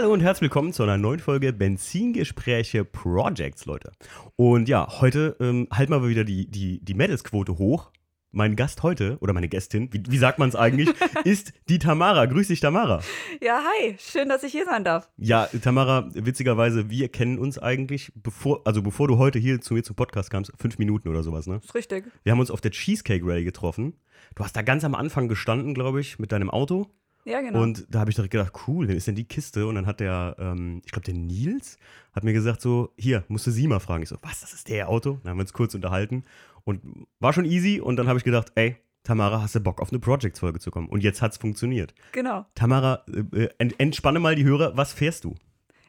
Hallo 0.00 0.14
und 0.14 0.22
herzlich 0.22 0.44
willkommen 0.44 0.72
zu 0.72 0.82
einer 0.82 0.96
neuen 0.96 1.20
Folge 1.20 1.52
Benzingespräche 1.52 2.86
Projects, 2.86 3.66
Leute. 3.66 3.92
Und 4.34 4.66
ja, 4.66 4.88
heute 5.02 5.36
ähm, 5.40 5.68
halten 5.70 5.92
wir 5.92 6.08
wieder 6.08 6.24
die, 6.24 6.50
die, 6.50 6.82
die 6.82 6.94
Medals-Quote 6.94 7.58
hoch. 7.58 7.90
Mein 8.30 8.56
Gast 8.56 8.82
heute, 8.82 9.18
oder 9.20 9.34
meine 9.34 9.48
Gästin, 9.48 9.92
wie, 9.92 10.02
wie 10.08 10.16
sagt 10.16 10.38
man 10.38 10.48
es 10.48 10.56
eigentlich, 10.56 10.88
ist 11.24 11.52
die 11.68 11.78
Tamara. 11.78 12.24
Grüß 12.24 12.48
dich, 12.48 12.60
Tamara. 12.60 13.02
Ja, 13.42 13.62
hi. 13.62 13.94
Schön, 13.98 14.30
dass 14.30 14.42
ich 14.42 14.52
hier 14.52 14.64
sein 14.64 14.84
darf. 14.84 15.10
Ja, 15.18 15.50
Tamara, 15.60 16.08
witzigerweise, 16.14 16.88
wir 16.88 17.10
kennen 17.10 17.38
uns 17.38 17.58
eigentlich, 17.58 18.10
bevor, 18.14 18.62
also 18.64 18.80
bevor 18.80 19.06
du 19.06 19.18
heute 19.18 19.38
hier 19.38 19.60
zu 19.60 19.74
mir 19.74 19.82
zum 19.82 19.96
Podcast 19.96 20.30
kamst, 20.30 20.50
fünf 20.58 20.78
Minuten 20.78 21.10
oder 21.10 21.22
sowas, 21.22 21.46
ne? 21.46 21.60
Ist 21.62 21.74
richtig. 21.74 22.06
Wir 22.22 22.32
haben 22.32 22.40
uns 22.40 22.50
auf 22.50 22.62
der 22.62 22.70
Cheesecake 22.70 23.22
Rally 23.22 23.44
getroffen. 23.44 23.98
Du 24.34 24.44
hast 24.44 24.56
da 24.56 24.62
ganz 24.62 24.82
am 24.82 24.94
Anfang 24.94 25.28
gestanden, 25.28 25.74
glaube 25.74 26.00
ich, 26.00 26.18
mit 26.18 26.32
deinem 26.32 26.48
Auto. 26.48 26.86
Ja, 27.30 27.40
genau. 27.40 27.62
Und 27.62 27.86
da 27.88 28.00
habe 28.00 28.10
ich 28.10 28.16
direkt 28.16 28.32
gedacht, 28.32 28.52
cool, 28.66 28.88
wer 28.88 28.96
ist 28.96 29.06
denn 29.06 29.14
die 29.14 29.24
Kiste? 29.24 29.66
Und 29.66 29.76
dann 29.76 29.86
hat 29.86 30.00
der, 30.00 30.34
ähm, 30.38 30.82
ich 30.84 30.90
glaube, 30.90 31.04
der 31.04 31.14
Nils 31.14 31.78
hat 32.12 32.24
mir 32.24 32.32
gesagt, 32.32 32.60
so, 32.60 32.92
hier, 32.96 33.24
musst 33.28 33.46
du 33.46 33.52
sie 33.52 33.68
mal 33.68 33.78
fragen. 33.78 34.02
Ich 34.02 34.08
so, 34.08 34.16
was, 34.22 34.40
das 34.40 34.52
ist 34.52 34.68
der 34.68 34.88
Auto? 34.88 35.20
Dann 35.22 35.30
haben 35.30 35.38
wir 35.38 35.42
uns 35.42 35.52
kurz 35.52 35.74
unterhalten 35.74 36.24
und 36.64 37.06
war 37.20 37.32
schon 37.32 37.44
easy. 37.44 37.80
Und 37.80 37.96
dann 37.96 38.08
habe 38.08 38.18
ich 38.18 38.24
gedacht, 38.24 38.50
ey, 38.56 38.76
Tamara, 39.04 39.40
hast 39.42 39.54
du 39.54 39.60
Bock 39.60 39.80
auf 39.80 39.90
eine 39.90 40.00
Projects-Folge 40.00 40.58
zu 40.58 40.72
kommen? 40.72 40.88
Und 40.88 41.04
jetzt 41.04 41.22
hat 41.22 41.30
es 41.32 41.38
funktioniert. 41.38 41.94
genau. 42.12 42.46
Tamara, 42.56 43.04
äh, 43.32 43.48
ent 43.58 43.78
entspanne 43.78 44.18
mal 44.18 44.34
die 44.34 44.44
Hörer, 44.44 44.76
was 44.76 44.92
fährst 44.92 45.22
du? 45.24 45.36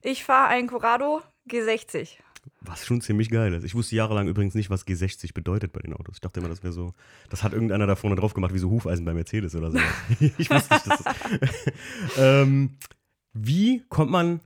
Ich 0.03 0.23
fahre 0.23 0.50
einen 0.50 0.67
Corrado 0.67 1.22
G60. 1.50 2.17
Was 2.61 2.86
schon 2.86 3.02
ziemlich 3.02 3.30
geil 3.30 3.53
ist. 3.53 3.64
Ich 3.64 3.75
wusste 3.75 3.95
jahrelang 3.95 4.28
übrigens 4.28 4.56
nicht, 4.56 4.70
was 4.70 4.86
G60 4.86 5.34
bedeutet 5.34 5.73
bei 5.73 5.80
den 5.80 5.94
Autos. 5.94 6.16
Ich 6.16 6.22
dachte 6.22 6.39
immer, 6.39 6.50
das 6.50 6.64
wäre 6.64 6.73
so, 6.73 6.94
das 7.30 7.44
hat 7.44 7.53
irgendeiner 7.53 7.88
da 7.88 7.95
vorne 7.95 8.16
drauf 8.16 8.33
gemacht, 8.33 8.53
wie 8.53 8.59
so 8.59 8.70
Hufeisen 8.70 9.06
bei 9.06 9.14
Mercedes 9.14 9.56
oder 9.56 9.72
so. 9.72 9.78
ich 10.38 10.50
wusste 10.50 10.73
nicht, 10.73 10.88
dass 10.88 11.03
das. 11.03 11.16
ähm, 12.17 12.78
wie 13.33 13.83
kommt 13.89 14.11
man 14.11 14.42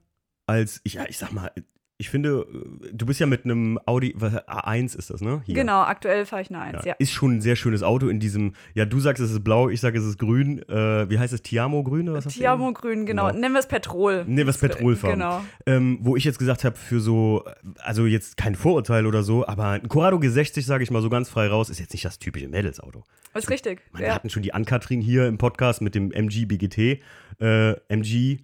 als, 0.45 0.81
ich, 0.83 0.93
ja, 0.93 1.05
ich 1.07 1.17
sag 1.17 1.31
mal, 1.31 1.51
ich 1.97 2.09
finde, 2.09 2.45
du 2.91 3.05
bist 3.05 3.21
ja 3.21 3.25
mit 3.25 3.45
einem 3.45 3.79
Audi, 3.85 4.13
was, 4.17 4.33
A1 4.47 4.97
ist 4.97 5.09
das, 5.09 5.21
ne? 5.21 5.41
Hier. 5.45 5.55
Genau, 5.55 5.81
aktuell 5.81 6.25
fahre 6.25 6.41
ich 6.41 6.49
eine 6.49 6.59
1, 6.59 6.73
Ja, 6.83 6.89
ja. 6.91 6.95
Ist 6.99 7.11
schon 7.11 7.37
ein 7.37 7.41
sehr 7.41 7.55
schönes 7.55 7.83
Auto 7.83 8.09
in 8.09 8.19
diesem, 8.19 8.51
ja, 8.73 8.85
du 8.85 8.99
sagst, 8.99 9.23
es 9.23 9.31
ist 9.31 9.43
blau, 9.45 9.69
ich 9.69 9.79
sage, 9.79 9.97
es 9.97 10.03
ist 10.05 10.17
grün. 10.19 10.61
Äh, 10.67 11.09
wie 11.09 11.17
heißt 11.17 11.33
es? 11.33 11.41
Tiamo 11.41 11.83
grün 11.83 12.09
oder 12.09 12.17
was 12.17 12.25
hast 12.25 12.35
du 12.35 12.39
Tiamo 12.41 12.73
Grün, 12.73 13.05
genau. 13.05 13.27
Genau. 13.27 13.39
Nennen 13.39 13.53
wir 13.55 13.59
es 13.59 13.67
Petrol. 13.67 14.25
Nee, 14.27 14.45
was 14.45 14.57
Petrolfarben. 14.57 15.19
Genau. 15.19 15.41
Ähm, 15.65 15.99
wo 16.01 16.17
ich 16.17 16.25
jetzt 16.25 16.37
gesagt 16.37 16.65
habe, 16.65 16.75
für 16.75 16.99
so, 16.99 17.45
also 17.79 18.05
jetzt 18.05 18.35
kein 18.35 18.55
Vorurteil 18.55 19.05
oder 19.05 19.23
so, 19.23 19.47
aber 19.47 19.69
ein 19.69 19.87
Corrado 19.87 20.17
G60, 20.17 20.63
sage 20.63 20.83
ich 20.83 20.91
mal 20.91 21.01
so 21.01 21.09
ganz 21.09 21.29
frei 21.29 21.47
raus, 21.47 21.69
ist 21.69 21.79
jetzt 21.79 21.93
nicht 21.93 22.03
das 22.03 22.19
typische 22.19 22.49
Mädelsauto. 22.49 23.03
Ist 23.33 23.49
richtig. 23.49 23.81
Man, 23.91 24.01
Wir 24.01 24.07
Ja. 24.09 24.15
hatten 24.15 24.29
schon 24.29 24.43
die 24.43 24.53
Ankatrin 24.53 24.99
hier 25.01 25.27
im 25.27 25.37
Podcast 25.37 25.81
mit 25.81 25.95
dem 25.95 26.11
MG 26.11 26.45
BGT. 26.45 27.01
Äh, 27.39 27.73
MG 27.89 28.39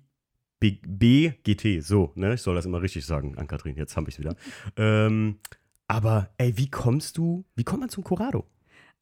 B 0.62 0.80
BGT, 0.86 1.84
so, 1.84 2.12
ne? 2.16 2.36
Ich 2.36 2.42
soll 2.42 2.56
das 2.56 2.66
immer 2.66 2.82
richtig 2.82 3.06
sagen, 3.06 3.38
Ankatrin, 3.38 3.76
jetzt 3.76 3.98
habe 3.98 4.10
ich 4.10 4.16
es 4.16 4.20
wieder. 4.20 4.36
Ähm, 4.78 5.40
aber, 5.88 6.30
ey, 6.38 6.58
wie 6.58 6.70
kommst 6.70 7.18
du, 7.18 7.44
wie 7.56 7.66
kommt 7.66 7.82
man 7.82 7.90
zum 7.90 8.06
Corrado? 8.06 8.46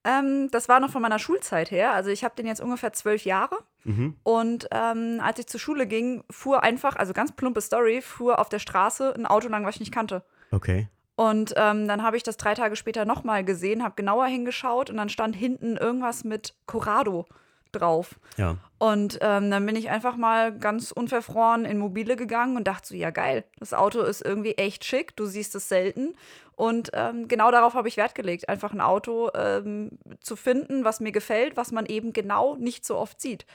Ähm, 0.03 0.49
das 0.51 0.69
war 0.69 0.79
noch 0.79 0.89
von 0.89 1.01
meiner 1.01 1.19
Schulzeit 1.19 1.69
her. 1.69 1.93
Also 1.93 2.09
ich 2.09 2.23
habe 2.23 2.35
den 2.35 2.47
jetzt 2.47 2.61
ungefähr 2.61 2.93
zwölf 2.93 3.25
Jahre. 3.25 3.57
Mhm. 3.83 4.15
Und 4.23 4.67
ähm, 4.71 5.19
als 5.21 5.37
ich 5.39 5.47
zur 5.47 5.59
Schule 5.59 5.85
ging, 5.85 6.23
fuhr 6.31 6.63
einfach, 6.63 6.95
also 6.95 7.13
ganz 7.13 7.33
plumpe 7.33 7.61
Story, 7.61 8.01
fuhr 8.01 8.39
auf 8.39 8.49
der 8.49 8.59
Straße 8.59 9.13
ein 9.13 9.25
Auto 9.25 9.49
lang, 9.49 9.65
was 9.65 9.75
ich 9.75 9.81
nicht 9.81 9.93
kannte. 9.93 10.23
Okay. 10.51 10.87
Und 11.15 11.53
ähm, 11.57 11.87
dann 11.87 12.01
habe 12.01 12.15
ich 12.15 12.23
das 12.23 12.37
drei 12.37 12.53
Tage 12.55 12.77
später 12.77 13.03
nochmal 13.03 13.43
gesehen, 13.43 13.83
habe 13.83 13.95
genauer 13.95 14.27
hingeschaut 14.27 14.89
und 14.89 14.95
dann 14.97 15.09
stand 15.09 15.35
hinten 15.35 15.75
irgendwas 15.75 16.23
mit 16.23 16.55
Corrado 16.65 17.27
drauf. 17.71 18.19
Ja. 18.37 18.57
Und 18.77 19.19
ähm, 19.21 19.51
dann 19.51 19.65
bin 19.65 19.75
ich 19.75 19.89
einfach 19.89 20.15
mal 20.15 20.57
ganz 20.57 20.91
unverfroren 20.91 21.65
in 21.65 21.77
Mobile 21.77 22.15
gegangen 22.15 22.55
und 22.57 22.67
dachte 22.67 22.87
so, 22.89 22.95
ja 22.95 23.09
geil, 23.09 23.43
das 23.59 23.73
Auto 23.73 24.01
ist 24.01 24.23
irgendwie 24.25 24.53
echt 24.53 24.85
schick, 24.85 25.15
du 25.15 25.25
siehst 25.25 25.55
es 25.55 25.69
selten. 25.69 26.15
Und 26.55 26.91
ähm, 26.93 27.27
genau 27.27 27.51
darauf 27.51 27.73
habe 27.73 27.87
ich 27.87 27.97
Wert 27.97 28.15
gelegt, 28.15 28.49
einfach 28.49 28.73
ein 28.73 28.81
Auto 28.81 29.29
ähm, 29.33 29.91
zu 30.19 30.35
finden, 30.35 30.83
was 30.83 30.99
mir 30.99 31.11
gefällt, 31.11 31.55
was 31.57 31.71
man 31.71 31.85
eben 31.85 32.13
genau 32.13 32.55
nicht 32.55 32.85
so 32.85 32.97
oft 32.97 33.21
sieht. 33.21 33.45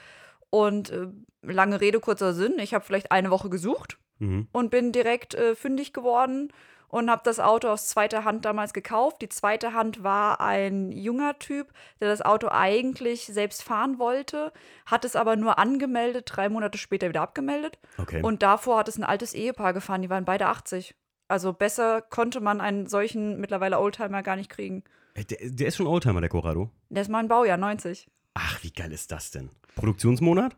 Und 0.49 0.89
äh, 0.91 1.07
lange 1.41 1.81
Rede, 1.81 1.99
kurzer 1.99 2.33
Sinn, 2.33 2.57
ich 2.59 2.73
habe 2.73 2.83
vielleicht 2.85 3.11
eine 3.11 3.31
Woche 3.31 3.49
gesucht 3.49 3.97
Mhm. 4.17 4.47
und 4.53 4.71
bin 4.71 4.93
direkt 4.93 5.33
äh, 5.35 5.55
fündig 5.55 5.91
geworden 5.91 6.53
und 6.95 7.11
habe 7.11 7.23
das 7.25 7.41
Auto 7.41 7.67
aus 7.67 7.87
zweiter 7.87 8.23
Hand 8.23 8.45
damals 8.45 8.71
gekauft. 8.71 9.21
Die 9.21 9.27
zweite 9.27 9.73
Hand 9.73 10.01
war 10.01 10.39
ein 10.39 10.93
junger 10.93 11.37
Typ, 11.39 11.73
der 11.99 12.07
das 12.07 12.21
Auto 12.21 12.47
eigentlich 12.49 13.25
selbst 13.25 13.63
fahren 13.63 13.99
wollte, 13.99 14.53
hat 14.85 15.03
es 15.03 15.17
aber 15.17 15.35
nur 15.35 15.59
angemeldet, 15.59 16.23
drei 16.27 16.47
Monate 16.47 16.77
später 16.77 17.09
wieder 17.09 17.21
abgemeldet. 17.21 17.79
Okay. 17.97 18.21
Und 18.23 18.43
davor 18.43 18.77
hat 18.77 18.87
es 18.87 18.97
ein 18.97 19.03
altes 19.03 19.33
Ehepaar 19.33 19.73
gefahren, 19.73 20.03
die 20.03 20.09
waren 20.09 20.23
beide 20.23 20.47
80. 20.47 20.95
Also 21.27 21.51
besser 21.51 22.01
konnte 22.01 22.39
man 22.39 22.61
einen 22.61 22.87
solchen 22.87 23.41
mittlerweile 23.41 23.77
Oldtimer 23.77 24.23
gar 24.23 24.37
nicht 24.37 24.49
kriegen. 24.49 24.85
Ey, 25.15 25.25
der, 25.25 25.39
der 25.41 25.67
ist 25.67 25.75
schon 25.75 25.87
Oldtimer, 25.87 26.21
der 26.21 26.29
Corrado. 26.29 26.69
Der 26.87 27.01
ist 27.01 27.09
mein 27.09 27.27
Baujahr, 27.27 27.57
90. 27.57 28.07
Ach, 28.35 28.63
wie 28.63 28.71
geil 28.71 28.93
ist 28.93 29.11
das 29.11 29.31
denn? 29.31 29.49
Produktionsmonat? 29.75 30.55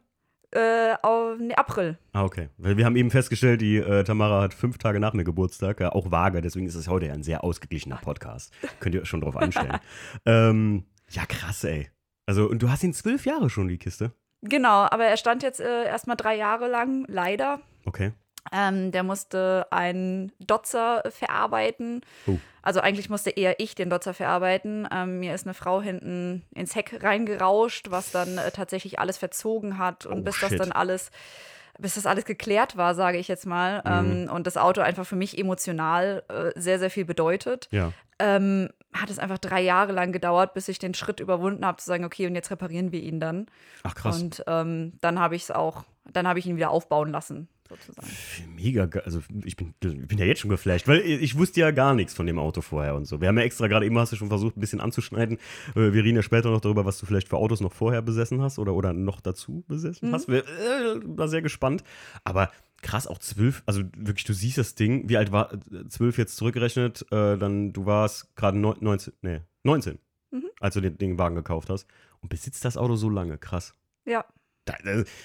Äh, 0.52 0.96
auf, 1.02 1.38
nee, 1.40 1.53
April. 1.56 1.97
Ah, 2.13 2.24
okay. 2.24 2.50
Weil 2.58 2.78
wir 2.78 2.85
haben 2.85 2.96
eben 2.96 3.12
festgestellt, 3.12 3.59
die 3.62 3.78
äh, 3.78 4.03
Tamara 4.03 4.41
hat 4.41 4.53
fünf 4.53 4.78
Tage 4.78 5.00
nach 5.00 5.13
mir 5.13 5.25
Geburtstag, 5.25 5.81
ja, 5.81 5.91
auch 5.91 6.09
vage, 6.09 6.41
deswegen 6.41 6.68
ist 6.68 6.75
es 6.75 6.88
heute 6.88 7.08
ja 7.08 7.13
ein 7.13 7.24
sehr 7.24 7.44
ausgeglichener 7.44 7.97
Podcast. 7.97 8.53
Könnt 8.80 8.96
ihr 8.96 9.02
euch 9.02 9.09
schon 9.09 9.22
drauf 9.22 9.36
einstellen. 9.36 9.80
ähm, 10.25 10.86
ja, 11.09 11.25
krass, 11.25 11.63
ey. 11.63 11.90
Also, 12.25 12.50
und 12.50 12.62
du 12.62 12.69
hast 12.69 12.84
ihn 12.84 12.94
zwölf 12.94 13.25
Jahre 13.25 13.50
schon, 13.50 13.68
die 13.68 13.78
Kiste. 13.78 14.12
Genau, 14.41 14.88
aber 14.90 15.06
er 15.06 15.18
stand 15.18 15.44
jetzt 15.44 15.59
äh, 15.59 15.86
erstmal 15.86 16.16
drei 16.16 16.36
Jahre 16.36 16.68
lang, 16.69 17.06
leider. 17.07 17.59
Okay. 17.86 18.13
Ähm, 18.52 18.91
der 18.91 19.03
musste 19.03 19.68
einen 19.72 20.31
Dotzer 20.40 21.03
verarbeiten. 21.09 22.02
Oh. 22.28 22.38
Also 22.62 22.80
eigentlich 22.81 23.09
musste 23.09 23.30
eher 23.30 23.59
ich 23.59 23.75
den 23.75 23.90
Dotzer 23.90 24.13
verarbeiten. 24.13 24.88
Ähm, 24.91 25.19
mir 25.19 25.34
ist 25.34 25.46
eine 25.46 25.53
Frau 25.53 25.81
hinten 25.81 26.44
ins 26.53 26.75
Heck 26.75 27.02
reingerauscht, 27.03 27.91
was 27.91 28.12
dann 28.12 28.38
äh, 28.38 28.52
tatsächlich 28.52 29.00
alles 29.00 29.18
verzogen 29.18 29.78
hat. 29.78 30.06
Und 30.06 30.19
Oh, 30.19 30.24
bis 30.24 30.40
das 30.40 30.50
shit. 30.50 30.59
dann 30.59 30.72
alles, 30.72 31.12
bis 31.80 31.96
das 31.96 32.06
alles 32.06 32.25
geklärt 32.25 32.75
war, 32.75 32.96
sage 32.96 33.18
ich 33.19 33.28
jetzt 33.28 33.46
mal, 33.46 33.78
Mhm. 33.86 34.24
ähm, 34.25 34.30
und 34.34 34.47
das 34.47 34.57
Auto 34.57 34.81
einfach 34.81 35.06
für 35.06 35.16
mich 35.16 35.38
emotional 35.38 36.24
äh, 36.30 36.59
sehr, 36.59 36.80
sehr 36.80 36.90
viel 36.90 37.06
bedeutet, 37.06 37.68
Ja. 37.72 37.94
ähm, 38.19 38.69
hat 38.94 39.09
es 39.12 39.19
einfach 39.19 39.38
drei 39.38 39.62
Jahre 39.62 39.91
lang 39.91 40.12
gedauert, 40.12 40.53
bis 40.53 40.68
ich 40.69 40.80
den 40.80 40.94
Schritt 40.96 41.19
überwunden 41.19 41.66
habe, 41.66 41.78
zu 41.78 41.86
sagen, 41.86 42.03
okay, 42.03 42.25
und 42.28 42.34
jetzt 42.36 42.50
reparieren 42.52 42.91
wir 42.91 43.02
ihn 43.02 43.19
dann. 43.19 43.46
Ach, 43.84 43.94
krass. 43.94 44.19
Und 44.22 44.44
ähm, 44.47 44.94
dann 45.02 45.19
habe 45.19 45.36
ich 45.36 45.44
es 45.44 45.52
auch, 45.52 45.84
dann 46.12 46.28
habe 46.28 46.40
ich 46.40 46.47
ihn 46.47 46.56
wieder 46.56 46.72
aufbauen 46.72 47.12
lassen, 47.12 47.47
sozusagen. 47.69 48.07
Mega 48.55 48.85
geil. 48.85 49.03
Also, 49.05 49.22
ich 49.45 49.55
bin, 49.55 49.73
ich 49.81 50.07
bin 50.07 50.17
ja 50.17 50.25
jetzt 50.25 50.39
schon 50.41 50.50
geflasht, 50.50 50.88
weil 50.88 51.01
ich 51.01 51.38
wusste 51.38 51.59
ja 51.61 51.72
gar 51.72 51.94
nichts 51.94 52.13
von 52.13 52.25
dem 52.25 52.39
Auto 52.39 52.61
vorher 52.61 52.95
und 52.95 53.05
so. 53.05 53.22
Wir 53.22 53.28
haben 53.28 53.38
ja 53.38 53.44
extra 53.44 53.67
gerade 53.67 53.85
eben, 53.85 53.97
hast 53.97 54.11
du 54.11 54.16
schon 54.16 54.29
versucht, 54.29 54.57
ein 54.57 54.59
bisschen 54.61 54.79
anzuschneiden. 54.81 55.38
Äh, 55.75 55.94
Wir 55.94 56.03
reden 56.03 56.16
ja 56.17 56.23
später 56.23 56.50
noch 56.51 56.61
darüber, 56.61 56.85
was 56.85 56.97
du 57.00 57.06
vielleicht 57.06 57.27
für 57.29 57.38
Autos 57.38 57.61
noch 57.61 57.73
vorher 57.73 58.01
besessen 58.01 58.41
hast 58.41 58.59
oder, 58.59 58.73
oder 58.73 58.94
noch 58.94 59.22
dazu 59.22 59.63
besessen 59.67 60.09
Mhm. 60.09 60.13
hast. 60.13 60.27
Wir, 60.27 60.39
äh, 60.45 61.00
war 61.03 61.27
sehr 61.27 61.41
gespannt. 61.41 61.83
Aber 62.23 62.51
krass, 62.81 63.07
auch 63.07 63.17
zwölf, 63.17 63.63
also 63.66 63.81
wirklich, 63.97 64.25
du 64.25 64.33
siehst 64.33 64.57
das 64.57 64.75
Ding, 64.75 65.09
wie 65.09 65.17
alt 65.17 65.31
war 65.31 65.51
äh, 65.53 65.88
zwölf 65.89 66.17
jetzt 66.17 66.35
zurückgerechnet, 66.38 67.06
äh, 67.11 67.38
dann 67.38 67.73
du 67.73 67.85
warst 67.85 68.35
gerade 68.35 68.57
neun- 68.57 68.77
19, 68.81 69.13
nee, 69.22 69.41
19, 69.63 69.97
Mhm. 70.31 70.44
als 70.59 70.75
du 70.75 70.81
den, 70.81 70.97
den 70.97 71.17
Wagen 71.17 71.35
gekauft 71.35 71.69
hast 71.69 71.88
und 72.22 72.29
besitzt 72.29 72.63
das 72.66 72.77
Auto 72.77 72.95
so 72.95 73.09
lange, 73.09 73.38
krass. 73.38 73.73
Ja. 74.06 74.25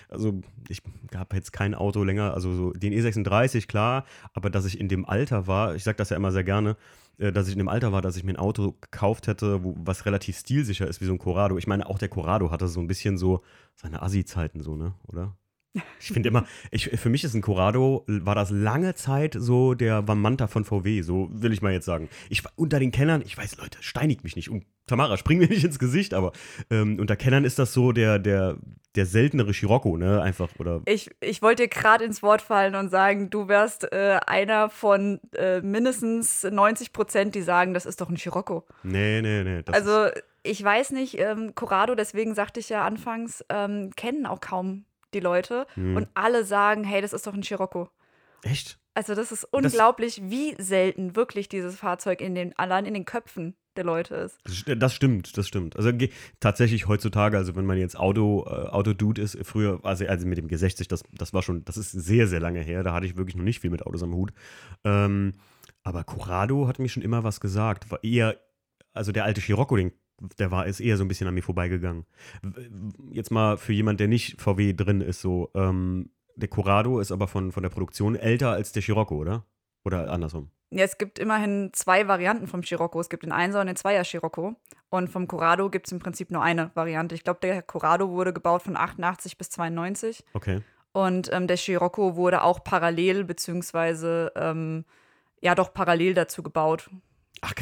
Also 0.08 0.40
ich 0.68 0.82
habe 1.14 1.36
jetzt 1.36 1.52
kein 1.52 1.74
Auto 1.74 2.02
länger, 2.04 2.34
also 2.34 2.52
so 2.54 2.72
den 2.72 2.92
E36, 2.92 3.66
klar, 3.66 4.04
aber 4.32 4.50
dass 4.50 4.64
ich 4.64 4.78
in 4.80 4.88
dem 4.88 5.04
Alter 5.04 5.46
war, 5.46 5.74
ich 5.74 5.84
sage 5.84 5.96
das 5.96 6.10
ja 6.10 6.16
immer 6.16 6.32
sehr 6.32 6.44
gerne, 6.44 6.76
äh, 7.18 7.32
dass 7.32 7.46
ich 7.48 7.54
in 7.54 7.58
dem 7.58 7.68
Alter 7.68 7.92
war, 7.92 8.02
dass 8.02 8.16
ich 8.16 8.24
mir 8.24 8.32
ein 8.32 8.36
Auto 8.36 8.72
gekauft 8.80 9.26
hätte, 9.26 9.64
wo, 9.64 9.74
was 9.78 10.06
relativ 10.06 10.38
stilsicher 10.38 10.86
ist 10.86 11.00
wie 11.00 11.06
so 11.06 11.12
ein 11.12 11.18
Corrado. 11.18 11.58
Ich 11.58 11.66
meine, 11.66 11.86
auch 11.88 11.98
der 11.98 12.08
Corrado 12.08 12.50
hatte 12.50 12.68
so 12.68 12.80
ein 12.80 12.86
bisschen 12.86 13.18
so 13.18 13.42
seine 13.76 14.02
Assi-Zeiten 14.02 14.62
so, 14.62 14.76
ne, 14.76 14.94
oder? 15.06 15.36
Ich 16.00 16.08
finde 16.08 16.28
immer, 16.28 16.44
ich, 16.70 16.90
für 16.90 17.08
mich 17.08 17.24
ist 17.24 17.34
ein 17.34 17.40
Corrado, 17.40 18.04
war 18.06 18.34
das 18.34 18.50
lange 18.50 18.94
Zeit 18.94 19.34
so 19.38 19.74
der 19.74 20.02
Manta 20.02 20.46
von 20.46 20.64
VW, 20.64 21.02
so 21.02 21.28
will 21.32 21.52
ich 21.52 21.62
mal 21.62 21.72
jetzt 21.72 21.86
sagen. 21.86 22.08
Ich 22.28 22.42
unter 22.56 22.78
den 22.78 22.90
Kennern, 22.90 23.22
ich 23.24 23.38
weiß, 23.38 23.56
Leute, 23.56 23.78
steinigt 23.80 24.22
mich 24.24 24.36
nicht. 24.36 24.50
Und 24.50 24.66
Tamara, 24.86 25.16
spring 25.16 25.38
mir 25.38 25.48
nicht 25.48 25.64
ins 25.64 25.78
Gesicht, 25.78 26.12
aber 26.12 26.32
ähm, 26.70 26.98
unter 26.98 27.16
Kennern 27.16 27.44
ist 27.44 27.58
das 27.58 27.72
so 27.72 27.92
der, 27.92 28.18
der, 28.18 28.58
der 28.96 29.06
seltenere 29.06 29.54
Scirocco, 29.54 29.96
ne? 29.96 30.20
Einfach, 30.20 30.50
oder. 30.58 30.82
Ich, 30.84 31.10
ich 31.20 31.40
wollte 31.40 31.62
dir 31.62 31.68
gerade 31.68 32.04
ins 32.04 32.22
Wort 32.22 32.42
fallen 32.42 32.74
und 32.74 32.90
sagen, 32.90 33.30
du 33.30 33.48
wärst 33.48 33.90
äh, 33.92 34.18
einer 34.26 34.68
von 34.68 35.20
äh, 35.34 35.60
mindestens 35.60 36.42
90 36.42 36.92
Prozent, 36.92 37.34
die 37.34 37.42
sagen, 37.42 37.72
das 37.72 37.86
ist 37.86 38.00
doch 38.00 38.10
ein 38.10 38.16
Scirocco. 38.18 38.66
Nee, 38.82 39.22
nee, 39.22 39.44
nee. 39.44 39.62
Also 39.72 40.08
ich 40.42 40.62
weiß 40.62 40.90
nicht, 40.90 41.18
ähm, 41.18 41.54
Corrado, 41.54 41.94
deswegen 41.94 42.34
sagte 42.34 42.60
ich 42.60 42.68
ja 42.68 42.84
anfangs, 42.84 43.44
ähm, 43.48 43.90
kennen 43.96 44.26
auch 44.26 44.40
kaum 44.40 44.84
die 45.14 45.20
Leute 45.20 45.66
Hm. 45.74 45.96
und 45.96 46.08
alle 46.14 46.44
sagen, 46.44 46.84
hey, 46.84 47.00
das 47.00 47.12
ist 47.12 47.26
doch 47.26 47.34
ein 47.34 47.42
Scirocco. 47.42 47.88
echt? 48.42 48.78
Also 48.94 49.14
das 49.14 49.32
ist 49.32 49.44
unglaublich, 49.50 50.20
wie 50.22 50.54
selten 50.62 51.16
wirklich 51.16 51.48
dieses 51.48 51.76
Fahrzeug 51.76 52.20
in 52.20 52.34
den, 52.34 52.52
allein 52.58 52.84
in 52.84 52.92
den 52.92 53.06
Köpfen 53.06 53.54
der 53.76 53.84
Leute 53.84 54.14
ist. 54.16 54.38
Das 54.44 54.92
stimmt, 54.94 55.34
das 55.38 55.48
stimmt. 55.48 55.76
Also 55.76 55.92
tatsächlich 56.40 56.88
heutzutage, 56.88 57.38
also 57.38 57.56
wenn 57.56 57.64
man 57.64 57.78
jetzt 57.78 57.98
Auto, 57.98 58.44
äh, 58.46 58.68
Autodude 58.68 59.22
ist, 59.22 59.38
früher, 59.44 59.80
also, 59.82 60.04
also 60.06 60.26
mit 60.26 60.36
dem 60.36 60.46
G60, 60.46 60.88
das, 60.88 61.04
das 61.10 61.32
war 61.32 61.40
schon, 61.40 61.64
das 61.64 61.78
ist 61.78 61.90
sehr, 61.92 62.26
sehr 62.28 62.40
lange 62.40 62.60
her. 62.60 62.82
Da 62.82 62.92
hatte 62.92 63.06
ich 63.06 63.16
wirklich 63.16 63.34
noch 63.34 63.44
nicht 63.44 63.60
viel 63.60 63.70
mit 63.70 63.86
Autos 63.86 64.02
am 64.02 64.12
Hut. 64.12 64.34
Ähm, 64.84 65.32
aber 65.82 66.04
Corrado 66.04 66.68
hat 66.68 66.78
mir 66.78 66.90
schon 66.90 67.02
immer 67.02 67.24
was 67.24 67.40
gesagt. 67.40 67.90
War 67.90 68.04
eher, 68.04 68.36
also 68.92 69.10
der 69.10 69.24
alte 69.24 69.40
Scirocco, 69.40 69.74
den, 69.76 69.92
der 70.38 70.50
war, 70.50 70.66
ist 70.66 70.80
eher 70.80 70.96
so 70.96 71.04
ein 71.04 71.08
bisschen 71.08 71.26
an 71.26 71.34
mir 71.34 71.42
vorbeigegangen. 71.42 72.06
Jetzt 73.10 73.30
mal 73.30 73.56
für 73.56 73.72
jemand, 73.72 74.00
der 74.00 74.08
nicht 74.08 74.40
VW 74.40 74.72
drin 74.72 75.00
ist, 75.00 75.20
so, 75.20 75.50
ähm, 75.54 76.10
der 76.36 76.48
Corrado 76.48 77.00
ist 77.00 77.12
aber 77.12 77.28
von, 77.28 77.52
von 77.52 77.62
der 77.62 77.70
Produktion 77.70 78.16
älter 78.16 78.50
als 78.50 78.72
der 78.72 78.82
Scirocco, 78.82 79.16
oder? 79.16 79.44
Oder 79.84 80.10
andersrum? 80.10 80.50
Ja, 80.70 80.84
es 80.84 80.96
gibt 80.96 81.18
immerhin 81.18 81.70
zwei 81.74 82.08
Varianten 82.08 82.46
vom 82.46 82.62
Scirocco. 82.62 82.98
Es 83.00 83.10
gibt 83.10 83.24
den 83.24 83.32
1er 83.32 83.60
und 83.60 83.66
den 83.66 83.76
2er 83.76 84.04
Scirocco. 84.04 84.56
Und 84.88 85.08
vom 85.08 85.28
Corrado 85.28 85.68
gibt 85.68 85.86
es 85.86 85.92
im 85.92 85.98
Prinzip 85.98 86.30
nur 86.30 86.42
eine 86.42 86.70
Variante. 86.74 87.14
Ich 87.14 87.24
glaube, 87.24 87.40
der 87.42 87.62
Corrado 87.62 88.10
wurde 88.10 88.32
gebaut 88.32 88.62
von 88.62 88.76
88 88.76 89.36
bis 89.36 89.50
92. 89.50 90.24
Okay. 90.32 90.62
Und 90.92 91.30
ähm, 91.32 91.46
der 91.46 91.56
Scirocco 91.56 92.16
wurde 92.16 92.42
auch 92.42 92.64
parallel, 92.64 93.24
beziehungsweise 93.24 94.32
ähm, 94.36 94.84
ja 95.42 95.54
doch 95.54 95.74
parallel 95.74 96.14
dazu 96.14 96.42
gebaut. 96.42 96.90
Ach, 97.44 97.54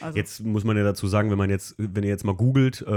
also. 0.00 0.18
jetzt 0.18 0.40
muss 0.40 0.64
man 0.64 0.76
ja 0.76 0.82
dazu 0.82 1.06
sagen, 1.06 1.30
wenn 1.30 1.38
man 1.38 1.50
jetzt, 1.50 1.76
wenn 1.78 2.02
ihr 2.02 2.10
jetzt 2.10 2.24
mal 2.24 2.34
googelt, 2.34 2.84
äh, 2.84 2.90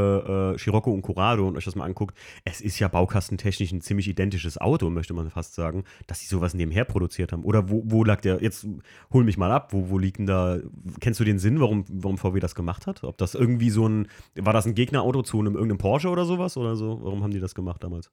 äh, 0.54 0.58
Scirocco 0.58 0.92
und 0.92 1.04
Corrado 1.04 1.48
und 1.48 1.58
euch 1.58 1.66
das 1.66 1.76
mal 1.76 1.86
anguckt, 1.86 2.18
es 2.44 2.60
ist 2.60 2.80
ja 2.80 2.88
baukastentechnisch 2.88 3.72
ein 3.72 3.82
ziemlich 3.82 4.08
identisches 4.08 4.58
Auto, 4.58 4.90
möchte 4.90 5.14
man 5.14 5.30
fast 5.30 5.54
sagen, 5.54 5.84
dass 6.08 6.22
sie 6.22 6.26
sowas 6.26 6.56
nebenher 6.56 6.86
produziert 6.86 7.32
haben. 7.32 7.44
Oder 7.44 7.70
wo, 7.70 7.84
wo 7.86 8.04
lag 8.04 8.22
der, 8.22 8.42
jetzt 8.42 8.66
hol 9.14 9.24
mich 9.24 9.38
mal 9.38 9.52
ab, 9.52 9.74
wo, 9.74 9.90
wo 9.90 10.00
liegt 10.00 10.18
denn 10.18 10.26
da, 10.26 10.58
kennst 11.02 11.20
du 11.20 11.24
den 11.24 11.38
Sinn, 11.38 11.60
warum, 11.60 11.86
warum 11.88 12.18
VW 12.18 12.40
das 12.40 12.56
gemacht 12.56 12.88
hat? 12.88 13.04
Ob 13.04 13.20
das 13.20 13.36
irgendwie 13.36 13.70
so 13.70 13.88
ein, 13.88 14.08
war 14.36 14.54
das 14.54 14.66
ein 14.66 14.74
Gegnerauto 14.74 15.22
zu 15.22 15.40
einem 15.40 15.54
irgendeinem 15.54 15.78
Porsche 15.78 16.10
oder 16.10 16.26
sowas 16.26 16.58
oder 16.58 16.76
so? 16.76 17.00
Warum 17.04 17.22
haben 17.22 17.32
die 17.32 17.40
das 17.40 17.54
gemacht 17.54 17.84
damals? 17.84 18.10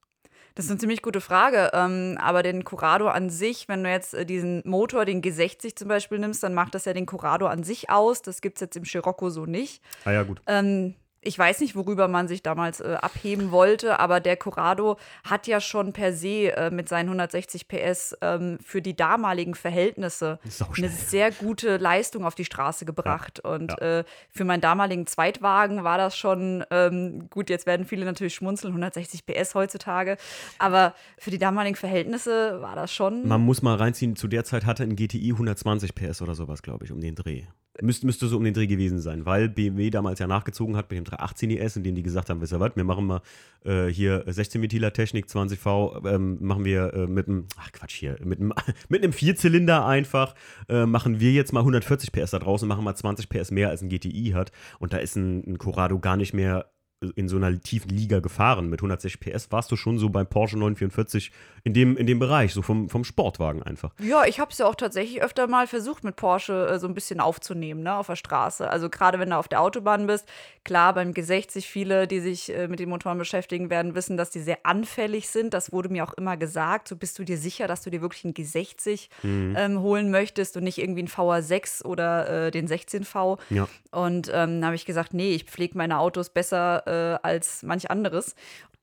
Das 0.55 0.67
ist 0.67 0.71
eine 0.71 0.81
ziemlich 0.81 1.03
gute 1.03 1.21
Frage. 1.21 1.71
Ähm, 1.73 2.19
aber 2.21 2.43
den 2.43 2.65
Corrado 2.65 3.09
an 3.09 3.31
sich, 3.31 3.69
wenn 3.69 3.85
du 3.85 3.91
jetzt 3.91 4.15
äh, 4.15 4.27
diesen 4.27 4.63
Motor, 4.65 5.05
den 5.05 5.23
G60 5.23 5.77
zum 5.77 5.89
Beispiel 5.89 6.19
nimmst, 6.19 6.43
dann 6.43 6.55
macht 6.55 6.75
das 6.75 6.85
ja 6.85 6.93
den 6.93 7.07
Corrado 7.07 7.47
an 7.47 7.63
sich 7.63 7.91
aus. 7.91 8.23
Das 8.23 8.41
gibt 8.41 8.57
es 8.57 8.61
jetzt 8.61 8.77
im 8.77 8.85
Scirocco 8.85 9.31
so 9.31 9.47
nicht. 9.47 9.83
Ah 10.05 10.13
ja, 10.13 10.23
gut. 10.23 10.41
Ähm, 10.47 10.95
ich 11.25 11.39
weiß 11.39 11.61
nicht, 11.61 11.77
worüber 11.77 12.09
man 12.09 12.27
sich 12.27 12.43
damals 12.43 12.81
äh, 12.81 12.97
abheben 13.01 13.53
wollte, 13.53 14.01
aber 14.01 14.19
der 14.19 14.37
Corrado 14.37 14.97
hat 15.23 15.47
ja 15.47 15.61
schon 15.61 15.93
per 15.93 16.13
se 16.13 16.55
äh, 16.57 16.71
mit 16.71 16.89
seinen 16.89 17.07
160 17.07 17.69
PS 17.69 18.17
ähm, 18.21 18.59
für 18.63 18.83
die 18.83 18.97
damaligen 18.97 19.55
Verhältnisse 19.55 20.41
eine 20.77 20.89
sehr 20.89 21.31
gute 21.31 21.77
Leistung 21.77 22.25
auf 22.25 22.35
die 22.35 22.45
Straße 22.45 22.85
gebracht. 22.85 23.41
Ja. 23.45 23.51
Und 23.51 23.71
ja. 23.71 24.01
Äh, 24.01 24.05
für 24.31 24.45
meinen 24.45 24.61
damaligen 24.61 25.07
Zweitwagen 25.07 25.85
war 25.85 25.97
das 25.97 26.17
schon, 26.17 26.65
ähm, 26.71 27.31
gut, 27.31 27.51
jetzt 27.51 27.67
werden 27.67 27.87
viele 27.87 28.05
natürlich 28.05 28.35
schmunzeln, 28.35 28.73
160 28.73 29.25
PS 29.25 29.55
heutzutage, 29.55 30.17
aber 30.59 30.95
für 31.19 31.31
die 31.31 31.39
damaligen 31.39 31.77
Verhältnisse 31.77 32.61
war 32.61 32.75
das 32.75 32.93
schon. 32.93 33.29
Man 33.29 33.43
muss 33.43 33.63
mal 33.63 33.77
reinziehen, 33.77 34.17
zu 34.17 34.27
der 34.27 34.43
Zeit 34.43 34.67
hatte 34.67 34.83
ein 34.83 34.97
GTI 34.97 35.31
120 35.31 35.95
PS 35.95 36.21
oder 36.21 36.35
sowas, 36.35 36.63
glaube 36.63 36.85
ich, 36.85 36.91
um 36.91 37.01
den 37.01 37.15
Dreh. 37.15 37.45
Müsste, 37.81 38.05
müsste 38.05 38.27
so 38.27 38.37
um 38.37 38.45
den 38.45 38.53
Dreh 38.53 38.67
gewesen 38.67 39.01
sein, 39.01 39.25
weil 39.25 39.49
BMW 39.49 39.89
damals 39.89 40.19
ja 40.19 40.27
nachgezogen 40.27 40.77
hat 40.77 40.91
mit 40.91 40.99
dem 40.99 41.05
318 41.05 41.51
IS, 41.51 41.77
in 41.77 41.83
dem 41.83 41.95
die 41.95 42.03
gesagt 42.03 42.29
haben, 42.29 42.43
wisst 42.43 42.53
ihr 42.53 42.61
was, 42.61 42.77
wir 42.77 42.85
machen 42.85 43.07
mal 43.07 43.23
äh, 43.65 43.87
hier 43.87 44.25
16 44.27 44.61
Ventiler 44.61 44.93
Technik 44.93 45.27
20V, 45.27 46.07
ähm, 46.07 46.37
machen 46.41 46.67
wir 46.67 46.93
äh, 46.93 47.07
mit 47.07 47.29
einem, 47.29 47.47
ach 47.57 47.73
Quatsch 47.73 47.95
hier, 47.95 48.19
mit 48.23 48.41
einem, 48.41 48.53
mit 48.91 49.03
einem 49.03 49.15
Vierzylinder 49.15 49.87
einfach, 49.87 50.35
äh, 50.69 50.85
machen 50.85 51.19
wir 51.19 51.33
jetzt 51.33 51.55
mal 51.55 51.61
140 51.61 52.13
PS 52.13 52.33
da 52.33 52.41
draußen, 52.41 52.69
machen 52.69 52.85
mal 52.85 52.95
20 52.95 53.31
PS 53.31 53.51
mehr 53.51 53.71
als 53.71 53.81
ein 53.81 53.89
GTI 53.89 54.33
hat. 54.35 54.53
Und 54.79 54.93
da 54.93 54.99
ist 54.99 55.17
ein, 55.17 55.43
ein 55.47 55.59
Corrado 55.59 55.99
gar 55.99 56.19
nicht 56.19 56.35
mehr 56.35 56.72
in 57.17 57.29
so 57.29 57.37
einer 57.37 57.61
tiefen 57.61 57.91
Liga 57.91 58.21
gefahren. 58.21 58.69
Mit 58.69 58.81
160 58.81 59.21
PS 59.21 59.51
warst 59.51 59.71
du 59.71 59.77
schon 59.77 59.99
so 59.99 60.09
beim 60.11 60.27
Porsche 60.27 60.59
944 60.59 61.33
in 61.65 61.75
dem, 61.75 61.97
in 61.97 62.07
dem 62.07 62.19
Bereich, 62.19 62.53
so 62.53 62.63
vom, 62.63 62.89
vom 62.89 63.05
Sportwagen 63.05 63.63
einfach. 63.63 63.93
Ja, 64.01 64.25
ich 64.25 64.41
habe 64.41 64.51
es 64.51 64.59
ja 64.59 64.67
auch 64.67 64.75
tatsächlich 64.75 65.23
öfter 65.23 65.47
mal 65.47 65.67
versucht, 65.67 66.05
mit 66.05 66.17
Porsche 66.17 66.67
äh, 66.69 66.79
so 66.79 66.89
ein 66.89 66.95
bisschen 66.95 67.21
aufzunehmen, 67.21 67.83
ne, 67.83 67.95
auf 67.95 68.09
der 68.09 68.17
Straße. 68.17 68.69
Also 68.69 68.89
gerade 68.91 69.19
wenn 69.19 69.31
du 69.31 69.37
auf 69.37 69.49
der 69.49 69.61
Autobahn 69.61 70.07
bist, 70.07 70.29
klar, 70.65 70.95
beim 70.95 71.11
G60, 71.11 71.63
viele, 71.63 72.07
die 72.07 72.21
sich 72.21 72.55
äh, 72.55 72.69
mit 72.69 72.81
den 72.81 72.89
Motoren 72.89 73.19
beschäftigen 73.19 73.71
werden, 73.71 73.95
wissen, 73.95 74.17
dass 74.17 74.31
die 74.31 74.41
sehr 74.41 74.59
anfällig 74.65 75.29
sind. 75.29 75.55
Das 75.55 75.73
wurde 75.73 75.89
mir 75.89 76.05
auch 76.05 76.15
immer 76.15 76.37
gesagt. 76.37 76.89
So 76.89 76.97
bist 76.97 77.19
du 77.19 77.25
dir 77.25 77.39
sicher, 77.39 77.69
dass 77.69 77.83
du 77.83 77.91
dir 77.91 78.03
wirklich 78.03 78.25
einen 78.25 78.35
G60 78.35 79.09
mhm. 79.23 79.55
ähm, 79.57 79.81
holen 79.81 80.11
möchtest 80.11 80.57
und 80.57 80.65
nicht 80.65 80.79
irgendwie 80.79 81.01
einen 81.01 81.09
VR6 81.09 81.85
oder 81.85 82.47
äh, 82.47 82.51
den 82.51 82.67
16V. 82.67 83.39
Ja. 83.51 83.69
Und 83.93 84.29
ähm, 84.29 84.33
dann 84.33 84.65
habe 84.65 84.75
ich 84.75 84.87
gesagt, 84.87 85.15
nee, 85.15 85.35
ich 85.35 85.45
pflege 85.45 85.77
meine 85.77 85.99
Autos 85.99 86.31
besser 86.31 86.87
äh, 86.93 87.19
als 87.23 87.63
manch 87.63 87.91
anderes. 87.91 88.35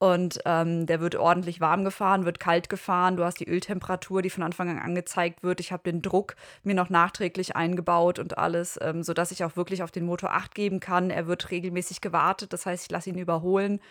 Und 0.02 0.40
ähm, 0.46 0.86
der 0.86 1.02
wird 1.02 1.18
ordentlich 1.18 1.60
warm 1.60 1.84
gefahren, 1.84 2.24
wird 2.24 2.40
kalt 2.40 2.70
gefahren. 2.70 3.18
Du 3.18 3.26
hast 3.26 3.42
die 3.42 3.50
Öltemperatur, 3.50 4.22
die 4.22 4.30
von 4.30 4.44
Anfang 4.44 4.70
an 4.70 4.80
angezeigt 4.80 5.44
wird. 5.44 5.60
Ich 5.60 5.74
habe 5.74 5.84
den 5.84 6.02
Druck 6.02 6.38
mir 6.64 6.74
noch 6.74 6.90
nachträglich 6.90 7.58
eingebaut 7.58 8.18
und 8.18 8.38
alles, 8.38 8.80
ähm, 8.82 9.04
sodass 9.04 9.32
ich 9.32 9.44
auch 9.44 9.58
wirklich 9.58 9.84
auf 9.84 9.92
den 9.92 10.06
Motor 10.06 10.32
Acht 10.32 10.56
geben 10.56 10.80
kann. 10.80 11.10
Er 11.10 11.28
wird 11.28 11.52
regelmäßig 11.52 12.00
gewartet, 12.00 12.54
das 12.54 12.66
heißt, 12.66 12.86
ich 12.86 12.92
lasse 12.92 13.10
ihn 13.10 13.18
überholen. 13.18 13.82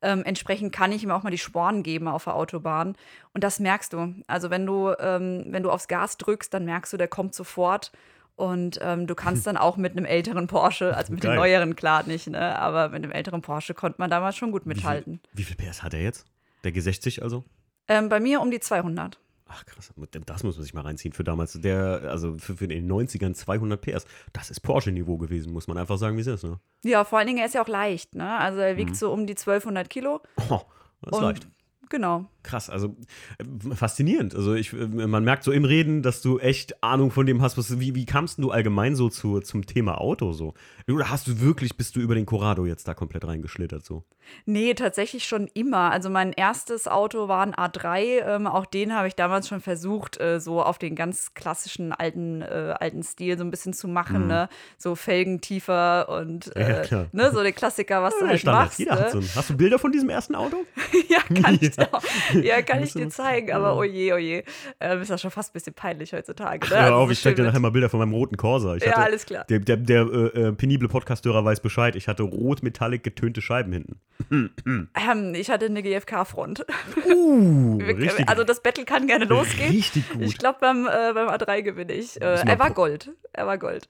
Ähm, 0.00 0.22
entsprechend 0.24 0.72
kann 0.72 0.90
ich 0.90 1.02
ihm 1.02 1.10
auch 1.10 1.22
mal 1.22 1.30
die 1.30 1.36
Sporen 1.36 1.82
geben 1.82 2.08
auf 2.08 2.24
der 2.24 2.34
Autobahn. 2.34 2.96
Und 3.34 3.44
das 3.44 3.60
merkst 3.60 3.92
du. 3.92 4.14
Also 4.26 4.48
wenn 4.48 4.64
du, 4.64 4.94
ähm, 4.98 5.44
wenn 5.48 5.62
du 5.62 5.70
aufs 5.70 5.86
Gas 5.86 6.16
drückst, 6.16 6.54
dann 6.54 6.64
merkst 6.64 6.94
du, 6.94 6.96
der 6.96 7.08
kommt 7.08 7.34
sofort. 7.34 7.92
Und 8.38 8.78
ähm, 8.80 9.08
du 9.08 9.16
kannst 9.16 9.46
dann 9.48 9.56
auch 9.56 9.76
mit 9.76 9.92
einem 9.92 10.04
älteren 10.04 10.46
Porsche, 10.46 10.96
also 10.96 11.12
mit 11.12 11.22
Geil. 11.22 11.32
dem 11.32 11.36
neueren 11.36 11.74
klar 11.74 12.04
nicht, 12.06 12.28
ne? 12.28 12.56
aber 12.56 12.88
mit 12.88 13.02
einem 13.02 13.10
älteren 13.10 13.42
Porsche 13.42 13.74
konnte 13.74 14.00
man 14.00 14.10
damals 14.10 14.36
schon 14.36 14.52
gut 14.52 14.64
mithalten. 14.64 15.20
Wie 15.32 15.42
viel, 15.42 15.58
wie 15.58 15.62
viel 15.62 15.70
PS 15.70 15.82
hat 15.82 15.92
er 15.92 16.00
jetzt? 16.00 16.24
Der 16.62 16.72
G60 16.72 17.20
also? 17.20 17.44
Ähm, 17.88 18.08
bei 18.08 18.20
mir 18.20 18.40
um 18.40 18.52
die 18.52 18.60
200. 18.60 19.18
Ach 19.48 19.64
krass, 19.66 19.92
das 20.26 20.44
muss 20.44 20.56
man 20.56 20.62
sich 20.62 20.72
mal 20.74 20.82
reinziehen 20.82 21.12
für 21.12 21.24
damals. 21.24 21.54
Der, 21.54 22.02
also 22.04 22.36
für, 22.36 22.56
für 22.56 22.68
den 22.68 22.88
90ern 22.88 23.34
200 23.34 23.80
PS. 23.80 24.04
Das 24.32 24.50
ist 24.50 24.60
Porsche-Niveau 24.60 25.16
gewesen, 25.16 25.52
muss 25.52 25.66
man 25.66 25.76
einfach 25.78 25.96
sagen, 25.96 26.16
wie 26.16 26.20
es 26.20 26.26
ist. 26.28 26.44
Ne? 26.44 26.60
Ja, 26.84 27.04
vor 27.04 27.18
allen 27.18 27.26
Dingen, 27.26 27.38
er 27.38 27.46
ist 27.46 27.54
ja 27.54 27.62
auch 27.64 27.68
leicht. 27.68 28.14
Ne? 28.14 28.38
Also 28.38 28.60
er 28.60 28.76
wiegt 28.76 28.90
mhm. 28.90 28.94
so 28.94 29.10
um 29.10 29.26
die 29.26 29.32
1200 29.32 29.90
Kilo. 29.90 30.20
Oh, 30.48 30.60
das 31.02 31.16
ist 31.16 31.22
leicht. 31.22 31.48
Genau. 31.90 32.26
Krass, 32.42 32.70
also 32.70 32.96
äh, 33.38 33.74
faszinierend. 33.74 34.34
Also 34.34 34.54
ich, 34.54 34.72
äh, 34.72 34.86
man 34.86 35.24
merkt 35.24 35.44
so 35.44 35.52
im 35.52 35.64
Reden, 35.64 36.02
dass 36.02 36.22
du 36.22 36.38
echt 36.38 36.82
Ahnung 36.82 37.10
von 37.10 37.26
dem 37.26 37.42
hast. 37.42 37.58
Was, 37.58 37.78
wie, 37.80 37.94
wie 37.94 38.06
kamst 38.06 38.38
du 38.38 38.50
allgemein 38.50 38.94
so 38.94 39.08
zu, 39.08 39.40
zum 39.40 39.66
Thema 39.66 40.00
Auto 40.00 40.32
so? 40.32 40.54
Oder 40.88 41.10
hast 41.10 41.26
du 41.26 41.40
wirklich, 41.40 41.76
bist 41.76 41.96
du 41.96 42.00
über 42.00 42.14
den 42.14 42.26
Corrado 42.26 42.66
jetzt 42.66 42.88
da 42.88 42.94
komplett 42.94 43.26
reingeschlittert 43.26 43.84
so? 43.84 44.04
Nee, 44.44 44.74
tatsächlich 44.74 45.24
schon 45.24 45.48
immer. 45.54 45.90
Also 45.90 46.10
mein 46.10 46.32
erstes 46.32 46.86
Auto 46.86 47.28
war 47.28 47.42
ein 47.42 47.54
A3. 47.54 48.26
Ähm, 48.26 48.46
auch 48.46 48.66
den 48.66 48.94
habe 48.94 49.08
ich 49.08 49.14
damals 49.14 49.48
schon 49.48 49.60
versucht, 49.60 50.20
äh, 50.20 50.40
so 50.40 50.62
auf 50.62 50.78
den 50.78 50.94
ganz 50.94 51.34
klassischen 51.34 51.92
alten, 51.92 52.42
äh, 52.42 52.74
alten 52.78 53.02
Stil 53.02 53.38
so 53.38 53.44
ein 53.44 53.50
bisschen 53.50 53.72
zu 53.72 53.88
machen. 53.88 54.22
Mhm. 54.22 54.28
Ne? 54.28 54.48
So 54.76 54.94
Felgen 54.94 55.40
tiefer 55.40 56.08
und 56.08 56.54
äh, 56.56 56.86
ja, 56.88 57.06
ne? 57.12 57.30
so 57.32 57.42
der 57.42 57.52
Klassiker, 57.52 58.02
was 58.02 58.14
ja, 58.14 58.20
du 58.20 58.28
halt 58.28 58.40
Standard. 58.40 58.64
machst. 58.66 58.78
Jeder 58.78 58.94
ne? 58.94 59.00
hat 59.00 59.10
so 59.12 59.20
Hast 59.20 59.50
du 59.50 59.56
Bilder 59.56 59.78
von 59.78 59.92
diesem 59.92 60.08
ersten 60.08 60.34
Auto? 60.34 60.64
ja, 61.08 61.18
kann 61.42 61.58
ich 61.60 61.77
ja. 62.32 62.40
ja, 62.40 62.62
kann 62.62 62.82
ich 62.82 62.92
dir 62.92 63.08
zeigen, 63.08 63.52
aber 63.52 63.76
oh 63.76 63.84
je, 63.84 64.12
oh 64.12 64.16
je. 64.16 64.42
Äh, 64.78 65.00
ist 65.00 65.10
das 65.10 65.20
schon 65.20 65.30
fast 65.30 65.50
ein 65.50 65.52
bisschen 65.54 65.74
peinlich 65.74 66.12
heutzutage. 66.12 66.66
Ne? 66.68 66.74
Ach, 66.74 66.80
hör 66.80 66.84
also 66.84 66.94
auf, 66.96 67.10
ich 67.10 67.20
zeig 67.20 67.36
dir 67.36 67.44
nachher 67.44 67.60
mal 67.60 67.70
Bilder 67.70 67.88
von 67.88 68.00
meinem 68.00 68.12
roten 68.12 68.36
Corsa. 68.36 68.76
Ich 68.76 68.84
ja, 68.84 68.94
alles 68.94 69.26
klar. 69.26 69.44
Der, 69.48 69.60
der, 69.60 69.76
der 69.76 70.02
äh, 70.02 70.48
äh 70.48 70.52
penible 70.52 70.88
Podcasthörer 70.88 71.44
weiß 71.44 71.60
Bescheid. 71.60 71.96
Ich 71.96 72.08
hatte 72.08 72.22
rot-metallic 72.22 73.02
getönte 73.02 73.40
Scheiben 73.40 73.72
hinten. 73.72 74.00
ähm, 74.30 75.34
ich 75.34 75.50
hatte 75.50 75.66
eine 75.66 75.82
GFK-Front. 75.82 76.66
Uh, 77.06 77.78
richtig. 77.82 78.28
Also 78.28 78.44
das 78.44 78.62
Battle 78.62 78.84
kann 78.84 79.06
gerne 79.06 79.24
losgehen. 79.26 79.70
Richtig 79.70 80.08
gut. 80.10 80.22
Ich 80.22 80.38
glaube, 80.38 80.58
beim, 80.60 80.86
äh, 80.86 81.12
beim 81.12 81.28
A3 81.28 81.62
gewinne 81.62 81.92
ich. 81.92 82.20
Äh, 82.20 82.40
er 82.44 82.58
war 82.58 82.70
Gold. 82.70 83.10
Er 83.32 83.46
war 83.46 83.58
Gold. 83.58 83.88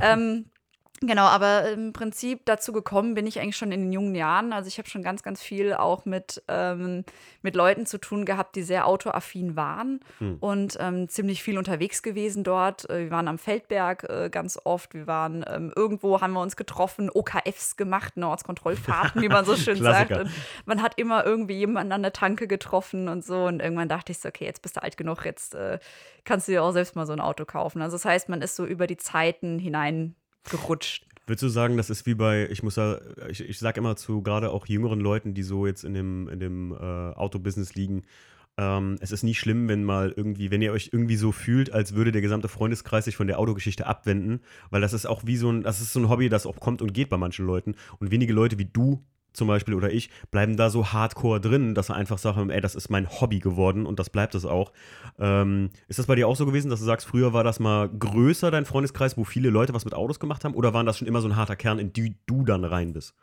Ähm, 0.00 0.46
Genau, 1.02 1.24
aber 1.24 1.70
im 1.70 1.94
Prinzip 1.94 2.44
dazu 2.44 2.72
gekommen 2.72 3.14
bin 3.14 3.26
ich 3.26 3.40
eigentlich 3.40 3.56
schon 3.56 3.72
in 3.72 3.80
den 3.80 3.92
jungen 3.92 4.14
Jahren. 4.14 4.52
Also 4.52 4.68
ich 4.68 4.76
habe 4.76 4.86
schon 4.90 5.02
ganz, 5.02 5.22
ganz 5.22 5.40
viel 5.40 5.72
auch 5.72 6.04
mit, 6.04 6.42
ähm, 6.46 7.04
mit 7.40 7.56
Leuten 7.56 7.86
zu 7.86 7.96
tun 7.96 8.26
gehabt, 8.26 8.54
die 8.54 8.62
sehr 8.62 8.86
autoaffin 8.86 9.56
waren 9.56 10.00
hm. 10.18 10.36
und 10.40 10.76
ähm, 10.78 11.08
ziemlich 11.08 11.42
viel 11.42 11.56
unterwegs 11.56 12.02
gewesen 12.02 12.44
dort. 12.44 12.88
Äh, 12.90 13.04
wir 13.04 13.10
waren 13.12 13.28
am 13.28 13.38
Feldberg 13.38 14.04
äh, 14.10 14.28
ganz 14.28 14.58
oft. 14.62 14.92
Wir 14.92 15.06
waren 15.06 15.42
ähm, 15.48 15.72
irgendwo, 15.74 16.20
haben 16.20 16.34
wir 16.34 16.42
uns 16.42 16.56
getroffen, 16.56 17.08
OKFs 17.08 17.78
gemacht, 17.78 18.18
ne, 18.18 18.28
Ortskontrollfahrten, 18.28 19.22
wie 19.22 19.30
man 19.30 19.46
so 19.46 19.56
schön 19.56 19.82
sagt. 19.82 20.12
Und 20.12 20.30
man 20.66 20.82
hat 20.82 20.98
immer 20.98 21.24
irgendwie 21.24 21.56
jemanden 21.56 21.92
an 21.92 22.02
der 22.02 22.12
Tanke 22.12 22.46
getroffen 22.46 23.08
und 23.08 23.24
so. 23.24 23.46
Und 23.46 23.62
irgendwann 23.62 23.88
dachte 23.88 24.12
ich 24.12 24.18
so, 24.18 24.28
okay, 24.28 24.44
jetzt 24.44 24.60
bist 24.60 24.76
du 24.76 24.82
alt 24.82 24.98
genug, 24.98 25.24
jetzt 25.24 25.54
äh, 25.54 25.78
kannst 26.26 26.46
du 26.46 26.52
dir 26.52 26.62
auch 26.62 26.72
selbst 26.72 26.94
mal 26.94 27.06
so 27.06 27.14
ein 27.14 27.20
Auto 27.20 27.46
kaufen. 27.46 27.80
Also 27.80 27.94
das 27.94 28.04
heißt, 28.04 28.28
man 28.28 28.42
ist 28.42 28.54
so 28.54 28.66
über 28.66 28.86
die 28.86 28.98
Zeiten 28.98 29.58
hinein 29.58 30.14
gerutscht. 30.48 31.06
Würdest 31.26 31.42
du 31.42 31.48
sagen, 31.48 31.76
das 31.76 31.90
ist 31.90 32.06
wie 32.06 32.14
bei, 32.14 32.48
ich 32.50 32.62
muss 32.62 32.76
ja, 32.76 32.98
ich, 33.28 33.40
ich 33.40 33.58
sage 33.58 33.78
immer 33.78 33.96
zu 33.96 34.22
gerade 34.22 34.50
auch 34.50 34.66
jüngeren 34.66 35.00
Leuten, 35.00 35.34
die 35.34 35.42
so 35.42 35.66
jetzt 35.66 35.84
in 35.84 35.94
dem, 35.94 36.28
in 36.28 36.40
dem 36.40 36.72
äh, 36.72 36.76
Autobusiness 36.76 37.74
liegen, 37.74 38.02
Ähm, 38.58 38.96
es 39.00 39.12
ist 39.12 39.22
nie 39.22 39.34
schlimm, 39.34 39.68
wenn 39.68 39.84
mal 39.84 40.12
irgendwie, 40.14 40.50
wenn 40.50 40.60
ihr 40.60 40.72
euch 40.72 40.90
irgendwie 40.92 41.16
so 41.16 41.30
fühlt, 41.32 41.72
als 41.72 41.94
würde 41.94 42.10
der 42.10 42.20
gesamte 42.20 42.48
Freundeskreis 42.48 43.04
sich 43.04 43.16
von 43.16 43.28
der 43.28 43.38
Autogeschichte 43.38 43.86
abwenden, 43.86 44.40
weil 44.70 44.80
das 44.80 44.92
ist 44.92 45.06
auch 45.06 45.24
wie 45.24 45.36
so 45.36 45.50
ein, 45.50 45.62
das 45.62 45.80
ist 45.80 45.92
so 45.92 46.00
ein 46.00 46.08
Hobby, 46.08 46.28
das 46.28 46.46
auch 46.46 46.58
kommt 46.58 46.82
und 46.82 46.92
geht 46.92 47.08
bei 47.10 47.16
manchen 47.16 47.46
Leuten. 47.46 47.76
Und 48.00 48.10
wenige 48.10 48.32
Leute 48.32 48.58
wie 48.58 48.66
du 48.66 49.04
zum 49.32 49.48
Beispiel 49.48 49.74
oder 49.74 49.92
ich, 49.92 50.10
bleiben 50.30 50.56
da 50.56 50.70
so 50.70 50.92
hardcore 50.92 51.40
drin, 51.40 51.74
dass 51.74 51.88
sie 51.88 51.94
einfach 51.94 52.18
sagen, 52.18 52.50
ey, 52.50 52.60
das 52.60 52.74
ist 52.74 52.90
mein 52.90 53.08
Hobby 53.08 53.38
geworden 53.38 53.86
und 53.86 53.98
das 53.98 54.10
bleibt 54.10 54.34
es 54.34 54.44
auch. 54.44 54.72
Ähm, 55.18 55.70
ist 55.88 55.98
das 55.98 56.06
bei 56.06 56.14
dir 56.14 56.28
auch 56.28 56.36
so 56.36 56.46
gewesen, 56.46 56.70
dass 56.70 56.80
du 56.80 56.86
sagst, 56.86 57.06
früher 57.06 57.32
war 57.32 57.44
das 57.44 57.60
mal 57.60 57.88
größer, 57.88 58.50
dein 58.50 58.64
Freundeskreis, 58.64 59.16
wo 59.16 59.24
viele 59.24 59.50
Leute 59.50 59.74
was 59.74 59.84
mit 59.84 59.94
Autos 59.94 60.20
gemacht 60.20 60.44
haben, 60.44 60.54
oder 60.54 60.74
waren 60.74 60.86
das 60.86 60.98
schon 60.98 61.08
immer 61.08 61.20
so 61.20 61.28
ein 61.28 61.36
harter 61.36 61.56
Kern, 61.56 61.78
in 61.78 61.92
die 61.92 62.16
du 62.26 62.44
dann 62.44 62.64
rein 62.64 62.92
bist? 62.92 63.14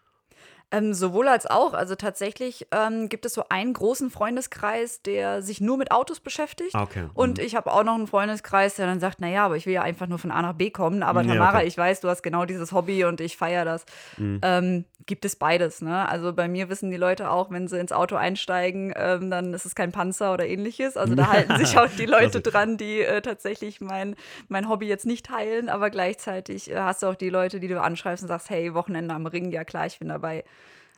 Ähm, 0.69 0.93
sowohl 0.93 1.29
als 1.29 1.45
auch. 1.45 1.73
Also 1.73 1.95
tatsächlich 1.95 2.67
ähm, 2.71 3.07
gibt 3.07 3.25
es 3.25 3.33
so 3.33 3.45
einen 3.47 3.71
großen 3.71 4.09
Freundeskreis, 4.09 5.01
der 5.01 5.41
sich 5.41 5.61
nur 5.61 5.77
mit 5.77 5.91
Autos 5.91 6.19
beschäftigt. 6.19 6.75
Ah, 6.75 6.83
okay. 6.83 7.05
Und 7.13 7.37
Mhm. 7.37 7.43
ich 7.45 7.55
habe 7.55 7.71
auch 7.71 7.83
noch 7.85 7.95
einen 7.95 8.07
Freundeskreis, 8.07 8.75
der 8.75 8.85
dann 8.85 8.99
sagt, 8.99 9.21
naja, 9.21 9.45
aber 9.45 9.55
ich 9.55 9.65
will 9.65 9.73
ja 9.73 9.81
einfach 9.83 10.07
nur 10.07 10.19
von 10.19 10.29
A 10.29 10.41
nach 10.41 10.53
B 10.53 10.69
kommen. 10.69 11.03
Aber 11.03 11.21
Ja, 11.21 11.33
Tamara, 11.33 11.59
okay. 11.59 11.67
ich 11.67 11.77
weiß, 11.77 12.01
du 12.01 12.09
hast 12.09 12.21
genau 12.21 12.43
dieses 12.45 12.73
Hobby 12.73 13.05
und 13.05 13.21
ich 13.21 13.37
feiere 13.37 13.63
das. 13.63 13.85
Mhm. 14.17 14.39
Ähm, 14.43 14.85
gibt 15.05 15.23
es 15.23 15.37
beides. 15.37 15.81
Ne? 15.81 16.07
Also 16.09 16.33
bei 16.33 16.49
mir 16.49 16.67
wissen 16.67 16.91
die 16.91 16.97
Leute 16.97 17.31
auch, 17.31 17.49
wenn 17.49 17.69
sie 17.69 17.79
ins 17.79 17.93
Auto 17.93 18.17
einsteigen, 18.17 18.93
ähm, 18.97 19.31
dann 19.31 19.53
ist 19.53 19.65
es 19.65 19.73
kein 19.73 19.93
Panzer 19.93 20.33
oder 20.33 20.45
ähnliches. 20.45 20.97
Also 20.97 21.15
da 21.15 21.27
halten 21.31 21.55
sich 21.57 21.77
auch 21.77 21.87
die 21.97 22.05
Leute 22.05 22.41
dran, 22.41 22.75
die 22.75 22.99
äh, 23.03 23.21
tatsächlich 23.21 23.79
mein, 23.79 24.17
mein 24.49 24.67
Hobby 24.67 24.87
jetzt 24.89 25.05
nicht 25.05 25.27
teilen. 25.27 25.69
Aber 25.69 25.89
gleichzeitig 25.89 26.69
äh, 26.69 26.75
hast 26.77 27.03
du 27.03 27.07
auch 27.07 27.15
die 27.15 27.29
Leute, 27.29 27.61
die 27.61 27.69
du 27.69 27.81
anschreibst 27.81 28.23
und 28.23 28.27
sagst, 28.27 28.49
hey, 28.49 28.73
Wochenende 28.73 29.15
am 29.15 29.25
Ring, 29.27 29.49
ja 29.51 29.63
klar, 29.63 29.85
ich 29.85 29.97
bin 29.99 30.09
dabei. 30.09 30.43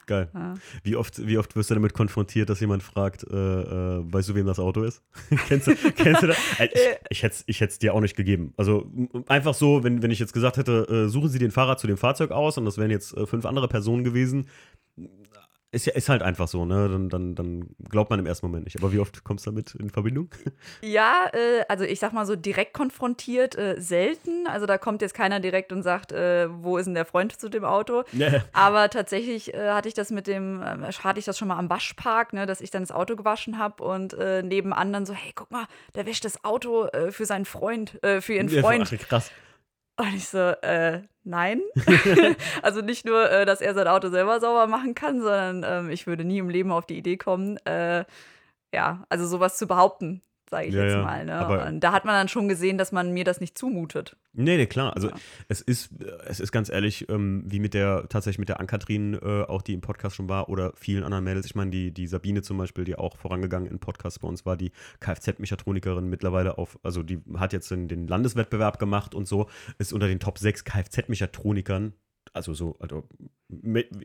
Geil. 0.09 0.27
Ja. 0.33 0.55
Wie, 0.81 0.95
oft, 0.95 1.27
wie 1.27 1.37
oft 1.37 1.55
wirst 1.55 1.69
du 1.69 1.75
damit 1.75 1.93
konfrontiert, 1.93 2.49
dass 2.49 2.59
jemand 2.59 2.81
fragt, 2.81 3.23
äh, 3.29 3.35
äh, 3.35 4.01
weißt 4.11 4.29
du, 4.29 4.33
wem 4.33 4.47
das 4.47 4.57
Auto 4.57 4.81
ist? 4.81 5.03
kennst, 5.47 5.67
du, 5.67 5.75
kennst 5.95 6.23
du 6.23 6.27
das? 6.27 6.37
Äh, 6.57 6.67
Ich, 6.73 6.81
ich 7.11 7.23
hätte 7.23 7.35
es 7.35 7.43
ich 7.45 7.61
hätt's 7.61 7.77
dir 7.77 7.93
auch 7.93 8.01
nicht 8.01 8.15
gegeben. 8.15 8.55
Also 8.57 8.91
einfach 9.27 9.53
so, 9.53 9.83
wenn, 9.83 10.01
wenn 10.01 10.09
ich 10.09 10.17
jetzt 10.17 10.33
gesagt 10.33 10.57
hätte, 10.57 10.87
äh, 10.89 11.09
suchen 11.09 11.29
Sie 11.29 11.37
den 11.37 11.51
Fahrer 11.51 11.77
zu 11.77 11.85
dem 11.85 11.97
Fahrzeug 11.97 12.31
aus 12.31 12.57
und 12.57 12.65
das 12.65 12.79
wären 12.79 12.89
jetzt 12.89 13.15
äh, 13.15 13.27
fünf 13.27 13.45
andere 13.45 13.67
Personen 13.67 14.03
gewesen, 14.03 14.47
ist 15.71 15.85
ja 15.85 15.93
ist 15.93 16.09
halt 16.09 16.23
einfach 16.23 16.47
so, 16.47 16.65
ne? 16.65 16.89
Dann, 16.89 17.09
dann, 17.09 17.35
dann 17.35 17.75
glaubt 17.89 18.09
man 18.09 18.19
im 18.19 18.25
ersten 18.25 18.47
Moment 18.47 18.65
nicht. 18.65 18.77
Aber 18.77 18.91
wie 18.91 18.99
oft 18.99 19.23
kommst 19.23 19.45
du 19.45 19.51
damit 19.51 19.75
in 19.75 19.89
Verbindung? 19.89 20.29
Ja, 20.81 21.29
äh, 21.33 21.63
also 21.67 21.83
ich 21.83 21.99
sag 21.99 22.13
mal 22.13 22.25
so 22.25 22.35
direkt 22.35 22.73
konfrontiert 22.73 23.57
äh, 23.57 23.75
selten. 23.79 24.47
Also 24.47 24.65
da 24.65 24.77
kommt 24.77 25.01
jetzt 25.01 25.13
keiner 25.13 25.39
direkt 25.39 25.71
und 25.71 25.83
sagt, 25.83 26.11
äh, 26.11 26.47
wo 26.49 26.77
ist 26.77 26.85
denn 26.85 26.95
der 26.95 27.05
Freund 27.05 27.39
zu 27.39 27.49
dem 27.49 27.65
Auto? 27.65 28.03
Nee. 28.11 28.41
Aber 28.53 28.89
tatsächlich 28.89 29.53
äh, 29.53 29.71
hatte 29.71 29.87
ich 29.87 29.93
das 29.93 30.09
mit 30.09 30.27
dem, 30.27 30.63
ähm, 30.65 30.85
hatte 30.85 31.19
ich 31.19 31.25
das 31.25 31.37
schon 31.37 31.47
mal 31.47 31.57
am 31.57 31.69
Waschpark, 31.69 32.33
ne, 32.33 32.45
dass 32.45 32.61
ich 32.61 32.71
dann 32.71 32.81
das 32.81 32.91
Auto 32.91 33.15
gewaschen 33.15 33.57
habe 33.59 33.83
und 33.83 34.13
äh, 34.13 34.41
nebenan 34.41 34.91
dann 34.91 35.05
so, 35.05 35.13
hey, 35.13 35.31
guck 35.35 35.51
mal, 35.51 35.65
der 35.95 36.05
wäscht 36.05 36.25
das 36.25 36.43
Auto 36.43 36.85
äh, 36.87 37.11
für 37.11 37.25
seinen 37.25 37.45
Freund, 37.45 38.01
äh, 38.03 38.21
für 38.21 38.33
ihren 38.33 38.49
Freund. 38.49 38.91
Ach, 38.91 39.07
krass. 39.07 39.31
Und 39.97 40.15
ich 40.15 40.29
so, 40.29 40.37
äh, 40.39 41.01
nein. 41.29 41.61
also 42.61 42.81
nicht 42.81 43.05
nur, 43.05 43.29
äh, 43.29 43.45
dass 43.45 43.61
er 43.61 43.73
sein 43.73 43.87
Auto 43.87 44.09
selber 44.09 44.39
sauber 44.39 44.67
machen 44.67 44.95
kann, 44.95 45.21
sondern 45.21 45.63
ähm, 45.65 45.89
ich 45.89 46.07
würde 46.07 46.25
nie 46.25 46.39
im 46.39 46.49
Leben 46.49 46.71
auf 46.71 46.85
die 46.85 46.97
Idee 46.97 47.17
kommen, 47.17 47.57
äh, 47.65 48.03
ja, 48.73 49.03
also 49.09 49.25
sowas 49.25 49.57
zu 49.57 49.67
behaupten, 49.67 50.21
sage 50.49 50.67
ich 50.67 50.73
Ja, 50.73 50.83
jetzt 50.83 51.03
mal. 51.03 51.25
Ne? 51.25 51.67
Und 51.67 51.79
da 51.81 51.91
hat 51.91 52.05
man 52.05 52.15
dann 52.15 52.27
schon 52.27 52.47
gesehen, 52.47 52.77
dass 52.77 52.91
man 52.91 53.11
mir 53.13 53.23
das 53.23 53.39
nicht 53.39 53.57
zumutet. 53.57 54.15
Nee, 54.33 54.57
nee, 54.57 54.65
klar. 54.65 54.95
Also 54.95 55.09
Ja. 55.09 55.15
es 55.47 55.61
ist, 55.61 55.91
es 56.27 56.39
ist 56.39 56.51
ganz 56.51 56.69
ehrlich, 56.69 57.07
ähm, 57.09 57.43
wie 57.45 57.59
mit 57.59 57.73
der, 57.73 58.07
tatsächlich 58.09 58.39
mit 58.39 58.49
der 58.49 58.59
Ankatrin, 58.59 59.13
äh, 59.13 59.43
auch 59.43 59.61
die 59.61 59.73
im 59.73 59.81
Podcast 59.81 60.15
schon 60.15 60.29
war, 60.29 60.49
oder 60.49 60.73
vielen 60.75 61.03
anderen 61.03 61.23
Mädels. 61.23 61.45
Ich 61.45 61.55
meine, 61.55 61.71
die, 61.71 61.91
die 61.91 62.07
Sabine 62.07 62.41
zum 62.41 62.57
Beispiel, 62.57 62.83
die 62.83 62.95
auch 62.95 63.17
vorangegangen 63.17 63.69
in 63.69 63.79
Podcasts 63.79 64.19
bei 64.19 64.27
uns 64.27 64.45
war, 64.45 64.57
die 64.57 64.71
Kfz-Mechatronikerin 64.99 66.07
mittlerweile 66.09 66.57
auf, 66.57 66.79
also 66.83 67.03
die 67.03 67.19
hat 67.37 67.53
jetzt 67.53 67.71
den, 67.71 67.87
den 67.87 68.07
Landeswettbewerb 68.07 68.79
gemacht 68.79 69.15
und 69.15 69.27
so, 69.27 69.49
ist 69.77 69.93
unter 69.93 70.07
den 70.07 70.19
Top 70.19 70.37
6 70.37 70.63
Kfz-Mechatronikern. 70.65 71.93
Also 72.31 72.53
so, 72.53 72.75
also 72.79 73.05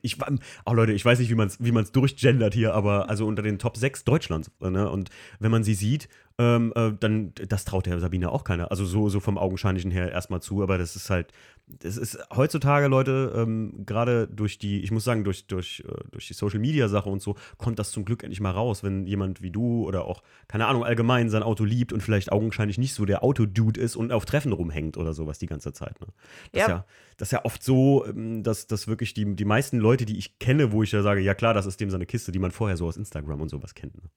ich 0.01 0.19
war, 0.19 0.33
oh 0.65 0.73
Leute, 0.73 0.93
ich 0.93 1.05
weiß 1.05 1.19
nicht, 1.19 1.31
wie 1.31 1.35
man 1.35 1.49
es 1.49 1.63
wie 1.63 1.73
man's 1.73 1.93
durchgendert 1.93 2.55
hier, 2.55 2.73
aber 2.73 3.11
also 3.11 3.27
unter 3.27 3.43
den 3.43 3.59
Top 3.59 3.77
6 3.77 4.05
Deutschlands. 4.05 4.51
Ne? 4.61 4.89
Und 4.89 5.11
wenn 5.41 5.51
man 5.51 5.63
sie 5.63 5.75
sieht, 5.75 6.09
ähm, 6.37 6.73
äh, 6.75 6.93
dann, 6.99 7.33
das 7.49 7.64
traut 7.64 7.87
der 7.87 8.00
Sabine 8.00 8.33
auch 8.33 8.43
keiner. 8.43 8.71
Also 8.73 8.85
so, 8.85 9.09
so 9.09 9.21
vom 9.21 9.38
Augenscheinlichen 9.38 9.93
her 9.93 10.11
erstmal 10.11 10.43
zu, 10.43 10.62
aber 10.64 10.79
das 10.79 10.97
ist 10.97 11.09
halt, 11.09 11.33
das 11.67 11.97
ist 11.97 12.19
heutzutage, 12.35 12.88
Leute, 12.88 13.33
ähm, 13.37 13.85
gerade 13.87 14.26
durch 14.26 14.59
die, 14.59 14.83
ich 14.83 14.91
muss 14.91 15.05
sagen, 15.05 15.23
durch, 15.23 15.47
durch, 15.47 15.85
äh, 15.88 15.93
durch 16.11 16.26
die 16.26 16.35
Social 16.35 16.59
Media 16.59 16.88
Sache 16.88 17.09
und 17.09 17.23
so, 17.23 17.37
kommt 17.57 17.79
das 17.79 17.93
zum 17.93 18.05
Glück 18.05 18.25
endlich 18.25 18.41
mal 18.41 18.50
raus, 18.50 18.83
wenn 18.83 19.07
jemand 19.07 19.43
wie 19.43 19.53
du 19.53 19.87
oder 19.87 20.07
auch, 20.07 20.23
keine 20.49 20.67
Ahnung, 20.67 20.85
allgemein 20.85 21.31
sein 21.31 21.45
Auto 21.45 21.64
liebt 21.64 21.93
und 21.93 22.03
vielleicht 22.03 22.33
augenscheinlich 22.33 22.79
nicht 22.79 22.95
so 22.95 23.05
der 23.05 23.23
Autodude 23.23 23.81
ist 23.81 23.95
und 23.95 24.11
auf 24.11 24.25
Treffen 24.25 24.53
rumhängt 24.53 24.97
oder 24.97 25.14
sowas 25.14 25.38
die 25.38 25.47
ganze 25.47 25.73
Zeit. 25.73 26.00
Ne? 26.00 26.09
Das, 26.53 26.61
Ja. 26.61 26.64
ist 26.64 26.69
ja, 26.71 26.85
das 27.17 27.29
ist 27.29 27.33
ja 27.33 27.45
oft 27.45 27.62
so, 27.62 28.05
ähm, 28.07 28.43
dass, 28.43 28.67
dass 28.67 28.88
wirklich 28.88 29.14
die, 29.14 29.37
die 29.37 29.45
meisten 29.45 29.79
Leute, 29.79 30.05
die 30.05 30.19
ich 30.19 30.41
kenne, 30.41 30.73
wo 30.73 30.83
ich 30.83 30.91
ja 30.91 31.03
sage, 31.03 31.21
ja 31.21 31.35
klar, 31.35 31.55
das 31.55 31.67
ist 31.67 31.81
dem 31.81 31.91
seine 31.91 32.07
Kiste, 32.07 32.33
die 32.33 32.41
man 32.41 32.50
vorher 32.50 32.76
so 32.76 32.87
aus 32.88 32.97
Instagram 32.97 33.41
und 33.41 33.50
sowas 33.50 33.75
kennt. 33.75 33.95
Ne? 33.95 34.11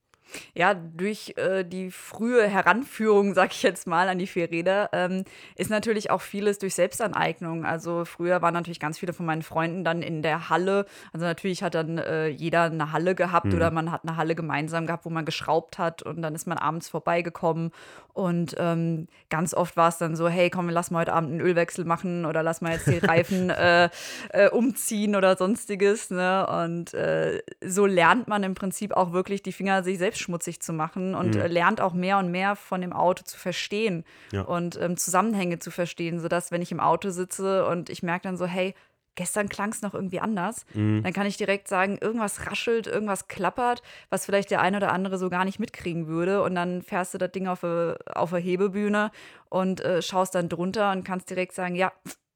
Ja, 0.54 0.74
durch 0.74 1.34
äh, 1.38 1.64
die 1.64 1.92
frühe 1.92 2.48
Heranführung, 2.48 3.34
sag 3.34 3.52
ich 3.52 3.64
jetzt 3.64 3.88
mal, 3.88 4.10
an 4.10 4.18
die 4.18 4.28
Vierräder, 4.28 4.90
ähm, 4.94 5.24
ist 5.56 5.70
natürlich 5.70 6.12
auch 6.12 6.22
vieles 6.22 6.60
durch 6.60 6.76
Selbstaneignung. 6.76 7.66
Also 7.66 8.06
früher 8.06 8.42
waren 8.42 8.54
natürlich 8.54 8.80
ganz 8.80 9.00
viele 9.00 9.14
von 9.14 9.26
meinen 9.26 9.44
Freunden 9.44 9.84
dann 9.84 10.02
in 10.02 10.22
der 10.22 10.50
Halle. 10.50 10.86
Also 11.14 11.26
natürlich 11.26 11.64
hat 11.64 11.76
dann 11.76 11.98
äh, 11.98 12.28
jeder 12.28 12.64
eine 12.64 12.92
Halle 12.92 13.16
gehabt 13.16 13.54
oder 13.54 13.72
man 13.72 13.92
hat 13.92 14.02
eine 14.04 14.18
Halle 14.18 14.36
gemeinsam 14.36 14.86
gehabt, 14.86 15.06
wo 15.06 15.10
man 15.10 15.26
geschraubt 15.26 15.78
hat 15.78 16.04
und 16.04 16.22
dann 16.22 16.36
ist 16.36 16.48
man 16.48 16.58
abends 16.58 16.90
vorbeigekommen. 16.90 17.72
Und 18.18 18.56
ähm, 18.58 19.08
ganz 19.30 19.54
oft 19.54 19.78
war 19.78 19.90
es 19.90 20.00
dann 20.00 20.16
so, 20.16 20.28
hey, 20.28 20.50
komm, 20.50 20.70
lass 20.70 20.90
mal 20.90 21.02
heute 21.02 21.14
Abend 21.14 21.30
einen 21.34 21.40
Ölwechsel 21.42 21.86
machen 21.86 22.26
oder 22.26 22.42
lass 22.42 22.62
mal 22.62 22.72
jetzt 22.74 22.88
die 22.88 22.98
Reifen 22.98 23.50
äh, 23.52 23.90
äh, 24.30 24.50
umziehen 24.50 25.16
oder 25.16 25.38
sonstiges. 25.38 26.10
Ne? 26.10 26.48
Und 26.48 26.96
äh, 26.96 27.44
so 27.64 27.86
lernt 27.86 28.28
man 28.28 28.42
im 28.42 28.56
Prinzip 28.56 28.94
auch 28.98 29.14
wirklich 29.14 29.44
die 29.44 29.52
Finger 29.52 29.84
sich 29.84 30.00
selbst 30.00 30.20
schmutzig 30.20 30.62
zu 30.62 30.74
machen 30.74 31.14
und 31.14 31.36
Mhm. 31.36 31.42
äh, 31.42 31.48
lernt 31.48 31.80
auch 31.80 31.94
mehr 31.94 32.18
und 32.18 32.32
mehr 32.32 32.56
von 32.56 32.82
dem 32.82 32.92
Auto 32.92 33.24
zu 33.24 33.38
verstehen 33.38 34.04
Ja. 34.32 34.42
und 34.42 34.82
ähm, 34.82 34.98
Zusammenhänge 34.98 35.60
zu 35.60 35.70
verstehen, 35.70 36.20
sodass, 36.20 36.50
wenn 36.52 36.64
ich 36.64 36.72
im 36.72 36.80
Auto 36.80 37.12
sitze 37.12 37.68
und 37.68 37.90
ich 37.92 38.02
merke 38.02 38.24
dann 38.24 38.38
so, 38.38 38.48
hey, 38.48 38.74
gestern 39.18 39.50
klang 39.50 39.72
es 39.72 39.82
noch 39.82 39.94
irgendwie 39.94 40.22
anders, 40.22 40.66
Mhm. 40.74 41.04
dann 41.04 41.12
kann 41.12 41.28
ich 41.28 41.36
direkt 41.36 41.68
sagen, 41.68 41.98
irgendwas 42.00 42.48
raschelt, 42.48 42.88
irgendwas 42.88 43.28
klappert, 43.28 43.82
was 44.10 44.26
vielleicht 44.26 44.50
der 44.52 44.62
eine 44.62 44.78
oder 44.78 44.94
andere 44.94 45.18
so 45.18 45.30
gar 45.30 45.44
nicht 45.44 45.60
mitkriegen 45.60 46.08
würde. 46.08 46.42
Und 46.42 46.56
dann 46.56 46.82
fährst 46.82 47.14
du 47.14 47.18
das 47.18 47.32
Ding 47.34 47.48
auf 47.48 47.66
eine 47.66 47.98
auf 48.16 48.32
eine 48.34 48.42
Hebebühne 48.42 49.12
und 49.50 49.82
äh, 49.82 50.02
schaust 50.02 50.36
dann 50.36 50.48
drunter 50.48 50.94
und 50.94 51.04
kannst 51.04 51.30
direkt 51.30 51.54
sagen, 51.54 51.76
ja, 51.76 51.92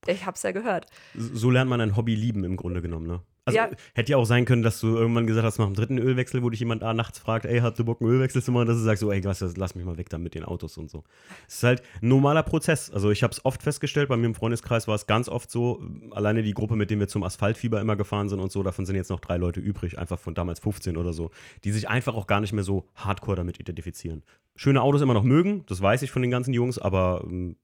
ich 0.08 0.26
hab's 0.26 0.44
ja 0.44 0.52
gehört. 0.52 0.88
So 1.16 1.50
lernt 1.50 1.70
man 1.70 1.80
ein 1.80 1.96
Hobby 1.96 2.16
lieben 2.16 2.44
im 2.44 2.58
Grunde 2.58 2.82
genommen, 2.82 3.08
ne? 3.08 3.22
Also 3.46 3.58
Ja. 3.58 3.70
hätte 3.96 4.12
ja 4.12 4.18
auch 4.18 4.26
sein 4.26 4.46
können, 4.46 4.62
dass 4.62 4.80
du 4.80 4.96
irgendwann 4.96 5.26
gesagt 5.26 5.46
hast, 5.46 5.58
nach 5.58 5.66
dem 5.66 5.74
dritten 5.74 5.98
Ölwechsel, 5.98 6.44
wo 6.44 6.50
dich 6.52 6.60
jemand 6.60 6.82
nachts 6.84 7.18
fragt, 7.18 7.46
ey, 7.46 7.60
hast 7.60 7.80
du 7.80 7.86
Bock, 7.86 8.00
einen 8.00 8.10
Ölwechsel 8.12 8.44
zu 8.44 8.52
machen? 8.52 8.68
Dass 8.68 8.78
du 8.78 8.84
sagst, 8.84 9.02
so, 9.02 9.12
ey, 9.12 9.20
lass, 9.22 9.42
lass 9.58 9.74
mich 9.76 9.84
mal 9.84 9.98
weg 9.98 10.10
da 10.10 10.20
mit 10.20 10.36
den 10.36 10.44
Autos 10.44 10.78
und 10.78 10.92
so. 10.92 11.04
Es 11.48 11.56
ist 11.56 11.64
halt 11.64 11.82
ein 12.02 12.08
normaler 12.08 12.44
Prozess. 12.44 12.92
Also 12.92 13.10
ich 13.10 13.24
habe 13.24 13.32
es 13.32 13.44
oft 13.44 13.64
festgestellt, 13.64 14.10
bei 14.10 14.18
mir 14.18 14.28
im 14.28 14.36
Freundeskreis 14.36 14.88
war 14.88 14.96
es 14.96 15.08
ganz 15.08 15.28
oft 15.28 15.50
so, 15.50 15.82
alleine 16.12 16.44
die 16.44 16.54
Gruppe, 16.54 16.76
mit 16.76 16.92
der 16.92 17.00
wir 17.00 17.08
zum 17.08 17.24
Asphaltfieber 17.24 17.82
immer 17.82 17.96
gefahren 17.96 18.30
sind 18.30 18.40
und 18.40 18.52
so, 18.52 18.62
davon 18.62 18.86
sind 18.86 18.96
jetzt 18.96 19.10
noch 19.10 19.20
drei 19.20 19.38
Leute 19.38 19.60
übrig, 19.60 19.98
einfach 19.98 20.20
von 20.20 20.36
damals 20.36 20.60
15 20.60 20.96
oder 20.98 21.14
so, 21.14 21.32
die 21.64 21.72
sich 21.72 21.90
einfach 21.90 22.14
auch 22.14 22.28
gar 22.28 22.42
nicht 22.42 22.54
mehr 22.54 22.64
so 22.64 22.86
hardcore 22.96 23.38
damit 23.38 23.60
identifizieren. 23.60 24.24
Schöne 24.56 24.82
Autos 24.84 25.02
immer 25.02 25.14
noch 25.16 25.24
mögen, 25.24 25.64
das 25.66 25.82
weiß 25.82 26.04
ich 26.04 26.12
von 26.12 26.22
den 26.22 26.30
ganzen 26.30 26.54
Jungs, 26.54 26.78
aber 26.78 27.24
ähm, 27.26 27.56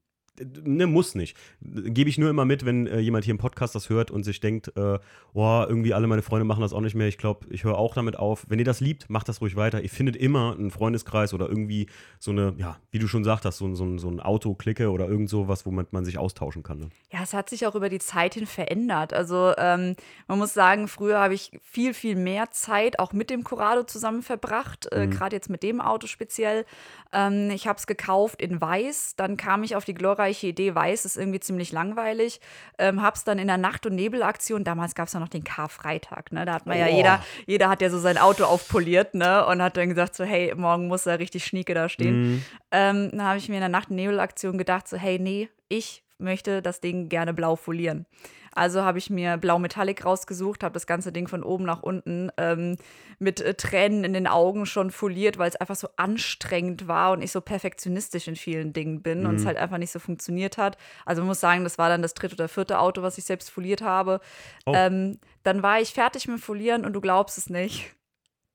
Ne, 0.64 0.86
muss 0.86 1.14
nicht. 1.14 1.36
Gebe 1.60 2.08
ich 2.10 2.18
nur 2.18 2.30
immer 2.30 2.44
mit, 2.44 2.64
wenn 2.64 2.86
äh, 2.86 2.98
jemand 2.98 3.24
hier 3.24 3.32
im 3.32 3.38
Podcast 3.38 3.74
das 3.74 3.88
hört 3.88 4.10
und 4.10 4.24
sich 4.24 4.40
denkt, 4.40 4.68
äh, 4.76 4.98
boah, 5.32 5.66
irgendwie 5.68 5.94
alle 5.94 6.06
meine 6.06 6.22
Freunde 6.22 6.44
machen 6.44 6.60
das 6.60 6.72
auch 6.72 6.80
nicht 6.80 6.94
mehr. 6.94 7.08
Ich 7.08 7.18
glaube, 7.18 7.46
ich 7.50 7.64
höre 7.64 7.78
auch 7.78 7.94
damit 7.94 8.18
auf. 8.18 8.46
Wenn 8.48 8.58
ihr 8.58 8.64
das 8.64 8.80
liebt, 8.80 9.10
macht 9.10 9.28
das 9.28 9.40
ruhig 9.40 9.56
weiter. 9.56 9.82
Ihr 9.82 9.90
findet 9.90 10.16
immer 10.16 10.52
einen 10.52 10.70
Freundeskreis 10.70 11.34
oder 11.34 11.48
irgendwie 11.48 11.86
so 12.18 12.30
eine, 12.30 12.54
ja, 12.58 12.76
wie 12.90 12.98
du 12.98 13.08
schon 13.08 13.22
gesagt 13.22 13.44
hast, 13.44 13.58
so, 13.58 13.74
so, 13.74 13.98
so 13.98 14.08
ein 14.08 14.20
Auto-Klicke 14.20 14.90
oder 14.90 15.08
irgend 15.08 15.28
sowas, 15.28 15.66
womit 15.66 15.92
man 15.92 16.04
sich 16.04 16.18
austauschen 16.18 16.62
kann. 16.62 16.78
Ne? 16.78 16.88
Ja, 17.10 17.22
es 17.22 17.34
hat 17.34 17.50
sich 17.50 17.66
auch 17.66 17.74
über 17.74 17.88
die 17.88 17.98
Zeit 17.98 18.34
hin 18.34 18.46
verändert. 18.46 19.12
Also 19.12 19.52
ähm, 19.58 19.94
man 20.26 20.38
muss 20.38 20.54
sagen, 20.54 20.88
früher 20.88 21.18
habe 21.18 21.34
ich 21.34 21.52
viel, 21.62 21.94
viel 21.94 22.16
mehr 22.16 22.50
Zeit 22.50 22.98
auch 22.98 23.12
mit 23.12 23.30
dem 23.30 23.44
Corrado 23.44 23.84
zusammen 23.84 24.22
verbracht, 24.22 24.88
äh, 24.92 25.06
gerade 25.06 25.36
jetzt 25.36 25.50
mit 25.50 25.62
dem 25.62 25.80
Auto 25.80 26.06
speziell. 26.06 26.64
Ähm, 27.12 27.50
ich 27.50 27.66
habe 27.66 27.78
es 27.78 27.86
gekauft 27.86 28.42
in 28.42 28.60
Weiß, 28.60 29.14
dann 29.16 29.36
kam 29.36 29.62
ich 29.62 29.76
auf 29.76 29.84
die 29.84 29.94
glorreiche 30.28 30.46
Idee, 30.48 30.74
Weiß 30.74 31.04
ist 31.04 31.16
irgendwie 31.16 31.40
ziemlich 31.40 31.72
langweilig. 31.72 32.40
Ähm, 32.78 33.02
habe 33.02 33.16
es 33.16 33.24
dann 33.24 33.38
in 33.38 33.46
der 33.46 33.56
Nacht- 33.56 33.86
und 33.86 33.94
Nebelaktion, 33.94 34.64
damals 34.64 34.94
gab 34.94 35.08
es 35.08 35.14
ja 35.14 35.20
noch 35.20 35.28
den 35.28 35.44
Karfreitag, 35.44 36.32
ne? 36.32 36.44
da 36.44 36.54
hat 36.54 36.66
man 36.66 36.78
ja 36.78 36.86
Oh. 36.86 36.96
jeder, 36.96 37.22
jeder 37.46 37.68
hat 37.68 37.80
ja 37.82 37.90
so 37.90 37.98
sein 37.98 38.18
Auto 38.18 38.44
aufpoliert 38.44 39.14
ne? 39.14 39.44
und 39.46 39.62
hat 39.62 39.76
dann 39.76 39.88
gesagt 39.88 40.14
so, 40.14 40.24
hey, 40.24 40.54
morgen 40.56 40.88
muss 40.88 41.04
da 41.04 41.14
richtig 41.14 41.44
Schnieke 41.44 41.74
da 41.74 41.88
stehen. 41.88 42.44
Ähm, 42.70 43.10
dann 43.10 43.22
habe 43.22 43.38
ich 43.38 43.48
mir 43.48 43.56
in 43.56 43.60
der 43.60 43.68
Nacht- 43.68 43.90
und 43.90 43.96
Nebelaktion 43.96 44.58
gedacht 44.58 44.88
so, 44.88 44.96
hey, 44.96 45.18
nee, 45.18 45.48
ich 45.68 46.02
möchte 46.18 46.62
das 46.62 46.80
Ding 46.80 47.08
gerne 47.08 47.32
blau 47.32 47.56
folieren. 47.56 48.06
Also 48.52 48.82
habe 48.82 48.98
ich 48.98 49.10
mir 49.10 49.36
Blau 49.36 49.58
Metallic 49.58 50.04
rausgesucht, 50.04 50.62
habe 50.64 50.74
das 50.74 50.86
ganze 50.86 51.12
Ding 51.12 51.28
von 51.28 51.42
oben 51.42 51.64
nach 51.64 51.82
unten 51.82 52.30
ähm, 52.36 52.76
mit 53.18 53.40
äh, 53.40 53.54
Tränen 53.54 54.04
in 54.04 54.12
den 54.12 54.26
Augen 54.26 54.66
schon 54.66 54.90
foliert, 54.90 55.38
weil 55.38 55.48
es 55.48 55.56
einfach 55.56 55.76
so 55.76 55.88
anstrengend 55.96 56.88
war 56.88 57.12
und 57.12 57.22
ich 57.22 57.32
so 57.32 57.40
perfektionistisch 57.40 58.28
in 58.28 58.36
vielen 58.36 58.72
Dingen 58.72 59.02
bin 59.02 59.26
und 59.26 59.36
es 59.36 59.42
Mhm. 59.42 59.46
halt 59.48 59.56
einfach 59.58 59.78
nicht 59.78 59.90
so 59.90 59.98
funktioniert 59.98 60.58
hat. 60.58 60.76
Also 61.04 61.22
man 61.22 61.28
muss 61.28 61.40
sagen, 61.40 61.64
das 61.64 61.78
war 61.78 61.88
dann 61.88 62.02
das 62.02 62.14
dritte 62.14 62.34
oder 62.34 62.48
vierte 62.48 62.78
Auto, 62.78 63.02
was 63.02 63.18
ich 63.18 63.24
selbst 63.24 63.50
foliert 63.50 63.82
habe. 63.82 64.20
Oh. 64.66 64.72
Ähm, 64.74 65.18
dann 65.42 65.62
war 65.62 65.80
ich 65.80 65.92
fertig 65.94 66.28
mit 66.28 66.40
Folieren 66.40 66.84
und 66.84 66.92
du 66.92 67.00
glaubst 67.00 67.38
es 67.38 67.50
nicht. 67.50 67.94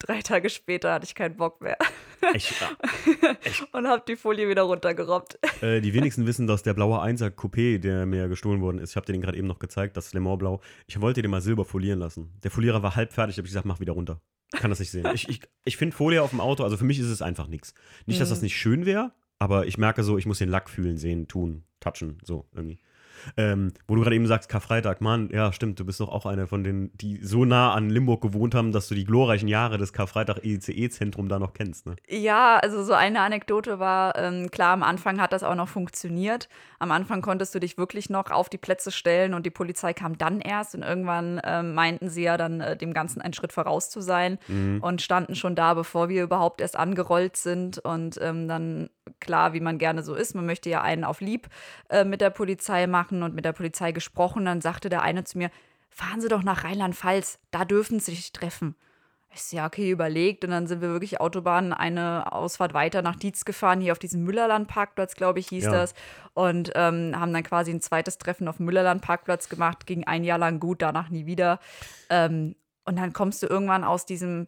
Drei 0.05 0.21
Tage 0.21 0.49
später 0.49 0.91
hatte 0.93 1.05
ich 1.05 1.15
keinen 1.15 1.37
Bock 1.37 1.61
mehr 1.61 1.77
Ich, 2.35 2.53
und 3.71 3.87
habe 3.87 4.03
die 4.07 4.15
Folie 4.15 4.49
wieder 4.49 4.63
runtergerobbt. 4.63 5.39
äh, 5.61 5.79
die 5.81 5.93
wenigsten 5.93 6.25
wissen, 6.25 6.45
dass 6.47 6.61
der 6.63 6.73
blaue 6.73 6.99
1er 6.99 7.29
Coupé, 7.29 7.77
der 7.79 8.05
mir 8.05 8.27
gestohlen 8.27 8.61
worden 8.61 8.79
ist, 8.79 8.91
ich 8.91 8.95
habe 8.95 9.05
dir 9.05 9.13
den 9.13 9.21
gerade 9.21 9.37
eben 9.37 9.47
noch 9.47 9.59
gezeigt, 9.59 9.95
das 9.97 10.13
Le 10.13 10.19
Mans 10.19 10.39
Blau, 10.39 10.61
ich 10.87 10.99
wollte 10.99 11.21
den 11.21 11.31
mal 11.31 11.41
silber 11.41 11.63
folieren 11.65 11.99
lassen. 11.99 12.31
Der 12.43 12.51
Folierer 12.51 12.83
war 12.83 12.95
halb 12.95 13.13
fertig, 13.13 13.37
habe 13.37 13.45
ich 13.47 13.51
gesagt, 13.51 13.65
mach 13.65 13.79
wieder 13.79 13.93
runter. 13.93 14.21
Kann 14.51 14.69
das 14.69 14.79
nicht 14.79 14.91
sehen. 14.91 15.07
Ich, 15.13 15.27
ich, 15.29 15.41
ich 15.65 15.77
finde 15.77 15.95
Folie 15.95 16.21
auf 16.21 16.29
dem 16.29 16.39
Auto, 16.41 16.63
also 16.63 16.77
für 16.77 16.85
mich 16.85 16.99
ist 16.99 17.07
es 17.07 17.21
einfach 17.21 17.47
nichts. 17.47 17.73
Nicht, 18.05 18.21
dass 18.21 18.29
das 18.29 18.39
Mhm. 18.39 18.43
nicht 18.43 18.57
schön 18.57 18.85
wäre, 18.85 19.11
aber 19.39 19.65
ich 19.67 19.77
merke 19.77 20.03
so, 20.03 20.17
ich 20.17 20.25
muss 20.25 20.37
den 20.39 20.49
Lack 20.49 20.69
fühlen, 20.69 20.97
sehen, 20.97 21.27
tun, 21.27 21.63
touchen, 21.79 22.17
so 22.23 22.45
irgendwie. 22.53 22.79
Ähm, 23.37 23.73
wo 23.87 23.95
du 23.95 24.01
gerade 24.01 24.15
eben 24.15 24.27
sagst, 24.27 24.49
Karfreitag, 24.49 25.01
Mann, 25.01 25.29
ja, 25.31 25.51
stimmt, 25.53 25.79
du 25.79 25.85
bist 25.85 25.99
doch 25.99 26.09
auch 26.09 26.25
einer 26.25 26.47
von 26.47 26.63
denen, 26.63 26.95
die 26.97 27.17
so 27.23 27.45
nah 27.45 27.73
an 27.73 27.89
Limburg 27.89 28.21
gewohnt 28.21 28.55
haben, 28.55 28.71
dass 28.71 28.87
du 28.87 28.95
die 28.95 29.05
glorreichen 29.05 29.47
Jahre 29.47 29.77
des 29.77 29.93
Karfreitag 29.93 30.43
ECE-Zentrum 30.43 31.27
da 31.29 31.39
noch 31.39 31.53
kennst, 31.53 31.85
ne? 31.85 31.95
Ja, 32.07 32.57
also 32.57 32.83
so 32.83 32.93
eine 32.93 33.21
Anekdote 33.21 33.79
war, 33.79 34.17
ähm, 34.17 34.49
klar, 34.51 34.73
am 34.73 34.83
Anfang 34.83 35.19
hat 35.21 35.33
das 35.33 35.43
auch 35.43 35.55
noch 35.55 35.67
funktioniert. 35.69 36.49
Am 36.79 36.91
Anfang 36.91 37.21
konntest 37.21 37.53
du 37.55 37.59
dich 37.59 37.77
wirklich 37.77 38.09
noch 38.09 38.31
auf 38.31 38.49
die 38.49 38.57
Plätze 38.57 38.91
stellen 38.91 39.33
und 39.33 39.45
die 39.45 39.51
Polizei 39.51 39.93
kam 39.93 40.17
dann 40.17 40.41
erst 40.41 40.75
und 40.75 40.83
irgendwann 40.83 41.39
ähm, 41.43 41.73
meinten 41.73 42.09
sie 42.09 42.23
ja 42.23 42.37
dann 42.37 42.61
äh, 42.61 42.77
dem 42.77 42.93
Ganzen 42.93 43.21
einen 43.21 43.33
Schritt 43.33 43.53
voraus 43.53 43.89
zu 43.89 44.01
sein 44.01 44.37
Mhm. 44.47 44.79
und 44.81 45.01
standen 45.01 45.35
schon 45.35 45.55
da, 45.55 45.73
bevor 45.73 46.09
wir 46.09 46.23
überhaupt 46.23 46.59
erst 46.61 46.75
angerollt 46.75 47.37
sind 47.37 47.79
und 47.79 48.19
ähm, 48.21 48.47
dann 48.47 48.89
klar, 49.19 49.53
wie 49.53 49.59
man 49.59 49.77
gerne 49.77 50.03
so 50.03 50.15
ist, 50.15 50.35
man 50.35 50.45
möchte 50.45 50.69
ja 50.69 50.81
einen 50.81 51.03
auf 51.03 51.21
lieb 51.21 51.47
äh, 51.89 52.03
mit 52.05 52.21
der 52.21 52.29
Polizei 52.29 52.87
machen 52.87 53.23
und 53.23 53.35
mit 53.35 53.45
der 53.45 53.53
Polizei 53.53 53.91
gesprochen, 53.91 54.45
dann 54.45 54.61
sagte 54.61 54.89
der 54.89 55.01
eine 55.01 55.23
zu 55.23 55.37
mir, 55.37 55.49
fahren 55.89 56.21
Sie 56.21 56.27
doch 56.29 56.43
nach 56.43 56.63
Rheinland-Pfalz, 56.63 57.39
da 57.51 57.65
dürfen 57.65 57.99
Sie 57.99 58.15
sich 58.15 58.31
treffen. 58.31 58.75
Ich 59.35 59.43
so, 59.43 59.57
ja, 59.57 59.65
okay, 59.65 59.89
überlegt. 59.89 60.43
Und 60.43 60.51
dann 60.51 60.67
sind 60.67 60.81
wir 60.81 60.89
wirklich 60.89 61.19
Autobahn 61.19 61.73
eine 61.73 62.31
Ausfahrt 62.31 62.73
weiter 62.75 63.01
nach 63.01 63.15
Dietz 63.15 63.45
gefahren, 63.45 63.81
hier 63.81 63.91
auf 63.91 63.99
diesem 63.99 64.23
Müllerland-Parkplatz, 64.23 65.15
glaube 65.15 65.39
ich, 65.39 65.47
hieß 65.47 65.65
Ja. 65.65 65.71
das. 65.71 65.95
Und 66.33 66.71
ähm, 66.75 67.19
haben 67.19 67.33
dann 67.33 67.43
quasi 67.43 67.71
ein 67.71 67.81
zweites 67.81 68.19
Treffen 68.19 68.47
auf 68.47 68.57
dem 68.57 68.67
Müllerland-Parkplatz 68.67 69.49
gemacht, 69.49 69.87
ging 69.87 70.03
ein 70.03 70.23
Jahr 70.23 70.37
lang 70.37 70.59
gut, 70.59 70.81
danach 70.83 71.09
nie 71.09 71.25
wieder. 71.25 71.59
Ähm, 72.09 72.55
und 72.85 72.99
dann 72.99 73.13
kommst 73.13 73.41
du 73.41 73.47
irgendwann 73.47 73.83
aus 73.83 74.05
diesem, 74.05 74.47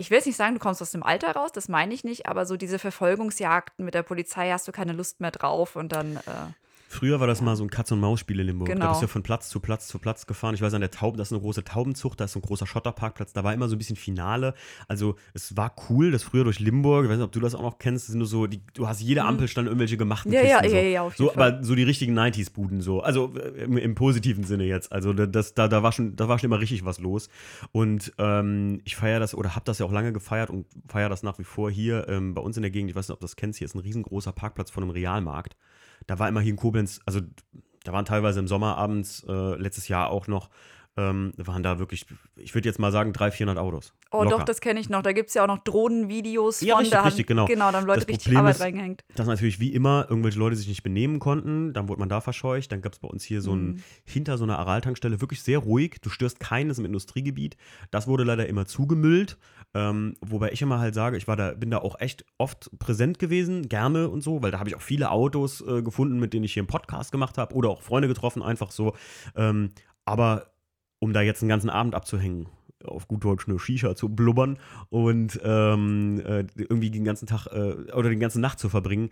ich 0.00 0.10
will 0.10 0.18
jetzt 0.18 0.26
nicht 0.26 0.36
sagen, 0.36 0.54
du 0.54 0.60
kommst 0.60 0.80
aus 0.80 0.92
dem 0.92 1.02
Alter 1.02 1.32
raus, 1.32 1.50
das 1.52 1.68
meine 1.68 1.92
ich 1.92 2.04
nicht, 2.04 2.26
aber 2.26 2.46
so 2.46 2.56
diese 2.56 2.78
Verfolgungsjagden 2.78 3.84
mit 3.84 3.94
der 3.94 4.04
Polizei 4.04 4.50
hast 4.50 4.68
du 4.68 4.72
keine 4.72 4.92
Lust 4.92 5.20
mehr 5.20 5.32
drauf 5.32 5.74
und 5.74 5.90
dann, 5.90 6.16
äh, 6.18 6.52
Früher 6.90 7.20
war 7.20 7.26
das 7.26 7.42
mal 7.42 7.54
so 7.54 7.62
ein 7.64 7.68
Katz-und-Maus-Spiel 7.70 8.40
in 8.40 8.46
Limburg. 8.46 8.68
Da 8.68 8.74
Genau. 8.74 8.88
bist 8.88 9.02
du 9.02 9.04
ja 9.04 9.08
von 9.08 9.22
Platz 9.22 9.50
zu 9.50 9.60
Platz 9.60 9.86
zu 9.88 9.98
Platz 9.98 10.26
gefahren. 10.26 10.54
Ich 10.54 10.62
weiß, 10.62 10.72
an 10.72 10.80
der 10.80 10.90
Tauben, 10.90 11.18
das 11.18 11.28
ist 11.28 11.32
eine 11.32 11.42
große 11.42 11.62
Taubenzucht, 11.62 12.18
da 12.18 12.24
ist 12.24 12.32
so 12.32 12.38
ein 12.38 12.42
großer 12.42 12.66
Schotterparkplatz. 12.66 13.34
Da 13.34 13.44
war 13.44 13.52
immer 13.52 13.68
so 13.68 13.74
ein 13.76 13.78
bisschen 13.78 13.96
Finale. 13.96 14.54
Also, 14.88 15.16
es 15.34 15.54
war 15.54 15.74
cool, 15.90 16.10
das 16.10 16.22
früher 16.22 16.44
durch 16.44 16.60
Limburg, 16.60 17.04
ich 17.04 17.10
weiß 17.10 17.18
nicht, 17.18 17.26
ob 17.26 17.32
du 17.32 17.40
das 17.40 17.54
auch 17.54 17.60
noch 17.62 17.78
kennst, 17.78 18.06
sind 18.06 18.18
nur 18.18 18.26
so, 18.26 18.46
die, 18.46 18.62
du 18.72 18.88
hast 18.88 19.02
jede 19.02 19.24
Ampel 19.24 19.48
stand 19.48 19.66
irgendwelche 19.68 19.98
gemachten 19.98 20.30
Mhm. 20.30 20.36
Ja, 20.38 20.42
ja, 20.44 20.60
Kisten. 20.62 20.76
ja, 20.76 20.82
so. 20.82 20.88
ja, 20.88 21.02
auf 21.02 21.12
jeden 21.18 21.28
so, 21.28 21.34
Fall. 21.34 21.52
Aber 21.52 21.62
so 21.62 21.74
die 21.74 21.82
richtigen 21.82 22.18
90s-Buden 22.18 22.80
so. 22.80 23.02
Also 23.02 23.34
äh, 23.36 23.64
im, 23.64 23.76
im 23.76 23.94
positiven 23.94 24.44
Sinne 24.44 24.64
jetzt. 24.64 24.90
Also, 24.90 25.12
da- 25.12 25.26
das, 25.26 25.52
da, 25.54 25.68
da, 25.68 25.82
war 25.82 25.92
schon, 25.92 26.16
da 26.16 26.28
war 26.28 26.38
schon 26.38 26.48
immer 26.48 26.60
richtig 26.60 26.86
was 26.86 26.98
los. 27.00 27.28
Und 27.70 28.14
ähm, 28.16 28.80
ich 28.84 28.96
feiere 28.96 29.20
das 29.20 29.34
oder 29.34 29.54
habe 29.54 29.64
das 29.66 29.78
ja 29.78 29.84
auch 29.84 29.92
lange 29.92 30.14
gefeiert 30.14 30.48
und 30.48 30.64
feiere 30.88 31.10
das 31.10 31.22
nach 31.22 31.38
wie 31.38 31.44
vor 31.44 31.70
hier 31.70 32.08
ähm, 32.08 32.32
bei 32.32 32.40
uns 32.40 32.56
in 32.56 32.62
der 32.62 32.70
Gegend. 32.70 32.88
Ich 32.88 32.96
weiß 32.96 33.08
nicht, 33.08 33.14
ob 33.14 33.20
du 33.20 33.24
das 33.24 33.36
kennst. 33.36 33.58
Hier 33.58 33.66
ist 33.66 33.74
ein 33.74 33.80
riesengroßer 33.80 34.32
Parkplatz 34.32 34.70
von 34.70 34.82
einem 34.82 34.90
Realmarkt. 34.92 35.54
Da 36.06 36.18
war 36.18 36.28
immer 36.28 36.40
hier 36.40 36.50
in 36.52 36.56
Koblenz, 36.56 37.00
also 37.06 37.20
da 37.84 37.92
waren 37.92 38.04
teilweise 38.04 38.40
im 38.40 38.48
Sommer 38.48 38.76
abends, 38.76 39.24
äh, 39.28 39.54
letztes 39.56 39.88
Jahr 39.88 40.10
auch 40.10 40.26
noch, 40.26 40.50
ähm, 40.96 41.32
waren 41.36 41.62
da 41.62 41.78
wirklich, 41.78 42.06
ich 42.36 42.54
würde 42.56 42.68
jetzt 42.68 42.80
mal 42.80 42.90
sagen, 42.90 43.12
300, 43.12 43.34
400 43.36 43.58
Autos. 43.62 43.94
oh 44.10 44.24
Locker. 44.24 44.38
doch, 44.38 44.44
das 44.44 44.60
kenne 44.60 44.80
ich 44.80 44.88
noch. 44.88 45.00
Da 45.02 45.12
gibt 45.12 45.28
es 45.28 45.34
ja 45.34 45.44
auch 45.44 45.46
noch 45.46 45.58
Drohnenvideos 45.62 46.60
Ja, 46.60 46.74
von, 46.74 46.80
richtig, 46.80 46.90
da 46.90 46.98
haben, 46.98 47.06
richtig, 47.06 47.26
genau. 47.28 47.46
Genau, 47.46 47.70
da 47.70 47.76
haben 47.78 47.86
Leute 47.86 48.00
Das 48.00 48.08
richtig 48.08 48.24
Problem 48.24 48.38
Arbeit 48.40 48.56
ist- 48.56 48.62
reingehängt. 48.62 49.04
dass 49.14 49.26
natürlich 49.28 49.60
wie 49.60 49.72
immer 49.72 50.06
irgendwelche 50.10 50.38
Leute 50.40 50.56
sich 50.56 50.66
nicht 50.66 50.82
benehmen 50.82 51.20
konnten, 51.20 51.72
dann 51.72 51.88
wurde 51.88 52.00
man 52.00 52.08
da 52.08 52.20
verscheucht, 52.20 52.72
dann 52.72 52.82
gab 52.82 52.94
es 52.94 52.98
bei 52.98 53.06
uns 53.08 53.22
hier 53.22 53.40
so 53.42 53.54
ein, 53.54 53.66
Mhm. 53.74 53.82
hinter 54.04 54.38
so 54.38 54.44
einer 54.44 54.58
Araltankstelle, 54.58 55.20
wirklich 55.20 55.42
sehr 55.42 55.60
ruhig, 55.60 55.98
du 56.02 56.10
störst 56.10 56.40
keines 56.40 56.78
im 56.80 56.84
Industriegebiet, 56.84 57.56
das 57.92 58.08
wurde 58.08 58.24
leider 58.24 58.48
immer 58.48 58.66
zugemüllt, 58.66 59.38
ähm, 59.74 60.14
wobei 60.20 60.50
ich 60.52 60.62
immer 60.62 60.78
halt 60.78 60.94
sage, 60.94 61.16
ich 61.16 61.28
war 61.28 61.36
da, 61.36 61.52
bin 61.52 61.70
da 61.70 61.78
auch 61.78 62.00
echt 62.00 62.24
oft 62.38 62.70
präsent 62.78 63.18
gewesen, 63.18 63.68
gerne 63.68 64.08
und 64.08 64.22
so, 64.22 64.42
weil 64.42 64.50
da 64.50 64.58
habe 64.58 64.68
ich 64.68 64.76
auch 64.76 64.82
viele 64.82 65.10
Autos 65.10 65.60
äh, 65.60 65.82
gefunden, 65.82 66.18
mit 66.18 66.32
denen 66.32 66.44
ich 66.44 66.54
hier 66.54 66.62
einen 66.62 66.68
Podcast 66.68 67.12
gemacht 67.12 67.38
habe 67.38 67.54
oder 67.54 67.68
auch 67.68 67.82
Freunde 67.82 68.08
getroffen, 68.08 68.42
einfach 68.42 68.70
so, 68.70 68.94
ähm, 69.36 69.70
aber 70.04 70.52
um 71.00 71.12
da 71.12 71.20
jetzt 71.20 71.42
einen 71.42 71.48
ganzen 71.48 71.70
Abend 71.70 71.94
abzuhängen, 71.94 72.48
auf 72.84 73.08
gut 73.08 73.24
Deutsch 73.24 73.48
eine 73.48 73.58
Shisha 73.58 73.94
zu 73.94 74.08
blubbern 74.08 74.58
und 74.88 75.40
ähm, 75.42 76.20
äh, 76.24 76.46
irgendwie 76.56 76.90
den 76.90 77.04
ganzen 77.04 77.26
Tag 77.26 77.46
äh, 77.46 77.92
oder 77.92 78.10
die 78.10 78.18
ganze 78.18 78.40
Nacht 78.40 78.58
zu 78.58 78.68
verbringen, 78.68 79.10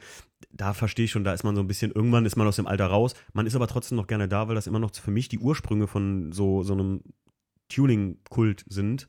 da 0.50 0.72
verstehe 0.72 1.06
ich 1.06 1.10
schon, 1.10 1.24
da 1.24 1.32
ist 1.32 1.44
man 1.44 1.56
so 1.56 1.62
ein 1.62 1.66
bisschen, 1.66 1.90
irgendwann 1.90 2.26
ist 2.26 2.36
man 2.36 2.46
aus 2.46 2.56
dem 2.56 2.66
Alter 2.66 2.86
raus. 2.86 3.14
Man 3.32 3.46
ist 3.46 3.56
aber 3.56 3.66
trotzdem 3.66 3.96
noch 3.96 4.06
gerne 4.06 4.28
da, 4.28 4.48
weil 4.48 4.54
das 4.54 4.66
immer 4.66 4.78
noch 4.78 4.94
für 4.94 5.10
mich 5.10 5.28
die 5.28 5.38
Ursprünge 5.38 5.86
von 5.86 6.32
so, 6.32 6.62
so 6.62 6.74
einem 6.74 7.00
Tuning-Kult 7.68 8.64
sind, 8.68 9.08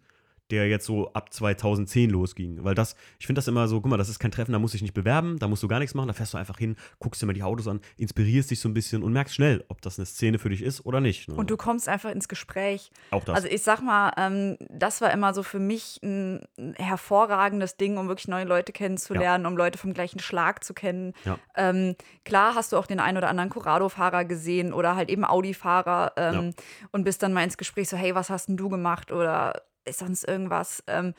der 0.52 0.68
jetzt 0.68 0.86
so 0.86 1.12
ab 1.14 1.34
2010 1.34 2.10
losging. 2.10 2.64
Weil 2.64 2.76
das, 2.76 2.96
ich 3.20 3.28
finde 3.28 3.40
das 3.40 3.48
immer 3.48 3.68
so, 3.68 3.82
guck 3.82 3.90
mal, 3.90 3.98
das 3.98 4.10
ist 4.10 4.20
kein 4.20 4.32
Treffen, 4.32 4.52
da 4.52 4.60
musst 4.60 4.74
du 4.74 4.78
dich 4.78 4.84
nicht 4.84 4.94
bewerben, 4.94 5.40
da 5.40 5.48
musst 5.48 5.64
du 5.64 5.68
gar 5.68 5.80
nichts 5.80 5.94
machen, 5.94 6.08
da 6.08 6.14
fährst 6.14 6.34
du 6.34 6.38
einfach 6.38 6.58
hin, 6.58 6.76
guckst 7.00 7.22
dir 7.22 7.26
mal 7.26 7.34
die 7.34 7.44
Autos 7.44 7.68
an, 7.68 7.82
inspirierst 7.98 8.52
dich 8.52 8.60
so 8.60 8.70
ein 8.70 8.74
bisschen 8.74 9.04
und 9.04 9.14
merkst 9.14 9.36
schnell, 9.36 9.66
ob 9.68 9.82
das 9.82 10.00
eine 10.00 10.06
Szene 10.06 10.40
für 10.40 10.50
dich 10.50 10.62
ist 10.62 10.86
oder 10.86 11.02
nicht. 11.02 11.28
Ne? 11.28 11.36
Und 11.36 11.50
du 11.50 11.58
kommst 11.58 11.90
einfach 11.90 12.12
ins 12.12 12.28
Gespräch. 12.28 12.92
auch 13.12 13.24
das. 13.24 13.36
Also 13.36 13.48
ich 13.48 13.62
sag 13.62 13.82
mal, 13.82 14.12
ähm, 14.18 14.58
das 14.70 15.02
war 15.02 15.12
immer 15.12 15.34
so 15.34 15.44
für 15.44 15.60
mich 15.60 16.00
ein 16.04 16.46
hervorragendes 16.78 17.78
Ding, 17.78 17.98
um 17.98 18.08
wirklich 18.08 18.28
neue 18.28 18.46
Leute 18.46 18.72
kennenzulernen, 18.72 19.46
um 19.46 19.58
Leute 19.58 19.78
vom 19.78 19.94
gleichen 19.94 20.20
Schlag 20.20 20.64
zu 20.64 20.74
kennen. 20.74 21.14
Ja. 21.26 21.38
Ähm, 21.56 21.96
klar 22.24 22.56
hast 22.56 22.72
du 22.72 22.78
auch 22.78 22.88
den 22.88 23.00
einen 23.00 23.18
oder 23.18 23.30
anderen 23.30 23.50
Corrado-Fahrer 23.50 24.26
gesehen 24.26 24.74
oder 24.74 24.96
halt 24.96 25.10
eben 25.10 25.26
Audi-Fahrer 25.26 26.14
ähm, 26.18 26.54
und 26.92 27.04
bist 27.04 27.24
dann 27.24 27.34
mal 27.34 27.44
ins 27.44 27.58
Gespräch 27.58 27.90
so, 27.90 27.98
hey, 27.98 28.16
was 28.16 28.30
hast 28.30 28.48
denn 28.48 28.58
du 28.58 28.70
gemacht 28.70 29.12
oder 29.12 29.62
ist 29.88 30.00
sonst 30.00 30.28
irgendwas. 30.28 30.84
Ähm, 30.88 31.13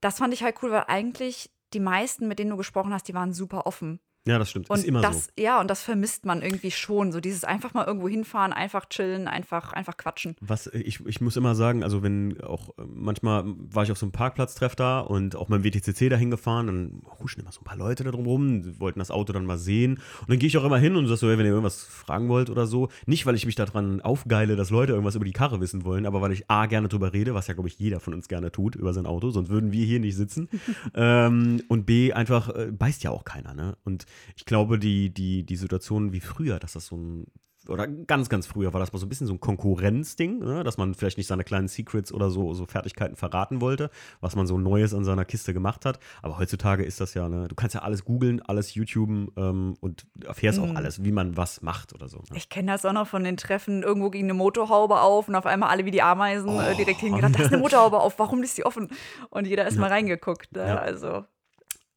das 0.00 0.18
fand 0.18 0.34
ich 0.34 0.42
halt 0.42 0.56
cool, 0.62 0.70
weil 0.72 0.84
eigentlich 0.88 1.50
die 1.72 1.80
meisten, 1.80 2.28
mit 2.28 2.38
denen 2.38 2.50
du 2.50 2.56
gesprochen 2.56 2.92
hast, 2.92 3.08
die 3.08 3.14
waren 3.14 3.32
super 3.32 3.66
offen. 3.66 4.00
Ja, 4.24 4.38
das 4.38 4.50
stimmt. 4.50 4.70
Und 4.70 4.78
ist 4.78 4.84
immer 4.84 5.00
das, 5.00 5.24
so. 5.24 5.30
ja, 5.42 5.60
und 5.60 5.68
das 5.68 5.82
vermisst 5.82 6.24
man 6.24 6.42
irgendwie 6.42 6.70
schon. 6.70 7.10
So 7.10 7.20
dieses 7.20 7.42
einfach 7.42 7.74
mal 7.74 7.84
irgendwo 7.84 8.08
hinfahren, 8.08 8.52
einfach 8.52 8.88
chillen, 8.88 9.26
einfach, 9.26 9.72
einfach 9.72 9.96
quatschen. 9.96 10.36
Was 10.40 10.68
ich, 10.68 11.04
ich 11.04 11.20
muss 11.20 11.36
immer 11.36 11.56
sagen, 11.56 11.82
also 11.82 12.04
wenn 12.04 12.40
auch 12.40 12.70
äh, 12.78 12.82
manchmal 12.86 13.44
war 13.46 13.82
ich 13.82 13.90
auf 13.90 13.98
so 13.98 14.06
einem 14.06 14.12
Parkplatztreff 14.12 14.76
da 14.76 15.00
und 15.00 15.34
auch 15.34 15.48
beim 15.48 15.64
WTCC 15.64 16.08
dahin 16.08 16.30
gefahren, 16.30 16.68
dann 16.68 17.02
huschen 17.18 17.40
immer 17.40 17.50
so 17.50 17.62
ein 17.62 17.64
paar 17.64 17.76
Leute 17.76 18.04
da 18.04 18.12
drum 18.12 18.26
rum, 18.26 18.78
wollten 18.78 19.00
das 19.00 19.10
Auto 19.10 19.32
dann 19.32 19.44
mal 19.44 19.58
sehen. 19.58 19.94
Und 20.20 20.30
dann 20.30 20.38
gehe 20.38 20.46
ich 20.46 20.56
auch 20.56 20.64
immer 20.64 20.78
hin 20.78 20.94
und 20.94 21.08
sag 21.08 21.16
so, 21.16 21.28
wenn 21.28 21.40
ihr 21.40 21.46
irgendwas 21.46 21.82
fragen 21.82 22.28
wollt 22.28 22.48
oder 22.48 22.66
so. 22.66 22.90
Nicht, 23.06 23.26
weil 23.26 23.34
ich 23.34 23.44
mich 23.44 23.56
daran 23.56 24.00
aufgeile, 24.02 24.54
dass 24.54 24.70
Leute 24.70 24.92
irgendwas 24.92 25.16
über 25.16 25.24
die 25.24 25.32
Karre 25.32 25.60
wissen 25.60 25.84
wollen, 25.84 26.06
aber 26.06 26.20
weil 26.20 26.30
ich 26.30 26.48
A 26.48 26.66
gerne 26.66 26.86
drüber 26.86 27.12
rede, 27.12 27.34
was 27.34 27.48
ja, 27.48 27.54
glaube 27.54 27.68
ich, 27.68 27.78
jeder 27.80 27.98
von 27.98 28.14
uns 28.14 28.28
gerne 28.28 28.52
tut 28.52 28.76
über 28.76 28.92
sein 28.92 29.06
Auto, 29.06 29.30
sonst 29.30 29.48
würden 29.48 29.72
wir 29.72 29.84
hier 29.84 29.98
nicht 29.98 30.14
sitzen. 30.14 30.48
ähm, 30.94 31.62
und 31.66 31.86
B, 31.86 32.12
einfach 32.12 32.50
äh, 32.50 32.70
beißt 32.70 33.02
ja 33.02 33.10
auch 33.10 33.24
keiner, 33.24 33.52
ne? 33.52 33.76
Und 33.84 34.06
ich 34.36 34.44
glaube, 34.44 34.78
die, 34.78 35.10
die, 35.12 35.44
die 35.44 35.56
Situation 35.56 36.12
wie 36.12 36.20
früher, 36.20 36.58
dass 36.58 36.72
das 36.72 36.86
so 36.86 36.96
ein 36.96 37.26
oder 37.68 37.86
ganz, 37.86 38.28
ganz 38.28 38.48
früher 38.48 38.72
war 38.72 38.80
das 38.80 38.92
mal 38.92 38.98
so 38.98 39.06
ein 39.06 39.08
bisschen 39.08 39.28
so 39.28 39.34
ein 39.34 39.38
Konkurrenzding, 39.38 40.40
ne? 40.40 40.64
dass 40.64 40.78
man 40.78 40.94
vielleicht 40.94 41.16
nicht 41.16 41.28
seine 41.28 41.44
kleinen 41.44 41.68
Secrets 41.68 42.12
oder 42.12 42.28
so, 42.28 42.54
so 42.54 42.66
Fertigkeiten 42.66 43.14
verraten 43.14 43.60
wollte, 43.60 43.88
was 44.20 44.34
man 44.34 44.48
so 44.48 44.58
Neues 44.58 44.92
an 44.94 45.04
seiner 45.04 45.24
Kiste 45.24 45.54
gemacht 45.54 45.84
hat. 45.84 46.00
Aber 46.22 46.38
heutzutage 46.38 46.82
ist 46.84 47.00
das 47.00 47.14
ja, 47.14 47.28
ne? 47.28 47.46
du 47.46 47.54
kannst 47.54 47.74
ja 47.76 47.82
alles 47.82 48.04
googeln, 48.04 48.42
alles 48.42 48.74
YouTuben 48.74 49.28
ähm, 49.36 49.76
und 49.80 50.06
erfährst 50.24 50.58
auch 50.58 50.66
Mhm. 50.66 50.76
alles, 50.76 51.04
wie 51.04 51.12
man 51.12 51.36
was 51.36 51.62
macht 51.62 51.92
oder 51.94 52.08
so. 52.08 52.18
Ne? 52.18 52.24
Ich 52.36 52.48
kenne 52.48 52.72
das 52.72 52.84
auch 52.84 52.92
noch 52.92 53.06
von 53.06 53.22
den 53.22 53.36
Treffen. 53.36 53.84
Irgendwo 53.84 54.10
ging 54.10 54.24
eine 54.24 54.34
Motorhaube 54.34 55.00
auf 55.00 55.28
und 55.28 55.36
auf 55.36 55.46
einmal 55.46 55.68
alle 55.70 55.84
wie 55.84 55.92
die 55.92 56.02
Ameisen 56.02 56.58
äh, 56.58 56.74
direkt 56.74 56.98
hingerannt. 56.98 57.38
Da 57.38 57.44
ist 57.44 57.52
eine 57.52 57.62
Motorhaube 57.62 58.00
auf, 58.00 58.18
warum 58.18 58.42
ist 58.42 58.58
die 58.58 58.66
offen? 58.66 58.88
Und 59.30 59.46
jeder 59.46 59.68
ist 59.68 59.78
mal 59.78 59.88
reingeguckt. 59.88 60.50
Ne? 60.56 60.66
Ja. 60.66 60.76
Also, 60.78 61.24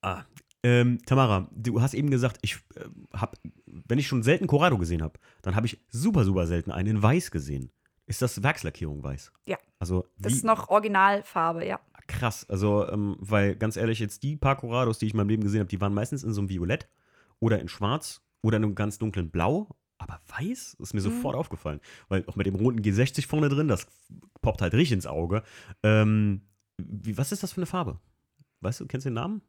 Ah. 0.03 0.25
Ähm, 0.65 0.97
Tamara, 1.05 1.47
du 1.51 1.79
hast 1.79 1.93
eben 1.93 2.09
gesagt, 2.09 2.39
ich 2.41 2.55
äh, 2.75 2.85
habe, 3.13 3.37
wenn 3.67 3.99
ich 3.99 4.07
schon 4.07 4.23
selten 4.23 4.47
Corrado 4.47 4.79
gesehen 4.79 5.03
habe, 5.03 5.19
dann 5.43 5.55
habe 5.55 5.67
ich 5.67 5.79
super, 5.89 6.23
super 6.23 6.47
selten 6.47 6.71
einen 6.71 6.97
in 6.97 7.03
Weiß 7.03 7.29
gesehen. 7.29 7.69
Ist 8.07 8.23
das 8.23 8.41
Werkslackierung 8.41 9.03
Weiß? 9.03 9.31
Ja. 9.45 9.57
Also, 9.77 10.07
das 10.17 10.31
wie, 10.31 10.37
ist 10.37 10.43
noch 10.43 10.69
Originalfarbe, 10.69 11.67
ja. 11.67 11.79
krass. 12.07 12.49
Also, 12.49 12.89
ähm, 12.89 13.15
weil 13.19 13.55
ganz 13.55 13.77
ehrlich, 13.77 13.99
jetzt 13.99 14.23
die 14.23 14.37
paar 14.37 14.55
Corrados, 14.55 14.97
die 14.97 15.05
ich 15.05 15.13
in 15.13 15.17
meinem 15.17 15.29
Leben 15.29 15.43
gesehen 15.43 15.59
habe, 15.59 15.69
die 15.69 15.79
waren 15.79 15.93
meistens 15.93 16.23
in 16.23 16.33
so 16.33 16.41
einem 16.41 16.49
Violett 16.49 16.89
oder 17.39 17.59
in 17.59 17.67
Schwarz 17.67 18.23
oder 18.41 18.57
in 18.57 18.63
einem 18.63 18.73
ganz 18.73 18.97
dunklen 18.97 19.29
Blau. 19.29 19.69
Aber 19.99 20.19
weiß 20.35 20.77
ist 20.79 20.93
mir 20.95 21.01
sofort 21.01 21.35
aufgefallen. 21.35 21.79
Weil 22.09 22.25
auch 22.25 22.37
mit 22.37 22.47
dem 22.47 22.55
roten 22.55 22.79
G60 22.79 23.27
vorne 23.27 23.49
drin, 23.49 23.67
das 23.67 23.85
poppt 24.41 24.63
halt 24.63 24.73
richtig 24.73 24.93
ins 24.93 25.05
Auge. 25.05 25.43
Ähm, 25.83 26.41
wie, 26.77 27.19
was 27.19 27.31
ist 27.31 27.43
das 27.43 27.53
für 27.53 27.57
eine 27.57 27.67
Farbe? 27.67 27.99
Weißt 28.61 28.79
du, 28.79 28.87
kennst 28.87 29.05
du 29.05 29.11
den 29.11 29.13
Namen? 29.13 29.43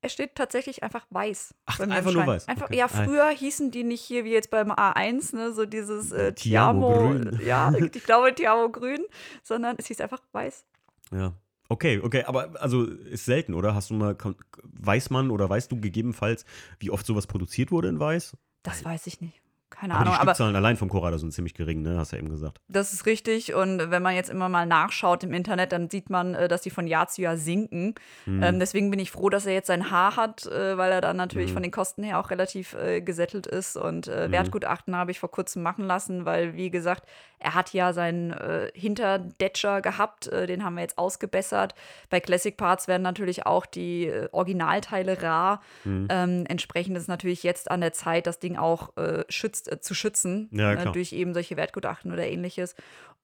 Es 0.00 0.12
steht 0.12 0.36
tatsächlich 0.36 0.82
einfach 0.82 1.06
weiß. 1.10 1.54
Ach, 1.66 1.80
einfach 1.80 2.12
nur 2.12 2.26
weiß. 2.26 2.46
Einfach, 2.46 2.66
Okay. 2.66 2.76
Ja, 2.76 2.88
früher 2.88 3.28
hießen 3.30 3.70
die 3.70 3.82
nicht 3.82 4.00
hier 4.00 4.24
wie 4.24 4.32
jetzt 4.32 4.50
beim 4.50 4.70
A1, 4.70 5.34
ne, 5.34 5.52
so 5.52 5.66
dieses 5.66 6.12
äh, 6.12 6.32
Tiamo. 6.32 6.92
Grün. 6.92 7.40
Ja, 7.44 7.72
ich 7.74 8.04
glaube 8.04 8.34
Tiamo 8.34 8.70
Grün, 8.70 9.04
sondern 9.42 9.76
es 9.78 9.86
hieß 9.86 10.00
einfach 10.00 10.20
weiß. 10.32 10.64
Ja. 11.12 11.32
Okay, 11.70 12.00
okay, 12.02 12.24
aber 12.24 12.60
also 12.62 12.84
ist 12.84 13.26
selten, 13.26 13.52
oder? 13.54 13.74
Hast 13.74 13.90
du 13.90 13.94
mal, 13.94 14.16
weiß 14.62 15.10
man 15.10 15.30
oder 15.30 15.50
weißt 15.50 15.70
du 15.70 15.80
gegebenenfalls, 15.80 16.44
wie 16.78 16.90
oft 16.90 17.04
sowas 17.04 17.26
produziert 17.26 17.70
wurde 17.70 17.88
in 17.88 18.00
Weiß? 18.00 18.36
Das 18.62 18.84
weiß 18.84 19.06
ich 19.06 19.20
nicht. 19.20 19.42
Keine 19.70 19.94
Aber 19.94 20.00
Ahnung, 20.02 20.14
die 20.14 20.20
aber 20.20 20.30
Stückzahlen 20.30 20.56
allein 20.56 20.76
vom 20.76 20.88
Corrado 20.88 21.18
sind 21.18 21.32
ziemlich 21.32 21.54
gering, 21.54 21.82
ne? 21.82 21.98
Hast 21.98 22.12
du 22.12 22.16
ja 22.16 22.20
eben 22.22 22.30
gesagt. 22.30 22.60
das 22.68 22.92
ist 22.92 23.06
richtig. 23.06 23.54
Und 23.54 23.90
wenn 23.90 24.02
man 24.02 24.14
jetzt 24.14 24.30
immer 24.30 24.48
mal 24.48 24.66
nachschaut 24.66 25.22
im 25.24 25.32
Internet, 25.32 25.72
dann 25.72 25.88
sieht 25.90 26.10
man, 26.10 26.34
äh, 26.34 26.48
dass 26.48 26.62
die 26.62 26.70
von 26.70 26.86
Jahr 26.86 27.06
zu 27.08 27.22
Jahr 27.22 27.36
sinken. 27.36 27.94
Mhm. 28.26 28.42
Ähm, 28.42 28.58
deswegen 28.58 28.90
bin 28.90 28.98
ich 28.98 29.10
froh, 29.10 29.28
dass 29.28 29.46
er 29.46 29.52
jetzt 29.52 29.66
sein 29.68 29.90
Haar 29.90 30.16
hat, 30.16 30.46
äh, 30.46 30.76
weil 30.78 30.90
er 30.90 31.00
dann 31.00 31.16
natürlich 31.16 31.50
Mhm. 31.50 31.54
von 31.54 31.62
den 31.62 31.70
Kosten 31.72 32.02
her 32.02 32.18
auch 32.18 32.30
relativ 32.30 32.74
äh, 32.74 33.00
gesettelt 33.02 33.46
ist. 33.46 33.76
Und 33.76 34.08
äh, 34.08 34.26
Mhm. 34.28 34.32
Wertgutachten 34.32 34.96
habe 34.96 35.10
ich 35.10 35.20
vor 35.20 35.30
kurzem 35.30 35.62
machen 35.62 35.84
lassen, 35.86 36.24
weil, 36.24 36.54
wie 36.54 36.70
gesagt, 36.70 37.04
er 37.38 37.54
hat 37.54 37.72
ja 37.72 37.92
seinen 37.92 38.32
äh, 38.32 38.70
Hinterdetscher 38.74 39.80
gehabt. 39.80 40.26
Äh, 40.28 40.46
den 40.46 40.64
haben 40.64 40.74
wir 40.74 40.82
jetzt 40.82 40.98
ausgebessert. 40.98 41.74
Bei 42.10 42.20
Classic 42.20 42.56
Parts 42.56 42.88
werden 42.88 43.02
natürlich 43.02 43.46
auch 43.46 43.66
die 43.66 44.10
Originalteile 44.32 45.22
rar. 45.22 45.60
Mhm. 45.84 46.08
Ähm, 46.10 46.44
entsprechend 46.48 46.96
ist 46.96 47.08
natürlich 47.08 47.42
jetzt 47.42 47.70
an 47.70 47.80
der 47.80 47.92
Zeit, 47.92 48.26
das 48.26 48.38
Ding 48.38 48.56
auch 48.56 48.96
äh, 48.96 49.24
schützt, 49.58 49.72
äh, 49.72 49.80
zu 49.80 49.94
schützen. 49.94 50.48
Ja, 50.52 50.72
äh, 50.72 50.92
durch 50.92 51.12
eben 51.12 51.34
solche 51.34 51.56
Wertgutachten 51.56 52.12
oder 52.12 52.26
ähnliches. 52.26 52.74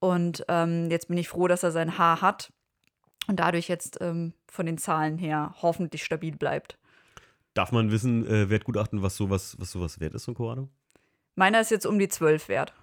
Und 0.01 0.45
ähm, 0.49 0.91
jetzt 0.91 1.09
bin 1.09 1.19
ich 1.19 1.29
froh, 1.29 1.49
dass 1.49 1.63
er 1.63 1.71
sein 1.71 1.99
Haar 1.99 2.21
hat 2.21 2.53
und 3.27 3.41
dadurch 3.41 3.69
jetzt 3.69 3.99
ähm, 4.01 4.35
von 4.49 4.67
den 4.67 4.79
Zahlen 4.79 5.19
her 5.19 5.55
hoffentlich 5.63 6.05
stabil 6.05 6.37
bleibt. 6.37 6.79
Darf 7.55 7.73
man 7.73 7.91
wissen, 7.91 8.27
äh, 8.27 8.51
Wertgutachten, 8.51 9.03
was 9.03 9.17
sowas, 9.17 9.57
was 9.59 9.71
sowas 9.71 10.01
wert 10.01 10.15
ist, 10.15 10.25
so 10.25 10.33
ein 10.33 10.35
Corrado? 10.35 10.69
Meiner 11.37 11.61
ist 11.61 11.71
jetzt 11.71 11.87
um 11.87 11.99
die 11.99 12.09
12 12.09 12.49
wert. 12.49 12.75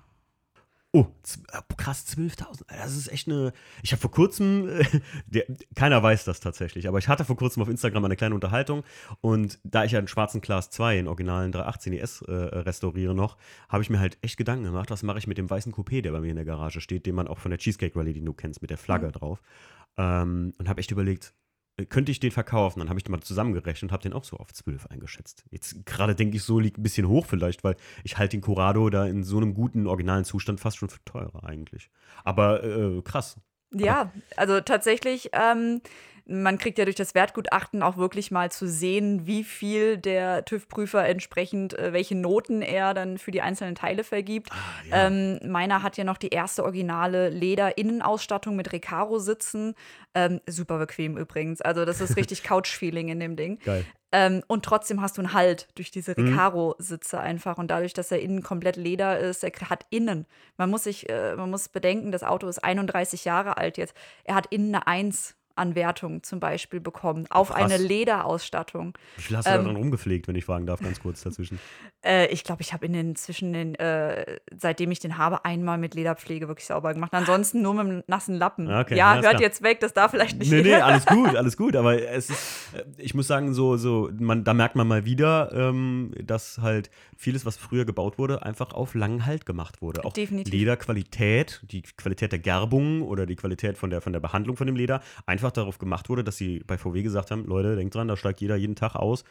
Oh, 0.94 1.06
äh, 1.54 1.62
krass, 1.78 2.06
12.000. 2.06 2.64
Das 2.68 2.98
ist 2.98 3.08
echt 3.08 3.30
eine. 3.30 3.54
Ich 3.82 3.94
habe 3.94 4.02
vor 4.02 4.12
kurzem, 4.12 4.68
der, 5.26 5.46
keiner 5.74 6.04
weiß 6.04 6.26
das 6.26 6.42
tatsächlich, 6.42 6.86
aber 6.86 6.98
ich 6.98 7.08
hatte 7.08 7.24
vor 7.24 7.38
kurzem 7.38 7.64
auf 7.64 7.70
Instagram 7.70 8.04
eine 8.04 8.18
kleine 8.18 8.36
Unterhaltung 8.36 8.84
und 9.22 9.58
da 9.64 9.86
ich 9.86 9.94
ja 9.94 10.00
einen 10.00 10.10
schwarzen 10.10 10.42
Class 10.42 10.70
2 10.70 11.00
in 11.00 11.08
originalen 11.08 11.54
318 11.54 11.94
ES 11.94 12.24
äh, 12.24 12.34
restauriere 12.34 13.16
noch, 13.16 13.38
habe 13.70 13.84
ich 13.84 13.90
mir 13.90 14.00
halt 14.00 14.18
echt 14.22 14.36
Gedanken 14.36 14.66
gemacht, 14.66 14.92
was 14.92 15.02
mache 15.04 15.18
ich 15.20 15.28
mit 15.28 15.38
dem 15.38 15.50
weißen 15.50 15.72
Coupé, 15.72 16.02
der 16.02 16.12
bei 16.12 16.20
mir 16.20 16.32
in 16.32 16.36
der 16.36 16.46
Garage 16.46 16.82
steht, 16.82 17.06
den 17.06 17.16
man 17.16 17.30
auch 17.30 17.40
von 17.40 17.52
der 17.52 17.58
Cheesecake 17.60 17.98
Rally, 17.98 18.14
den 18.14 18.26
du 18.26 18.34
kennst, 18.34 18.62
mit 18.62 18.70
der 18.70 18.78
Flagge 18.78 19.08
Mhm. 19.08 19.12
drauf. 19.14 19.42
Ähm, 19.98 20.54
und 20.58 20.68
habe 20.68 20.80
echt 20.82 20.92
überlegt, 20.92 21.34
könnte 21.86 22.12
ich 22.12 22.20
den 22.20 22.32
verkaufen? 22.32 22.80
Dann 22.80 22.90
habe 22.90 23.00
ich 23.00 23.04
den 23.04 23.12
mal 23.12 23.22
zusammengerechnet 23.22 23.90
und 23.90 23.92
habe 23.92 24.04
den 24.04 24.14
auch 24.14 24.24
so 24.24 24.38
auf 24.38 24.54
12 24.54 24.88
eingeschätzt. 24.88 25.46
Jetzt 25.50 25.86
gerade 25.86 26.16
denke 26.16 26.38
ich 26.38 26.44
so, 26.44 26.60
liegt 26.60 26.78
ein 26.78 26.84
bisschen 26.84 27.08
hoch 27.08 27.26
vielleicht, 27.26 27.64
weil 27.64 27.76
ich 28.04 28.18
halte 28.18 28.38
den 28.38 28.42
Corrado 28.42 28.90
da 28.90 29.06
in 29.06 29.24
so 29.24 29.38
einem 29.38 29.54
guten 29.54 29.88
originalen 29.88 30.26
Zustand 30.26 30.60
fast 30.60 30.78
schon 30.78 30.90
für 30.90 31.04
teurer 31.06 31.44
eigentlich. 31.44 31.90
Aber 32.24 32.64
äh, 32.64 33.02
krass. 33.02 33.38
Ja, 33.74 34.12
also 34.36 34.60
tatsächlich, 34.62 35.30
ähm, 35.34 35.82
man 36.32 36.58
kriegt 36.58 36.78
ja 36.78 36.86
durch 36.86 36.96
das 36.96 37.14
Wertgutachten 37.16 37.84
auch 37.84 37.98
wirklich 37.98 38.32
mal 38.32 38.52
zu 38.52 38.68
sehen, 38.68 39.28
wie 39.28 39.44
viel 39.44 39.98
der 39.98 40.46
TÜV-Prüfer 40.46 41.06
entsprechend, 41.08 41.78
äh, 41.78 41.94
welche 41.94 42.16
Noten 42.16 42.62
er 42.62 42.94
dann 42.94 43.18
für 43.18 43.32
die 43.32 43.42
einzelnen 43.42 43.76
Teile 43.76 44.04
vergibt. 44.04 44.50
ja. 44.90 45.08
Ähm, 45.08 45.40
meiner 45.46 45.84
hat 45.84 45.98
ja 45.98 46.04
noch 46.04 46.18
die 46.18 46.30
erste 46.30 46.64
originale 46.64 47.30
Leder-Innenausstattung 47.30 48.56
mit 48.56 48.72
Recaro 48.74 49.20
sitzen. 49.20 49.76
Ähm, 50.14 50.42
super 50.48 50.78
bequem 50.78 51.18
übrigens. 51.18 51.62
Also, 51.62 51.86
das 51.86 52.02
ist 52.02 52.18
richtig 52.18 52.44
Couch-Feeling 52.44 53.10
in 53.10 53.20
dem 53.20 53.36
Ding. 53.36 53.60
Geil. 53.64 53.86
Ähm, 54.14 54.44
und 54.48 54.66
trotzdem 54.66 55.02
hast 55.02 55.18
du 55.18 55.22
einen 55.22 55.34
Halt 55.34 55.70
durch 55.76 55.90
diese 55.90 56.14
Mhm. 56.18 56.28
Recaro-Sitze 56.30 57.20
einfach. 57.20 57.58
Und 57.58 57.72
dadurch, 57.72 57.94
dass 57.94 58.12
er 58.12 58.20
innen 58.20 58.44
komplett 58.44 58.76
Leder 58.76 59.18
ist, 59.20 59.44
er 59.44 59.52
hat 59.70 59.86
innen. 59.90 60.26
Man 60.58 60.70
muss 60.70 60.84
sich, 60.84 61.10
äh, 61.10 61.36
man 61.36 61.50
muss 61.50 61.70
bedenken, 61.70 62.12
das 62.12 62.24
Auto 62.24 62.48
ist 62.48 62.60
31 62.64 63.24
Jahre 63.24 63.58
alt 63.58 63.78
jetzt. 63.78 63.96
Er 64.26 64.36
hat 64.36 64.48
innen 64.48 64.76
eine 64.76 64.86
1 64.88 65.36
an 65.56 65.76
Wertung 65.76 66.24
zum 66.24 66.40
Beispiel 66.40 66.80
bekommen. 66.80 67.26
Auf 67.30 67.50
Krass. 67.50 67.64
eine 67.64 67.78
Lederausstattung. 67.78 68.94
Wie 69.18 69.22
viel 69.22 69.38
hast 69.38 69.46
du 69.46 69.52
ähm, 69.52 69.64
daran 69.64 69.76
rumgepflegt, 69.76 70.28
wenn 70.28 70.36
ich 70.36 70.46
fragen 70.46 70.66
darf, 70.66 70.80
ganz 70.80 71.00
kurz 71.00 71.22
dazwischen? 71.22 71.60
Äh, 72.04 72.28
ich 72.28 72.44
glaube, 72.44 72.62
ich 72.62 72.74
habe 72.74 72.86
in 72.86 72.94
den 72.94 73.16
zwischen 73.16 73.54
den, 73.54 73.76
äh, 73.76 74.40
seitdem 74.58 74.92
ich 74.92 75.00
den 75.00 75.18
habe, 75.18 75.46
einmal 75.46 75.78
mit 75.78 75.94
Lederpflege 75.94 76.48
wirklich 76.48 76.66
sauber 76.66 76.94
gemacht. 76.94 77.14
Ansonsten 77.14 77.62
nur 77.62 77.74
mit 77.74 77.86
einem 77.86 78.04
nassen 78.08 78.36
Lappen. 78.36 78.70
Ah, 78.70 78.82
okay, 78.82 78.96
ja, 78.96 79.14
hört 79.14 79.24
klar. 79.24 79.42
jetzt 79.42 79.62
weg, 79.62 79.80
das 79.80 79.94
darf 79.94 80.12
vielleicht 80.12 80.38
nicht 80.38 80.52
Nee, 80.52 80.62
nee, 80.62 80.76
alles 80.76 81.06
gut, 81.06 81.36
alles 81.36 81.58
gut. 81.58 81.76
Aber 81.76 82.02
es 82.02 82.30
ist, 82.30 82.74
äh, 82.74 82.84
ich 82.98 83.14
muss 83.14 83.28
sagen, 83.28 83.54
so, 83.54 83.78
so, 83.78 84.10
man, 84.20 84.44
da 84.44 84.54
merkt 84.54 84.76
man 84.76 84.88
mal 84.88 85.06
wieder, 85.06 85.52
ähm, 85.54 86.14
dass 86.24 86.60
halt 86.60 86.90
vieles, 87.16 87.46
was 87.46 87.58
früher 87.58 87.86
gebaut 87.86 88.18
wurde, 88.18 88.44
einfach 88.44 88.74
auf 88.74 88.94
langen 88.96 89.26
Halt 89.26 89.46
gemacht 89.46 89.82
wurde. 89.82 90.06
Auch 90.06 90.14
Definitiv. 90.14 90.54
Lederqualität, 90.54 91.62
die 91.64 91.82
Qualität 91.82 92.32
der 92.32 92.40
Gerbung 92.40 93.02
oder 93.02 93.26
die 93.26 93.36
Qualität 93.36 93.78
von 93.78 93.90
der, 93.90 94.02
von 94.02 94.14
der 94.14 94.20
Behandlung 94.20 94.58
von 94.58 94.68
dem 94.68 94.76
Leder 94.76 95.02
einfach 95.26 95.41
darauf 95.50 95.80
gemacht 95.80 96.10
wurde, 96.10 96.24
dass 96.24 96.38
sie 96.38 96.60
bei 96.68 96.78
VW 96.78 97.02
gesagt 97.02 97.32
haben: 97.32 97.46
Leute, 97.46 97.76
denkt 97.76 97.96
dran, 97.96 98.08
da 98.08 98.16
steigt 98.16 98.40
jeder 98.42 98.56
jeden 98.56 98.76
Tag 98.76 98.96
aus. 98.96 99.24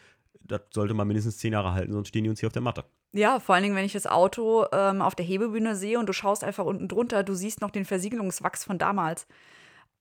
Das 0.43 0.63
sollte 0.75 0.95
mal 0.95 1.05
mindestens 1.05 1.39
zehn 1.39 1.53
Jahre 1.53 1.73
halten, 1.75 1.93
sonst 1.93 2.09
stehen 2.09 2.25
die 2.25 2.31
uns 2.31 2.41
hier 2.41 2.49
auf 2.49 2.53
der 2.53 2.63
Matte. 2.63 2.85
Ja, 3.13 3.39
vor 3.39 3.55
allen 3.55 3.63
Dingen, 3.63 3.77
wenn 3.77 3.85
ich 3.85 3.93
das 3.93 4.07
Auto 4.09 4.65
ähm, 4.73 5.01
auf 5.03 5.15
der 5.15 5.25
Hebebühne 5.25 5.77
sehe 5.77 5.99
und 5.99 6.09
du 6.09 6.13
schaust 6.13 6.43
einfach 6.43 6.65
unten 6.65 6.89
drunter, 6.89 7.23
du 7.23 7.35
siehst 7.35 7.61
noch 7.61 7.71
den 7.71 7.85
Versiegelungswachs 7.85 8.65
von 8.65 8.79
damals. 8.79 9.27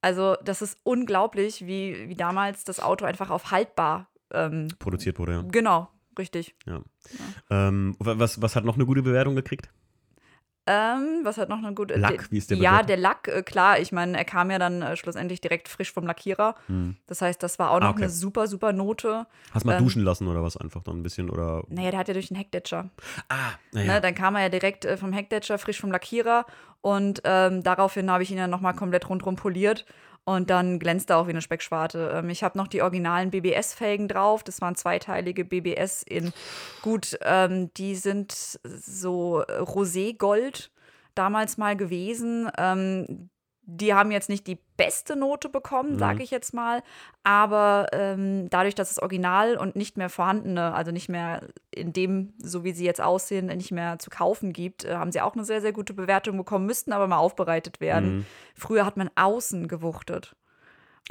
Also, 0.02 0.36
das 0.44 0.62
ist 0.62 0.78
unglaublich, 0.84 1.68
wie, 1.68 2.08
wie 2.08 2.16
damals 2.16 2.64
das 2.64 2.80
Auto 2.80 3.06
einfach 3.06 3.30
auf 3.30 3.52
haltbar. 3.52 4.08
Ähm, 4.32 4.70
Produziert 4.80 5.20
wurde, 5.20 5.32
ja. 5.34 5.42
genau, 5.52 5.90
richtig. 6.18 6.56
Ähm, 7.50 7.96
wa- 8.00 8.18
was, 8.18 8.42
was 8.42 8.56
hat 8.56 8.64
noch 8.66 8.76
eine 8.76 8.86
gute 8.86 9.02
Bewertung 9.02 9.36
gekriegt? 9.36 9.70
Ähm, 10.72 11.22
was 11.24 11.40
hat 11.40 11.50
noch 11.50 11.58
eine 11.58 11.74
gute. 11.74 11.96
Lack, 11.98 12.32
wie 12.32 12.38
ist 12.38 12.52
der 12.52 12.58
Ja, 12.58 12.70
bewertet? 12.74 12.90
der 12.90 12.98
Lack, 12.98 13.28
äh, 13.28 13.42
klar. 13.42 13.80
Ich 13.80 13.92
meine, 13.92 14.16
er 14.16 14.24
kam 14.26 14.52
ja 14.52 14.60
dann 14.60 14.84
äh, 14.84 14.96
schlussendlich 14.96 15.42
direkt 15.42 15.68
frisch 15.68 15.92
vom 15.92 16.06
Lackierer. 16.06 16.54
Hm. 16.68 16.96
Das 17.08 17.24
heißt, 17.24 17.42
das 17.42 17.58
war 17.58 17.72
auch 17.72 17.78
Ah, 17.78 17.80
noch 17.80 17.90
okay. 17.94 18.04
eine 18.04 18.10
super, 18.12 18.46
super 18.48 18.72
Note. 18.72 19.26
Hast 19.52 19.66
mal 19.66 19.74
Ähm, 19.78 19.84
duschen 19.84 20.04
lassen 20.04 20.28
oder 20.28 20.44
was 20.44 20.58
einfach 20.58 20.84
dann 20.84 20.98
ein 21.00 21.04
bisschen? 21.04 21.32
Oder. 21.32 21.64
Naja, 21.70 21.90
der 21.90 22.00
hat 22.00 22.08
ja 22.08 22.14
durch 22.14 22.28
den 22.28 22.38
Heckdetscher. 22.38 22.90
Ah, 23.30 23.52
Ne, 23.74 24.00
dann 24.00 24.14
kam 24.14 24.36
er 24.36 24.44
ja 24.44 24.50
direkt 24.50 24.86
äh, 24.86 24.96
vom 24.96 25.12
Heckdetscher, 25.12 25.58
frisch 25.58 25.80
vom 25.82 25.92
Lackierer. 25.92 26.46
Und 26.82 27.22
ähm, 27.24 27.64
daraufhin 27.64 28.10
habe 28.12 28.22
ich 28.24 28.32
ihn 28.32 28.38
dann 28.38 28.50
nochmal 28.52 28.74
komplett 28.76 29.10
rundherum 29.10 29.36
poliert. 29.36 29.86
Und 30.30 30.52
dann 30.52 30.78
glänzt 30.78 31.10
er 31.10 31.18
auch 31.18 31.26
wie 31.26 31.32
eine 31.32 31.42
Speckschwarte. 31.42 32.12
Ähm, 32.14 32.30
ich 32.30 32.44
habe 32.44 32.56
noch 32.56 32.68
die 32.68 32.84
originalen 32.84 33.32
BBS-Felgen 33.32 34.08
drauf. 34.08 34.44
Das 34.44 34.62
waren 34.62 34.76
zweiteilige 34.76 35.44
BBS 35.44 36.04
in 36.04 36.32
gut, 36.84 37.18
ähm, 37.24 37.74
die 37.74 37.96
sind 37.96 38.60
so 38.64 39.42
Roségold 39.42 40.70
damals 41.16 41.58
mal 41.58 41.76
gewesen. 41.76 42.48
Ähm, 42.60 43.32
die 43.78 43.94
haben 43.94 44.12
jetzt 44.12 44.30
nicht 44.30 44.48
die 44.48 44.58
beste 44.78 45.16
Note 45.16 45.50
bekommen, 45.50 45.94
Mhm. 45.94 46.00
sage 46.00 46.24
ich 46.24 46.32
jetzt 46.32 46.54
mal. 46.54 46.82
Aber 47.24 47.88
ähm, 47.92 48.50
dadurch, 48.50 48.76
dass 48.76 48.90
das 48.90 49.00
Original 49.00 49.58
und 49.58 49.76
nicht 49.76 49.98
mehr 49.98 50.10
vorhandene, 50.10 50.74
also 50.74 50.92
nicht 50.92 51.10
mehr 51.10 51.42
in 51.72 51.94
dem, 51.94 52.34
so 52.40 52.64
wie 52.64 52.72
sie 52.72 52.86
jetzt 52.86 53.02
aussehen, 53.02 53.48
nicht 53.48 53.72
mehr 53.72 54.00
zu 54.00 54.10
kaufen 54.10 54.54
gibt, 54.54 54.86
äh, 54.86 54.96
haben 54.96 55.12
sie 55.12 55.22
auch 55.22 55.34
eine 55.36 55.44
sehr, 55.46 55.62
sehr 55.62 55.74
gute 55.74 55.94
Bewertung 55.94 56.38
bekommen, 56.38 56.66
müssten 56.66 56.94
aber 56.94 57.08
mal 57.08 57.18
aufbereitet 57.18 57.80
werden. 57.82 58.18
Mhm. 58.20 58.26
Früher 58.56 58.86
hat 58.86 58.98
man 58.98 59.10
außen 59.16 59.68
gewuchtet. 59.68 60.36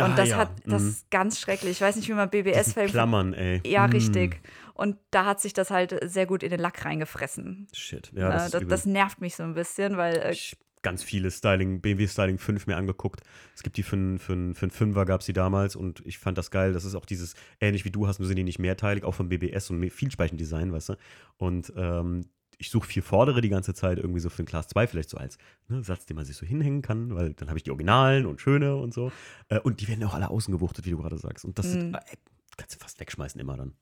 Und 0.01 0.13
Ah, 0.13 0.17
das 0.17 0.29
ja, 0.31 0.37
hat, 0.37 0.51
das 0.65 0.83
mhm. 0.83 0.89
ist 0.91 1.11
ganz 1.11 1.41
schrecklich. 1.41 1.73
Ich 1.73 1.81
weiß 1.81 1.97
nicht, 1.97 2.09
wie 2.09 2.13
man 2.13 2.31
Diesen 2.31 2.45
BBS-Felgen. 2.45 2.93
Klammern, 2.93 3.35
ey. 3.35 3.61
Ja, 3.67 3.87
Mm. 3.89 3.91
richtig. 3.91 4.41
Und 4.75 4.97
da 5.11 5.25
hat 5.25 5.41
sich 5.41 5.55
das 5.55 5.71
halt 5.73 5.99
sehr 6.09 6.25
gut 6.27 6.45
in 6.45 6.51
den 6.51 6.61
Lack 6.61 6.85
reingefressen. 6.85 7.67
Shit. 7.73 8.13
Ja, 8.15 8.29
Äh, 8.29 8.33
das, 8.33 8.51
das, 8.53 8.63
ist 8.63 8.71
das, 8.71 8.83
übel. 8.85 8.93
nervt 8.93 9.21
mich 9.21 9.35
so 9.35 9.43
ein 9.43 9.55
bisschen, 9.55 9.97
weil 9.97 10.17
äh, 10.19 10.31
ich 10.31 10.57
ganz 10.83 11.03
viele 11.03 11.31
Styling, 11.31 11.81
BMW 11.81 12.07
Styling 12.07 12.39
5 12.39 12.67
mir 12.67 12.77
angeguckt. 12.77 13.21
Es 13.55 13.63
gibt 13.63 13.77
die 13.77 13.83
für 13.83 13.97
einen 13.97 14.19
für 14.19 14.33
einen- 14.33 14.55
für 14.55 14.63
einen 14.67 14.71
Fünfer 14.71 15.05
gab 15.05 15.21
es 15.21 15.27
die 15.27 15.33
damals 15.33 15.77
und 15.77 16.03
ich 16.07 16.19
fand 16.19 16.39
das 16.39 16.51
geil. 16.51 16.73
Das 16.73 16.85
ist 16.85 16.95
auch 16.95 17.05
dieses, 17.07 17.35
ähnlich 17.61 17.85
wie 17.85 17.91
du 17.91 18.07
hast, 18.07 18.19
nur 18.19 18.29
sind 18.29 18.37
die 18.37 18.45
nicht 18.45 18.59
mehrteilig, 18.59 19.05
auch 19.05 19.15
von 19.15 19.29
BBS 19.29 19.71
und 19.71 19.89
Vielspeichendesign, 19.91 20.73
weißt 20.73 20.91
du. 20.91 20.95
Und 21.37 21.73
ähm, 21.77 22.27
ich 22.61 22.71
suche 22.71 22.89
vier 22.89 23.03
vordere 23.05 23.41
die 23.41 23.49
ganze 23.51 23.73
Zeit 23.73 23.99
irgendwie 23.99 24.19
so 24.21 24.31
für 24.31 24.43
den 24.43 24.47
Class 24.47 24.67
2 24.69 24.87
vielleicht 24.89 25.11
so 25.11 25.17
als 25.17 25.39
ne, 25.69 25.85
Satz, 25.85 26.07
den 26.07 26.17
man 26.17 26.25
sich 26.25 26.37
so 26.37 26.45
hinhängen 26.45 26.83
kann, 26.83 27.15
weil 27.15 27.35
dann 27.35 27.49
habe 27.49 27.57
ich 27.59 27.63
die 27.63 27.71
Originalen 27.71 28.27
und 28.27 28.41
schöne 28.41 28.75
und 28.77 28.93
so. 28.93 29.13
Äh, 29.49 29.61
und 29.61 29.81
die 29.81 29.87
werden 29.89 30.03
auch 30.05 30.15
alle 30.15 30.29
außen 30.31 30.53
gewuchtet, 30.53 30.85
wie 30.85 30.91
du 30.91 30.99
gerade 30.99 31.19
sagst. 31.19 31.45
Und 31.45 31.59
das 31.59 31.75
Mhm. 31.75 31.95
äh, 31.95 32.01
kannst 32.57 32.75
du 32.75 32.79
fast 32.81 32.99
wegschmeißen 32.99 33.41
immer 33.41 33.57
dann. 33.57 33.75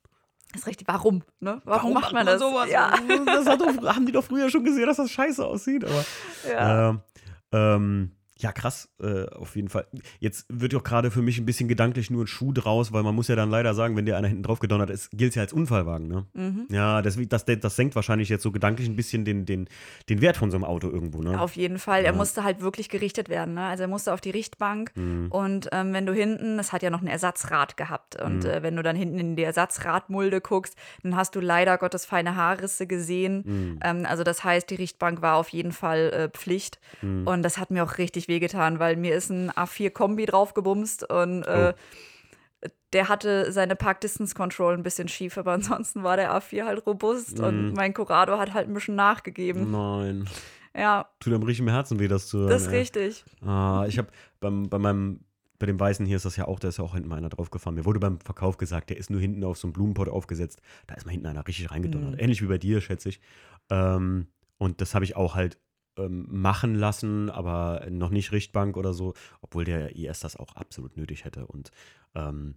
Ist 0.54 0.66
richtig. 0.66 0.88
Warum? 0.88 1.22
Ne? 1.40 1.60
Warum, 1.64 1.94
macht 1.94 2.12
man 2.12 2.26
das? 2.26 2.40
sowas? 2.40 2.70
Ja. 2.70 2.94
Das 3.26 3.44
doch, 3.58 3.94
haben 3.94 4.06
die 4.06 4.12
doch 4.12 4.24
früher 4.24 4.50
schon 4.50 4.64
gesehen, 4.64 4.86
dass 4.86 4.96
das 4.96 5.10
scheiße 5.10 5.44
aussieht, 5.44 5.84
aber 5.84 6.04
ja. 6.48 6.90
ähm, 6.90 7.00
ähm, 7.52 8.15
Ja, 8.38 8.52
krass, 8.52 8.90
äh, 9.00 9.24
auf 9.30 9.56
jeden 9.56 9.70
Fall. 9.70 9.86
Jetzt 10.20 10.44
wird 10.50 10.74
doch 10.74 10.84
gerade 10.84 11.10
für 11.10 11.22
mich 11.22 11.38
ein 11.38 11.46
bisschen 11.46 11.68
gedanklich 11.68 12.10
nur 12.10 12.24
ein 12.24 12.26
Schuh 12.26 12.52
draus, 12.52 12.92
weil 12.92 13.02
man 13.02 13.14
muss 13.14 13.28
ja 13.28 13.36
dann 13.36 13.48
leider 13.50 13.72
sagen, 13.74 13.96
wenn 13.96 14.04
dir 14.04 14.16
einer 14.18 14.28
hinten 14.28 14.42
drauf 14.42 14.58
gedonnert 14.58 14.90
ist, 14.90 15.10
gilt 15.12 15.30
es 15.30 15.36
ja 15.36 15.42
als 15.42 15.54
Unfallwagen, 15.54 16.06
ne? 16.06 16.26
Mhm. 16.34 16.66
Ja, 16.70 17.00
das, 17.00 17.16
das, 17.28 17.46
das 17.46 17.76
senkt 17.76 17.94
wahrscheinlich 17.96 18.28
jetzt 18.28 18.42
so 18.42 18.52
gedanklich 18.52 18.88
ein 18.88 18.96
bisschen 18.96 19.24
den, 19.24 19.46
den, 19.46 19.68
den 20.10 20.20
Wert 20.20 20.36
von 20.36 20.50
so 20.50 20.58
einem 20.58 20.64
Auto 20.64 20.90
irgendwo, 20.90 21.22
ne? 21.22 21.40
Auf 21.40 21.56
jeden 21.56 21.78
Fall. 21.78 22.00
Er 22.04 22.12
Ja. 22.12 22.12
musste 22.12 22.44
halt 22.44 22.60
wirklich 22.60 22.90
gerichtet 22.90 23.30
werden. 23.30 23.54
Ne? 23.54 23.64
Also 23.64 23.84
er 23.84 23.88
musste 23.88 24.12
auf 24.12 24.20
die 24.20 24.30
Richtbank. 24.30 24.92
Mhm. 24.96 25.28
Und 25.30 25.68
ähm, 25.72 25.94
wenn 25.94 26.04
du 26.04 26.12
hinten, 26.12 26.58
es 26.58 26.72
hat 26.74 26.82
ja 26.82 26.90
noch 26.90 27.00
ein 27.00 27.06
Ersatzrad 27.08 27.78
gehabt. 27.78 28.20
Und 28.22 28.40
Mhm. 28.44 28.50
äh, 28.50 28.62
wenn 28.62 28.76
du 28.76 28.82
dann 28.82 28.96
hinten 28.96 29.18
in 29.18 29.36
die 29.36 29.44
Ersatzradmulde 29.44 30.40
guckst, 30.40 30.76
dann 31.02 31.16
hast 31.16 31.34
du 31.36 31.40
leider 31.40 31.78
Gottes 31.78 32.04
feine 32.04 32.36
Haarrisse 32.36 32.86
gesehen. 32.86 33.42
Mhm. 33.46 33.80
Ähm, 33.82 34.06
also 34.06 34.24
das 34.24 34.44
heißt, 34.44 34.68
die 34.70 34.74
Richtbank 34.76 35.22
war 35.22 35.36
auf 35.36 35.48
jeden 35.48 35.72
Fall 35.72 36.10
äh, 36.12 36.28
Pflicht. 36.28 36.78
Mhm. 37.02 37.26
Und 37.26 37.42
das 37.42 37.58
hat 37.58 37.70
mir 37.70 37.82
auch 37.82 37.98
richtig 37.98 38.25
wehgetan, 38.28 38.78
weil 38.78 38.96
mir 38.96 39.14
ist 39.14 39.30
ein 39.30 39.50
A4-Kombi 39.50 40.26
draufgebumst 40.26 41.08
und 41.10 41.42
äh, 41.44 41.74
Oh. 41.74 42.68
der 42.92 43.08
hatte 43.08 43.52
seine 43.52 43.76
Park-Distance-Control 43.76 44.74
ein 44.74 44.82
bisschen 44.82 45.08
schief, 45.08 45.36
aber 45.38 45.52
ansonsten 45.52 46.02
war 46.02 46.16
der 46.16 46.32
A4 46.32 46.64
halt 46.64 46.86
robust 46.86 47.38
und 47.40 47.68
Mhm. 47.70 47.72
mein 47.74 47.92
Corrado 47.94 48.38
hat 48.38 48.54
halt 48.54 48.68
ein 48.68 48.74
bisschen 48.74 48.94
nachgegeben. 48.96 49.70
Nein. 49.70 50.28
Ja, 50.76 51.08
Tut 51.20 51.32
am 51.32 51.42
richtigen 51.42 51.68
Herzen 51.70 51.98
weh, 52.00 52.08
das 52.08 52.26
zu 52.26 52.38
hören. 52.38 52.50
das 52.50 52.62
ist 52.62 52.68
ey. 52.68 52.78
richtig. 52.78 53.24
Ah, 53.42 53.84
ich 53.88 53.98
habe 53.98 54.08
beim, 54.40 54.68
bei 54.68 54.78
meinem, 54.78 55.20
bei 55.58 55.64
dem 55.66 55.80
Weißen 55.80 56.04
hier 56.04 56.16
ist 56.16 56.26
das 56.26 56.36
ja 56.36 56.46
auch, 56.48 56.58
da 56.58 56.68
ist 56.68 56.76
ja 56.78 56.84
auch 56.84 56.92
hinten 56.94 57.08
mal 57.08 57.16
einer 57.16 57.30
draufgefahren. 57.30 57.74
Mir 57.76 57.86
wurde 57.86 57.98
beim 58.00 58.20
Verkauf 58.20 58.58
gesagt, 58.58 58.90
der 58.90 58.98
ist 58.98 59.08
nur 59.08 59.20
hinten 59.20 59.42
auf 59.44 59.56
so 59.56 59.66
einen 59.68 59.72
Blumenpott 59.72 60.08
aufgesetzt. 60.10 60.60
Da 60.86 60.94
ist 60.94 61.06
mal 61.06 61.12
hinten 61.12 61.26
einer 61.28 61.46
richtig 61.46 61.70
reingedonnert. 61.70 62.12
Mhm. 62.12 62.18
Ähnlich 62.18 62.42
wie 62.42 62.46
bei 62.46 62.58
dir, 62.58 62.80
schätze 62.82 63.08
ich. 63.08 63.20
Ähm, 63.70 64.26
und 64.58 64.80
das 64.82 64.94
habe 64.94 65.04
ich 65.06 65.16
auch 65.16 65.34
halt 65.34 65.58
ähm, 65.96 66.26
machen 66.30 66.74
lassen, 66.74 67.30
aber 67.30 67.86
noch 67.90 68.10
nicht 68.10 68.32
Richtbank 68.32 68.76
oder 68.76 68.94
so, 68.94 69.14
obwohl 69.40 69.64
der 69.64 69.96
IS 69.96 70.20
das 70.20 70.36
auch 70.36 70.54
absolut 70.54 70.96
nötig 70.96 71.24
hätte. 71.24 71.46
Und 71.46 71.70
ähm, 72.14 72.56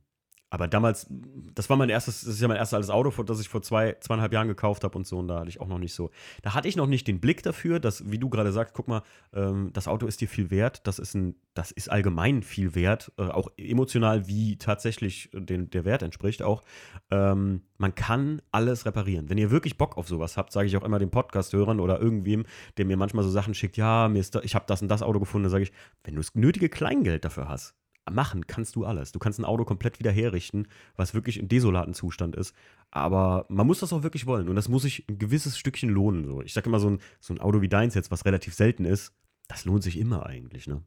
aber 0.52 0.68
damals, 0.68 1.08
das 1.54 1.70
war 1.70 1.78
mein 1.78 1.90
erstes, 1.90 2.22
das 2.22 2.36
ist 2.36 2.42
ja 2.42 2.48
mein 2.48 2.58
erstes 2.58 2.74
altes 2.74 2.90
Auto, 2.90 3.24
das 3.24 3.40
ich 3.40 3.50
vor 3.50 3.62
zwei, 3.62 3.96
zweieinhalb 4.00 4.34
Jahren 4.34 4.48
gekauft 4.48 4.84
habe 4.84 4.98
und 4.98 5.06
so. 5.06 5.20
Und 5.20 5.28
da 5.28 5.40
hatte 5.40 5.50
ich 5.50 5.62
auch 5.62 5.68
noch 5.68 5.78
nicht 5.78 5.94
so, 5.94 6.10
da 6.42 6.56
hatte 6.56 6.68
ich 6.68 6.76
noch 6.76 6.88
nicht 6.88 7.08
den 7.08 7.20
Blick 7.20 7.44
dafür, 7.44 7.80
dass, 7.80 8.10
wie 8.10 8.18
du 8.18 8.30
gerade 8.30 8.52
sagst, 8.52 8.74
guck 8.74 8.88
mal, 8.88 9.04
ähm, 9.34 9.70
das 9.74 9.88
Auto 9.88 10.08
ist 10.08 10.22
dir 10.22 10.28
viel 10.28 10.50
wert, 10.50 10.88
das 10.88 10.98
ist 10.98 11.14
ein, 11.14 11.36
das 11.54 11.72
ist 11.72 11.92
allgemein 11.92 12.42
viel 12.42 12.74
wert, 12.74 13.12
äh, 13.18 13.24
auch 13.24 13.50
emotional, 13.58 14.28
wie 14.28 14.58
tatsächlich 14.58 15.30
den, 15.34 15.70
der 15.70 15.86
Wert 15.86 16.02
entspricht 16.02 16.42
auch. 16.42 16.64
Ähm, 17.12 17.62
man 17.78 17.94
kann 17.94 18.42
alles 18.52 18.86
reparieren. 18.86 19.30
Wenn 19.30 19.38
ihr 19.38 19.52
wirklich 19.52 19.78
Bock 19.78 19.98
auf 19.98 20.08
sowas 20.08 20.36
habt, 20.36 20.52
sage 20.52 20.68
ich 20.68 20.76
auch 20.78 20.84
immer 20.84 21.00
den 21.00 21.12
Podcast-Hörern 21.12 21.80
oder 21.80 22.00
irgendwem, 22.02 22.46
der 22.78 22.86
mir 22.86 22.98
manchmal 22.98 23.24
so 23.24 23.30
Sachen 23.30 23.54
schickt, 23.54 23.78
ja, 23.78 24.08
mir 24.08 24.20
ist 24.20 24.34
da, 24.34 24.42
ich 24.42 24.56
habe 24.56 24.66
das 24.68 24.82
und 24.82 24.88
das 24.88 25.04
Auto 25.04 25.20
gefunden, 25.20 25.50
sage 25.50 25.64
ich, 25.64 25.72
wenn 26.04 26.16
du 26.16 26.22
das 26.22 26.34
nötige 26.34 26.70
Kleingeld 26.70 27.24
dafür 27.24 27.48
hast, 27.48 27.76
machen 28.12 28.48
kannst 28.48 28.76
du 28.76 28.86
alles. 28.86 29.12
Du 29.12 29.20
kannst 29.20 29.40
ein 29.40 29.46
Auto 29.46 29.66
komplett 29.66 30.00
wieder 30.00 30.12
herrichten, 30.12 30.68
was 30.96 31.14
wirklich 31.14 31.38
im 31.40 31.48
desolaten 31.48 31.94
Zustand 31.94 32.36
ist. 32.36 32.56
Aber 32.92 33.46
man 33.50 33.68
muss 33.68 33.80
das 33.80 33.94
auch 33.94 34.04
wirklich 34.04 34.26
wollen. 34.26 34.50
Und 34.50 34.56
das 34.56 34.70
muss 34.70 34.84
sich 34.84 35.06
ein 35.10 35.20
gewisses 35.20 35.58
Stückchen 35.58 35.90
lohnen. 35.90 36.26
So. 36.26 36.42
Ich 36.42 36.54
sage 36.54 36.68
immer, 36.70 36.80
so 36.80 36.90
ein, 36.90 37.00
so 37.20 37.34
ein 37.34 37.40
Auto 37.42 37.62
wie 37.62 37.70
deins 37.70 37.96
jetzt, 37.96 38.12
was 38.12 38.26
relativ 38.26 38.54
selten 38.54 38.86
ist, 38.86 39.14
das 39.48 39.66
lohnt 39.66 39.84
sich 39.84 39.98
immer 39.98 40.26
eigentlich. 40.26 40.68
Ne? 40.68 40.82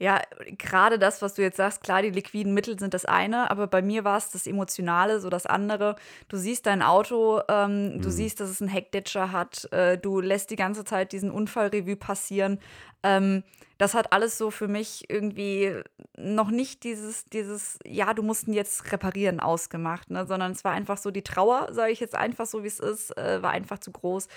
Ja, 0.00 0.20
gerade 0.58 0.98
das, 0.98 1.22
was 1.22 1.34
du 1.34 1.42
jetzt 1.42 1.56
sagst, 1.56 1.80
klar, 1.82 2.02
die 2.02 2.10
liquiden 2.10 2.52
Mittel 2.52 2.76
sind 2.78 2.94
das 2.94 3.04
eine, 3.04 3.48
aber 3.52 3.68
bei 3.68 3.80
mir 3.80 4.02
war 4.02 4.18
es 4.18 4.28
das 4.30 4.48
Emotionale, 4.48 5.20
so 5.20 5.30
das 5.30 5.46
andere. 5.46 5.94
Du 6.26 6.36
siehst 6.36 6.66
dein 6.66 6.82
Auto, 6.82 7.40
ähm, 7.48 8.00
du 8.02 8.08
Mhm. 8.08 8.12
siehst, 8.12 8.40
dass 8.40 8.50
es 8.50 8.60
einen 8.60 8.70
Heckditcher 8.70 9.30
hat, 9.30 9.68
äh, 9.72 9.96
du 9.96 10.20
lässt 10.20 10.50
die 10.50 10.56
ganze 10.56 10.84
Zeit 10.84 11.12
diesen 11.12 11.30
Unfallrevue 11.30 11.94
passieren. 11.94 12.58
Ähm, 13.04 13.44
das 13.78 13.94
hat 13.94 14.12
alles 14.12 14.38
so 14.38 14.50
für 14.50 14.68
mich 14.68 15.04
irgendwie 15.08 15.82
noch 16.16 16.50
nicht 16.50 16.84
dieses, 16.84 17.24
dieses, 17.26 17.78
ja, 17.84 18.14
du 18.14 18.22
musst 18.22 18.46
ihn 18.46 18.54
jetzt 18.54 18.92
reparieren 18.92 19.40
ausgemacht, 19.40 20.10
ne? 20.10 20.26
sondern 20.26 20.52
es 20.52 20.64
war 20.64 20.72
einfach 20.72 20.96
so 20.96 21.10
die 21.10 21.22
Trauer, 21.22 21.68
sage 21.72 21.92
ich 21.92 22.00
jetzt 22.00 22.14
einfach 22.14 22.46
so, 22.46 22.62
wie 22.62 22.68
es 22.68 22.80
ist, 22.80 23.16
äh, 23.18 23.42
war 23.42 23.50
einfach 23.50 23.78
zu 23.78 23.90
groß. 23.90 24.28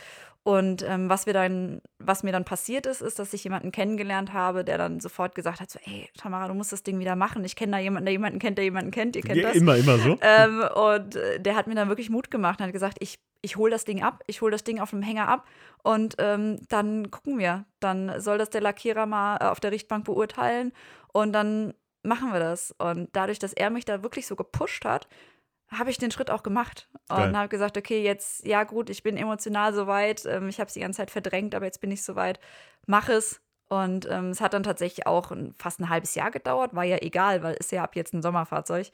Und 0.47 0.81
ähm, 0.87 1.09
was 1.09 1.25
wir 1.25 1.33
dann, 1.33 1.81
was 1.99 2.23
mir 2.23 2.31
dann 2.31 2.45
passiert 2.45 2.85
ist, 2.85 3.01
ist, 3.01 3.19
dass 3.19 3.33
ich 3.33 3.43
jemanden 3.43 3.73
kennengelernt 3.73 4.31
habe, 4.31 4.63
der 4.63 4.77
dann 4.77 5.01
sofort 5.01 5.35
gesagt 5.35 5.59
hat: 5.59 5.69
so, 5.69 5.77
ey, 5.83 6.07
Tamara, 6.17 6.47
du 6.47 6.53
musst 6.53 6.71
das 6.71 6.83
Ding 6.83 6.99
wieder 6.99 7.17
machen. 7.17 7.43
Ich 7.43 7.57
kenne 7.57 7.73
da 7.73 7.79
jemanden, 7.79 8.05
der 8.05 8.13
jemanden 8.13 8.39
kennt, 8.39 8.57
der 8.57 8.63
jemanden 8.63 8.91
kennt, 8.91 9.17
ihr 9.17 9.23
kennt 9.23 9.41
Ja, 9.41 9.49
das. 9.49 9.57
Immer, 9.57 9.75
immer 9.75 9.97
so. 9.97 10.17
Ähm, 10.21 10.63
und 10.73 11.17
äh, 11.17 11.41
der 11.41 11.57
hat 11.57 11.67
mir 11.67 11.75
dann 11.75 11.89
wirklich 11.89 12.09
Mut 12.09 12.31
gemacht 12.31 12.61
und 12.61 12.65
hat 12.65 12.71
gesagt, 12.71 12.95
ich, 13.01 13.19
ich 13.41 13.57
hole 13.57 13.71
das 13.71 13.85
Ding 13.85 14.03
ab, 14.03 14.23
ich 14.27 14.41
hole 14.41 14.51
das 14.51 14.63
Ding 14.63 14.79
auf 14.79 14.91
dem 14.91 15.01
Hänger 15.01 15.27
ab 15.27 15.47
und 15.83 16.15
ähm, 16.19 16.59
dann 16.69 17.11
gucken 17.11 17.37
wir. 17.37 17.65
Dann 17.79 18.19
soll 18.19 18.37
das 18.37 18.49
der 18.49 18.61
Lackierer 18.61 19.05
mal 19.05 19.37
äh, 19.37 19.45
auf 19.45 19.59
der 19.59 19.71
Richtbank 19.71 20.05
beurteilen 20.05 20.73
und 21.13 21.33
dann 21.33 21.73
machen 22.03 22.31
wir 22.31 22.39
das. 22.39 22.73
Und 22.77 23.09
dadurch, 23.13 23.39
dass 23.39 23.53
er 23.53 23.69
mich 23.69 23.85
da 23.85 24.03
wirklich 24.03 24.27
so 24.27 24.35
gepusht 24.35 24.85
hat, 24.85 25.07
habe 25.69 25.89
ich 25.89 25.97
den 25.97 26.11
Schritt 26.11 26.31
auch 26.31 26.43
gemacht 26.43 26.87
Geil. 27.09 27.29
und 27.29 27.37
habe 27.37 27.49
gesagt, 27.49 27.77
okay, 27.77 28.01
jetzt, 28.01 28.45
ja 28.45 28.63
gut, 28.63 28.89
ich 28.89 29.03
bin 29.03 29.17
emotional 29.17 29.73
soweit, 29.73 30.25
ähm, 30.25 30.47
ich 30.47 30.59
habe 30.59 30.67
es 30.67 30.73
die 30.73 30.79
ganze 30.79 30.97
Zeit 30.97 31.11
verdrängt, 31.11 31.55
aber 31.55 31.65
jetzt 31.65 31.81
bin 31.81 31.91
ich 31.91 32.03
soweit, 32.03 32.39
mach 32.85 33.09
es. 33.09 33.41
Und 33.69 34.07
ähm, 34.09 34.29
es 34.29 34.39
hat 34.39 34.53
dann 34.53 34.63
tatsächlich 34.63 35.07
auch 35.07 35.31
ein, 35.31 35.53
fast 35.57 35.81
ein 35.81 35.89
halbes 35.89 36.15
Jahr 36.15 36.31
gedauert, 36.31 36.73
war 36.73 36.85
ja 36.85 36.99
egal, 37.01 37.43
weil 37.43 37.55
ist 37.55 37.73
ja 37.73 37.83
ab 37.83 37.97
jetzt 37.97 38.13
ein 38.13 38.21
Sommerfahrzeug. 38.21 38.91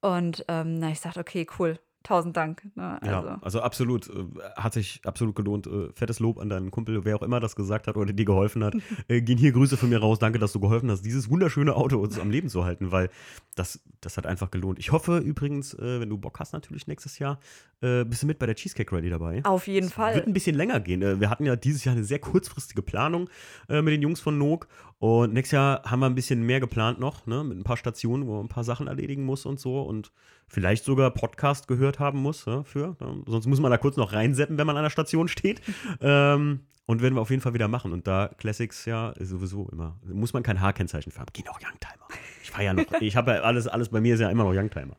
Und 0.00 0.44
ähm, 0.48 0.80
na, 0.80 0.90
ich 0.90 0.98
sagte, 0.98 1.20
okay, 1.20 1.46
cool, 1.58 1.78
tausend 2.06 2.36
Dank. 2.36 2.62
Ne? 2.76 3.02
Also, 3.02 3.28
Ja, 3.28 3.38
also 3.42 3.60
absolut, 3.60 4.08
äh, 4.08 4.24
hat 4.56 4.72
sich 4.74 5.00
absolut 5.04 5.34
gelohnt. 5.34 5.66
Äh, 5.66 5.92
fettes 5.94 6.20
Lob 6.20 6.38
an 6.38 6.48
deinen 6.48 6.70
Kumpel, 6.70 7.04
wer 7.04 7.16
auch 7.16 7.22
immer 7.22 7.40
das 7.40 7.56
gesagt 7.56 7.88
hat 7.88 7.96
oder 7.96 8.12
dir 8.12 8.24
geholfen 8.24 8.64
hat. 8.64 8.74
Äh, 9.08 9.20
gehen 9.20 9.38
hier 9.38 9.52
Grüße 9.52 9.76
von 9.76 9.88
mir 9.88 9.98
raus. 9.98 10.18
Danke, 10.18 10.38
dass 10.38 10.52
du 10.52 10.58
geholfen 10.60 10.90
hast, 10.90 11.02
dieses 11.02 11.28
wunderschöne 11.30 11.76
Auto 11.76 11.98
uns 11.98 12.18
am 12.18 12.30
Leben 12.30 12.48
zu 12.48 12.64
halten, 12.64 12.90
weil 12.92 13.10
das, 13.54 13.80
das 14.00 14.16
hat 14.16 14.26
einfach 14.26 14.50
gelohnt. 14.50 14.78
Ich 14.78 14.90
hoffe 14.90 15.18
übrigens, 15.18 15.76
wenn 15.78 16.08
du 16.08 16.18
Bock 16.18 16.40
hast, 16.40 16.52
natürlich 16.52 16.86
nächstes 16.86 17.18
Jahr, 17.18 17.38
äh, 17.82 18.04
bist 18.04 18.22
du 18.22 18.26
mit 18.26 18.38
bei 18.38 18.46
der 18.46 18.54
Cheesecake 18.54 18.94
Rally 18.94 19.10
dabei. 19.10 19.44
auf 19.44 19.66
jeden 19.66 19.86
Wird 19.86 19.94
Fall. 19.94 20.22
ein 20.22 20.32
bisschen 20.32 20.56
länger 20.56 20.80
gehen. 20.80 21.02
Äh, 21.02 21.20
Wir 21.20 21.30
hatten 21.30 21.44
ja 21.44 21.56
dieses 21.56 21.84
Jahr 21.84 21.94
eine 21.94 22.04
sehr 22.04 22.18
kurzfristige 22.18 22.82
Planung 22.82 23.28
äh, 23.68 23.82
mit 23.82 23.92
den 23.92 24.02
Jungs 24.02 24.20
von 24.20 24.38
Nook. 24.38 24.68
Und 24.98 25.34
nächstes 25.34 25.52
Jahr 25.52 25.82
haben 25.84 26.00
wir 26.00 26.06
ein 26.06 26.14
bisschen 26.14 26.42
mehr 26.42 26.60
geplant 26.60 26.98
noch, 26.98 27.26
ne? 27.26 27.44
mit 27.44 27.58
ein 27.58 27.64
paar 27.64 27.76
Stationen, 27.76 28.26
wo 28.26 28.36
man 28.36 28.46
ein 28.46 28.48
paar 28.48 28.64
Sachen 28.64 28.86
erledigen 28.86 29.24
muss 29.24 29.44
und 29.44 29.60
so. 29.60 29.82
Und 29.82 30.10
vielleicht 30.48 30.84
sogar 30.84 31.10
Podcast 31.10 31.68
gehört 31.68 31.98
haben 31.98 32.20
muss 32.20 32.46
ja, 32.46 32.62
für. 32.62 32.96
Ne? 33.00 33.22
Sonst 33.26 33.46
muss 33.46 33.60
man 33.60 33.70
da 33.70 33.76
kurz 33.76 33.96
noch 33.96 34.12
reinseppen, 34.12 34.56
wenn 34.56 34.66
man 34.66 34.76
an 34.76 34.84
der 34.84 34.90
Station 34.90 35.28
steht. 35.28 35.60
ähm, 36.00 36.60
und 36.86 37.02
werden 37.02 37.14
wir 37.14 37.20
auf 37.20 37.30
jeden 37.30 37.42
Fall 37.42 37.52
wieder 37.52 37.68
machen. 37.68 37.92
Und 37.92 38.06
da 38.06 38.30
Classics 38.38 38.84
ja 38.84 39.12
sowieso 39.18 39.68
immer. 39.70 39.98
Muss 40.04 40.32
man 40.32 40.42
kein 40.42 40.60
H-Kennzeichen 40.60 41.10
für 41.12 41.20
haben. 41.20 41.32
Gehen 41.32 41.48
auch 41.48 41.60
Youngtimer. 41.60 42.06
Ich 42.42 42.50
fahre 42.50 42.64
ja 42.64 42.74
noch. 42.74 42.84
ich 43.00 43.16
habe 43.16 43.32
ja 43.32 43.40
alles, 43.40 43.66
alles 43.66 43.88
bei 43.88 44.00
mir 44.00 44.14
ist 44.14 44.20
ja 44.20 44.30
immer 44.30 44.44
noch 44.44 44.54
Youngtimer. 44.54 44.96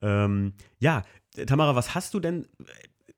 Ähm, 0.00 0.54
ja, 0.78 1.02
Tamara, 1.44 1.74
was 1.74 1.94
hast 1.94 2.14
du 2.14 2.20
denn 2.20 2.46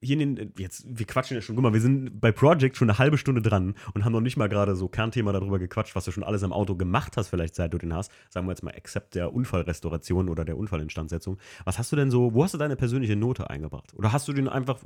hier 0.01 0.21
in 0.21 0.37
den, 0.37 0.55
jetzt, 0.57 0.85
wir 0.87 1.07
quatschen 1.07 1.37
ja 1.37 1.41
schon, 1.41 1.57
guck 1.57 1.63
mal, 1.63 1.73
wir 1.73 1.81
sind 1.81 2.21
bei 2.21 2.31
Project 2.31 2.77
schon 2.77 2.89
eine 2.89 2.99
halbe 2.99 3.19
Stunde 3.19 3.43
dran 3.43 3.75
und 3.95 4.05
haben 4.05 4.13
noch 4.13 4.21
nicht 4.21 4.37
mal 4.37 4.49
gerade 4.49 4.77
so 4.77 4.89
Kernthema 4.89 5.33
darüber 5.33 5.59
gequatscht, 5.59 5.97
was 5.97 6.05
du 6.05 6.13
schon 6.13 6.23
alles 6.23 6.45
am 6.45 6.53
Auto 6.53 6.77
gemacht 6.77 7.17
hast, 7.17 7.29
vielleicht 7.29 7.57
seit 7.57 7.73
du 7.75 7.79
den 7.79 7.93
hast. 7.93 8.13
Sagen 8.29 8.47
wir 8.47 8.53
jetzt 8.53 8.63
mal, 8.63 8.71
except 8.71 9.17
der 9.17 9.35
Unfallrestauration 9.35 10.29
oder 10.29 10.45
der 10.45 10.57
Unfallinstandsetzung. 10.57 11.39
Was 11.65 11.79
hast 11.79 11.91
du 11.91 11.97
denn 11.97 12.11
so, 12.11 12.33
wo 12.33 12.45
hast 12.45 12.55
du 12.55 12.59
deine 12.59 12.77
persönliche 12.77 13.17
Note 13.17 13.51
eingebracht? 13.51 13.93
Oder 13.95 14.13
hast 14.13 14.29
du 14.29 14.33
den 14.33 14.49
einfach, 14.49 14.79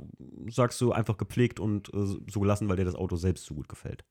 sagst 0.49 0.81
du, 0.81 0.91
einfach 0.91 1.17
gepflegt 1.17 1.59
und 1.59 1.93
äh, 1.93 2.05
so 2.27 2.39
gelassen, 2.39 2.67
weil 2.67 2.77
dir 2.77 2.85
das 2.85 2.95
Auto 2.95 3.15
selbst 3.15 3.45
so 3.45 3.53
gut 3.53 3.69
gefällt? 3.69 4.03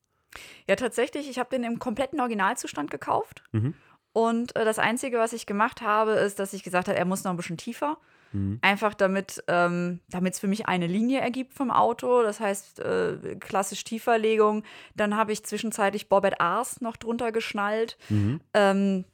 Ja, 0.69 0.77
tatsächlich, 0.77 1.29
ich 1.29 1.39
habe 1.39 1.51
den 1.51 1.65
im 1.65 1.79
kompletten 1.81 2.21
Originalzustand 2.21 2.91
gekauft. 2.91 3.43
Mhm. 3.51 3.75
Und 4.13 4.55
äh, 4.55 4.65
das 4.65 4.79
Einzige, 4.79 5.19
was 5.19 5.33
ich 5.33 5.47
gemacht 5.47 5.83
habe, 5.83 6.13
ist, 6.13 6.39
dass 6.39 6.53
ich 6.53 6.63
gesagt 6.63 6.87
habe, 6.89 6.97
er 6.97 7.05
muss 7.05 7.25
noch 7.25 7.33
ein 7.33 7.37
bisschen 7.37 7.57
tiefer. 7.57 7.99
Mhm. 8.33 8.59
Einfach 8.63 8.95
damit 8.95 9.43
ähm, 9.49 10.01
es 10.11 10.39
für 10.39 10.49
mich 10.49 10.67
eine 10.67 10.87
Linie 10.87 11.21
ergibt 11.21 11.55
vom 11.55 11.71
Auto. 11.71 12.23
Das 12.23 12.41
heißt, 12.41 12.81
äh, 12.81 13.37
klassisch 13.41 13.85
Tieferlegung. 13.85 14.65
Dann 14.95 15.17
habe 15.17 15.33
ich 15.33 15.45
zwischenzeitlich 15.45 16.09
Bobbett 16.09 16.41
Ars 16.41 16.81
noch 16.81 16.97
drunter 16.97 17.33
geschnallt. 17.33 17.97
Mhm. 18.09 18.41
Ähm, 18.55 19.05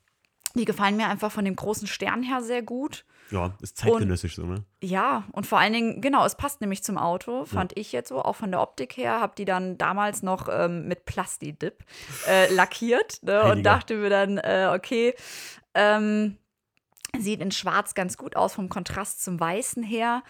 die 0.55 0.65
gefallen 0.65 0.97
mir 0.97 1.09
einfach 1.09 1.31
von 1.31 1.45
dem 1.45 1.57
großen 1.57 1.87
Stern 1.87 2.23
her 2.23 2.43
sehr 2.43 2.63
gut. 2.63 3.05
Ja, 3.31 3.55
ist 3.61 3.77
zeitgenössisch 3.77 4.37
so, 4.37 4.47
ne? 4.47 4.65
Ja, 4.83 5.25
und 5.33 5.47
vor 5.47 5.59
allen 5.59 5.75
Dingen, 5.75 6.01
genau, 6.01 6.25
es 6.25 6.35
passt 6.35 6.63
nämlich 6.63 6.83
zum 6.83 6.97
Auto, 6.97 7.45
fand 7.45 7.77
ich 7.77 7.93
jetzt 7.93 8.09
so, 8.09 8.23
auch 8.23 8.37
von 8.37 8.51
der 8.51 8.63
Optik 8.63 8.97
her, 8.97 9.21
habe 9.21 9.35
die 9.37 9.45
dann 9.45 9.77
damals 9.77 10.23
noch 10.23 10.49
ähm, 10.51 10.89
mit 10.89 11.05
Plastidip 11.05 11.85
äh, 12.27 12.53
lackiert 12.53 13.23
ne, 13.23 13.45
und 13.53 13.65
dachte 13.65 13.97
mir 13.97 14.09
dann, 14.09 14.39
äh, 14.39 14.71
okay, 14.75 15.15
ähm, 15.75 16.39
sieht 17.19 17.41
in 17.41 17.51
schwarz 17.51 17.95
ganz 17.95 18.17
gut 18.17 18.37
aus 18.37 18.55
vom 18.55 18.69
Kontrast 18.69 19.23
zum 19.23 19.39
Weißen 19.39 19.83
her. 19.83 20.23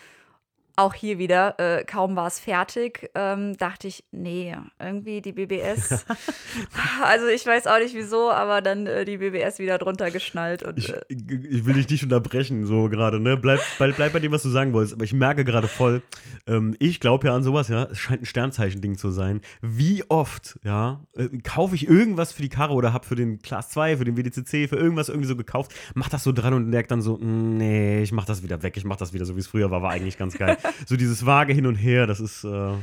Auch 0.79 0.95
hier 0.95 1.19
wieder, 1.19 1.59
äh, 1.59 1.85
kaum 1.85 2.15
war 2.15 2.29
es 2.29 2.39
fertig, 2.39 3.11
ähm, 3.15 3.57
dachte 3.57 3.89
ich, 3.89 4.05
nee, 4.13 4.55
irgendwie 4.79 5.21
die 5.21 5.33
BBS. 5.33 6.05
also 7.03 7.27
ich 7.27 7.45
weiß 7.45 7.67
auch 7.67 7.79
nicht 7.79 7.95
wieso, 7.95 8.31
aber 8.31 8.63
dann 8.63 8.87
äh, 8.87 9.05
die 9.05 9.19
BBS 9.19 9.59
wieder 9.59 9.79
drunter 9.79 10.11
geschnallt. 10.11 10.63
Und, 10.63 10.79
Ich, 10.79 10.91
äh, 10.93 11.01
ich 11.09 11.67
will 11.67 11.75
dich 11.75 11.89
nicht 11.89 12.05
unterbrechen, 12.05 12.65
so 12.65 12.89
gerade, 12.89 13.19
ne? 13.19 13.37
Bleib, 13.37 13.61
bleib, 13.79 13.97
bleib 13.97 14.13
bei 14.13 14.21
dem, 14.21 14.31
was 14.31 14.43
du 14.43 14.51
sagen 14.51 14.73
wolltest. 14.73 14.95
Aber 14.95 15.05
ich 15.05 15.13
merke 15.13 15.45
gerade 15.45 15.67
voll, 15.67 16.01
ähm, 16.47 16.77
ich 16.79 17.01
glaube 17.01 17.27
ja 17.27 17.35
an 17.35 17.43
sowas, 17.43 17.69
ja. 17.69 17.85
Es 17.91 17.99
scheint 17.99 18.23
ein 18.23 18.27
Sternzeichen-Ding 18.27 18.97
zu 18.99 19.11
sein. 19.11 19.41
Wie 19.61 20.05
oft, 20.09 20.61
ja, 20.63 21.01
äh, 21.17 21.29
kaufe 21.43 21.75
ich 21.75 21.89
irgendwas 21.89 22.33
für 22.33 22.43
die 22.43 22.49
Karre 22.49 22.75
oder 22.75 22.93
habe 22.93 23.05
für 23.05 23.17
den 23.17 23.41
Class 23.41 23.71
2, 23.71 23.97
für 23.97 24.05
den 24.05 24.17
WDCC, 24.17 24.69
für 24.69 24.77
irgendwas 24.77 25.09
irgendwie 25.09 25.29
so 25.29 25.35
gekauft, 25.37 25.75
mach 25.95 26.09
das 26.09 26.23
so 26.23 26.31
dran 26.31 26.55
und 26.55 26.69
merke 26.69 26.89
dann 26.89 27.03
so, 27.03 27.17
"Mm, 27.19 27.57
nee, 27.57 28.03
ich 28.03 28.13
mach 28.13 28.27
das 28.27 28.45
wieder 28.45 28.63
weg, 28.63 28.77
ich 28.77 28.85
mach 28.85 28.97
das 28.97 29.13
wieder 29.13 29.25
so, 29.25 29.35
wie 29.35 29.41
es 29.41 29.49
früher 29.49 29.73
war, 29.73 29.83
war 29.83 29.91
eigentlich 29.91 30.17
ganz 30.19 30.39
geil. 30.39 30.57
So 30.87 30.97
dieses 30.97 31.25
vage 31.25 31.53
Hin 31.53 31.67
und 31.67 31.77
Her, 31.77 32.07
das 32.07 32.21
ist. 32.21 32.45
Äh, 32.45 32.75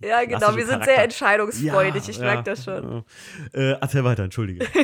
ja, 0.00 0.24
genau, 0.24 0.54
wir 0.54 0.64
sind 0.64 0.80
Charakter. 0.80 0.84
sehr 0.84 1.02
entscheidungsfreudig, 1.02 2.08
ich 2.08 2.20
merke 2.20 2.44
das 2.44 2.64
schon. 2.64 3.04
Ja. 3.52 3.60
Äh, 3.60 3.78
erzähl 3.80 4.04
weiter, 4.04 4.22
entschuldige. 4.24 4.66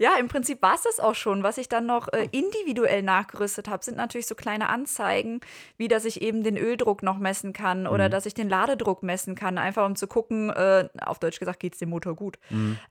Ja, 0.00 0.12
im 0.20 0.28
Prinzip 0.28 0.62
war 0.62 0.76
es 0.76 0.82
das 0.82 1.00
auch 1.00 1.16
schon. 1.16 1.42
Was 1.42 1.58
ich 1.58 1.68
dann 1.68 1.84
noch 1.84 2.06
äh, 2.12 2.28
individuell 2.30 3.02
nachgerüstet 3.02 3.68
habe, 3.68 3.84
sind 3.84 3.96
natürlich 3.96 4.28
so 4.28 4.36
kleine 4.36 4.68
Anzeigen, 4.68 5.40
wie 5.76 5.88
dass 5.88 6.04
ich 6.04 6.22
eben 6.22 6.44
den 6.44 6.56
Öldruck 6.56 7.02
noch 7.02 7.18
messen 7.18 7.52
kann 7.52 7.88
oder 7.88 8.08
dass 8.08 8.24
ich 8.24 8.32
den 8.32 8.48
Ladedruck 8.48 9.02
messen 9.02 9.34
kann, 9.34 9.58
einfach 9.58 9.84
um 9.84 9.96
zu 9.96 10.06
gucken, 10.06 10.50
äh, 10.50 10.88
auf 11.00 11.18
Deutsch 11.18 11.40
gesagt, 11.40 11.58
geht 11.58 11.72
es 11.72 11.80
dem 11.80 11.90
Motor 11.90 12.14
gut. 12.14 12.38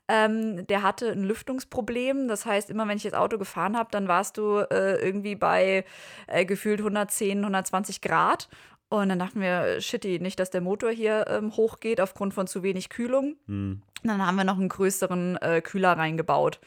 Ähm, 0.10 0.68
der 0.68 0.84
hatte 0.84 1.10
ein 1.10 1.24
Lüftungsproblem, 1.24 2.28
das 2.28 2.46
heißt, 2.46 2.70
immer 2.70 2.86
wenn 2.90 2.98
ich 2.98 3.04
das 3.04 3.14
Auto 3.14 3.38
gefahren 3.38 3.78
habe, 3.78 3.90
dann 3.92 4.10
warst 4.10 4.38
du 4.38 4.60
äh, 4.70 4.96
irgendwie 4.96 5.36
bei 5.36 5.86
äh, 6.28 6.46
gefühlt 6.46 6.80
110, 6.80 7.40
120 7.40 8.02
Grad. 8.02 8.50
Und 8.89 9.10
dann 9.10 9.19
dachten 9.19 9.41
wir, 9.41 9.82
shitty, 9.82 10.19
nicht, 10.19 10.39
dass 10.39 10.50
der 10.50 10.62
Motor 10.62 10.91
hier 10.91 11.26
ähm, 11.28 11.56
hochgeht 11.56 12.00
aufgrund 12.00 12.34
von 12.34 12.47
zu 12.47 12.63
wenig 12.63 12.89
Kühlung. 12.89 13.36
Hm. 13.47 13.82
Dann 14.04 14.26
haben 14.26 14.38
wir 14.38 14.45
noch 14.45 14.58
einen 14.58 14.69
größeren 14.69 15.38
äh, 15.38 15.62
Kühler 15.62 15.97
reingebaut. 15.97 16.60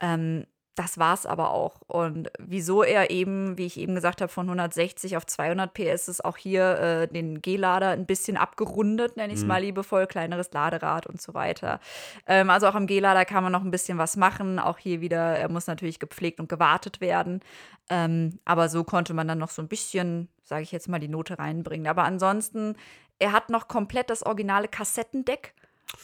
Ähm, 0.00 0.44
das 0.76 0.98
war's 0.98 1.24
aber 1.24 1.50
auch. 1.50 1.80
Und 1.86 2.30
wieso 2.38 2.82
er 2.82 3.10
eben, 3.10 3.56
wie 3.56 3.66
ich 3.66 3.78
eben 3.78 3.94
gesagt 3.94 4.20
habe, 4.20 4.32
von 4.32 4.46
160 4.46 5.16
auf 5.16 5.24
200 5.24 5.72
PS 5.72 6.08
ist 6.08 6.24
auch 6.24 6.36
hier 6.36 6.78
äh, 6.78 7.08
den 7.08 7.40
G-Lader 7.40 7.90
ein 7.90 8.06
bisschen 8.06 8.36
abgerundet, 8.36 9.16
nenne 9.16 9.32
ich 9.32 9.38
es 9.38 9.44
mal 9.44 9.62
liebevoll, 9.62 10.08
kleineres 10.08 10.50
Laderad 10.52 11.06
und 11.06 11.22
so 11.22 11.32
weiter. 11.32 11.78
Ähm, 12.26 12.50
also 12.50 12.66
auch 12.66 12.74
am 12.74 12.88
G-Lader 12.88 13.24
kann 13.24 13.44
man 13.44 13.52
noch 13.52 13.62
ein 13.62 13.70
bisschen 13.70 13.98
was 13.98 14.16
machen. 14.16 14.58
Auch 14.58 14.78
hier 14.78 15.00
wieder, 15.00 15.38
er 15.38 15.48
muss 15.48 15.68
natürlich 15.68 16.00
gepflegt 16.00 16.40
und 16.40 16.48
gewartet 16.48 17.00
werden. 17.00 17.40
Ähm, 17.88 18.40
aber 18.44 18.68
so 18.68 18.82
konnte 18.82 19.14
man 19.14 19.28
dann 19.28 19.38
noch 19.38 19.50
so 19.50 19.62
ein 19.62 19.68
bisschen, 19.68 20.28
sage 20.44 20.62
ich 20.62 20.72
jetzt 20.72 20.88
mal, 20.88 20.98
die 21.00 21.08
Note 21.08 21.38
reinbringen. 21.38 21.86
Aber 21.88 22.04
ansonsten, 22.04 22.76
er 23.18 23.32
hat 23.32 23.50
noch 23.50 23.68
komplett 23.68 24.10
das 24.10 24.22
originale 24.22 24.68
Kassettendeck. 24.68 25.54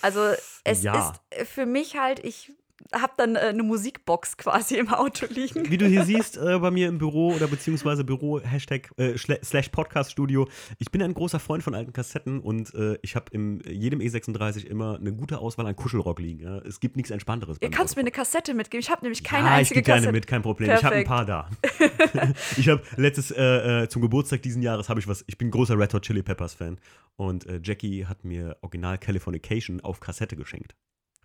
Also 0.03 0.33
es 0.65 0.83
Ja. 0.83 1.13
ist 1.39 1.49
für 1.49 1.67
mich 1.67 1.99
halt, 1.99 2.21
ich 2.25 2.53
habe 2.93 3.13
dann 3.17 3.37
äh, 3.37 3.41
eine 3.41 3.63
Musikbox 3.63 4.37
quasi 4.37 4.77
im 4.77 4.89
Auto 4.89 5.27
liegen. 5.29 5.71
Wie 5.71 5.79
du 5.79 5.87
hier 5.87 6.05
siehst, 6.05 6.37
äh, 6.37 6.59
bei 6.59 6.71
mir 6.71 6.89
im 6.89 6.99
Büro 6.99 7.33
oder 7.35 7.47
beziehungsweise 7.47 8.05
Büro, 8.05 8.41
Hashtag 8.41 8.91
äh, 8.97 9.17
slash 9.17 9.69
Podcast 9.69 10.13
Studio. 10.13 10.49
Ich 10.79 10.91
bin 10.91 11.03
ein 11.03 11.15
großer 11.15 11.39
Freund 11.41 11.63
von 11.63 11.75
alten 11.75 11.93
Kassetten 11.93 12.41
und 12.41 12.75
äh, 12.75 12.99
ich 13.03 13.17
habe 13.17 13.27
in 13.33 13.63
jedem 13.69 14.01
E36 14.01 14.67
immer 14.67 14.97
eine 14.97 15.13
gute 15.13 15.39
Auswahl 15.39 15.67
an 15.67 15.77
Kuschelrock 15.77 16.19
liegen. 16.19 16.41
Ja? 16.41 16.59
Es 16.59 16.81
gibt 16.81 16.97
nichts 16.97 17.11
Entspannteres. 17.11 17.59
Ihr 17.61 17.71
kannst 17.71 17.97
mir 17.97 18.01
eine 18.01 18.11
Kassette 18.11 18.55
mitgeben. 18.55 18.81
Ich 18.83 18.91
habe 18.91 19.03
nämlich 19.03 19.25
keine 19.25 19.47
ja, 19.47 19.53
ich 19.55 19.59
einzige 19.61 19.81
gebe 19.81 19.87
gerne 19.87 20.01
Kassette. 20.01 20.13
mit, 20.13 20.27
kein 20.27 20.43
Problem. 20.43 20.71
Ich 20.71 20.85
habe 20.85 20.97
ein 20.97 21.05
Perfekt. 21.05 21.09
paar 21.09 21.25
da. 21.25 22.33
ich 22.57 22.69
habe 22.69 22.83
letztes 22.97 23.31
äh, 23.31 23.83
äh, 23.83 23.89
zum 23.89 24.03
Geburtstag 24.03 24.43
diesen 24.43 24.63
Jahres 24.63 24.89
habe 24.89 25.01
ich 25.01 25.09
was. 25.09 25.25
Ich 25.27 25.39
bin 25.39 25.51
großer 25.51 25.79
Red 25.79 25.95
Hot 25.95 26.03
Chili 26.03 26.23
Peppers 26.23 26.55
Fan 26.55 26.79
und 27.17 27.47
Jackie 27.63 28.07
hat 28.07 28.25
mir 28.25 28.57
Original 28.63 28.97
Californication 28.99 29.81
auf 29.81 30.01
Kassette 30.01 30.37
geschenkt. 30.37 30.75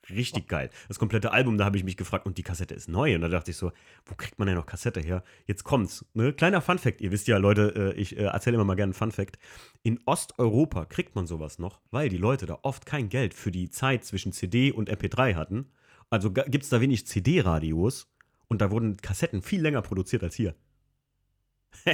Richtig 0.09 0.47
geil. 0.47 0.69
Das 0.87 0.99
komplette 0.99 1.31
Album, 1.31 1.57
da 1.57 1.65
habe 1.65 1.77
ich 1.77 1.83
mich 1.83 1.97
gefragt, 1.97 2.25
und 2.25 2.37
die 2.37 2.43
Kassette 2.43 2.75
ist 2.75 2.87
neu. 2.87 3.15
Und 3.15 3.21
da 3.21 3.27
dachte 3.27 3.51
ich 3.51 3.57
so, 3.57 3.71
wo 4.05 4.15
kriegt 4.15 4.37
man 4.37 4.47
denn 4.47 4.55
noch 4.55 4.65
Kassette 4.65 4.99
her? 4.99 5.23
Jetzt 5.45 5.63
kommt's. 5.63 6.05
Ne? 6.13 6.33
Kleiner 6.33 6.61
Fun-Fact. 6.61 7.01
Ihr 7.01 7.11
wisst 7.11 7.27
ja, 7.27 7.37
Leute, 7.37 7.93
äh, 7.95 7.99
ich 7.99 8.17
äh, 8.17 8.23
erzähle 8.23 8.55
immer 8.55 8.65
mal 8.65 8.75
gerne 8.75 8.91
einen 8.91 8.93
Fun-Fact. 8.93 9.37
In 9.83 9.99
Osteuropa 10.05 10.85
kriegt 10.85 11.15
man 11.15 11.25
sowas 11.27 11.59
noch, 11.59 11.79
weil 11.91 12.09
die 12.09 12.17
Leute 12.17 12.45
da 12.45 12.59
oft 12.61 12.85
kein 12.85 13.09
Geld 13.09 13.33
für 13.33 13.51
die 13.51 13.69
Zeit 13.69 14.05
zwischen 14.05 14.31
CD 14.31 14.71
und 14.71 14.89
MP3 14.89 15.35
hatten. 15.35 15.71
Also 16.09 16.31
gibt 16.31 16.63
es 16.63 16.69
da 16.69 16.81
wenig 16.81 17.07
CD-Radios 17.07 18.07
und 18.47 18.61
da 18.61 18.71
wurden 18.71 18.97
Kassetten 18.97 19.41
viel 19.41 19.61
länger 19.61 19.81
produziert 19.81 20.23
als 20.23 20.35
hier. 20.35 20.55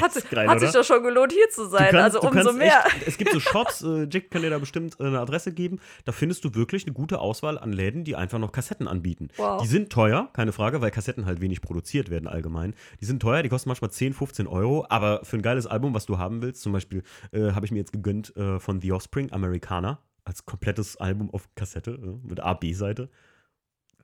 Hat, 0.02 0.30
geil, 0.30 0.48
hat 0.48 0.60
sich 0.60 0.72
doch 0.72 0.84
schon 0.84 1.04
gelohnt, 1.04 1.32
hier 1.32 1.50
zu 1.50 1.67
sein. 1.67 1.96
also 1.96 2.20
du 2.20 2.28
umso 2.28 2.44
kannst 2.44 2.58
mehr. 2.58 2.84
Echt, 2.86 3.08
es 3.08 3.17
gibt 3.17 3.32
so 3.32 3.39
Shops, 3.39 3.82
äh, 3.82 4.08
Jack 4.10 4.32
kann 4.32 4.41
dir 4.41 4.50
da 4.50 4.60
bestimmt 4.60 5.00
äh, 5.00 5.04
eine 5.04 5.20
Adresse 5.20 5.52
geben. 5.54 5.80
Da 6.06 6.12
findest 6.12 6.44
du 6.46 6.56
wirklich 6.56 6.86
eine 6.86 6.94
gute 6.94 7.20
Auswahl 7.20 7.58
an 7.58 7.74
Läden, 7.74 8.04
die 8.04 8.15
einfach 8.15 8.39
noch 8.39 8.52
Kassetten 8.52 8.88
anbieten. 8.88 9.30
Wow. 9.38 9.62
Die 9.62 9.67
sind 9.67 9.91
teuer, 9.91 10.30
keine 10.34 10.52
Frage, 10.52 10.82
weil 10.82 10.91
Kassetten 10.91 11.26
halt 11.26 11.41
wenig 11.41 11.62
produziert 11.62 12.10
werden 12.10 12.28
allgemein. 12.28 12.74
Die 13.00 13.06
sind 13.06 13.22
teuer, 13.22 13.44
die 13.44 13.50
kosten 13.50 13.70
manchmal 13.70 13.91
10, 13.91 14.13
15 14.13 14.48
Euro, 14.48 14.86
aber 14.89 15.24
für 15.24 15.38
ein 15.38 15.41
geiles 15.41 15.67
Album, 15.67 15.94
was 15.94 16.06
du 16.06 16.17
haben 16.17 16.41
willst, 16.41 16.62
zum 16.62 16.72
Beispiel 16.74 17.04
äh, 17.32 17.52
habe 17.52 17.65
ich 17.65 17.72
mir 17.72 17.80
jetzt 17.80 17.94
gegönnt 17.94 18.36
äh, 18.38 18.60
von 18.60 18.82
The 18.82 18.91
Offspring, 18.91 19.32
Americana, 19.32 20.00
als 20.24 20.46
komplettes 20.46 20.98
Album 20.98 21.30
auf 21.32 21.50
Kassette 21.56 21.91
äh, 21.91 22.28
mit 22.28 22.39
A-B-Seite. 22.39 23.10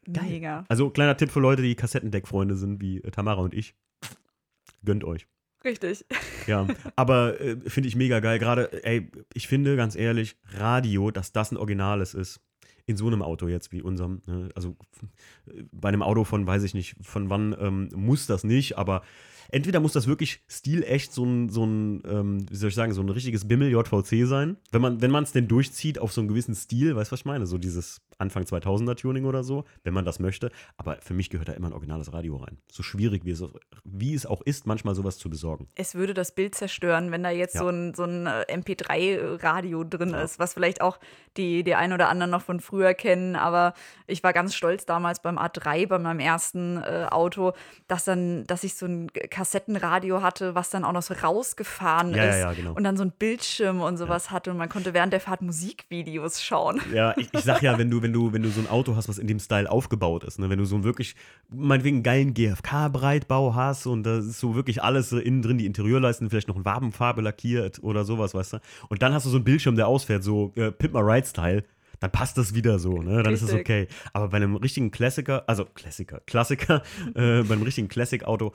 Mega. 0.08 0.64
Also 0.70 0.90
kleiner 0.90 1.18
Tipp 1.18 1.32
für 1.32 1.42
Leute, 1.42 1.62
die 1.62 1.76
Kassettendeck-Freunde 1.76 2.56
sind, 2.56 2.82
wie 2.82 3.00
äh, 3.00 3.12
Tamara 3.12 3.42
und 3.42 3.54
ich. 3.54 3.76
Gönnt 4.86 5.04
euch. 5.04 5.28
Richtig. 5.68 6.06
Ja, 6.48 6.66
aber 6.96 7.40
äh, 7.42 7.58
finde 7.70 7.90
ich 7.90 7.96
mega 7.96 8.22
geil. 8.22 8.40
Gerade, 8.40 8.86
ey, 8.86 9.12
ich 9.34 9.48
finde 9.48 9.76
ganz 9.76 9.96
ehrlich, 9.96 10.38
Radio, 10.54 11.12
dass 11.12 11.34
das 11.34 11.52
ein 11.52 11.58
Originales 11.58 12.14
ist. 12.14 12.40
In 12.86 12.96
so 12.96 13.08
einem 13.08 13.22
Auto 13.22 13.50
jetzt 13.50 13.74
wie 13.74 13.82
unserem. 13.82 14.22
Ne? 14.28 14.48
Also 14.56 14.78
äh, 15.48 15.64
bei 15.74 15.90
einem 15.90 16.02
Auto 16.02 16.24
von, 16.24 16.48
weiß 16.48 16.64
ich 16.64 16.74
nicht, 16.74 16.96
von 17.02 17.30
wann 17.30 17.54
ähm, 17.60 17.90
muss 17.94 18.28
das 18.28 18.46
nicht, 18.46 18.78
aber 18.78 19.02
entweder 19.52 19.80
muss 19.80 19.94
das 19.94 20.08
wirklich 20.08 20.42
stilecht 20.48 21.14
so 21.14 21.24
ein, 21.26 21.50
so 21.50 21.66
ein 21.66 22.02
ähm, 22.08 22.46
wie 22.50 22.56
soll 22.56 22.70
ich 22.70 22.76
sagen, 22.76 22.94
so 22.94 23.02
ein 23.02 23.10
richtiges 23.10 23.48
Bimmel 23.48 23.70
JVC 23.72 24.26
sein. 24.28 24.58
Wenn 24.72 24.82
man 24.82 25.02
wenn 25.02 25.16
es 25.16 25.32
denn 25.32 25.48
durchzieht 25.48 26.00
auf 26.00 26.12
so 26.14 26.22
einen 26.22 26.28
gewissen 26.28 26.56
Stil, 26.56 26.96
weißt 26.96 27.12
du, 27.12 27.14
was 27.14 27.20
ich 27.22 27.26
meine? 27.26 27.46
So 27.48 27.58
dieses 27.58 28.02
Anfang 28.20 28.44
2000er 28.44 28.96
Tuning 28.96 29.26
oder 29.26 29.44
so, 29.44 29.66
wenn 29.84 29.94
man 29.94 30.04
das 30.06 30.20
möchte. 30.20 30.52
Aber 30.78 30.98
für 31.02 31.14
mich 31.14 31.30
gehört 31.30 31.50
da 31.50 31.54
immer 31.54 31.68
ein 31.68 31.74
originales 31.74 32.12
Radio 32.14 32.38
rein. 32.38 32.58
So 32.72 32.82
schwierig 32.84 33.26
wie 33.26 33.32
es, 33.32 33.44
wie 33.84 34.14
es 34.16 34.26
auch 34.26 34.42
ist, 34.42 34.66
manchmal 34.66 34.96
sowas 34.96 35.18
zu 35.20 35.30
besorgen. 35.30 35.68
Es 35.76 35.94
würde 35.94 36.14
das 36.16 36.34
Bild 36.34 36.56
zerstören, 36.56 37.12
wenn 37.12 37.22
da 37.24 37.30
jetzt 37.30 37.56
Ja. 37.56 37.62
so 37.62 37.70
ein, 37.70 37.94
so 37.94 38.04
ein 38.04 38.26
äh, 38.26 38.46
MP3-Radio 38.52 39.84
drin 39.84 40.10
Ja. 40.12 40.22
ist, 40.24 40.40
was 40.40 40.54
vielleicht 40.54 40.82
auch 40.82 41.00
die, 41.38 41.64
die 41.64 41.76
ein 41.76 41.94
oder 41.94 42.10
anderen 42.10 42.32
noch 42.32 42.42
von 42.42 42.60
früher 42.60 42.94
kennen. 42.94 43.36
Aber 43.36 43.74
ich 44.08 44.24
war 44.24 44.34
ganz 44.34 44.56
stolz 44.56 44.86
damals 44.86 45.22
beim 45.22 45.38
A3, 45.38 45.88
bei 45.88 46.00
meinem 46.00 46.20
ersten 46.20 46.78
äh, 46.78 47.06
Auto, 47.10 47.54
dass 47.88 48.06
dann, 48.06 48.46
dass 48.48 48.64
ich 48.64 48.76
so 48.76 48.86
ein 48.86 49.08
Kassettenradio 49.38 50.24
hatte, 50.24 50.56
was 50.56 50.72
dann 50.72 50.84
auch 50.84 50.94
noch 50.94 51.04
so 51.04 51.14
rausgefahren 51.14 52.10
Ja, 52.10 52.24
ja, 52.24 52.30
ist 52.30 52.40
ja, 52.40 52.54
genau. 52.54 52.74
und 52.74 52.84
dann 52.84 52.98
so 52.98 53.04
ein 53.04 53.12
Bildschirm 53.12 53.82
und 53.82 53.98
sowas 53.98 54.32
hatte 54.32 54.50
und 54.50 54.58
man 54.58 54.68
konnte 54.68 54.96
während 54.96 55.14
der 55.14 55.20
Fahrt 55.20 55.44
Musikvideos 55.44 56.42
schauen. 56.42 56.82
Ja, 56.92 57.14
ich, 57.16 57.32
ich 57.32 57.42
sag 57.42 57.62
ja, 57.62 57.78
wenn 57.78 57.92
du, 57.92 58.02
wenn 58.02 58.14
du, 58.14 58.34
wenn 58.34 58.42
du 58.42 58.50
so 58.50 58.60
ein 58.60 58.68
Auto 58.68 58.96
hast, 58.96 59.08
was 59.10 59.20
in 59.20 59.28
dem 59.28 59.40
Style 59.40 59.70
aufgebaut 59.70 60.24
ist, 60.24 60.40
ne, 60.40 60.50
wenn 60.50 60.58
du 60.58 60.66
so 60.66 60.74
einen 60.74 60.84
wirklich, 60.84 61.16
meinetwegen 61.50 62.02
geilen 62.02 62.34
GFK-Breitbau 62.34 63.54
hast 63.54 63.86
und 63.86 64.04
da 64.04 64.18
ist 64.18 64.40
so 64.40 64.56
wirklich 64.56 64.82
alles 64.82 65.12
so 65.12 65.20
innen 65.20 65.44
drin, 65.44 65.60
die 65.60 65.68
Interieurleisten, 65.68 66.32
vielleicht 66.32 66.48
noch 66.48 66.56
in 66.56 66.66
Wabenfarbe 66.66 67.22
lackiert 67.22 67.84
oder 67.84 68.06
sowas, 68.06 68.34
weißt 68.34 68.54
du? 68.54 68.58
Und 68.90 69.04
dann 69.04 69.14
hast 69.14 69.28
du 69.28 69.30
so 69.30 69.38
einen 69.38 69.46
Bildschirm, 69.46 69.76
der 69.76 69.88
ausfährt, 69.88 70.24
so 70.24 70.52
äh, 70.56 70.72
Pimp 70.72 70.96
My 70.96 71.02
Ride-Style. 71.02 71.64
Dann 72.00 72.12
passt 72.12 72.38
das 72.38 72.54
wieder 72.54 72.78
so, 72.78 73.02
ne? 73.02 73.24
Dann 73.24 73.34
ist 73.34 73.42
es 73.42 73.52
Richtig. 73.52 73.62
okay. 73.62 73.88
Aber 74.14 74.28
bei 74.30 74.38
einem 74.38 74.56
richtigen 74.56 74.92
Klassiker, 74.92 75.44
also 75.48 75.66
Klassiker, 75.66 76.22
Klassiker, 76.28 76.84
äh, 77.16 77.42
bei 77.42 77.54
einem 77.54 77.64
richtigen 77.64 77.88
Classic-Auto, 77.88 78.54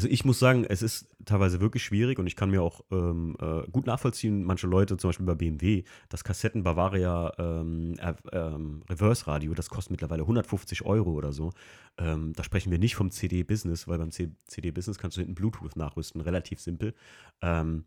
also 0.00 0.08
ich 0.08 0.24
muss 0.24 0.38
sagen, 0.38 0.64
es 0.64 0.80
ist 0.80 1.14
teilweise 1.26 1.60
wirklich 1.60 1.84
schwierig 1.84 2.18
und 2.18 2.26
ich 2.26 2.34
kann 2.34 2.48
mir 2.48 2.62
auch 2.62 2.80
ähm, 2.90 3.36
äh, 3.38 3.70
gut 3.70 3.84
nachvollziehen, 3.84 4.44
manche 4.44 4.66
Leute, 4.66 4.96
zum 4.96 5.10
Beispiel 5.10 5.26
bei 5.26 5.34
BMW, 5.34 5.84
das 6.08 6.24
Kassetten 6.24 6.62
Bavaria 6.62 7.30
ähm, 7.36 7.96
äh, 7.98 8.14
ähm, 8.32 8.82
Reverse 8.88 9.26
Radio, 9.26 9.52
das 9.52 9.68
kostet 9.68 9.90
mittlerweile 9.90 10.22
150 10.22 10.86
Euro 10.86 11.10
oder 11.10 11.34
so. 11.34 11.52
Ähm, 11.98 12.32
da 12.32 12.44
sprechen 12.44 12.70
wir 12.70 12.78
nicht 12.78 12.94
vom 12.94 13.10
CD 13.10 13.42
Business, 13.42 13.88
weil 13.88 13.98
beim 13.98 14.10
C 14.10 14.30
CD 14.46 14.70
Business 14.70 14.96
kannst 14.96 15.18
du 15.18 15.20
hinten 15.20 15.34
Bluetooth 15.34 15.76
nachrüsten, 15.76 16.22
relativ 16.22 16.60
simpel. 16.60 16.94
Ähm, 17.42 17.84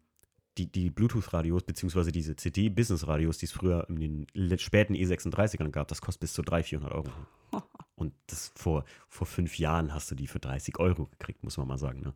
die, 0.59 0.71
die 0.71 0.91
Bluetooth-Radios, 0.91 1.63
beziehungsweise 1.63 2.11
diese 2.11 2.35
CD-Business-Radios, 2.35 3.39
die 3.39 3.47
es 3.47 3.51
früher 3.51 3.87
in 3.89 4.27
den 4.35 4.59
späten 4.59 4.93
E36ern 4.93 5.71
gab, 5.71 5.87
das 5.87 5.99
kostet 5.99 6.19
bis 6.21 6.33
zu 6.33 6.43
300, 6.43 6.67
400 6.67 6.93
Euro. 6.93 7.09
Und 7.95 8.13
das 8.27 8.51
vor, 8.55 8.85
vor 9.07 9.27
fünf 9.27 9.59
Jahren 9.59 9.93
hast 9.93 10.09
du 10.09 10.15
die 10.15 10.27
für 10.27 10.39
30 10.39 10.79
Euro 10.79 11.05
gekriegt, 11.05 11.43
muss 11.43 11.57
man 11.57 11.67
mal 11.67 11.77
sagen. 11.77 12.01
Ne? 12.01 12.13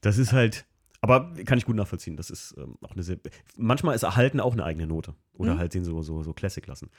Das 0.00 0.18
ist 0.18 0.32
halt, 0.32 0.66
aber 1.00 1.32
kann 1.44 1.58
ich 1.58 1.64
gut 1.64 1.76
nachvollziehen. 1.76 2.16
Das 2.16 2.28
ist 2.30 2.54
ähm, 2.58 2.76
auch 2.82 2.92
eine 2.92 3.02
sehr. 3.02 3.18
Manchmal 3.56 3.94
ist 3.94 4.02
Erhalten 4.02 4.40
auch 4.40 4.52
eine 4.52 4.64
eigene 4.64 4.86
Note. 4.86 5.14
Oder 5.34 5.54
Mhm. 5.54 5.58
halt 5.58 5.74
den 5.74 5.84
so, 5.84 6.02
so, 6.02 6.22
so 6.22 6.32
Classic 6.32 6.66
lassen. 6.66 6.90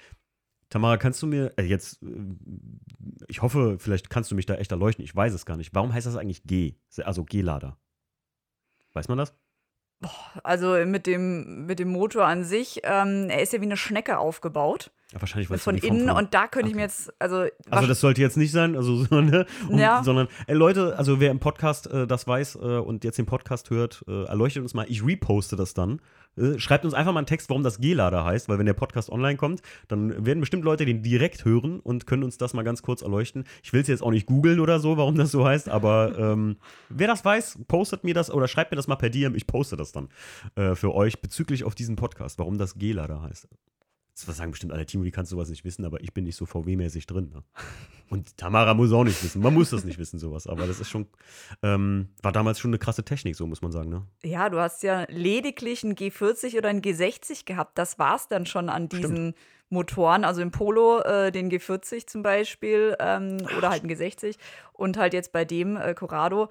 Tamara, 0.70 0.98
kannst 0.98 1.22
du 1.22 1.28
mir 1.28 1.54
äh, 1.58 1.64
jetzt, 1.64 2.02
äh, 2.02 2.08
ich 3.28 3.42
hoffe, 3.42 3.78
vielleicht 3.78 4.10
kannst 4.10 4.32
du 4.32 4.36
mich 4.36 4.46
da 4.46 4.56
echt 4.56 4.72
erleuchten, 4.72 5.04
ich 5.04 5.16
weiß 5.16 5.34
es 5.34 5.46
gar 5.46 5.58
nicht. 5.58 5.76
Warum 5.76 5.94
heißt 5.94 6.08
das 6.08 6.16
eigentlich 6.16 6.44
G? 6.44 6.76
Also 7.04 7.24
G-Lader. 7.26 7.78
Weiß 8.94 9.08
man 9.08 9.18
das? 9.18 9.36
Also 10.44 10.74
mit 10.86 11.08
dem, 11.08 11.66
mit 11.66 11.80
dem 11.80 11.90
Motor 11.90 12.26
an 12.26 12.44
sich, 12.44 12.82
ähm, 12.84 13.30
er 13.30 13.42
ist 13.42 13.54
ja 13.54 13.62
wie 13.62 13.66
eine 13.66 13.78
Schnecke 13.78 14.18
aufgebaut. 14.18 14.92
Ja, 15.14 15.22
wahrscheinlich 15.22 15.48
Von 15.48 15.60
Form 15.60 15.76
innen 15.76 16.08
von- 16.08 16.18
und 16.18 16.34
da 16.34 16.48
könnte 16.48 16.70
ich 16.70 16.74
Okay. 16.74 16.76
mir 16.78 16.82
jetzt, 16.84 17.14
also, 17.20 17.46
Also 17.70 17.88
das 17.88 18.00
sollte 18.00 18.20
jetzt 18.22 18.36
nicht 18.36 18.52
sein, 18.52 18.76
also 18.76 19.04
so, 19.04 19.22
ne? 19.22 19.46
Ja. 19.70 20.04
sondern 20.04 20.28
ey, 20.48 20.56
Leute, 20.56 20.98
also 20.98 21.20
wer 21.20 21.30
im 21.30 21.40
Podcast 21.40 21.86
äh, 21.88 22.08
das 22.08 22.26
weiß 22.28 22.56
äh, 22.56 22.60
und 22.80 23.04
jetzt 23.04 23.18
den 23.20 23.28
Podcast 23.28 23.70
hört, 23.70 24.04
äh, 24.08 24.24
erleuchtet 24.26 24.64
uns 24.64 24.74
mal. 24.74 24.86
Ich 24.90 25.06
reposte 25.06 25.56
das 25.56 25.76
dann. 25.76 26.02
Äh, 26.36 26.58
schreibt 26.58 26.84
uns 26.84 26.96
einfach 26.96 27.14
mal 27.14 27.20
einen 27.20 27.28
Text, 27.28 27.48
warum 27.52 27.62
das 27.62 27.78
G-Lader 27.80 28.26
heißt, 28.26 28.50
weil 28.50 28.58
wenn 28.58 28.66
der 28.66 28.74
Podcast 28.74 29.12
online 29.12 29.38
kommt, 29.38 29.62
dann 29.88 30.26
werden 30.26 30.40
bestimmt 30.40 30.64
Leute 30.64 30.84
den 30.84 31.04
direkt 31.04 31.46
hören 31.46 31.80
und 31.80 32.08
können 32.08 32.24
uns 32.24 32.40
das 32.40 32.56
mal 32.56 32.64
ganz 32.64 32.82
kurz 32.82 33.04
erleuchten. 33.04 33.44
Ich 33.62 33.72
will 33.72 33.82
es 33.82 33.88
jetzt 33.88 34.02
auch 34.02 34.10
nicht 34.10 34.26
googeln 34.26 34.60
oder 34.60 34.80
so, 34.80 34.98
warum 34.98 35.14
das 35.16 35.30
so 35.30 35.46
heißt, 35.46 35.70
aber 35.70 36.18
ähm, 36.18 36.58
wer 36.90 37.08
das 37.08 37.24
weiß, 37.24 37.60
postet 37.68 38.04
mir 38.04 38.16
das 38.16 38.32
oder 38.32 38.48
schreibt 38.48 38.72
mir 38.72 38.78
das 38.78 38.88
mal 38.88 38.96
per 38.96 39.12
DM. 39.12 39.36
Ich 39.36 39.46
poste 39.46 39.78
das 39.78 39.92
dann 39.92 40.10
äh, 40.56 40.74
für 40.74 40.96
euch 40.96 41.22
bezüglich 41.22 41.66
auf 41.66 41.76
diesen 41.76 41.98
Podcast, 41.98 42.40
warum 42.40 42.58
das 42.58 42.80
G-Lader 42.80 43.22
heißt. 43.22 43.48
Das 44.14 44.38
sagen 44.38 44.52
bestimmt 44.52 44.72
alle, 44.74 44.86
Timo, 44.86 45.04
wie 45.04 45.12
kannst 45.12 45.32
du 45.32 45.36
sowas 45.36 45.50
nicht 45.50 45.66
wissen, 45.66 45.86
aber 45.86 46.02
ich 46.02 46.14
bin 46.14 46.24
nicht 46.24 46.36
so 46.36 46.46
VW-mäßig 46.46 47.08
drin. 47.08 47.32
Ne? 47.34 47.44
Und 48.10 48.38
Tamara 48.38 48.76
muss 48.76 48.92
auch 48.92 49.04
nicht 49.04 49.24
wissen. 49.24 49.42
Man 49.42 49.56
muss 49.56 49.72
das 49.72 49.86
nicht 49.86 49.98
wissen, 49.98 50.20
sowas. 50.20 50.46
Aber 50.46 50.68
das 50.68 50.80
ist 50.80 50.90
schon, 50.90 51.08
ähm, 51.64 52.10
war 52.22 52.32
damals 52.32 52.60
schon 52.60 52.70
eine 52.70 52.78
krasse 52.78 53.04
Technik, 53.04 53.36
so 53.36 53.48
muss 53.48 53.64
man 53.64 53.72
sagen. 53.72 53.90
Ne? 53.90 54.06
ja, 54.24 54.50
du 54.50 54.60
hast 54.60 54.84
ja 54.84 55.06
lediglich 55.10 55.84
ein 55.84 55.96
G40 55.96 56.58
oder 56.58 56.70
ein 56.70 56.82
G60 56.82 57.46
gehabt. 57.46 57.78
Das 57.78 57.98
war 57.98 58.16
es 58.16 58.28
dann 58.28 58.46
schon 58.46 58.70
an 58.70 58.88
diesen 58.88 59.34
Motoren. 59.70 60.24
Also 60.24 60.42
im 60.42 60.52
Polo 60.52 61.02
äh, 61.02 61.32
den 61.32 61.50
G40 61.50 62.06
zum 62.06 62.22
Beispiel 62.22 62.96
ähm, 63.00 63.38
oder 63.58 63.72
halt 63.72 63.84
ein 63.84 63.90
G60 63.90 64.36
und 64.74 64.98
halt 64.98 65.14
jetzt 65.14 65.32
bei 65.32 65.44
dem 65.44 65.76
äh, 65.76 65.94
Corrado. 65.96 66.50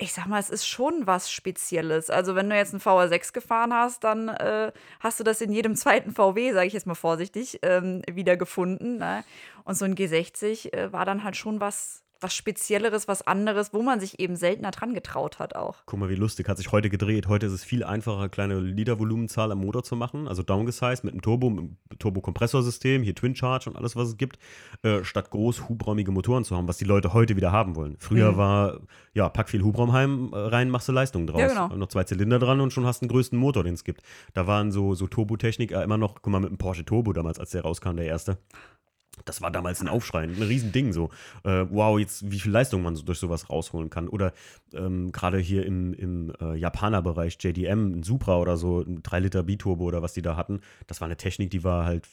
Ich 0.00 0.12
sag 0.12 0.26
mal, 0.26 0.38
es 0.38 0.48
ist 0.48 0.64
schon 0.64 1.08
was 1.08 1.28
Spezielles. 1.28 2.08
Also, 2.08 2.36
wenn 2.36 2.48
du 2.48 2.56
jetzt 2.56 2.72
einen 2.72 2.80
VR6 2.80 3.32
gefahren 3.32 3.74
hast, 3.74 4.04
dann 4.04 4.28
äh, 4.28 4.70
hast 5.00 5.18
du 5.18 5.24
das 5.24 5.40
in 5.40 5.50
jedem 5.50 5.74
zweiten 5.74 6.12
VW, 6.12 6.52
sage 6.52 6.68
ich 6.68 6.72
jetzt 6.72 6.86
mal 6.86 6.94
vorsichtig, 6.94 7.58
ähm, 7.62 8.02
wieder 8.08 8.36
gefunden. 8.36 8.98
Ne? 8.98 9.24
Und 9.64 9.74
so 9.74 9.84
ein 9.84 9.96
G60 9.96 10.72
äh, 10.72 10.92
war 10.92 11.04
dann 11.04 11.24
halt 11.24 11.36
schon 11.36 11.60
was, 11.60 12.04
was 12.20 12.34
Spezielleres, 12.34 13.06
was 13.08 13.26
anderes, 13.26 13.72
wo 13.72 13.82
man 13.82 14.00
sich 14.00 14.18
eben 14.18 14.34
seltener 14.36 14.70
dran 14.70 14.94
getraut 14.94 15.38
hat 15.38 15.54
auch. 15.54 15.76
Guck 15.86 16.00
mal, 16.00 16.08
wie 16.08 16.14
lustig, 16.16 16.48
hat 16.48 16.56
sich 16.58 16.72
heute 16.72 16.90
gedreht. 16.90 17.28
Heute 17.28 17.46
ist 17.46 17.52
es 17.52 17.64
viel 17.64 17.84
einfacher, 17.84 18.28
kleine 18.28 18.58
Litervolumenzahl 18.60 19.52
am 19.52 19.58
Motor 19.58 19.84
zu 19.84 19.94
machen, 19.96 20.26
also 20.26 20.42
downgesized 20.42 21.04
mit 21.04 21.12
einem 21.14 21.22
Turbo, 21.22 21.50
mit 21.50 21.58
einem 21.60 21.76
Turbokompressorsystem, 21.98 23.02
hier 23.02 23.14
Twin 23.14 23.34
Charge 23.36 23.70
und 23.70 23.76
alles, 23.76 23.96
was 23.96 24.08
es 24.08 24.16
gibt, 24.16 24.38
äh, 24.82 25.04
statt 25.04 25.30
groß 25.30 25.68
hubräumige 25.68 26.10
Motoren 26.10 26.44
zu 26.44 26.56
haben, 26.56 26.68
was 26.68 26.78
die 26.78 26.84
Leute 26.84 27.12
heute 27.14 27.36
wieder 27.36 27.52
haben 27.52 27.76
wollen. 27.76 27.96
Früher 27.98 28.32
Mhm. 28.32 28.36
war, 28.36 28.80
ja, 29.14 29.28
pack 29.28 29.48
viel 29.48 29.62
Hubraum 29.62 29.92
heim, 29.92 30.30
äh, 30.32 30.38
rein, 30.38 30.70
machst 30.70 30.88
du 30.88 30.92
Leistung 30.92 31.26
draus. 31.26 31.40
Ja, 31.40 31.48
genau. 31.48 31.68
Noch 31.76 31.88
zwei 31.88 32.04
Zylinder 32.04 32.38
dran 32.38 32.60
und 32.60 32.72
schon 32.72 32.84
hast 32.86 33.00
du 33.02 33.06
den 33.06 33.12
größten 33.12 33.38
Motor, 33.38 33.64
den 33.64 33.74
es 33.74 33.84
gibt. 33.84 34.02
Da 34.34 34.46
waren 34.46 34.72
so, 34.72 34.94
so 34.94 35.06
Turbotechnik 35.06 35.72
äh, 35.72 35.82
immer 35.82 35.98
noch, 35.98 36.16
guck 36.22 36.32
mal, 36.32 36.40
mit 36.40 36.50
dem 36.50 36.58
Porsche 36.58 36.84
Turbo 36.84 37.12
damals, 37.12 37.38
als 37.38 37.50
der 37.50 37.62
rauskam, 37.62 37.96
der 37.96 38.06
erste. 38.06 38.38
Das 39.24 39.42
war 39.42 39.50
damals 39.50 39.80
ein 39.80 39.88
Aufschrei, 39.88 40.22
ein 40.22 40.42
Riesending 40.42 40.92
so. 40.92 41.10
Äh, 41.44 41.66
wow, 41.70 41.98
jetzt 41.98 42.30
wie 42.30 42.40
viel 42.40 42.52
Leistung 42.52 42.82
man 42.82 42.96
so 42.96 43.02
durch 43.02 43.18
sowas 43.18 43.50
rausholen 43.50 43.90
kann. 43.90 44.08
Oder 44.08 44.32
ähm, 44.72 45.12
gerade 45.12 45.38
hier 45.38 45.66
im, 45.66 45.92
im 45.94 46.32
äh, 46.40 46.54
Japaner-Bereich, 46.56 47.38
JDM, 47.40 47.98
ein 47.98 48.02
Supra 48.02 48.38
oder 48.38 48.56
so, 48.56 48.80
ein 48.80 49.02
3-Liter 49.02 49.42
Biturbo 49.42 49.84
oder 49.84 50.02
was 50.02 50.12
die 50.12 50.22
da 50.22 50.36
hatten, 50.36 50.60
das 50.86 51.00
war 51.00 51.06
eine 51.06 51.16
Technik, 51.16 51.50
die 51.50 51.64
war 51.64 51.84
halt, 51.84 52.08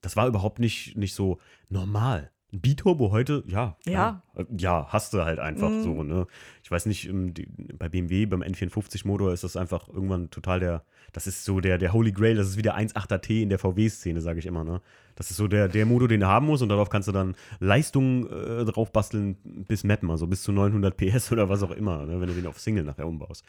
das 0.00 0.16
war 0.16 0.26
überhaupt 0.26 0.58
nicht, 0.58 0.96
nicht 0.96 1.14
so 1.14 1.38
normal. 1.68 2.30
Ein 2.52 2.60
Biturbo 2.60 3.10
heute, 3.12 3.44
ja. 3.46 3.76
Ja. 3.86 4.22
äh, 4.34 4.44
Ja, 4.56 4.86
hast 4.88 5.14
du 5.14 5.22
halt 5.24 5.38
einfach 5.38 5.70
Mhm. 5.70 5.82
so, 5.82 6.02
ne? 6.02 6.26
Ich 6.64 6.70
weiß 6.70 6.86
nicht, 6.86 7.08
ähm, 7.08 7.32
die, 7.32 7.46
bei 7.78 7.88
BMW, 7.88 8.26
beim 8.26 8.42
N54-Motor 8.42 9.32
ist 9.32 9.44
das 9.44 9.56
einfach 9.56 9.88
irgendwann 9.88 10.30
total 10.30 10.58
der, 10.60 10.82
das 11.12 11.26
ist 11.26 11.44
so 11.44 11.60
der, 11.60 11.78
der 11.78 11.92
Holy 11.92 12.10
Grail, 12.12 12.34
das 12.36 12.48
ist 12.48 12.56
wie 12.56 12.62
der 12.62 12.76
1.8er 12.76 13.18
T 13.20 13.42
in 13.42 13.48
der 13.50 13.58
VW-Szene, 13.58 14.20
sage 14.20 14.38
ich 14.40 14.46
immer, 14.46 14.64
ne? 14.64 14.80
Das 15.14 15.30
ist 15.30 15.36
so 15.36 15.48
der, 15.48 15.68
der 15.68 15.86
Motor, 15.86 16.08
den 16.08 16.20
du 16.20 16.26
haben 16.26 16.46
musst 16.46 16.62
und 16.62 16.70
darauf 16.70 16.88
kannst 16.88 17.06
du 17.08 17.12
dann 17.12 17.36
Leistung 17.60 18.26
äh, 18.30 18.64
drauf 18.64 18.90
basteln 18.92 19.36
bis 19.68 19.84
Mappen, 19.84 20.10
also 20.10 20.26
bis 20.26 20.42
zu 20.42 20.50
900 20.50 20.96
PS 20.96 21.30
oder 21.32 21.48
was 21.48 21.62
auch 21.62 21.72
immer, 21.72 22.06
ne? 22.06 22.20
wenn 22.20 22.28
du 22.28 22.34
den 22.34 22.46
auf 22.46 22.58
Single 22.58 22.84
nachher 22.84 23.06
umbaust. 23.06 23.44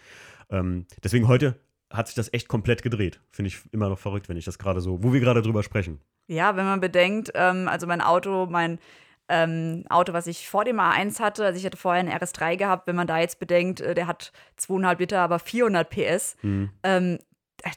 Ähm, 0.49 0.85
deswegen 1.03 1.27
heute 1.27 1.55
hat 1.89 2.07
sich 2.07 2.15
das 2.15 2.33
echt 2.33 2.47
komplett 2.47 2.83
gedreht. 2.83 3.19
Finde 3.31 3.47
ich 3.47 3.59
immer 3.71 3.89
noch 3.89 3.99
verrückt, 3.99 4.27
wenn 4.29 4.37
ich 4.37 4.45
das 4.45 4.57
gerade 4.59 4.81
so, 4.81 5.01
wo 5.03 5.11
wir 5.13 5.19
gerade 5.21 5.41
drüber 5.41 5.63
sprechen. 5.63 5.99
Ja, 6.31 6.55
wenn 6.55 6.63
man 6.63 6.79
bedenkt, 6.79 7.31
ähm, 7.35 7.67
also 7.67 7.87
mein 7.87 7.99
Auto, 7.99 8.47
mein 8.49 8.79
ähm, 9.27 9.83
Auto, 9.89 10.13
was 10.13 10.27
ich 10.27 10.47
vor 10.47 10.63
dem 10.63 10.79
A1 10.79 11.19
hatte, 11.19 11.43
also 11.43 11.57
ich 11.57 11.65
hatte 11.65 11.75
vorher 11.75 11.99
einen 11.99 12.09
RS3 12.09 12.55
gehabt, 12.55 12.87
wenn 12.87 12.95
man 12.95 13.05
da 13.05 13.19
jetzt 13.19 13.37
bedenkt, 13.37 13.81
äh, 13.81 13.93
der 13.93 14.07
hat 14.07 14.31
2,5 14.57 14.99
Liter, 14.99 15.19
aber 15.19 15.39
400 15.39 15.89
PS. 15.89 16.37
Mhm. 16.41 16.69
Ähm, 16.83 17.15
äh, 17.15 17.19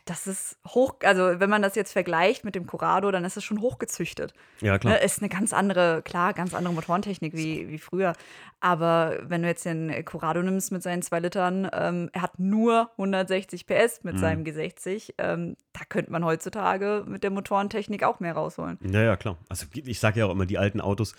das 0.06 0.26
ist 0.26 0.58
hoch, 0.66 0.94
also 1.02 1.40
wenn 1.40 1.50
man 1.50 1.62
das 1.62 1.74
jetzt 1.74 1.92
vergleicht 1.92 2.44
mit 2.44 2.54
dem 2.54 2.66
Corrado, 2.66 3.10
dann 3.10 3.24
ist 3.24 3.36
es 3.36 3.44
schon 3.44 3.60
hochgezüchtet. 3.60 4.32
Ja, 4.60 4.78
klar. 4.78 4.94
Ne, 4.94 5.00
ist 5.00 5.20
eine 5.20 5.28
ganz 5.28 5.52
andere, 5.52 6.02
klar, 6.02 6.32
ganz 6.32 6.54
andere 6.54 6.74
Motorentechnik 6.74 7.34
wie, 7.34 7.68
wie 7.68 7.78
früher. 7.78 8.14
Aber 8.60 9.18
wenn 9.22 9.42
du 9.42 9.48
jetzt 9.48 9.64
den 9.66 10.04
Corrado 10.04 10.42
nimmst 10.42 10.72
mit 10.72 10.82
seinen 10.82 11.02
zwei 11.02 11.20
Litern, 11.20 11.68
ähm, 11.72 12.08
er 12.12 12.22
hat 12.22 12.38
nur 12.38 12.90
160 12.96 13.66
PS 13.66 14.02
mit 14.04 14.14
Mhm. 14.14 14.18
seinem 14.18 14.44
G60. 14.44 15.14
Ähm, 15.18 15.56
da 15.72 15.80
könnte 15.88 16.10
man 16.12 16.24
heutzutage 16.24 17.04
mit 17.06 17.22
der 17.22 17.30
Motorentechnik 17.30 18.04
auch 18.04 18.20
mehr 18.20 18.32
rausholen. 18.34 18.78
Ja, 18.82 19.02
ja, 19.02 19.16
klar. 19.16 19.36
Also 19.48 19.66
ich 19.74 20.00
sage 20.00 20.20
ja 20.20 20.26
auch 20.26 20.30
immer, 20.30 20.46
die 20.46 20.56
alten 20.58 20.80
Autos, 20.80 21.14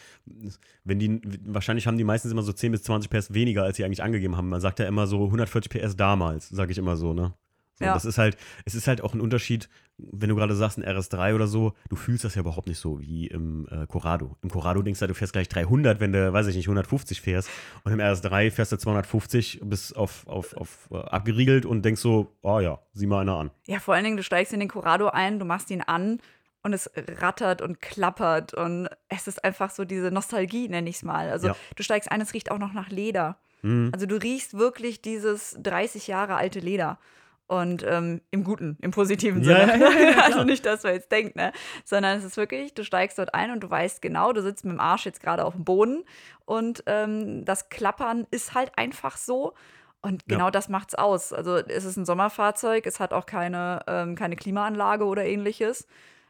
wenn 0.84 1.00
die, 1.00 1.22
wahrscheinlich 1.46 1.88
haben 1.88 1.98
die 1.98 2.04
meistens 2.04 2.32
immer 2.32 2.42
so 2.42 2.54
10 2.54 2.72
bis 2.72 2.84
20 2.84 3.10
PS 3.12 3.34
weniger, 3.34 3.64
als 3.64 3.78
sie 3.78 3.86
eigentlich 3.86 4.02
angegeben 4.04 4.38
haben. 4.38 4.50
Man 4.50 4.62
sagt 4.62 4.80
ja 4.80 4.88
immer 4.88 5.06
so 5.08 5.26
140 5.26 5.70
PS 5.70 5.96
damals, 5.96 6.50
sage 6.50 6.72
ich 6.72 6.78
immer 6.78 6.96
so, 6.96 7.14
ne? 7.14 7.34
So, 7.78 7.86
Ja. 7.86 7.94
Das 7.94 8.06
ist 8.06 8.18
halt, 8.18 8.38
es 8.66 8.74
ist 8.76 8.88
halt 8.88 9.02
auch 9.02 9.14
ein 9.14 9.22
Unterschied, 9.22 9.70
wenn 9.98 10.28
du 10.30 10.36
gerade 10.36 10.56
sagst, 10.56 10.78
ein 10.78 10.84
RS3 10.84 11.36
oder 11.36 11.48
so, 11.48 11.74
du 11.90 11.96
fühlst 11.96 12.24
das 12.26 12.36
ja 12.36 12.42
überhaupt 12.42 12.68
nicht 12.68 12.80
so 12.80 13.00
wie 13.00 13.28
im 13.28 13.68
äh, 13.70 13.86
Corrado. 13.88 14.36
Im 14.44 14.50
Corrado 14.50 14.82
denkst 14.82 15.00
du, 15.00 15.08
du 15.08 15.14
fährst 15.14 15.34
gleich 15.34 15.48
300, 15.50 16.00
wenn 16.00 16.12
du, 16.12 16.34
weiß 16.34 16.48
ich 16.48 16.56
nicht, 16.56 16.68
150 16.68 17.22
fährst. 17.22 17.50
Und 17.84 17.94
im 17.94 18.00
RS3 18.00 18.52
fährst 18.52 18.72
du 18.74 18.78
250 18.78 19.62
bis 19.64 19.94
auf, 19.94 20.28
auf, 20.28 20.54
auf 20.56 20.90
äh, 20.92 20.98
abgeriegelt 20.98 21.66
und 21.66 21.84
denkst 21.84 22.02
so, 22.02 22.34
oh 22.42 22.60
ja, 22.60 22.80
sieh 22.94 23.08
mal 23.08 23.22
einer 23.22 23.36
an. 23.38 23.52
Ja, 23.68 23.80
vor 23.80 23.94
allen 23.94 24.04
Dingen, 24.04 24.18
du 24.18 24.24
steigst 24.24 24.52
in 24.54 24.60
den 24.60 24.70
Corrado 24.70 25.08
ein, 25.10 25.40
du 25.40 25.46
machst 25.46 25.70
ihn 25.72 25.82
an 25.82 26.20
und 26.64 26.74
es 26.74 26.90
rattert 27.20 27.62
und 27.62 27.80
klappert 27.82 28.54
und 28.54 28.90
es 29.08 29.28
ist 29.28 29.44
einfach 29.46 29.70
so 29.70 29.86
diese 29.86 30.12
Nostalgie, 30.12 30.68
nenne 30.68 30.90
ich 30.90 30.98
es 30.98 31.04
mal. 31.04 31.30
Also 31.30 31.48
Ja. 31.48 31.56
du 31.76 31.84
steigst 31.84 32.12
ein, 32.12 32.20
es 32.22 32.34
riecht 32.34 32.52
auch 32.52 32.58
noch 32.60 32.74
nach 32.74 32.90
Leder. 32.90 33.38
Mhm. 33.62 33.92
Also 33.94 34.06
du 34.08 34.16
riechst 34.16 34.58
wirklich 34.58 35.02
dieses 35.02 35.56
30 35.62 36.08
Jahre 36.08 36.36
alte 36.36 36.60
Leder. 36.60 36.98
Und 37.48 37.84
ähm, 37.88 38.22
im 38.32 38.44
Guten, 38.44 38.78
im 38.82 38.90
positiven 38.90 39.44
Ja, 39.44 39.68
Sinne. 39.68 39.80
ja, 39.80 40.10
ja, 40.10 40.18
also 40.24 40.44
nicht, 40.44 40.66
dass 40.66 40.82
man 40.84 40.94
jetzt 40.94 41.12
denkt, 41.12 41.36
ne? 41.36 41.52
Sondern 41.84 42.18
es 42.18 42.24
ist 42.24 42.38
wirklich, 42.38 42.74
du 42.74 42.84
steigst 42.84 43.20
dort 43.20 43.36
ein 43.36 43.52
und 43.52 43.60
du 43.62 43.70
weißt 43.70 44.02
genau, 44.02 44.34
du 44.34 44.42
sitzt 44.42 44.66
mit 44.66 44.74
dem 44.74 44.80
Arsch 44.80 45.06
jetzt 45.06 45.22
gerade 45.22 45.46
auf 45.46 45.54
dem 45.54 45.64
Boden 45.64 46.04
und 46.46 46.84
ähm, 46.88 47.46
das 47.46 47.70
Klappern 47.70 48.26
ist 48.32 48.56
halt 48.56 48.72
einfach 48.78 49.16
so. 49.18 49.54
Und 50.02 50.28
genau 50.28 50.50
das 50.52 50.70
macht's 50.70 50.94
aus. 50.96 51.34
Also 51.34 51.58
es 51.58 51.84
ist 51.84 51.98
ein 51.98 52.06
Sommerfahrzeug, 52.06 52.86
es 52.86 53.00
hat 53.00 53.12
auch 53.14 53.26
keine, 53.26 53.82
ähm, 53.88 54.16
keine 54.16 54.36
Klimaanlage 54.36 55.06
oder 55.06 55.26
ähnliches. 55.26 55.88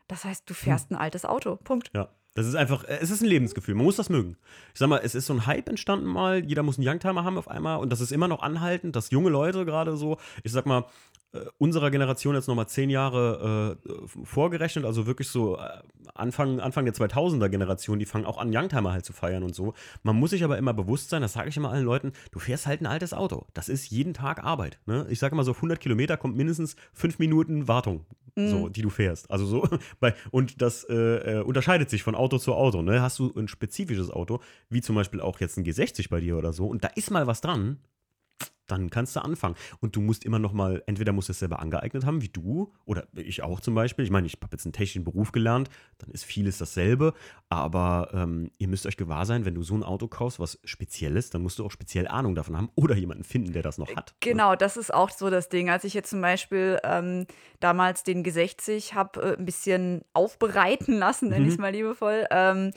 Das 0.07 0.23
heißt, 0.23 0.49
du 0.49 0.53
fährst 0.53 0.91
ein 0.91 0.95
altes 0.95 1.25
Auto. 1.25 1.57
Punkt. 1.57 1.91
Ja. 1.93 2.09
Das 2.35 2.45
ist 2.45 2.55
einfach, 2.55 2.83
äh, 2.83 2.99
es 3.01 3.09
ist 3.09 3.21
ein 3.21 3.27
Lebensgefühl. 3.27 3.73
Man 3.73 3.85
muss 3.85 3.95
das 3.95 4.09
mögen. 4.09 4.37
Ich 4.73 4.79
sag 4.79 4.87
mal, 4.87 5.01
es 5.03 5.15
ist 5.15 5.25
so 5.25 5.33
ein 5.33 5.47
Hype 5.47 5.67
entstanden 5.69 6.05
mal. 6.05 6.45
Jeder 6.45 6.61
muss 6.61 6.77
einen 6.77 6.87
Youngtimer 6.87 7.23
haben 7.23 7.37
auf 7.37 7.47
einmal. 7.47 7.79
Und 7.79 7.89
das 7.91 8.01
ist 8.01 8.11
immer 8.11 8.27
noch 8.27 8.43
anhaltend, 8.43 8.95
dass 8.95 9.09
junge 9.09 9.29
Leute 9.29 9.65
gerade 9.65 9.97
so, 9.97 10.17
ich 10.43 10.51
sag 10.51 10.65
mal, 10.65 10.85
äh, 11.31 11.39
unserer 11.57 11.91
Generation 11.91 12.35
jetzt 12.35 12.47
nochmal 12.47 12.67
zehn 12.67 12.89
Jahre 12.89 13.77
äh, 13.83 14.07
vorgerechnet, 14.25 14.85
also 14.85 15.07
wirklich 15.07 15.29
so 15.29 15.57
äh, 15.57 15.79
Anfang, 16.15 16.59
Anfang 16.59 16.85
der 16.85 16.93
2000er 16.93 17.49
Generation, 17.49 17.99
die 17.99 18.05
fangen 18.05 18.25
auch 18.25 18.37
an, 18.37 18.55
Youngtimer 18.55 18.91
halt 18.91 19.05
zu 19.05 19.13
feiern 19.13 19.43
und 19.43 19.53
so. 19.53 19.73
Man 20.03 20.15
muss 20.15 20.31
sich 20.31 20.43
aber 20.43 20.57
immer 20.57 20.73
bewusst 20.73 21.09
sein, 21.09 21.21
das 21.21 21.33
sage 21.33 21.49
ich 21.49 21.57
immer 21.57 21.71
allen 21.71 21.85
Leuten, 21.85 22.13
du 22.31 22.39
fährst 22.39 22.65
halt 22.65 22.81
ein 22.81 22.87
altes 22.87 23.13
Auto. 23.13 23.45
Das 23.53 23.69
ist 23.69 23.89
jeden 23.89 24.13
Tag 24.13 24.43
Arbeit. 24.43 24.79
Ne? 24.85 25.05
Ich 25.09 25.19
sage 25.19 25.33
immer 25.35 25.43
so, 25.43 25.51
auf 25.51 25.57
100 25.57 25.79
Kilometer 25.79 26.17
kommt 26.17 26.35
mindestens 26.35 26.75
fünf 26.93 27.19
Minuten 27.19 27.67
Wartung, 27.67 28.05
so, 28.35 28.69
die 28.69 28.81
du 28.81 28.89
fährst. 28.89 29.31
Also 29.31 29.45
so, 29.45 29.67
bei, 29.99 30.13
und 30.31 30.61
das 30.61 30.83
äh, 30.85 30.93
äh, 30.93 31.41
unterscheidet 31.41 31.89
sich 31.89 32.03
von 32.03 32.15
Auto 32.15 32.37
zu 32.37 32.53
Auto. 32.53 32.81
Ne? 32.81 33.01
Hast 33.01 33.19
du 33.19 33.31
ein 33.35 33.47
spezifisches 33.47 34.09
Auto, 34.09 34.39
wie 34.69 34.81
zum 34.81 34.95
Beispiel 34.95 35.21
auch 35.21 35.39
jetzt 35.39 35.57
ein 35.57 35.65
G60 35.65 36.09
bei 36.09 36.19
dir 36.19 36.37
oder 36.37 36.51
so, 36.51 36.67
und 36.67 36.83
da 36.83 36.89
ist 36.95 37.11
mal 37.11 37.27
was 37.27 37.41
dran, 37.41 37.79
dann 38.67 38.89
kannst 38.89 39.15
du 39.15 39.23
anfangen. 39.23 39.55
Und 39.79 39.95
du 39.95 40.01
musst 40.01 40.25
immer 40.25 40.39
noch 40.39 40.53
mal, 40.53 40.83
entweder 40.87 41.13
musst 41.13 41.29
du 41.29 41.31
es 41.31 41.39
selber 41.39 41.59
angeeignet 41.59 42.05
haben, 42.05 42.21
wie 42.21 42.29
du, 42.29 42.73
oder 42.85 43.07
ich 43.15 43.43
auch 43.43 43.59
zum 43.59 43.75
Beispiel. 43.75 44.05
Ich 44.05 44.11
meine, 44.11 44.27
ich 44.27 44.37
habe 44.41 44.47
jetzt 44.51 44.65
einen 44.65 44.73
technischen 44.73 45.03
Beruf 45.03 45.31
gelernt, 45.31 45.69
dann 45.97 46.11
ist 46.11 46.25
vieles 46.25 46.57
dasselbe. 46.57 47.13
Aber 47.49 48.09
ähm, 48.13 48.51
ihr 48.57 48.67
müsst 48.67 48.85
euch 48.85 48.97
gewahr 48.97 49.25
sein, 49.25 49.45
wenn 49.45 49.55
du 49.55 49.63
so 49.63 49.75
ein 49.75 49.83
Auto 49.83 50.07
kaufst, 50.07 50.39
was 50.39 50.59
speziell 50.63 51.15
ist, 51.17 51.33
dann 51.33 51.41
musst 51.41 51.59
du 51.59 51.65
auch 51.65 51.71
speziell 51.71 52.07
Ahnung 52.07 52.35
davon 52.35 52.57
haben 52.57 52.69
oder 52.75 52.95
jemanden 52.95 53.23
finden, 53.23 53.53
der 53.53 53.63
das 53.63 53.77
noch 53.77 53.95
hat. 53.95 54.11
ne? 54.11 54.31
Genau, 54.31 54.55
das 54.55 54.77
ist 54.77 54.93
auch 54.93 55.09
so 55.09 55.29
das 55.29 55.49
Ding. 55.49 55.69
Als 55.69 55.83
ich 55.83 55.93
jetzt 55.93 56.09
zum 56.09 56.21
Beispiel 56.21 56.79
ähm, 56.83 57.25
damals 57.59 58.03
den 58.03 58.23
G60 58.23 58.93
habe 58.93 59.21
äh, 59.21 59.37
ein 59.37 59.45
bisschen 59.45 60.03
aufbereiten 60.13 60.97
lassen, 60.97 61.29
nenne 61.29 61.45
ich 61.47 61.53
es 61.53 61.59
mal 61.59 61.71
liebevoll, 61.71 62.25
ähm, 62.31 62.71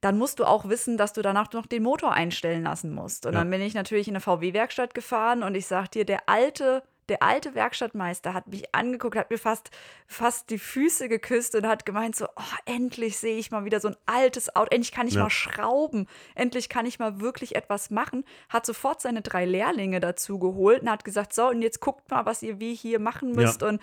dann 0.00 0.18
musst 0.18 0.38
du 0.38 0.44
auch 0.44 0.68
wissen, 0.68 0.96
dass 0.96 1.12
du 1.12 1.22
danach 1.22 1.52
noch 1.52 1.66
den 1.66 1.82
Motor 1.82 2.12
einstellen 2.12 2.62
lassen 2.62 2.94
musst. 2.94 3.26
Und 3.26 3.32
Ja. 3.32 3.40
dann 3.40 3.50
bin 3.50 3.60
ich 3.60 3.74
natürlich 3.74 4.08
in 4.08 4.14
eine 4.14 4.20
VW-Werkstatt 4.20 4.94
gefahren 4.94 5.42
und 5.42 5.54
ich 5.54 5.66
sag 5.66 5.90
dir, 5.90 6.04
der 6.04 6.28
alte 6.28 6.82
der 7.08 7.22
alte 7.22 7.54
Werkstattmeister 7.54 8.34
hat 8.34 8.48
mich 8.48 8.74
angeguckt, 8.74 9.16
hat 9.16 9.30
mir 9.30 9.38
fast, 9.38 9.70
fast 10.06 10.50
die 10.50 10.58
Füße 10.58 11.08
geküsst 11.08 11.54
und 11.54 11.66
hat 11.66 11.86
gemeint 11.86 12.14
so, 12.14 12.26
oh, 12.26 12.56
endlich 12.66 13.16
sehe 13.16 13.38
ich 13.38 13.50
mal 13.50 13.64
wieder 13.64 13.80
so 13.80 13.88
ein 13.88 13.96
altes 14.06 14.54
Auto, 14.54 14.68
endlich 14.70 14.92
kann 14.92 15.08
ich 15.08 15.14
ja. 15.14 15.22
mal 15.22 15.30
schrauben, 15.30 16.06
endlich 16.34 16.68
kann 16.68 16.86
ich 16.86 16.98
mal 16.98 17.20
wirklich 17.20 17.56
etwas 17.56 17.90
machen. 17.90 18.24
Hat 18.48 18.66
sofort 18.66 19.00
seine 19.00 19.22
drei 19.22 19.46
Lehrlinge 19.46 20.00
dazu 20.00 20.38
geholt 20.38 20.82
und 20.82 20.90
hat 20.90 21.04
gesagt, 21.04 21.32
so, 21.32 21.48
und 21.48 21.62
jetzt 21.62 21.80
guckt 21.80 22.10
mal, 22.10 22.26
was 22.26 22.42
ihr 22.42 22.60
wie 22.60 22.74
hier 22.74 23.00
machen 23.00 23.32
müsst. 23.32 23.62
Ja. 23.62 23.68
Und, 23.68 23.80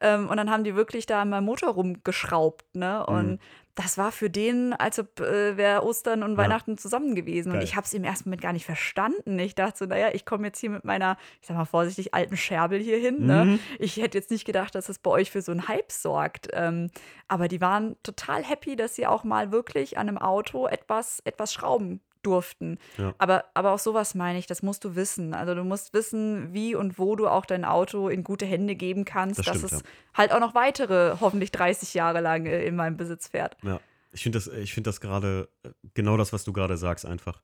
ähm, 0.00 0.28
und 0.28 0.36
dann 0.36 0.50
haben 0.50 0.64
die 0.64 0.76
wirklich 0.76 1.06
da 1.06 1.22
an 1.22 1.30
meinem 1.30 1.46
Motor 1.46 1.70
rumgeschraubt, 1.70 2.76
ne? 2.76 3.04
Und 3.04 3.26
mhm 3.26 3.38
das 3.78 3.96
war 3.96 4.10
für 4.10 4.28
den, 4.28 4.72
als 4.72 4.98
ob 4.98 5.20
äh, 5.20 5.56
wäre 5.56 5.84
Ostern 5.84 6.24
und 6.24 6.32
ja. 6.32 6.38
Weihnachten 6.38 6.76
zusammen 6.76 7.14
gewesen. 7.14 7.52
Geil. 7.52 7.60
Und 7.60 7.64
ich 7.64 7.76
habe 7.76 7.84
es 7.86 7.94
im 7.94 8.02
ersten 8.02 8.28
Moment 8.28 8.42
gar 8.42 8.52
nicht 8.52 8.66
verstanden. 8.66 9.38
Ich 9.38 9.54
dachte 9.54 9.78
so, 9.78 9.84
naja, 9.86 10.08
ich 10.12 10.24
komme 10.24 10.48
jetzt 10.48 10.58
hier 10.58 10.70
mit 10.70 10.84
meiner, 10.84 11.16
ich 11.40 11.46
sag 11.46 11.56
mal 11.56 11.64
vorsichtig, 11.64 12.12
alten 12.12 12.36
Scherbel 12.36 12.80
hier 12.80 12.98
hin. 12.98 13.24
Ne? 13.24 13.44
Mhm. 13.44 13.60
Ich 13.78 13.96
hätte 13.96 14.18
jetzt 14.18 14.32
nicht 14.32 14.44
gedacht, 14.44 14.74
dass 14.74 14.88
es 14.88 14.98
bei 14.98 15.12
euch 15.12 15.30
für 15.30 15.42
so 15.42 15.52
einen 15.52 15.68
Hype 15.68 15.92
sorgt. 15.92 16.48
Ähm, 16.54 16.90
aber 17.28 17.46
die 17.46 17.60
waren 17.60 17.94
total 18.02 18.42
happy, 18.42 18.74
dass 18.74 18.96
sie 18.96 19.06
auch 19.06 19.22
mal 19.22 19.52
wirklich 19.52 19.96
an 19.96 20.08
einem 20.08 20.18
Auto 20.18 20.66
etwas, 20.66 21.20
etwas 21.24 21.52
schrauben 21.52 22.00
durften. 22.22 22.78
Ja. 22.96 23.14
Aber, 23.18 23.44
aber 23.54 23.72
auch 23.72 23.78
sowas 23.78 24.14
meine 24.14 24.38
ich, 24.38 24.46
das 24.46 24.62
musst 24.62 24.84
du 24.84 24.94
wissen. 24.94 25.34
Also 25.34 25.54
du 25.54 25.64
musst 25.64 25.92
wissen, 25.92 26.52
wie 26.52 26.74
und 26.74 26.98
wo 26.98 27.16
du 27.16 27.28
auch 27.28 27.46
dein 27.46 27.64
Auto 27.64 28.08
in 28.08 28.24
gute 28.24 28.46
Hände 28.46 28.74
geben 28.74 29.04
kannst, 29.04 29.38
das 29.38 29.46
dass 29.46 29.58
stimmt, 29.58 29.72
es 29.72 29.80
ja. 29.80 29.86
halt 30.14 30.32
auch 30.32 30.40
noch 30.40 30.54
weitere, 30.54 31.16
hoffentlich 31.20 31.50
30 31.50 31.94
Jahre 31.94 32.20
lang 32.20 32.46
äh, 32.46 32.64
in 32.64 32.76
meinem 32.76 32.96
Besitz 32.96 33.28
fährt. 33.28 33.56
Ja, 33.62 33.80
ich 34.12 34.22
finde 34.22 34.38
das, 34.38 34.50
find 34.70 34.86
das 34.86 35.00
gerade, 35.00 35.48
äh, 35.62 35.70
genau 35.94 36.16
das, 36.16 36.32
was 36.32 36.44
du 36.44 36.52
gerade 36.52 36.76
sagst, 36.76 37.06
einfach. 37.06 37.40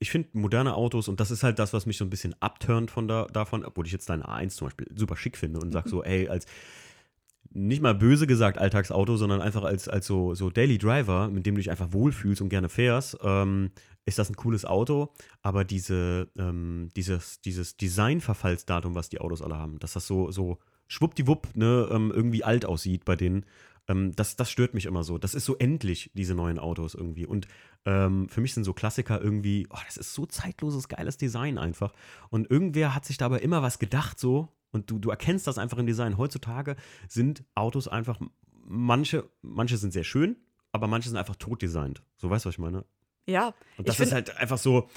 Ich 0.00 0.10
finde 0.10 0.28
moderne 0.32 0.74
Autos, 0.74 1.08
und 1.08 1.18
das 1.18 1.32
ist 1.32 1.42
halt 1.42 1.58
das, 1.58 1.72
was 1.72 1.84
mich 1.84 1.98
so 1.98 2.04
ein 2.04 2.10
bisschen 2.10 2.34
abturnt 2.40 2.90
von 2.90 3.08
da, 3.08 3.26
davon, 3.26 3.64
obwohl 3.64 3.84
ich 3.84 3.92
jetzt 3.92 4.08
dein 4.08 4.22
A1 4.22 4.50
zum 4.50 4.68
Beispiel 4.68 4.86
super 4.94 5.16
schick 5.16 5.36
finde 5.36 5.58
und 5.58 5.72
sage 5.72 5.88
so, 5.88 6.04
ey, 6.04 6.28
als 6.28 6.46
nicht 7.50 7.82
mal 7.82 7.94
böse 7.94 8.26
gesagt 8.26 8.58
Alltagsauto, 8.58 9.16
sondern 9.16 9.40
einfach 9.40 9.64
als, 9.64 9.88
als 9.88 10.06
so, 10.06 10.34
so 10.34 10.50
Daily 10.50 10.78
Driver, 10.78 11.28
mit 11.28 11.46
dem 11.46 11.54
du 11.54 11.60
dich 11.60 11.70
einfach 11.70 11.92
wohlfühlst 11.92 12.42
und 12.42 12.48
gerne 12.48 12.68
fährst, 12.68 13.18
ähm, 13.22 13.70
ist 14.04 14.18
das 14.18 14.30
ein 14.30 14.36
cooles 14.36 14.64
Auto. 14.64 15.12
Aber 15.42 15.64
diese, 15.64 16.28
ähm, 16.38 16.88
dieses, 16.96 17.40
dieses 17.40 17.76
Designverfallsdatum, 17.76 18.94
was 18.94 19.08
die 19.08 19.20
Autos 19.20 19.42
alle 19.42 19.56
haben, 19.56 19.78
dass 19.78 19.94
das 19.94 20.06
so, 20.06 20.30
so 20.30 20.58
schwuppdiwupp 20.88 21.54
ne, 21.54 21.88
ähm, 21.90 22.12
irgendwie 22.14 22.44
alt 22.44 22.64
aussieht 22.64 23.04
bei 23.04 23.16
denen, 23.16 23.44
ähm, 23.88 24.14
das, 24.14 24.36
das 24.36 24.50
stört 24.50 24.74
mich 24.74 24.86
immer 24.86 25.02
so. 25.02 25.18
Das 25.18 25.34
ist 25.34 25.44
so 25.44 25.56
endlich, 25.56 26.10
diese 26.14 26.34
neuen 26.34 26.58
Autos 26.58 26.94
irgendwie. 26.94 27.26
Und 27.26 27.48
ähm, 27.84 28.28
für 28.28 28.40
mich 28.40 28.54
sind 28.54 28.64
so 28.64 28.74
Klassiker 28.74 29.20
irgendwie, 29.20 29.66
oh, 29.70 29.78
das 29.86 29.96
ist 29.96 30.14
so 30.14 30.26
zeitloses, 30.26 30.88
geiles 30.88 31.16
Design 31.16 31.58
einfach. 31.58 31.92
Und 32.30 32.50
irgendwer 32.50 32.94
hat 32.94 33.04
sich 33.04 33.16
dabei 33.16 33.38
immer 33.38 33.62
was 33.62 33.78
gedacht, 33.78 34.18
so, 34.18 34.48
und 34.70 34.90
du, 34.90 34.98
du 34.98 35.10
erkennst 35.10 35.46
das 35.46 35.58
einfach 35.58 35.78
im 35.78 35.86
Design. 35.86 36.18
Heutzutage 36.18 36.76
sind 37.08 37.44
Autos 37.54 37.88
einfach, 37.88 38.20
manche, 38.64 39.28
manche 39.42 39.76
sind 39.76 39.92
sehr 39.92 40.04
schön, 40.04 40.36
aber 40.72 40.86
manche 40.86 41.08
sind 41.08 41.18
einfach 41.18 41.36
tot 41.36 41.62
designt. 41.62 42.02
So 42.16 42.30
weißt 42.30 42.44
du, 42.44 42.48
was 42.48 42.54
ich 42.54 42.58
meine? 42.58 42.84
Ja. 43.26 43.54
Und 43.76 43.88
das 43.88 44.00
ist 44.00 44.12
halt 44.12 44.36
einfach 44.36 44.58
so. 44.58 44.88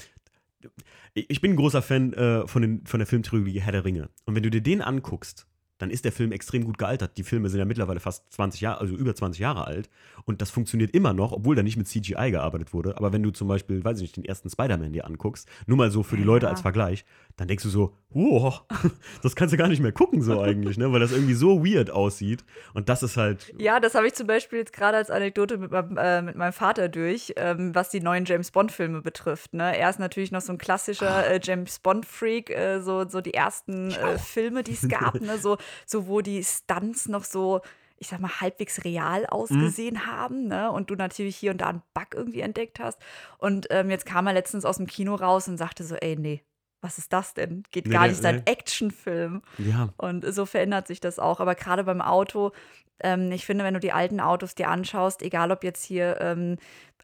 Ich 1.14 1.40
bin 1.40 1.52
ein 1.52 1.56
großer 1.56 1.82
Fan 1.82 2.12
äh, 2.12 2.46
von, 2.46 2.62
den, 2.62 2.86
von 2.86 3.00
der 3.00 3.06
Filmtrilogie 3.06 3.60
Herr 3.60 3.72
der 3.72 3.84
Ringe. 3.84 4.10
Und 4.24 4.36
wenn 4.36 4.42
du 4.42 4.50
dir 4.50 4.62
den 4.62 4.80
anguckst, 4.80 5.46
dann 5.82 5.90
ist 5.90 6.04
der 6.04 6.12
Film 6.12 6.30
extrem 6.30 6.62
gut 6.62 6.78
gealtert. 6.78 7.16
Die 7.16 7.24
Filme 7.24 7.48
sind 7.48 7.58
ja 7.58 7.64
mittlerweile 7.64 7.98
fast 7.98 8.32
20 8.32 8.60
Jahre, 8.60 8.80
also 8.80 8.94
über 8.94 9.16
20 9.16 9.40
Jahre 9.40 9.66
alt. 9.66 9.90
Und 10.24 10.40
das 10.40 10.48
funktioniert 10.48 10.94
immer 10.94 11.12
noch, 11.12 11.32
obwohl 11.32 11.56
da 11.56 11.64
nicht 11.64 11.76
mit 11.76 11.88
CGI 11.88 12.30
gearbeitet 12.30 12.72
wurde. 12.72 12.96
Aber 12.96 13.12
wenn 13.12 13.24
du 13.24 13.32
zum 13.32 13.48
Beispiel, 13.48 13.84
weiß 13.84 13.96
ich 13.96 14.02
nicht, 14.02 14.16
den 14.16 14.24
ersten 14.24 14.48
Spider-Man 14.48 14.92
dir 14.92 15.06
anguckst, 15.06 15.48
nur 15.66 15.76
mal 15.76 15.90
so 15.90 16.04
für 16.04 16.16
die 16.16 16.22
Leute 16.22 16.48
als 16.48 16.60
Vergleich, 16.60 17.04
dann 17.36 17.48
denkst 17.48 17.64
du 17.64 17.68
so, 17.68 17.96
wow, 18.10 18.62
das 19.22 19.34
kannst 19.34 19.52
du 19.52 19.56
gar 19.56 19.66
nicht 19.66 19.80
mehr 19.80 19.90
gucken, 19.90 20.22
so 20.22 20.40
eigentlich, 20.40 20.78
ne? 20.78 20.92
Weil 20.92 21.00
das 21.00 21.12
irgendwie 21.12 21.34
so 21.34 21.64
weird 21.64 21.90
aussieht. 21.90 22.44
Und 22.74 22.88
das 22.88 23.02
ist 23.02 23.16
halt. 23.16 23.52
Ja, 23.58 23.80
das 23.80 23.96
habe 23.96 24.06
ich 24.06 24.14
zum 24.14 24.26
Beispiel 24.26 24.60
jetzt 24.60 24.72
gerade 24.72 24.96
als 24.96 25.10
Anekdote 25.10 25.58
mit 25.58 25.72
meinem, 25.72 25.96
äh, 25.96 26.22
mit 26.22 26.36
meinem 26.36 26.52
Vater 26.52 26.88
durch, 26.88 27.32
ähm, 27.36 27.74
was 27.74 27.90
die 27.90 28.00
neuen 28.00 28.24
James 28.24 28.50
Bond-Filme 28.50 29.02
betrifft. 29.02 29.54
Ne? 29.54 29.76
Er 29.76 29.90
ist 29.90 29.98
natürlich 29.98 30.30
noch 30.30 30.42
so 30.42 30.52
ein 30.52 30.58
klassischer 30.58 31.26
äh, 31.28 31.40
James 31.42 31.78
Bond-Freak, 31.80 32.50
äh, 32.50 32.80
so, 32.80 33.08
so 33.08 33.20
die 33.20 33.34
ersten 33.34 33.90
äh, 33.90 34.18
Filme, 34.18 34.62
die 34.62 34.72
es 34.72 34.88
gab, 34.88 35.20
ne? 35.20 35.38
so, 35.38 35.56
so 35.86 36.06
wo 36.06 36.20
die 36.20 36.42
Stunts 36.44 37.08
noch 37.08 37.24
so 37.24 37.60
ich 38.02 38.08
sag 38.08 38.18
mal, 38.18 38.40
halbwegs 38.40 38.84
real 38.84 39.20
mhm. 39.20 39.26
ausgesehen 39.26 39.94
mhm. 39.94 40.06
haben, 40.06 40.48
ne? 40.48 40.72
Und 40.72 40.90
du 40.90 40.96
natürlich 40.96 41.36
hier 41.36 41.52
und 41.52 41.60
da 41.60 41.68
einen 41.68 41.82
Bug 41.94 42.08
irgendwie 42.14 42.40
entdeckt 42.40 42.80
hast. 42.80 42.98
Und 43.38 43.68
ähm, 43.70 43.90
jetzt 43.90 44.06
kam 44.06 44.26
er 44.26 44.32
letztens 44.32 44.64
aus 44.64 44.78
dem 44.78 44.88
Kino 44.88 45.14
raus 45.14 45.46
und 45.46 45.56
sagte 45.56 45.84
so, 45.84 45.94
ey, 45.94 46.16
nee, 46.16 46.42
was 46.80 46.98
ist 46.98 47.12
das 47.12 47.32
denn? 47.32 47.62
Geht 47.70 47.86
nee, 47.86 47.92
gar 47.92 48.08
nicht, 48.08 48.20
nee. 48.20 48.28
ein 48.28 48.46
Actionfilm. 48.46 49.42
Ja. 49.58 49.90
Und 49.96 50.24
so 50.34 50.46
verändert 50.46 50.88
sich 50.88 51.00
das 51.00 51.20
auch. 51.20 51.38
Aber 51.38 51.54
gerade 51.54 51.84
beim 51.84 52.02
Auto, 52.02 52.50
ähm, 52.98 53.30
ich 53.30 53.46
finde, 53.46 53.64
wenn 53.64 53.74
du 53.74 53.80
die 53.80 53.92
alten 53.92 54.18
Autos 54.18 54.56
dir 54.56 54.68
anschaust, 54.68 55.22
egal 55.22 55.52
ob 55.52 55.62
jetzt 55.62 55.84
hier 55.84 56.20
ähm, 56.20 56.56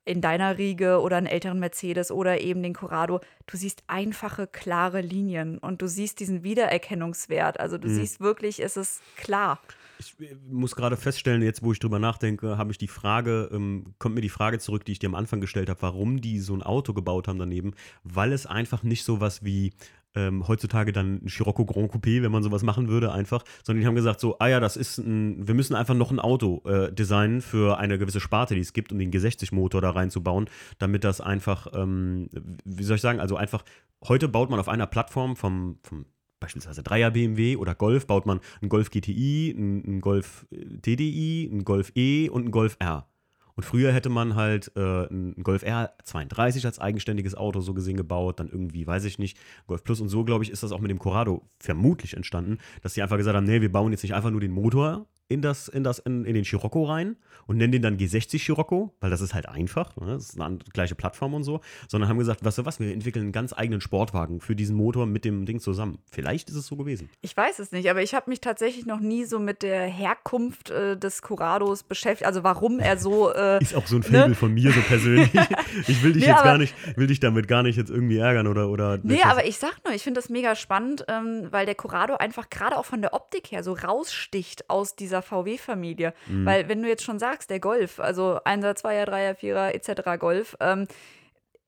in 0.09 0.23
deiner 0.23 0.57
Riege 0.57 1.01
oder 1.01 1.19
einen 1.19 1.27
älteren 1.27 1.59
Mercedes 1.59 2.11
oder 2.11 2.41
eben 2.41 2.63
den 2.63 2.73
Corrado, 2.73 3.21
du 3.47 3.57
siehst 3.57 3.83
einfache, 3.89 4.47
klare 4.47 5.03
Linien 5.03 5.59
und 5.59 5.83
du 5.83 5.87
siehst 5.87 6.21
diesen 6.21 6.43
Wiedererkennungswert. 6.43 7.61
Also 7.61 7.77
du 7.77 7.89
mhm. 7.89 7.95
siehst 7.95 8.21
wirklich, 8.21 8.63
es 8.63 8.77
ist 8.79 9.03
klar. 9.17 9.61
Ich 9.99 10.15
äh, 10.21 10.35
muss 10.49 10.75
gerade 10.75 10.97
feststellen, 10.97 11.43
jetzt 11.43 11.63
wo 11.63 11.73
ich 11.73 11.79
drüber 11.79 11.99
nachdenke, 11.99 12.57
habe 12.57 12.71
ich 12.73 12.79
die 12.79 12.89
Frage, 12.89 13.51
ähm, 13.53 13.95
kommt 13.99 14.15
mir 14.15 14.23
die 14.23 14.29
Frage 14.31 14.59
zurück, 14.59 14.85
die 14.87 14.93
ich 14.93 14.99
dir 14.99 15.09
am 15.09 15.15
Anfang 15.15 15.41
gestellt 15.41 15.69
habe, 15.69 15.83
warum 15.83 16.21
die 16.21 16.39
so 16.39 16.55
ein 16.55 16.63
Auto 16.63 16.95
gebaut 16.95 17.29
haben 17.29 17.39
daneben, 17.39 17.75
weil 18.03 18.33
es 18.33 18.47
einfach 18.47 18.83
nicht 18.83 19.05
so 19.05 19.21
was 19.21 19.45
wie 19.45 19.73
ähm, 20.15 20.47
heutzutage 20.49 20.93
dann 20.93 21.21
ein 21.25 21.29
Scirocco 21.29 21.65
Grand 21.65 21.93
Coupé, 21.93 22.23
wenn 22.23 22.33
man 22.33 22.43
sowas 22.43 22.63
machen 22.63 22.89
würde, 22.89 23.13
einfach, 23.13 23.45
sondern 23.63 23.81
die 23.81 23.87
haben 23.87 23.95
gesagt 23.95 24.21
so, 24.21 24.39
ah 24.39 24.49
ja, 24.49 24.61
das 24.61 24.77
ist 24.77 24.99
ein, 24.99 25.47
wir 25.47 25.55
müssen 25.55 25.75
einfach 25.75 25.95
noch 25.95 26.11
ein 26.11 26.19
Auto 26.19 26.63
äh, 26.67 26.93
designen 26.93 27.41
für 27.41 27.79
eine 27.79 27.99
gewisse 27.99 28.21
Sparte, 28.21 28.55
die 28.55 28.61
es 28.61 28.73
gibt, 28.73 28.93
um 28.93 28.99
den 28.99 29.13
G60-Motor 29.13 29.81
da 29.81 29.91
reinzubauen, 29.91 30.49
damit 30.79 31.05
das 31.05 31.21
einfach, 31.21 31.69
ähm, 31.75 32.29
wie 32.65 32.85
soll 32.85 32.97
ich 32.97 33.03
sagen, 33.03 33.21
also 33.21 33.37
einfach, 33.37 33.65
heute 34.07 34.29
baut 34.29 34.51
man 34.51 34.61
auf 34.61 34.69
einer 34.69 34.87
Plattform 34.87 35.37
vom, 35.37 35.79
vom 35.83 36.07
beispielsweise 36.41 36.83
3er 36.83 37.11
BMW 37.11 37.57
oder 37.57 37.75
Golf, 37.75 38.07
baut 38.07 38.27
man 38.27 38.41
einen 38.61 38.69
Golf 38.69 38.91
GTI, 38.91 39.55
einen, 39.57 40.01
Golf 40.01 40.47
äh, 40.51 40.79
TDI, 40.79 41.49
einen 41.51 41.65
Golf 41.65 41.93
E 41.95 42.29
und 42.29 42.43
einen 42.43 42.51
Golf 42.51 42.77
R. 42.79 43.09
Und 43.59 43.65
früher 43.65 43.93
hätte 43.93 44.09
man 44.09 44.37
halt 44.37 44.71
äh, 44.77 45.09
einen 45.09 45.35
Golf 45.43 45.65
R 45.65 45.93
32 46.05 46.65
als 46.65 46.79
eigenständiges 46.79 47.35
Auto 47.35 47.61
so 47.61 47.75
gesehen 47.75 47.97
gebaut, 47.97 48.39
dann 48.39 48.49
irgendwie, 48.49 48.87
weiß 48.87 49.03
ich 49.03 49.19
nicht, 49.19 49.37
Golf 49.67 49.83
Plus 49.83 50.01
und 50.01 50.09
so, 50.09 50.23
glaube 50.23 50.45
ich, 50.45 50.51
ist 50.51 50.63
das 50.63 50.71
auch 50.71 50.79
mit 50.79 50.93
dem 50.93 51.01
Corrado 51.01 51.43
vermutlich 51.59 52.15
entstanden, 52.15 52.59
dass 52.83 52.95
sie 52.95 53.03
einfach 53.03 53.17
gesagt 53.17 53.37
haben, 53.37 53.47
nee, 53.47 53.61
wir 53.61 53.73
bauen 53.73 53.91
jetzt 53.91 54.05
nicht 54.05 54.15
einfach 54.15 54.31
nur 54.31 54.41
den 54.41 54.53
Motor 54.53 55.07
in, 55.29 55.43
das, 55.43 55.69
in, 55.69 55.85
das, 55.85 55.99
in, 55.99 56.25
in 56.25 56.35
den 56.35 56.45
Scirocco 56.45 56.85
rein 56.85 57.17
und 57.47 57.57
nennen 57.57 57.73
den 57.73 57.83
dann 57.83 57.97
G60 57.97 58.39
Scirocco, 58.39 58.95
weil 59.01 59.11
das 59.11 59.21
ist 59.21 59.35
halt 59.35 59.49
einfach, 59.49 59.97
ne? 59.97 60.13
das 60.13 60.31
ist 60.31 60.41
eine 60.41 60.59
gleiche 60.73 60.95
Plattform 60.95 61.35
und 61.35 61.45
so, 61.45 61.61
sondern 61.87 62.09
haben 62.09 62.19
gesagt, 62.19 62.45
weißt 62.45 62.59
du 62.59 62.67
was, 62.67 62.81
wir 62.81 62.93
entwickeln 62.93 63.25
einen 63.25 63.33
ganz 63.33 63.53
eigenen 63.53 63.81
Sportwagen 63.81 64.41
für 64.41 64.57
diesen 64.57 64.77
Motor 64.77 65.07
mit 65.07 65.25
dem 65.25 65.47
Ding 65.47 65.61
zusammen. 65.61 65.99
Vielleicht 66.11 66.49
ist 66.49 66.57
es 66.57 66.67
so 66.67 66.77
gewesen. 66.77 67.11
Ich 67.21 67.37
weiß 67.37 67.59
es 67.59 67.73
nicht, 67.73 67.89
aber 67.91 68.03
ich 68.03 68.15
habe 68.15 68.31
mich 68.31 68.41
tatsächlich 68.41 68.87
noch 68.87 69.01
nie 69.01 69.25
so 69.25 69.39
mit 69.39 69.63
der 69.63 69.83
Herkunft 69.87 70.71
äh, 70.71 70.97
des 70.97 71.23
Corrados 71.23 71.83
beschäftigt, 71.83 72.27
also 72.27 72.43
warum 72.43 72.79
er 72.79 72.99
so. 72.99 73.33
Äh, 73.33 73.63
ist 73.63 73.75
auch 73.75 73.87
so 73.87 73.97
ein 73.97 74.03
Faible 74.03 74.31
ne? 74.31 74.35
von 74.35 74.53
mir 74.53 74.73
so 74.73 74.81
persönlich. 74.81 75.31
ich 75.87 76.03
will 76.03 76.13
dich 76.13 76.25
nee, 76.25 76.31
jetzt 76.31 76.45
gar 76.45 76.59
nicht, 76.59 76.75
will 76.97 77.07
dich 77.07 77.21
damit 77.21 77.49
gar 77.49 77.63
nicht 77.63 77.77
jetzt 77.77 77.91
irgendwie 77.91 78.19
ärgern 78.19 78.47
oder. 78.47 78.69
oder 78.69 78.99
nee, 79.03 79.23
aber 79.23 79.47
ich 79.47 79.59
sag 79.59 79.85
nur, 79.85 79.95
ich 79.95 80.03
finde 80.03 80.21
das 80.21 80.31
mega 80.31 80.55
spannend, 80.55 81.05
ähm, 81.09 81.49
weil 81.51 81.67
der 81.67 81.75
Corrado 81.75 82.17
einfach 82.17 82.49
gerade 82.51 82.77
auch 82.77 82.85
von 82.85 83.03
der 83.03 83.13
Optik 83.13 83.51
her 83.53 83.63
so 83.63 83.73
raussticht 83.73 84.71
aus 84.71 84.97
dieser 84.97 85.18
dieser 85.19 85.23
VW-Familie. 85.23 86.15
Mhm. 86.27 86.47
Weil 86.47 86.69
wenn 86.69 86.83
du 86.83 86.89
jetzt 86.89 87.03
schon 87.03 87.19
sagst, 87.19 87.51
der 87.51 87.61
Golf, 87.61 88.01
also 88.01 88.39
1er, 88.45 88.77
2er, 88.77 89.05
3er, 89.05 89.35
4er 89.35 89.71
etc. 89.71 90.19
Golf, 90.19 90.57
ähm, 90.61 90.87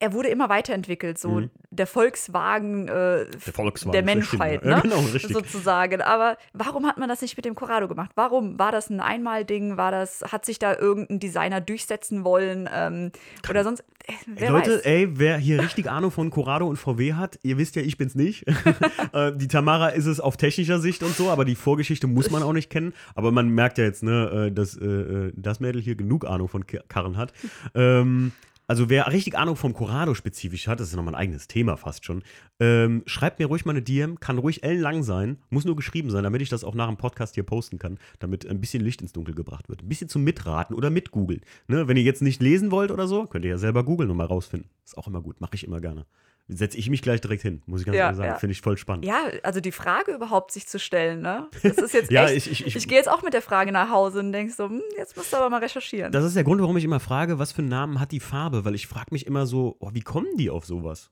er 0.01 0.15
wurde 0.15 0.29
immer 0.29 0.49
weiterentwickelt, 0.49 1.19
so 1.19 1.41
mhm. 1.41 1.51
der 1.71 1.87
Volkswagen, 1.87 2.89
äh, 2.89 3.27
der, 3.27 3.53
Volkswagen 3.53 3.93
der 3.93 4.03
Menschheit, 4.03 4.65
ne? 4.65 4.71
ja, 4.71 4.81
genau, 4.81 5.03
sozusagen. 5.03 6.01
Aber 6.01 6.39
warum 6.55 6.87
hat 6.87 6.97
man 6.97 7.09
das 7.09 7.21
nicht 7.21 7.37
mit 7.37 7.45
dem 7.45 7.55
Corrado 7.55 7.87
gemacht? 7.87 8.11
Warum 8.15 8.59
war 8.59 8.73
das 8.73 8.89
ein 8.89 9.01
Einmalding? 9.01 9.77
War 9.77 9.91
das, 9.91 10.23
hat 10.33 10.47
sich 10.47 10.59
da 10.59 10.75
irgendein 10.75 11.21
Designer 11.21 11.61
durchsetzen 11.61 12.25
wollen 12.25 12.69
ähm, 12.75 13.13
oder 13.49 13.63
sonst? 13.63 13.85
Äh, 14.07 14.45
ey, 14.45 14.49
Leute, 14.49 14.77
weiß. 14.77 14.81
ey, 14.81 15.19
wer 15.19 15.37
hier 15.37 15.63
richtig 15.63 15.91
Ahnung 15.91 16.11
von 16.11 16.31
Corrado 16.31 16.67
und 16.67 16.77
VW 16.77 17.13
hat, 17.13 17.39
ihr 17.43 17.59
wisst 17.59 17.77
ja, 17.77 17.83
ich 17.83 17.99
bin's 17.99 18.15
nicht. 18.15 18.47
äh, 19.13 19.33
die 19.37 19.49
Tamara 19.49 19.91
ist 19.91 20.07
es 20.07 20.19
auf 20.19 20.39
technischer 20.39 20.81
Sicht 20.81 21.03
und 21.03 21.15
so, 21.15 21.29
aber 21.29 21.45
die 21.45 21.57
Vorgeschichte 21.57 22.07
muss 22.07 22.31
man 22.31 22.43
auch 22.43 22.55
nicht 22.55 22.71
kennen. 22.71 22.95
Aber 23.15 23.33
man 23.33 23.51
merkt 23.51 23.77
ja 23.77 23.85
jetzt, 23.85 24.03
ne, 24.03 24.47
äh, 24.49 24.53
dass 24.53 24.79
äh, 24.79 25.31
das 25.35 25.61
Mädel 25.61 25.83
hier 25.83 25.95
genug 25.95 26.25
Ahnung 26.25 26.49
von 26.49 26.65
Karren 26.67 27.19
hat. 27.19 27.35
Ähm, 27.75 28.33
also 28.71 28.89
wer 28.89 29.11
richtig 29.11 29.37
Ahnung 29.37 29.57
vom 29.57 29.75
Corrado 29.75 30.15
spezifisch 30.15 30.69
hat, 30.69 30.79
das 30.79 30.91
ist 30.91 30.95
nochmal 30.95 31.17
ein 31.17 31.21
eigenes 31.21 31.49
Thema 31.49 31.77
fast 31.77 32.05
schon, 32.05 32.23
ähm, 32.61 33.03
schreibt 33.05 33.41
mir 33.41 33.47
ruhig 33.47 33.65
mal 33.65 33.73
eine 33.73 33.83
DM, 33.83 34.21
kann 34.21 34.39
ruhig 34.39 34.63
ellenlang 34.63 35.03
sein, 35.03 35.39
muss 35.51 35.65
nur 35.65 35.75
geschrieben 35.75 36.09
sein, 36.09 36.23
damit 36.23 36.41
ich 36.41 36.51
das 36.51 36.63
auch 36.63 36.77
nach 36.77 36.87
dem 36.87 36.97
Podcast 36.97 37.35
hier 37.35 37.43
posten 37.43 37.81
kann, 37.81 37.99
damit 38.21 38.47
ein 38.47 38.61
bisschen 38.61 38.81
Licht 38.81 39.03
ins 39.03 39.13
Dunkel 39.13 39.35
gebracht 39.35 39.69
wird. 39.69 39.83
Ein 39.83 39.89
bisschen 39.89 40.09
zum 40.09 40.23
Mitraten 40.23 40.77
oder 40.77 40.89
mitgoogeln. 40.89 41.41
Ne? 41.67 41.89
Wenn 41.89 41.97
ihr 41.97 42.05
jetzt 42.05 42.23
nicht 42.23 42.41
lesen 42.41 42.71
wollt 42.71 42.93
oder 42.93 43.09
so, 43.09 43.27
könnt 43.27 43.45
ihr 43.45 43.51
ja 43.51 43.59
selber 43.59 43.83
googeln 43.83 44.09
und 44.09 44.17
mal 44.17 44.27
rausfinden. 44.27 44.71
Ist 44.85 44.97
auch 44.97 45.09
immer 45.09 45.21
gut, 45.21 45.41
mache 45.41 45.57
ich 45.57 45.65
immer 45.65 45.81
gerne. 45.81 46.07
Setze 46.49 46.77
ich 46.79 46.91
mich 46.91 47.01
gleich 47.03 47.21
direkt 47.21 47.43
hin, 47.43 47.63
muss 47.67 47.81
ich 47.81 47.87
ganz 47.87 47.97
Ja, 47.97 48.05
ehrlich 48.07 48.17
sagen. 48.19 48.29
ja. 48.31 48.39
Finde 48.39 48.53
ich 48.53 48.61
voll 48.61 48.77
spannend. 48.77 49.05
Ja, 49.05 49.25
also 49.45 49.61
die 49.61 49.71
Frage 49.73 50.13
überhaupt 50.13 50.51
sich 50.53 50.67
zu 50.67 50.79
stellen, 50.79 51.21
ne? 51.23 51.49
Das 51.63 51.79
ist 51.79 51.95
jetzt 51.95 52.11
Ja, 52.11 52.25
echt. 52.29 52.49
ich- 52.49 52.67
ich- 52.67 52.77
ich- 52.77 52.89
gehe 52.89 52.99
jetzt 52.99 53.09
auch 53.09 53.23
mit 53.23 53.35
der 53.35 53.43
Frage 53.43 53.71
nach 53.73 53.91
Hause 53.91 54.19
und 54.21 54.33
denk 54.33 54.51
so, 54.51 54.65
hm, 54.69 54.83
jetzt 54.97 55.17
musst 55.17 55.33
du 55.33 55.37
aber 55.37 55.49
mal 55.51 55.61
recherchieren. 55.61 56.11
Das 56.13 56.25
ist 56.25 56.35
der 56.35 56.43
Grund, 56.45 56.61
warum 56.61 56.77
ich 56.77 56.85
immer 56.85 56.99
frage, 57.01 57.39
was 57.39 57.53
für 57.53 57.61
einen 57.63 57.69
Namen 57.69 58.01
hat 58.01 58.11
die 58.13 58.21
Farbe, 58.21 58.65
weil 58.65 58.75
ich 58.75 58.87
frage 58.89 59.09
mich 59.13 59.27
immer 59.27 59.47
so, 59.47 59.77
oh, 59.79 59.91
wie 59.93 60.01
kommen 60.01 60.37
die 60.37 60.51
auf 60.51 60.67
sowas? 60.67 61.11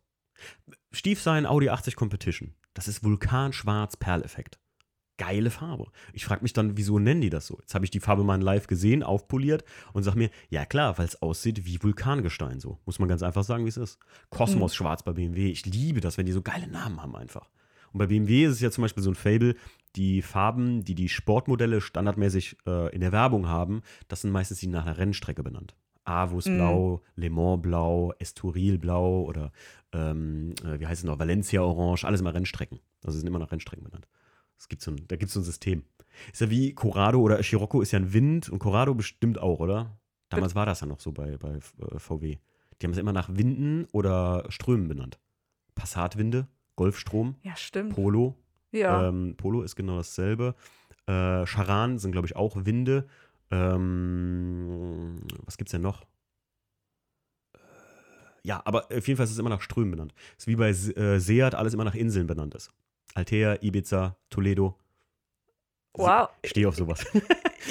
Stiefsein 0.93 1.47
Audi 1.47 1.69
80 1.69 1.95
Competition. 1.97 2.55
Das 2.75 2.89
ist 2.89 3.03
Vulkanschwarz 3.05 3.97
Perleffekt. 3.97 4.59
Geile 5.19 5.51
Farbe. 5.51 5.87
Ich 6.13 6.25
frage 6.25 6.43
mich 6.43 6.53
dann, 6.53 6.77
wieso 6.77 6.99
nennen 6.99 7.21
die 7.21 7.29
das 7.29 7.47
so? 7.47 7.59
Jetzt 7.61 7.75
habe 7.75 7.85
ich 7.85 7.91
die 7.91 8.01
Farbe 8.01 8.25
mal 8.25 8.37
in 8.37 8.41
live 8.41 8.67
gesehen, 8.67 9.03
aufpoliert 9.03 9.65
und 9.93 10.05
sage 10.05 10.17
mir, 10.17 10.31
ja 10.49 10.65
klar, 10.65 10.97
weil 10.97 11.07
es 11.07 11.21
aussieht 11.21 11.67
wie 11.67 11.83
Vulkangestein 11.83 12.61
so. 12.61 12.79
Muss 12.87 12.99
man 12.99 13.09
ganz 13.09 13.23
einfach 13.23 13.45
sagen, 13.45 13.65
wie 13.65 13.69
es 13.69 13.77
ist. 13.77 13.99
Kosmos 14.31 14.75
Schwarz 14.75 15.03
bei 15.03 15.13
BMW. 15.13 15.51
Ich 15.51 15.67
liebe 15.67 16.01
das, 16.01 16.17
wenn 16.17 16.27
die 16.27 16.33
so 16.33 16.41
geile 16.41 16.69
Namen 16.69 17.03
haben 17.03 17.17
einfach. 17.17 17.51
Und 17.93 17.99
bei 17.99 18.07
BMW 18.07 18.45
ist 18.45 18.53
es 18.53 18.61
ja 18.61 18.71
zum 18.71 18.83
Beispiel 18.83 19.03
so 19.03 19.11
ein 19.11 19.15
Fable, 19.15 19.55
die 19.97 20.23
Farben, 20.23 20.85
die 20.85 20.95
die 20.95 21.09
Sportmodelle 21.09 21.81
standardmäßig 21.81 22.57
äh, 22.67 22.95
in 22.95 23.01
der 23.01 23.13
Werbung 23.13 23.49
haben, 23.49 23.83
das 24.09 24.21
sind 24.21 24.31
meistens 24.31 24.61
die 24.61 24.67
nach 24.67 24.87
einer 24.87 24.99
Rennstrecke 24.99 25.43
benannt. 25.43 25.75
Avus 26.05 26.47
Mhm. 26.47 26.57
Blau, 26.57 27.03
Le 27.17 27.31
Mans 27.31 27.63
Blau, 27.63 28.13
Estoril 28.19 28.79
Blau 28.79 29.23
oder 29.23 29.53
ähm, 29.93 30.55
äh, 30.65 30.79
wie 30.81 30.87
heißt 30.87 31.01
es 31.01 31.05
noch, 31.05 31.19
Valencia 31.19 31.63
Orange, 31.63 32.05
alles 32.05 32.21
immer 32.21 32.35
Rennstrecken. 32.35 32.81
Also 33.03 33.19
sind 33.19 33.27
immer 33.27 33.39
nach 33.39 33.53
Rennstrecken 33.53 33.85
benannt. 33.85 34.07
Es 34.59 34.69
gibt 34.69 34.83
so 34.83 34.91
ein, 34.91 35.07
da 35.09 35.17
gibt 35.17 35.29
es 35.29 35.35
so 35.35 35.41
ein 35.41 35.45
System. 35.45 35.85
Ist 36.33 36.41
ja 36.41 36.51
wie 36.51 36.75
Corrado 36.75 37.21
oder 37.21 37.43
Scirocco 37.43 37.81
ist 37.81 37.93
ja 37.93 37.99
ein 38.01 38.13
Wind 38.13 38.49
und 38.49 38.59
Corrado 38.59 38.95
bestimmt 38.95 39.39
auch, 39.39 39.61
oder? 39.61 39.99
Damals 40.31 40.55
war 40.55 40.67
das 40.67 40.81
ja 40.81 40.87
noch 40.87 41.01
so 41.01 41.13
bei, 41.13 41.37
bei 41.37 41.55
äh, 41.57 41.99
VW. 41.99 42.37
Die 42.81 42.87
haben 42.87 42.93
es 42.93 42.99
immer 42.99 43.13
nach 43.13 43.29
Winden 43.33 43.87
oder 43.93 44.45
Strömen 44.51 44.89
benannt. 44.89 45.19
Passatwinde, 45.75 46.49
Golfstrom, 46.77 47.37
ja, 47.43 47.57
stimmt. 47.57 47.95
Polo. 47.95 48.37
ja. 48.73 49.09
Ähm, 49.09 49.35
Polo 49.37 49.63
ist 49.63 49.77
genau 49.77 49.97
dasselbe. 49.97 50.55
Äh, 51.07 51.47
Charan 51.47 51.99
sind, 51.99 52.13
glaube 52.13 52.27
ich, 52.27 52.37
auch 52.37 52.65
Winde. 52.67 53.07
Ähm, 53.51 55.17
was 55.45 55.57
gibt's 55.57 55.71
denn 55.73 55.83
noch? 55.83 56.03
Äh, 57.55 57.59
Ja, 58.43 58.61
aber 58.65 58.87
auf 58.87 59.07
jeden 59.09 59.17
Fall 59.17 59.25
ist 59.25 59.33
es 59.33 59.39
immer 59.39 59.49
nach 59.51 59.63
Strömen 59.63 59.91
benannt. 59.93 60.15
ist 60.37 60.47
wie 60.47 60.57
bei 60.57 60.71
äh, 60.71 61.19
Seat 61.21 61.55
alles 61.55 61.75
immer 61.75 61.85
nach 61.85 61.95
Inseln 61.95 62.27
benannt 62.27 62.55
ist. 62.55 62.71
Altea, 63.15 63.59
Ibiza, 63.63 64.17
Toledo. 64.31 64.77
wow. 65.95 66.29
Ich 66.43 66.51
stehe 66.51 66.69
auf 66.69 66.77
sowas. 66.77 67.05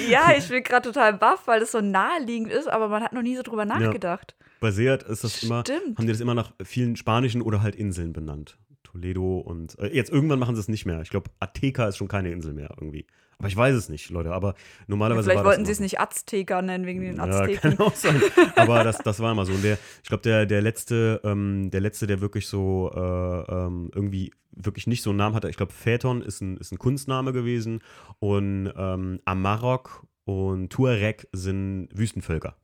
Ja, 0.08 0.32
ich 0.36 0.48
bin 0.48 0.62
gerade 0.62 0.86
total 0.86 1.14
baff, 1.14 1.46
weil 1.48 1.58
das 1.60 1.72
so 1.72 1.80
naheliegend 1.80 2.52
ist, 2.52 2.68
aber 2.68 2.88
man 2.88 3.02
hat 3.02 3.12
noch 3.12 3.22
nie 3.22 3.34
so 3.36 3.42
drüber 3.42 3.64
nachgedacht. 3.64 4.36
bei 4.60 4.70
Seat 4.70 5.02
ist 5.02 5.24
das 5.24 5.42
immer, 5.42 5.62
Stimmt. 5.62 5.98
haben 5.98 6.06
die 6.06 6.12
das 6.12 6.20
immer 6.20 6.34
nach 6.34 6.52
vielen 6.62 6.94
spanischen 6.94 7.42
oder 7.42 7.62
halt 7.62 7.74
Inseln 7.74 8.12
benannt. 8.12 8.58
Toledo 8.84 9.38
und 9.38 9.76
äh, 9.80 9.88
jetzt 9.88 10.10
irgendwann 10.10 10.38
machen 10.38 10.54
sie 10.54 10.60
es 10.60 10.68
nicht 10.68 10.86
mehr. 10.86 11.00
Ich 11.00 11.10
glaube, 11.10 11.30
Ateca 11.40 11.88
ist 11.88 11.96
schon 11.96 12.06
keine 12.06 12.30
Insel 12.30 12.52
mehr 12.52 12.70
irgendwie. 12.78 13.06
Aber 13.38 13.48
ich 13.48 13.56
weiß 13.56 13.74
es 13.76 13.88
nicht, 13.88 14.10
Leute. 14.10 14.32
Aber 14.32 14.54
normalerweise 14.88 15.24
Vielleicht 15.24 15.38
war 15.38 15.44
das 15.44 15.50
wollten 15.50 15.64
sie 15.64 15.72
es 15.72 15.80
nicht 15.80 16.00
Azteker 16.00 16.60
nennen, 16.60 16.86
wegen 16.86 17.00
den 17.00 17.16
Ja, 17.16 17.22
Azteken. 17.28 17.76
kann 17.76 17.78
auch 17.78 17.94
sein. 17.94 18.20
Aber 18.56 18.82
das, 18.82 18.98
das 18.98 19.20
war 19.20 19.30
immer 19.30 19.46
so. 19.46 19.52
Und 19.52 19.62
der, 19.62 19.78
ich 20.02 20.08
glaube, 20.08 20.22
der, 20.22 20.44
der 20.44 20.60
letzte, 20.60 21.20
ähm, 21.22 21.70
der 21.70 21.80
letzte, 21.80 22.08
der 22.08 22.20
wirklich 22.20 22.48
so 22.48 22.90
äh, 22.92 22.98
ähm, 22.98 23.90
irgendwie 23.94 24.32
wirklich 24.50 24.88
nicht 24.88 25.02
so 25.02 25.10
einen 25.10 25.18
Namen 25.18 25.36
hatte, 25.36 25.48
ich 25.48 25.56
glaube, 25.56 25.72
Phaeton 25.72 26.20
ist 26.20 26.40
ein, 26.40 26.56
ist 26.56 26.72
ein 26.72 26.78
Kunstname 26.78 27.32
gewesen 27.32 27.80
und 28.18 28.72
ähm, 28.76 29.20
Amarok 29.24 30.04
und 30.24 30.70
Tuareg 30.70 31.28
sind 31.32 31.90
Wüstenvölker. 31.92 32.56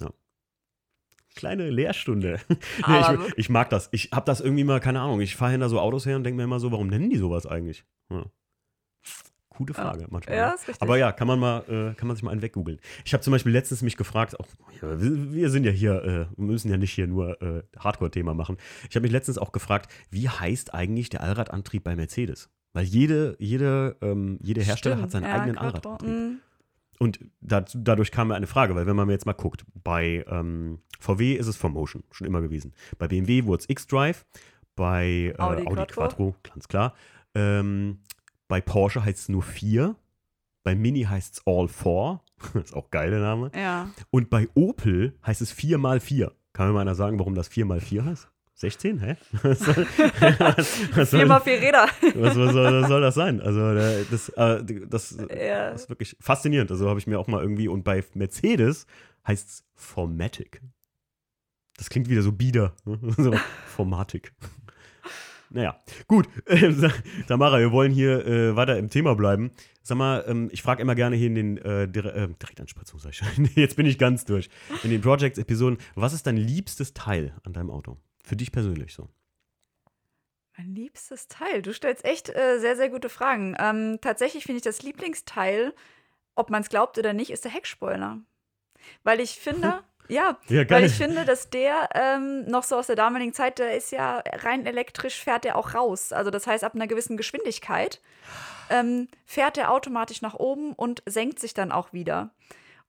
Ja. 0.00 0.10
Kleine 1.34 1.68
Lehrstunde. 1.68 2.40
nee, 2.88 3.00
ich, 3.26 3.34
ich 3.36 3.48
mag 3.50 3.68
das. 3.68 3.90
Ich 3.92 4.10
habe 4.12 4.24
das 4.24 4.40
irgendwie 4.40 4.64
mal, 4.64 4.80
keine 4.80 5.00
Ahnung, 5.02 5.20
ich 5.20 5.36
fahre 5.36 5.52
hinter 5.52 5.68
so 5.68 5.78
Autos 5.78 6.06
her 6.06 6.16
und 6.16 6.24
denke 6.24 6.38
mir 6.38 6.44
immer 6.44 6.60
so, 6.60 6.72
warum 6.72 6.86
nennen 6.86 7.10
die 7.10 7.18
sowas 7.18 7.44
eigentlich? 7.44 7.84
Ja. 8.08 8.24
Gute 9.60 9.74
Frage 9.74 10.06
manchmal. 10.08 10.36
Ja, 10.38 10.48
ne? 10.48 10.54
ist 10.54 10.68
richtig. 10.68 10.80
Aber 10.80 10.96
ja, 10.96 11.12
kann 11.12 11.28
man 11.28 11.38
mal, 11.38 11.58
äh, 11.68 11.94
kann 11.94 12.08
man 12.08 12.16
sich 12.16 12.22
mal 12.22 12.30
einen 12.30 12.40
weggoogeln. 12.40 12.80
Ich 13.04 13.12
habe 13.12 13.22
zum 13.22 13.32
Beispiel 13.32 13.52
letztens 13.52 13.82
mich 13.82 13.98
gefragt, 13.98 14.40
auch, 14.40 14.46
wir, 14.80 15.50
sind 15.50 15.64
ja 15.64 15.70
hier, 15.70 16.02
äh, 16.02 16.26
wir 16.34 16.46
müssen 16.46 16.70
ja 16.70 16.78
nicht 16.78 16.92
hier 16.92 17.06
nur 17.06 17.42
äh, 17.42 17.62
Hardcore-Thema 17.78 18.32
machen. 18.32 18.56
Ich 18.88 18.96
habe 18.96 19.02
mich 19.02 19.12
letztens 19.12 19.36
auch 19.36 19.52
gefragt, 19.52 19.92
wie 20.10 20.30
heißt 20.30 20.72
eigentlich 20.72 21.10
der 21.10 21.20
Allradantrieb 21.20 21.84
bei 21.84 21.94
Mercedes? 21.94 22.48
Weil 22.72 22.84
jede, 22.84 23.36
jede, 23.38 23.98
ähm, 24.00 24.38
jede 24.40 24.62
Hersteller 24.62 25.02
hat 25.02 25.10
seinen 25.10 25.24
Stimmt, 25.24 25.34
ja, 25.34 25.42
eigenen 25.42 25.58
Allradantrieb. 25.58 26.08
mm. 26.08 26.40
Und 26.98 27.20
dazu, 27.42 27.76
dadurch 27.78 28.12
kam 28.12 28.28
mir 28.28 28.36
eine 28.36 28.46
Frage, 28.46 28.74
weil 28.74 28.86
wenn 28.86 28.96
man 28.96 29.08
mir 29.08 29.12
jetzt 29.12 29.26
mal 29.26 29.34
guckt, 29.34 29.66
bei 29.74 30.24
ähm, 30.26 30.78
VW 31.00 31.34
ist 31.34 31.48
es 31.48 31.58
Formotion, 31.58 32.02
schon 32.12 32.26
immer 32.26 32.40
gewesen. 32.40 32.72
Bei 32.96 33.08
BMW 33.08 33.44
wurde 33.44 33.60
es 33.60 33.68
X-Drive, 33.68 34.24
bei 34.74 35.34
äh, 35.36 35.38
Audi 35.38 35.66
Audi, 35.66 35.74
Quattro. 35.74 36.00
Quattro, 36.00 36.34
ganz 36.42 36.66
klar. 36.66 36.94
Ähm, 37.34 37.98
bei 38.50 38.60
Porsche 38.60 39.02
heißt 39.04 39.18
es 39.20 39.28
nur 39.30 39.42
4, 39.42 39.96
bei 40.64 40.74
Mini 40.74 41.04
heißt 41.04 41.34
es 41.34 41.42
All 41.46 41.68
4, 41.68 42.20
ist 42.62 42.74
auch 42.74 42.90
geil 42.90 43.10
der 43.10 43.20
Name. 43.20 43.50
Ja. 43.54 43.88
Und 44.10 44.28
bei 44.28 44.48
Opel 44.54 45.16
heißt 45.26 45.40
es 45.40 45.54
4x4. 45.56 46.32
Kann 46.52 46.66
mir 46.66 46.74
mal 46.74 46.80
einer 46.80 46.94
sagen, 46.96 47.18
warum 47.18 47.34
das 47.34 47.50
4x4 47.50 48.04
heißt? 48.04 48.28
16? 48.54 48.98
Hä? 48.98 49.16
Was 49.42 49.58
soll, 49.60 49.86
was, 50.38 50.80
was 50.96 51.10
soll, 51.10 51.20
Viermal 51.20 51.40
vier 51.40 51.60
Räder. 51.62 51.86
was, 52.14 52.36
was, 52.36 52.52
soll, 52.52 52.86
soll 52.88 53.00
das 53.00 53.14
sein? 53.14 53.40
Also, 53.40 53.72
der- 53.72 54.04
das, 54.04 54.28
äh, 54.30 54.62
das, 54.86 55.16
Ja. 55.30 55.70
das 55.70 55.82
ist 55.84 55.88
wirklich 55.88 56.14
faszinierend. 56.20 56.70
Also 56.70 56.86
habe 56.90 56.98
ich 56.98 57.06
mir 57.06 57.18
auch 57.18 57.26
mal 57.26 57.40
irgendwie, 57.40 57.68
und 57.68 57.84
bei 57.84 58.04
Mercedes 58.12 58.86
heißt 59.26 59.48
es 59.48 59.64
Formatic. 59.76 60.60
Das 61.78 61.88
klingt 61.88 62.10
wieder 62.10 62.20
so 62.20 62.32
bieder. 62.32 62.74
ne? 62.84 62.98
so 63.16 63.32
Formatic. 63.68 64.34
Naja, 65.52 65.78
gut. 66.06 66.28
Äh, 66.46 66.70
Sa- 66.72 66.92
Tamara, 67.26 67.58
wir 67.58 67.72
wollen 67.72 67.92
hier 67.92 68.24
äh, 68.26 68.56
weiter 68.56 68.78
im 68.78 68.88
Thema 68.88 69.14
bleiben. 69.14 69.50
Sag 69.82 69.98
mal, 69.98 70.24
ähm, 70.28 70.48
ich 70.52 70.62
frage 70.62 70.80
immer 70.82 70.94
gerne 70.94 71.16
hier 71.16 71.26
in 71.26 71.34
den 71.34 71.58
äh, 71.58 71.88
Dire 71.88 72.14
äh, 72.14 72.28
Direktanspritzung, 72.28 73.00
sag 73.00 73.10
ich 73.10 73.16
schon. 73.18 73.48
Jetzt 73.56 73.76
bin 73.76 73.86
ich 73.86 73.98
ganz 73.98 74.24
durch. 74.24 74.48
In 74.84 74.90
den 74.90 75.00
Projects-Episoden, 75.00 75.78
was 75.96 76.12
ist 76.12 76.26
dein 76.26 76.36
liebstes 76.36 76.94
Teil 76.94 77.34
an 77.44 77.52
deinem 77.52 77.70
Auto? 77.70 77.98
Für 78.22 78.36
dich 78.36 78.52
persönlich 78.52 78.94
so. 78.94 79.08
Mein 80.56 80.74
liebstes 80.74 81.26
Teil. 81.28 81.62
Du 81.62 81.72
stellst 81.72 82.04
echt 82.04 82.28
äh, 82.28 82.58
sehr, 82.60 82.76
sehr 82.76 82.90
gute 82.90 83.08
Fragen. 83.08 83.56
Ähm, 83.58 83.98
tatsächlich 84.00 84.44
finde 84.44 84.58
ich 84.58 84.62
das 84.64 84.82
Lieblingsteil, 84.82 85.72
ob 86.34 86.50
man 86.50 86.62
es 86.62 86.68
glaubt 86.68 86.98
oder 86.98 87.12
nicht, 87.12 87.30
ist 87.30 87.44
der 87.44 87.52
Heckspoiler. 87.52 88.18
Weil 89.02 89.20
ich 89.20 89.30
finde, 89.32 89.82
ja, 90.10 90.38
Ja, 90.48 90.68
weil 90.68 90.84
ich 90.84 90.94
finde, 90.94 91.24
dass 91.24 91.50
der 91.50 91.88
ähm, 91.94 92.44
noch 92.46 92.64
so 92.64 92.76
aus 92.76 92.86
der 92.88 92.96
damaligen 92.96 93.32
Zeit, 93.32 93.58
der 93.58 93.76
ist 93.76 93.92
ja 93.92 94.22
rein 94.42 94.66
elektrisch, 94.66 95.22
fährt 95.22 95.44
der 95.44 95.56
auch 95.56 95.74
raus. 95.74 96.12
Also 96.12 96.30
das 96.30 96.46
heißt, 96.46 96.64
ab 96.64 96.74
einer 96.74 96.86
gewissen 96.86 97.16
Geschwindigkeit 97.16 98.00
ähm, 98.70 99.08
fährt 99.24 99.58
er 99.58 99.72
automatisch 99.72 100.22
nach 100.22 100.34
oben 100.34 100.72
und 100.72 101.02
senkt 101.06 101.38
sich 101.40 101.54
dann 101.54 101.72
auch 101.72 101.92
wieder. 101.92 102.30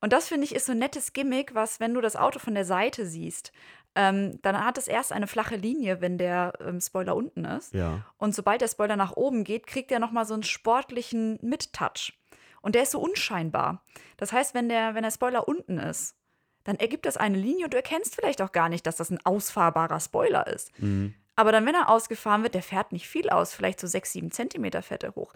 Und 0.01 0.13
das 0.13 0.27
finde 0.27 0.45
ich 0.45 0.55
ist 0.55 0.65
so 0.65 0.71
ein 0.71 0.79
nettes 0.79 1.13
Gimmick, 1.13 1.53
was, 1.53 1.79
wenn 1.79 1.93
du 1.93 2.01
das 2.01 2.15
Auto 2.15 2.39
von 2.39 2.55
der 2.55 2.65
Seite 2.65 3.05
siehst, 3.05 3.51
ähm, 3.93 4.39
dann 4.41 4.63
hat 4.63 4.77
es 4.77 4.87
erst 4.87 5.11
eine 5.11 5.27
flache 5.27 5.55
Linie, 5.55 6.01
wenn 6.01 6.17
der 6.17 6.53
ähm, 6.65 6.79
Spoiler 6.79 7.15
unten 7.15 7.45
ist. 7.45 7.73
Ja. 7.73 8.05
Und 8.17 8.33
sobald 8.33 8.61
der 8.61 8.67
Spoiler 8.67 8.95
nach 8.95 9.15
oben 9.15 9.43
geht, 9.43 9.67
kriegt 9.67 9.91
er 9.91 9.99
nochmal 9.99 10.25
so 10.25 10.33
einen 10.33 10.43
sportlichen 10.43 11.37
Mit-Touch. 11.41 12.13
Und 12.61 12.75
der 12.75 12.83
ist 12.83 12.91
so 12.91 12.99
unscheinbar. 12.99 13.83
Das 14.17 14.31
heißt, 14.31 14.53
wenn 14.53 14.69
der, 14.69 14.95
wenn 14.95 15.03
der 15.03 15.11
Spoiler 15.11 15.47
unten 15.47 15.77
ist, 15.77 16.15
dann 16.63 16.75
ergibt 16.77 17.05
das 17.05 17.17
eine 17.17 17.37
Linie 17.37 17.65
und 17.65 17.73
du 17.73 17.77
erkennst 17.77 18.15
vielleicht 18.15 18.41
auch 18.41 18.51
gar 18.51 18.69
nicht, 18.69 18.85
dass 18.87 18.95
das 18.97 19.09
ein 19.09 19.19
ausfahrbarer 19.25 19.99
Spoiler 19.99 20.47
ist. 20.47 20.71
Mhm. 20.79 21.13
Aber 21.35 21.51
dann, 21.51 21.65
wenn 21.65 21.75
er 21.75 21.89
ausgefahren 21.89 22.43
wird, 22.43 22.53
der 22.55 22.61
fährt 22.63 22.91
nicht 22.91 23.07
viel 23.07 23.29
aus, 23.29 23.53
vielleicht 23.53 23.79
so 23.79 23.87
6, 23.87 24.11
7 24.13 24.31
Zentimeter 24.31 24.81
fährt 24.81 25.03
er 25.03 25.15
hoch. 25.15 25.33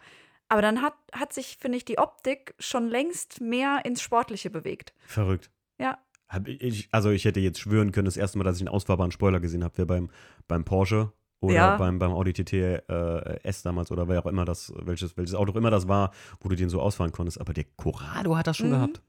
Aber 0.49 0.61
dann 0.61 0.81
hat, 0.81 0.93
hat 1.13 1.33
sich, 1.33 1.57
finde 1.59 1.77
ich, 1.77 1.85
die 1.85 1.97
Optik 1.97 2.53
schon 2.59 2.87
längst 2.87 3.41
mehr 3.41 3.81
ins 3.85 4.01
Sportliche 4.01 4.49
bewegt. 4.51 4.93
Verrückt. 5.07 5.49
Ja, 5.79 5.97
ich, 6.45 6.89
also 6.91 7.09
ich 7.11 7.25
hätte 7.25 7.39
jetzt 7.39 7.59
schwören 7.59 7.91
können, 7.91 8.05
das 8.05 8.17
erste 8.17 8.37
Mal, 8.37 8.43
dass 8.43 8.57
ich 8.57 8.61
einen 8.61 8.67
ausfahrbaren 8.69 9.11
Spoiler 9.11 9.39
gesehen 9.39 9.63
habe, 9.63 9.77
wäre 9.77 9.85
beim, 9.87 10.09
beim 10.47 10.63
Porsche 10.65 11.11
oder 11.39 11.53
Ja. 11.53 11.77
beim, 11.77 11.97
beim 11.99 12.11
Audi 12.11 12.33
TT 12.33 12.53
äh, 12.53 13.39
S 13.43 13.61
damals 13.63 13.91
oder 13.91 14.07
wer 14.07 14.19
auch 14.19 14.25
immer 14.25 14.43
das, 14.45 14.73
welches, 14.77 15.15
welches 15.17 15.35
Auto 15.35 15.51
auch 15.53 15.55
immer 15.55 15.69
das 15.71 15.87
war, 15.87 16.11
wo 16.41 16.49
du 16.49 16.55
den 16.55 16.69
so 16.69 16.81
ausfahren 16.81 17.11
konntest. 17.11 17.39
Aber 17.39 17.53
der 17.53 17.65
Corrado 17.77 18.35
hat 18.37 18.47
das 18.47 18.57
schon 18.57 18.67
Mhm. 18.67 18.73
gehabt. 18.73 19.01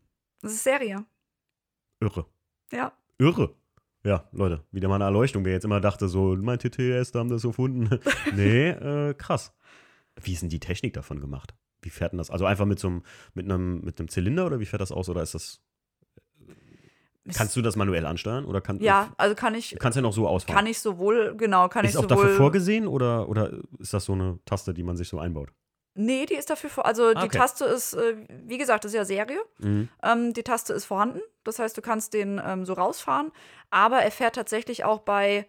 das 0.43 0.53
ist 0.53 0.65
Serie. 0.65 1.05
Irre. 2.01 2.27
Ja. 2.73 2.93
Irre. 3.19 3.55
Ja, 4.05 4.25
Leute, 4.33 4.63
wieder 4.71 4.89
mal 4.89 4.97
eine 4.97 5.05
Erleuchtung. 5.05 5.45
Wer 5.45 5.53
jetzt 5.55 5.65
immer 5.65 5.81
dachte, 5.81 6.09
so, 6.09 6.37
mein 6.37 6.59
TTS, 6.59 7.11
da 7.13 7.19
haben 7.19 7.29
das 7.29 7.45
erfunden. 7.45 7.99
nee, 8.35 8.69
äh, 8.69 9.15
krass. 9.15 9.53
Wie 10.21 10.33
ist 10.33 10.43
denn 10.43 10.49
die 10.49 10.61
Technik 10.61 10.95
davon 10.95 11.21
gemacht? 11.21 11.55
Wie 11.83 11.91
fährt 11.91 12.13
denn 12.13 12.19
das? 12.19 12.31
Also 12.31 12.47
einfach 12.47 12.67
mit 12.67 12.79
so 12.79 12.89
einem, 12.89 13.03
mit 13.35 13.47
einem, 13.47 13.81
mit 13.81 13.99
einem 13.99 14.09
Zylinder 14.09 14.47
oder 14.47 14.61
wie 14.61 14.67
fährt 14.67 14.81
das 14.81 14.93
aus? 14.93 15.09
Oder 15.09 15.23
ist 15.23 15.35
das. 15.35 15.61
Kannst 17.35 17.57
du 17.57 17.63
das 17.63 17.75
manuell 17.75 18.07
ansteuern? 18.07 18.45
Oder 18.45 18.61
kann, 18.61 18.79
Ja, 18.81 19.13
also 19.17 19.35
kann 19.35 19.57
ich, 19.57 19.71
Du 19.71 19.77
kannst 19.79 19.97
ja 19.97 20.03
noch 20.03 20.13
so 20.13 20.29
ausfahren. 20.29 20.55
kann 20.57 20.67
ich 20.67 20.79
sowohl, 20.79 21.35
genau, 21.37 21.69
kann 21.69 21.85
ist 21.85 21.93
ich 21.93 21.99
auch 21.99 22.03
sowohl. 22.05 22.17
dafür 22.17 22.37
vorgesehen 22.37 22.87
oder, 22.87 23.29
oder 23.29 23.53
ist 23.81 23.93
das 23.93 24.05
so 24.05 24.13
eine 24.13 24.39
Taste, 24.45 24.73
die 24.73 24.85
man 24.85 24.97
sich 24.97 25.09
so 25.09 25.19
einbaut? 25.19 25.51
Nee, 25.97 26.27
die 26.27 26.35
ist 26.35 26.51
dafür 26.51 26.71
vor. 26.71 26.87
Also 26.87 27.13
die 27.13 27.19
Okay. 27.19 27.39
Taste 27.39 27.65
ist, 27.65 27.95
äh, 27.95 28.17
wie 28.45 28.59
gesagt, 28.59 28.85
das 28.85 28.93
ist 28.93 28.97
ja 28.97 29.05
Serie. 29.05 29.41
Mhm. 29.59 29.89
Ähm, 30.03 30.33
die 30.35 30.43
Taste 30.43 30.73
ist 30.75 30.85
vorhanden. 30.85 31.21
Das 31.45 31.59
heißt, 31.59 31.77
du 31.77 31.83
kannst 31.83 32.13
den 32.15 32.41
ähm, 32.45 32.65
so 32.67 32.75
rausfahren. 32.75 33.33
Aber 33.71 33.99
er 34.03 34.11
fährt 34.11 34.35
tatsächlich 34.35 34.85
auch 34.85 35.01
bei 35.01 35.47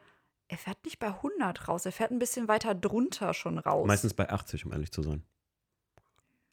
Er 0.49 0.57
fährt 0.57 0.77
nicht 0.85 0.99
bei 0.99 1.07
100 1.07 1.67
raus, 1.67 1.85
er 1.85 1.91
fährt 1.91 2.09
ein 2.11 2.19
bisschen 2.19 2.47
weiter 2.47 2.73
drunter 2.73 3.33
schon 3.33 3.57
raus. 3.59 3.85
Meistens 3.85 4.13
bei 4.13 4.29
80, 4.29 4.65
um 4.65 4.71
ehrlich 4.71 4.91
zu 4.93 5.01
sein. 5.03 5.23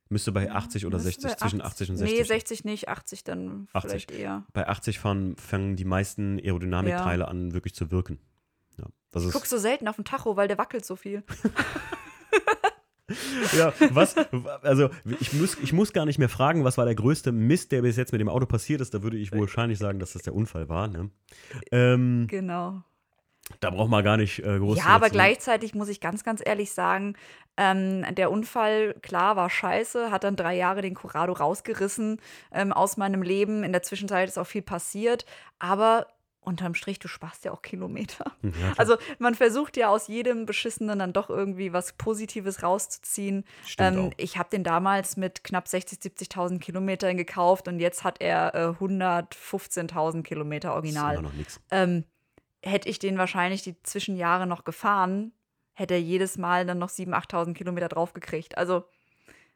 Müsste 0.08 0.32
bei 0.32 0.50
80 0.50 0.84
oder 0.84 0.98
Müsste 0.98 1.22
60, 1.22 1.30
bei 1.30 1.36
zwischen 1.36 1.60
80 1.62 1.90
und 1.90 1.96
60. 1.98 2.18
Nee, 2.18 2.24
60 2.24 2.64
nicht, 2.64 2.88
80 2.88 3.24
dann 3.24 3.68
80. 3.72 3.90
vielleicht 3.90 4.10
eher. 4.10 4.44
Bei 4.52 4.66
80 4.68 4.98
fahren, 4.98 5.36
fangen 5.36 5.76
die 5.76 5.84
meisten 5.84 6.38
Aerodynamikteile 6.40 7.26
an, 7.28 7.54
wirklich 7.54 7.74
zu 7.74 7.90
wirken. 7.90 8.18
Ja, 8.78 8.84
das 9.12 9.22
Ich 9.22 9.28
ist, 9.28 9.34
guck 9.34 9.46
so 9.46 9.58
selten 9.58 9.86
auf 9.88 9.96
den 9.96 10.04
Tacho, 10.04 10.36
weil 10.36 10.48
der 10.48 10.58
wackelt 10.58 10.84
so 10.84 10.96
viel. 10.96 11.22
ja, 13.56 13.72
was, 13.90 14.16
also 14.62 14.88
ich 15.20 15.32
muss, 15.34 15.58
ich 15.62 15.72
muss 15.72 15.92
gar 15.92 16.06
nicht 16.06 16.18
mehr 16.18 16.28
fragen, 16.28 16.64
was 16.64 16.78
war 16.78 16.84
der 16.86 16.94
größte 16.94 17.32
Mist, 17.32 17.72
der 17.72 17.82
bis 17.82 17.96
jetzt 17.96 18.12
mit 18.12 18.20
dem 18.20 18.28
Auto 18.28 18.46
passiert 18.46 18.80
ist. 18.80 18.94
Da 18.94 19.02
würde 19.02 19.16
ich 19.18 19.32
wahrscheinlich 19.32 19.78
sagen, 19.78 19.98
dass 19.98 20.14
das 20.14 20.22
der 20.22 20.34
Unfall 20.34 20.68
war. 20.68 20.88
Ne? 20.88 21.10
Ähm, 21.70 22.26
Genau. 22.28 22.82
da 23.60 23.70
braucht 23.70 23.90
man 23.90 24.02
gar 24.02 24.16
nicht 24.16 24.38
äh, 24.38 24.58
groß 24.58 24.78
Ja, 24.78 24.86
aber 24.86 25.06
ne? 25.06 25.12
gleichzeitig 25.12 25.74
muss 25.74 25.88
ich 25.88 26.00
ganz, 26.00 26.24
ganz 26.24 26.42
ehrlich 26.44 26.72
sagen, 26.72 27.14
ähm, 27.56 28.04
der 28.14 28.30
Unfall, 28.32 28.94
klar, 29.02 29.36
war 29.36 29.48
scheiße, 29.50 30.10
hat 30.10 30.24
dann 30.24 30.34
drei 30.34 30.56
Jahre 30.56 30.80
den 30.82 30.94
Corrado 30.94 31.34
rausgerissen 31.34 32.20
ähm, 32.52 32.72
aus 32.72 32.96
meinem 32.96 33.22
Leben. 33.22 33.62
In 33.62 33.72
der 33.72 33.82
Zwischenzeit 33.82 34.28
ist 34.28 34.38
auch 34.38 34.46
viel 34.46 34.62
passiert, 34.62 35.24
aber 35.58 36.06
unterm 36.44 36.74
Strich, 36.74 36.98
du 36.98 37.08
sparst 37.08 37.44
ja 37.44 37.52
auch 37.52 37.62
Kilometer. 37.62 38.32
Ja. 38.42 38.50
Also 38.76 38.96
man 39.18 39.34
versucht 39.34 39.76
ja 39.76 39.88
aus 39.88 40.08
jedem 40.08 40.46
Beschissenen 40.46 40.98
dann 40.98 41.12
doch 41.12 41.30
irgendwie 41.30 41.72
was 41.72 41.94
Positives 41.94 42.62
rauszuziehen. 42.62 43.44
Stimmt 43.66 43.96
Ähm, 43.98 44.04
auch. 44.06 44.12
ich 44.16 44.38
habe 44.38 44.50
den 44.50 44.64
damals 44.64 45.16
mit 45.16 45.42
knapp 45.44 45.66
60, 45.68 45.98
70.000 45.98 46.58
Kilometern 46.58 47.16
gekauft 47.16 47.68
und 47.68 47.80
jetzt 47.80 48.04
hat 48.04 48.20
er 48.20 48.54
äh, 48.54 48.84
115.000 48.84 50.22
Kilometer 50.22 50.68
Das 50.68 50.74
ist 50.74 50.76
original. 50.96 51.22
noch 51.22 51.32
nichts. 51.32 51.60
Ähm, 51.70 52.04
hätte 52.62 52.88
ich 52.88 52.98
den 52.98 53.18
wahrscheinlich 53.18 53.62
die 53.62 53.80
Zwischenjahre 53.82 54.46
noch 54.46 54.64
gefahren, 54.64 55.32
hätte 55.74 55.94
er 55.94 56.00
jedes 56.00 56.38
Mal 56.38 56.66
dann 56.66 56.78
noch 56.78 56.88
7.000, 56.90 57.12
8.000 57.30 57.54
Kilometer 57.54 57.88
draufgekriegt. 57.88 58.56
Also 58.56 58.84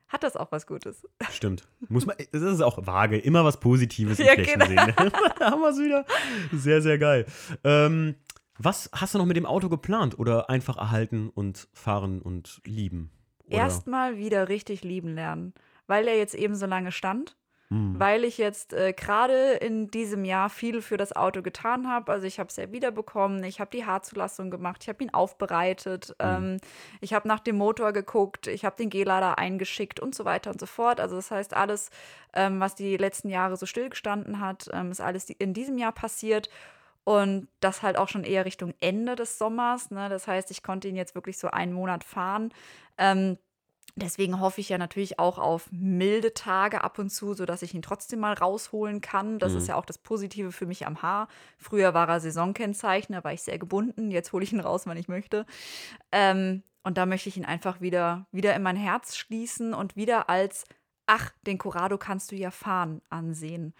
hat 0.08 0.22
das 0.22 0.36
auch 0.36 0.50
was 0.52 0.66
Gutes. 0.66 1.06
Stimmt. 1.30 1.68
Muss 1.88 2.06
man, 2.06 2.16
das 2.32 2.42
ist 2.42 2.62
auch 2.62 2.86
vage. 2.86 3.18
Immer 3.18 3.44
was 3.44 3.60
Positives 3.60 4.18
im 4.18 4.26
Ja, 4.26 4.32
Schlechten 4.34 4.60
genau. 4.60 4.84
sehen. 4.84 4.94
da 5.38 5.50
haben 5.50 5.60
wir 5.60 5.68
es 5.70 5.78
wieder. 5.78 6.04
Sehr, 6.52 6.82
sehr 6.82 6.98
geil. 6.98 7.26
Ähm, 7.64 8.14
was 8.58 8.90
hast 8.92 9.14
du 9.14 9.18
noch 9.18 9.26
mit 9.26 9.36
dem 9.36 9.46
Auto 9.46 9.68
geplant? 9.68 10.18
Oder 10.18 10.50
einfach 10.50 10.76
erhalten 10.76 11.28
und 11.28 11.68
fahren 11.72 12.20
und 12.20 12.60
lieben? 12.64 13.10
Erstmal 13.46 14.18
wieder 14.18 14.48
richtig 14.48 14.82
lieben 14.82 15.14
lernen, 15.14 15.54
weil 15.86 16.06
er 16.06 16.18
jetzt 16.18 16.34
eben 16.34 16.54
so 16.54 16.66
lange 16.66 16.92
stand. 16.92 17.36
Hm. 17.70 18.00
weil 18.00 18.24
ich 18.24 18.38
jetzt 18.38 18.72
äh, 18.72 18.94
gerade 18.94 19.52
in 19.52 19.90
diesem 19.90 20.24
Jahr 20.24 20.48
viel 20.48 20.80
für 20.80 20.96
das 20.96 21.14
Auto 21.14 21.42
getan 21.42 21.86
habe. 21.86 22.10
Also 22.10 22.26
ich 22.26 22.38
habe 22.38 22.48
es 22.48 22.56
ja 22.56 22.72
wiederbekommen, 22.72 23.44
ich 23.44 23.60
habe 23.60 23.70
die 23.70 23.84
Haarzulassung 23.84 24.50
gemacht, 24.50 24.78
ich 24.82 24.88
habe 24.88 25.04
ihn 25.04 25.12
aufbereitet, 25.12 26.16
ähm, 26.18 26.56
ich 27.02 27.12
habe 27.12 27.28
nach 27.28 27.40
dem 27.40 27.56
Motor 27.56 27.92
geguckt, 27.92 28.46
ich 28.46 28.64
habe 28.64 28.76
den 28.76 28.88
G-Lader 28.88 29.36
eingeschickt 29.36 30.00
und 30.00 30.14
so 30.14 30.24
weiter 30.24 30.50
und 30.50 30.58
so 30.58 30.64
fort. 30.64 30.98
Also 30.98 31.16
das 31.16 31.30
heißt, 31.30 31.52
alles, 31.52 31.90
ähm, 32.32 32.58
was 32.58 32.74
die 32.74 32.96
letzten 32.96 33.28
Jahre 33.28 33.58
so 33.58 33.66
stillgestanden 33.66 34.40
hat, 34.40 34.70
ähm, 34.72 34.90
ist 34.90 35.02
alles 35.02 35.28
in 35.28 35.52
diesem 35.52 35.76
Jahr 35.76 35.92
passiert. 35.92 36.48
Und 37.04 37.48
das 37.60 37.82
halt 37.82 37.96
auch 37.96 38.08
schon 38.08 38.24
eher 38.24 38.44
Richtung 38.44 38.74
Ende 38.80 39.14
des 39.14 39.38
Sommers. 39.38 39.90
Ne? 39.90 40.08
Das 40.10 40.26
heißt, 40.26 40.50
ich 40.50 40.62
konnte 40.62 40.88
ihn 40.88 40.96
jetzt 40.96 41.14
wirklich 41.14 41.38
so 41.38 41.48
einen 41.48 41.72
Monat 41.72 42.04
fahren. 42.04 42.52
Ähm, 42.98 43.38
Deswegen 43.98 44.40
hoffe 44.40 44.60
ich 44.60 44.68
ja 44.68 44.78
natürlich 44.78 45.18
auch 45.18 45.38
auf 45.38 45.68
milde 45.70 46.34
Tage 46.34 46.82
ab 46.84 46.98
und 46.98 47.10
zu, 47.10 47.34
sodass 47.34 47.62
ich 47.62 47.74
ihn 47.74 47.82
trotzdem 47.82 48.20
mal 48.20 48.34
rausholen 48.34 49.00
kann. 49.00 49.38
Das 49.38 49.52
Mhm. 49.52 49.58
ist 49.58 49.68
ja 49.68 49.76
auch 49.76 49.84
das 49.84 49.98
Positive 49.98 50.52
für 50.52 50.66
mich 50.66 50.86
am 50.86 51.02
Haar. 51.02 51.28
Früher 51.56 51.94
war 51.94 52.08
er 52.08 52.20
Saisonkennzeichen, 52.20 53.14
da 53.14 53.24
war 53.24 53.32
ich 53.32 53.42
sehr 53.42 53.58
gebunden. 53.58 54.10
Jetzt 54.10 54.32
hole 54.32 54.44
ich 54.44 54.52
ihn 54.52 54.60
raus, 54.60 54.82
wann 54.86 54.96
ich 54.96 55.08
möchte. 55.08 55.46
Ähm, 56.12 56.62
und 56.84 56.96
da 56.98 57.06
möchte 57.06 57.28
ich 57.28 57.36
ihn 57.36 57.44
einfach 57.44 57.80
wieder, 57.80 58.26
wieder 58.32 58.54
in 58.54 58.62
mein 58.62 58.76
Herz 58.76 59.16
schließen 59.16 59.74
und 59.74 59.96
wieder 59.96 60.28
als, 60.30 60.64
ach, 61.06 61.30
den 61.46 61.58
Corrado 61.58 61.98
kannst 61.98 62.32
du 62.32 62.36
ja 62.36 62.50
fahren, 62.50 63.02
ansehen. 63.10 63.74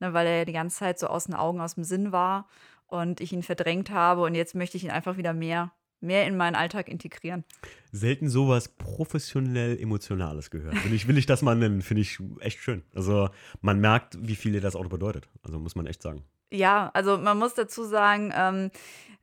Ne, 0.00 0.14
weil 0.14 0.26
er 0.26 0.38
ja 0.38 0.44
die 0.46 0.52
ganze 0.52 0.78
Zeit 0.78 0.98
so 0.98 1.06
aus 1.08 1.24
den 1.26 1.34
Augen, 1.34 1.60
aus 1.60 1.74
dem 1.74 1.84
Sinn 1.84 2.10
war 2.12 2.48
und 2.86 3.20
ich 3.20 3.32
ihn 3.32 3.42
verdrängt 3.42 3.90
habe. 3.90 4.22
Und 4.22 4.34
jetzt 4.34 4.54
möchte 4.54 4.76
ich 4.78 4.84
ihn 4.84 4.90
einfach 4.90 5.16
wieder 5.16 5.32
mehr, 5.34 5.72
mehr 6.00 6.26
in 6.26 6.36
meinen 6.36 6.54
Alltag 6.54 6.88
integrieren. 6.88 7.44
Selten 7.92 8.28
sowas 8.28 8.68
professionell 8.68 9.78
Emotionales 9.78 10.50
gehört. 10.50 10.84
Will 10.84 10.92
ich, 10.92 11.08
will 11.08 11.18
ich 11.18 11.26
das 11.26 11.42
mal 11.42 11.56
nennen, 11.56 11.82
finde 11.82 12.02
ich 12.02 12.18
echt 12.40 12.60
schön. 12.60 12.82
Also 12.94 13.30
man 13.60 13.80
merkt, 13.80 14.16
wie 14.20 14.36
viel 14.36 14.52
dir 14.52 14.60
das 14.60 14.76
Auto 14.76 14.88
bedeutet. 14.88 15.28
Also 15.42 15.58
muss 15.58 15.74
man 15.74 15.86
echt 15.86 16.02
sagen. 16.02 16.24
Ja, 16.50 16.90
also 16.94 17.16
man 17.18 17.38
muss 17.38 17.54
dazu 17.54 17.84
sagen, 17.84 18.32
ähm, 18.36 18.70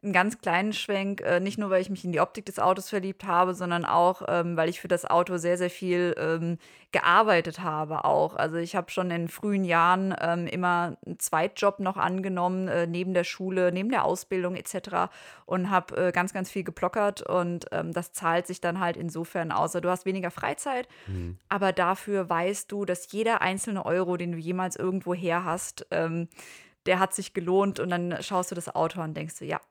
einen 0.04 0.14
ganz 0.14 0.40
kleinen 0.40 0.74
Schwenk, 0.74 1.22
äh, 1.22 1.40
nicht 1.40 1.58
nur, 1.58 1.72
weil 1.72 1.82
ich 1.82 1.90
mich 1.90 2.06
in 2.06 2.12
die 2.12 2.20
Optik 2.20 2.46
des 2.46 2.60
Autos 2.60 2.88
verliebt 2.88 3.24
habe, 3.26 3.56
sondern 3.56 3.84
auch, 3.84 4.22
ähm, 4.28 4.56
weil 4.56 4.70
ich 4.70 4.80
für 4.80 4.88
das 4.88 5.06
Auto 5.06 5.38
sehr, 5.38 5.58
sehr 5.58 5.72
viel 5.72 6.16
ähm, 6.20 6.60
gearbeitet 6.92 7.62
habe 7.62 8.06
auch. 8.06 8.36
Also 8.36 8.58
ich 8.58 8.76
habe 8.76 8.92
schon 8.92 9.10
in 9.10 9.28
frühen 9.28 9.66
Jahren 9.66 10.16
ähm, 10.22 10.46
immer 10.46 10.98
einen 11.06 11.18
Zweitjob 11.18 11.80
noch 11.80 11.98
angenommen, 11.98 12.68
äh, 12.68 12.86
neben 12.86 13.16
der 13.16 13.24
Schule, 13.24 13.72
neben 13.72 13.90
der 13.90 14.06
Ausbildung 14.06 14.56
etc. 14.56 15.10
und 15.48 15.72
habe 15.72 15.98
äh, 15.98 16.12
ganz, 16.12 16.32
ganz 16.32 16.52
viel 16.52 16.64
geplockert 16.64 17.24
und 17.24 17.66
ähm, 17.72 17.92
das 17.92 18.14
zahlt 18.14 18.46
sich 18.46 18.62
dann 18.62 18.80
halt 18.80 18.98
insofern 18.98 19.52
aus. 19.52 19.76
Also 19.76 19.82
Du 19.82 19.90
hast 19.90 20.06
weniger 20.06 20.32
Freizeit, 20.32 20.88
Mhm. 21.08 21.38
aber 21.50 21.74
dafür 21.74 22.30
weißt 22.30 22.72
du, 22.72 22.86
dass 22.86 23.12
jeder 23.12 23.42
einzelne 23.42 23.84
Euro, 23.86 24.16
den 24.16 24.32
du 24.32 24.38
jemals 24.38 24.76
irgendwo 24.76 25.14
her 25.16 25.44
hast, 25.44 25.88
ähm, 25.92 26.30
der 26.88 27.00
hat 27.00 27.14
sich 27.14 27.34
gelohnt 27.34 27.80
und 27.80 27.90
dann 27.90 28.16
schaust 28.22 28.50
du 28.52 28.56
das 28.56 28.74
Auto 28.74 29.02
und 29.02 29.16
denkst 29.16 29.38
du, 29.40 29.46
ja, 29.46 29.62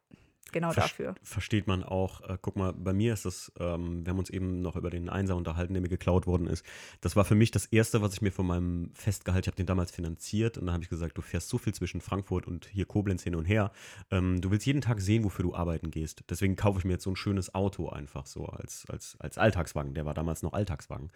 genau 0.53 0.71
Ver- 0.71 0.83
dafür. 0.83 1.15
Versteht 1.23 1.67
man 1.67 1.83
auch. 1.83 2.21
Äh, 2.21 2.39
guck 2.41 2.57
mal, 2.57 2.73
bei 2.73 2.93
mir 2.93 3.13
ist 3.13 3.25
das, 3.25 3.53
ähm, 3.59 4.07
wir 4.07 4.11
haben 4.13 4.19
uns 4.19 4.31
eben 4.31 4.63
noch 4.63 4.77
über 4.77 4.91
den 4.91 5.09
Einser 5.09 5.35
unterhalten, 5.37 5.75
der 5.75 5.83
mir 5.83 5.89
geklaut 5.89 6.27
worden 6.27 6.47
ist. 6.47 6.65
Das 7.01 7.17
war 7.17 7.25
für 7.25 7.35
mich 7.35 7.51
das 7.51 7.67
Erste, 7.67 8.01
was 8.01 8.15
ich 8.15 8.23
mir 8.23 8.31
von 8.31 8.47
meinem 8.47 8.91
Festgehalt, 8.95 9.45
ich 9.45 9.49
habe 9.49 9.57
den 9.57 9.67
damals 9.67 9.91
finanziert 9.91 10.57
und 10.57 10.67
dann 10.67 10.75
habe 10.75 10.85
ich 10.85 10.89
gesagt, 10.89 11.19
du 11.19 11.23
fährst 11.23 11.49
so 11.49 11.59
viel 11.59 11.75
zwischen 11.75 12.01
Frankfurt 12.01 12.47
und 12.47 12.67
hier 12.67 12.87
Koblenz 12.87 13.23
hin 13.25 13.35
und 13.35 13.45
her. 13.45 13.73
Ähm, 14.11 14.41
du 14.41 14.51
willst 14.51 14.67
jeden 14.67 14.83
Tag 14.83 15.01
sehen, 15.01 15.25
wofür 15.25 15.43
du 15.43 15.55
arbeiten 15.55 15.91
gehst. 15.91 16.23
Deswegen 16.31 16.55
kaufe 16.55 16.79
ich 16.79 16.85
mir 16.85 16.93
jetzt 16.93 17.05
so 17.05 17.11
ein 17.11 17.17
schönes 17.17 17.55
Auto 17.55 17.89
einfach 17.89 18.27
so 18.27 18.47
als, 18.47 18.87
als, 18.89 19.17
als 19.19 19.39
Alltagswagen. 19.39 19.95
Der 19.95 20.07
war 20.07 20.15
damals 20.15 20.43
noch 20.43 20.53
Alltagswagen. 20.53 21.11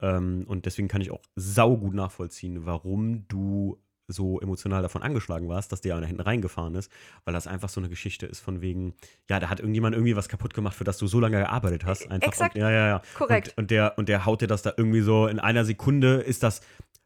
Ähm, 0.00 0.44
und 0.46 0.66
deswegen 0.66 0.88
kann 0.88 1.00
ich 1.00 1.10
auch 1.10 1.22
saugut 1.36 1.94
nachvollziehen, 1.94 2.66
warum 2.66 3.26
du 3.28 3.80
so 4.06 4.40
emotional 4.40 4.82
davon 4.82 5.02
angeschlagen 5.02 5.48
warst, 5.48 5.72
dass 5.72 5.80
der 5.80 6.00
da 6.00 6.06
hinten 6.06 6.22
reingefahren 6.22 6.74
ist, 6.74 6.90
weil 7.24 7.34
das 7.34 7.46
einfach 7.46 7.68
so 7.68 7.80
eine 7.80 7.88
Geschichte 7.88 8.26
ist 8.26 8.40
von 8.40 8.60
wegen, 8.60 8.94
ja, 9.28 9.40
da 9.40 9.48
hat 9.48 9.60
irgendjemand 9.60 9.94
irgendwie 9.94 10.16
was 10.16 10.28
kaputt 10.28 10.54
gemacht, 10.54 10.76
für 10.76 10.84
das 10.84 10.98
du 10.98 11.06
so 11.06 11.20
lange 11.20 11.38
gearbeitet 11.38 11.84
hast. 11.84 12.10
Einfach. 12.10 12.28
Exakt. 12.28 12.54
Und, 12.54 12.60
ja, 12.60 12.70
ja, 12.70 12.86
ja. 12.86 13.02
Korrekt. 13.16 13.48
Und, 13.50 13.58
und, 13.58 13.70
der, 13.70 13.98
und 13.98 14.08
der 14.08 14.26
haut 14.26 14.42
dir 14.42 14.46
das 14.46 14.62
da 14.62 14.72
irgendwie 14.76 15.00
so 15.00 15.26
in 15.26 15.38
einer 15.38 15.64
Sekunde 15.64 16.16
ist 16.16 16.42
das, 16.42 16.60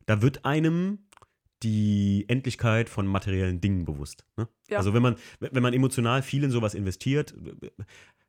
da 0.07 0.23
wird 0.23 0.45
einem 0.45 0.99
die 1.63 2.25
Endlichkeit 2.29 2.89
von 2.89 3.07
materiellen 3.07 3.61
Dingen 3.61 3.85
bewusst. 3.85 4.25
Ne? 4.37 4.49
Ja. 4.69 4.79
Also 4.79 4.95
wenn 4.95 5.03
man, 5.03 5.17
wenn 5.41 5.63
man 5.63 5.75
emotional 5.75 6.23
viel 6.23 6.45
in 6.45 6.51
sowas 6.51 6.75
investiert, 6.75 7.35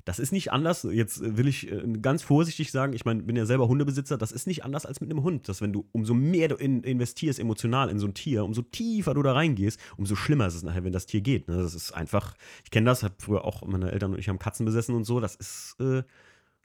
das 0.09 0.17
ist 0.17 0.31
nicht 0.31 0.51
anders. 0.51 0.87
Jetzt 0.89 1.21
will 1.37 1.47
ich 1.47 1.71
äh, 1.71 1.83
ganz 2.01 2.23
vorsichtig 2.23 2.71
sagen, 2.71 2.93
ich 2.93 3.05
meine, 3.05 3.21
bin 3.21 3.35
ja 3.35 3.45
selber 3.45 3.67
Hundebesitzer, 3.67 4.17
das 4.17 4.31
ist 4.31 4.47
nicht 4.47 4.65
anders 4.65 4.87
als 4.87 5.01
mit 5.01 5.11
einem 5.11 5.21
Hund. 5.21 5.47
Dass 5.47 5.61
wenn 5.61 5.71
du 5.71 5.87
umso 5.91 6.15
mehr 6.15 6.47
du 6.47 6.55
in, 6.55 6.81
investierst 6.81 7.37
emotional 7.37 7.91
in 7.91 7.99
so 7.99 8.07
ein 8.07 8.15
Tier, 8.15 8.43
umso 8.43 8.63
tiefer 8.63 9.13
du 9.13 9.21
da 9.21 9.33
reingehst, 9.33 9.79
umso 9.97 10.15
schlimmer 10.15 10.47
ist 10.47 10.55
es 10.55 10.63
nachher, 10.63 10.83
wenn 10.83 10.93
das 10.93 11.05
Tier 11.05 11.21
geht. 11.21 11.47
Ne? 11.47 11.57
Das 11.57 11.75
ist 11.75 11.91
einfach, 11.91 12.33
ich 12.63 12.71
kenne 12.71 12.87
das, 12.87 13.03
habe 13.03 13.13
früher 13.19 13.45
auch 13.45 13.61
meine 13.67 13.91
Eltern 13.91 14.13
und 14.13 14.19
ich 14.19 14.27
haben 14.29 14.39
Katzen 14.39 14.65
besessen 14.65 14.95
und 14.95 15.03
so, 15.03 15.19
das 15.19 15.35
ist, 15.35 15.75
äh, 15.79 16.01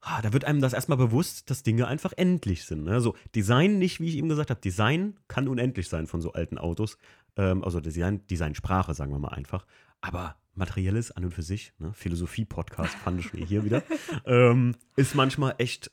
ah, 0.00 0.22
da 0.22 0.32
wird 0.32 0.46
einem 0.46 0.62
das 0.62 0.72
erstmal 0.72 0.96
bewusst, 0.96 1.50
dass 1.50 1.62
Dinge 1.62 1.86
einfach 1.86 2.14
endlich 2.16 2.64
sind. 2.64 2.84
Ne? 2.84 3.02
So 3.02 3.14
Design 3.34 3.78
nicht, 3.78 4.00
wie 4.00 4.08
ich 4.08 4.16
eben 4.16 4.30
gesagt 4.30 4.48
habe, 4.48 4.60
Design 4.62 5.18
kann 5.28 5.48
unendlich 5.48 5.90
sein 5.90 6.06
von 6.06 6.22
so 6.22 6.32
alten 6.32 6.56
Autos. 6.56 6.96
Ähm, 7.36 7.62
also 7.62 7.80
Design, 7.80 8.26
Designsprache, 8.26 8.94
sagen 8.94 9.12
wir 9.12 9.18
mal 9.18 9.34
einfach. 9.34 9.66
Aber 10.00 10.34
materielles 10.54 11.10
an 11.10 11.24
und 11.24 11.32
für 11.32 11.42
sich, 11.42 11.72
ne? 11.78 11.92
Philosophie-Podcast 11.92 12.94
fand 12.96 13.20
ich 13.20 13.30
hier 13.48 13.64
wieder, 13.64 13.82
ähm, 14.26 14.74
ist 14.96 15.14
manchmal 15.14 15.54
echt 15.58 15.90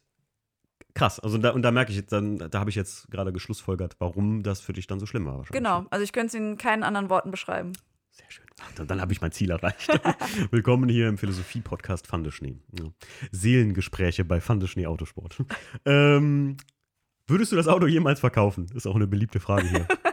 krass. 0.93 1.19
Also 1.19 1.37
da, 1.37 1.51
und 1.51 1.61
da 1.61 1.71
merke 1.71 1.91
ich 1.91 1.97
jetzt 1.97 2.11
dann, 2.11 2.37
da 2.37 2.59
habe 2.59 2.69
ich 2.69 2.75
jetzt 2.75 3.09
gerade 3.11 3.31
geschlussfolgert, 3.33 3.95
warum 3.99 4.43
das 4.43 4.61
für 4.61 4.73
dich 4.73 4.87
dann 4.87 4.99
so 4.99 5.05
schlimm 5.05 5.25
war. 5.25 5.37
wahrscheinlich. 5.37 5.63
Genau, 5.63 5.85
also 5.89 6.03
ich 6.03 6.13
könnte 6.13 6.27
es 6.27 6.33
in 6.33 6.57
keinen 6.57 6.83
anderen 6.83 7.09
Worten 7.09 7.31
beschreiben. 7.31 7.73
Sehr 8.11 8.29
schön. 8.29 8.45
Dann, 8.75 8.87
dann 8.87 9.01
habe 9.01 9.13
ich 9.13 9.21
mein 9.21 9.31
Ziel 9.31 9.51
erreicht. 9.51 9.87
Willkommen 10.51 10.89
hier 10.89 11.07
im 11.07 11.17
Philosophie-Podcast 11.17 12.07
Fandeschnee. 12.07 12.57
Ja. 12.77 12.85
Seelengespräche 13.31 14.25
bei 14.25 14.41
Fandeschnee 14.41 14.85
Autosport. 14.85 15.37
ähm, 15.85 16.57
würdest 17.27 17.51
du 17.51 17.55
das 17.55 17.67
Auto 17.67 17.87
jemals 17.87 18.19
verkaufen? 18.19 18.67
Ist 18.75 18.85
auch 18.85 18.95
eine 18.95 19.07
beliebte 19.07 19.39
Frage 19.39 19.67
hier. 19.67 19.87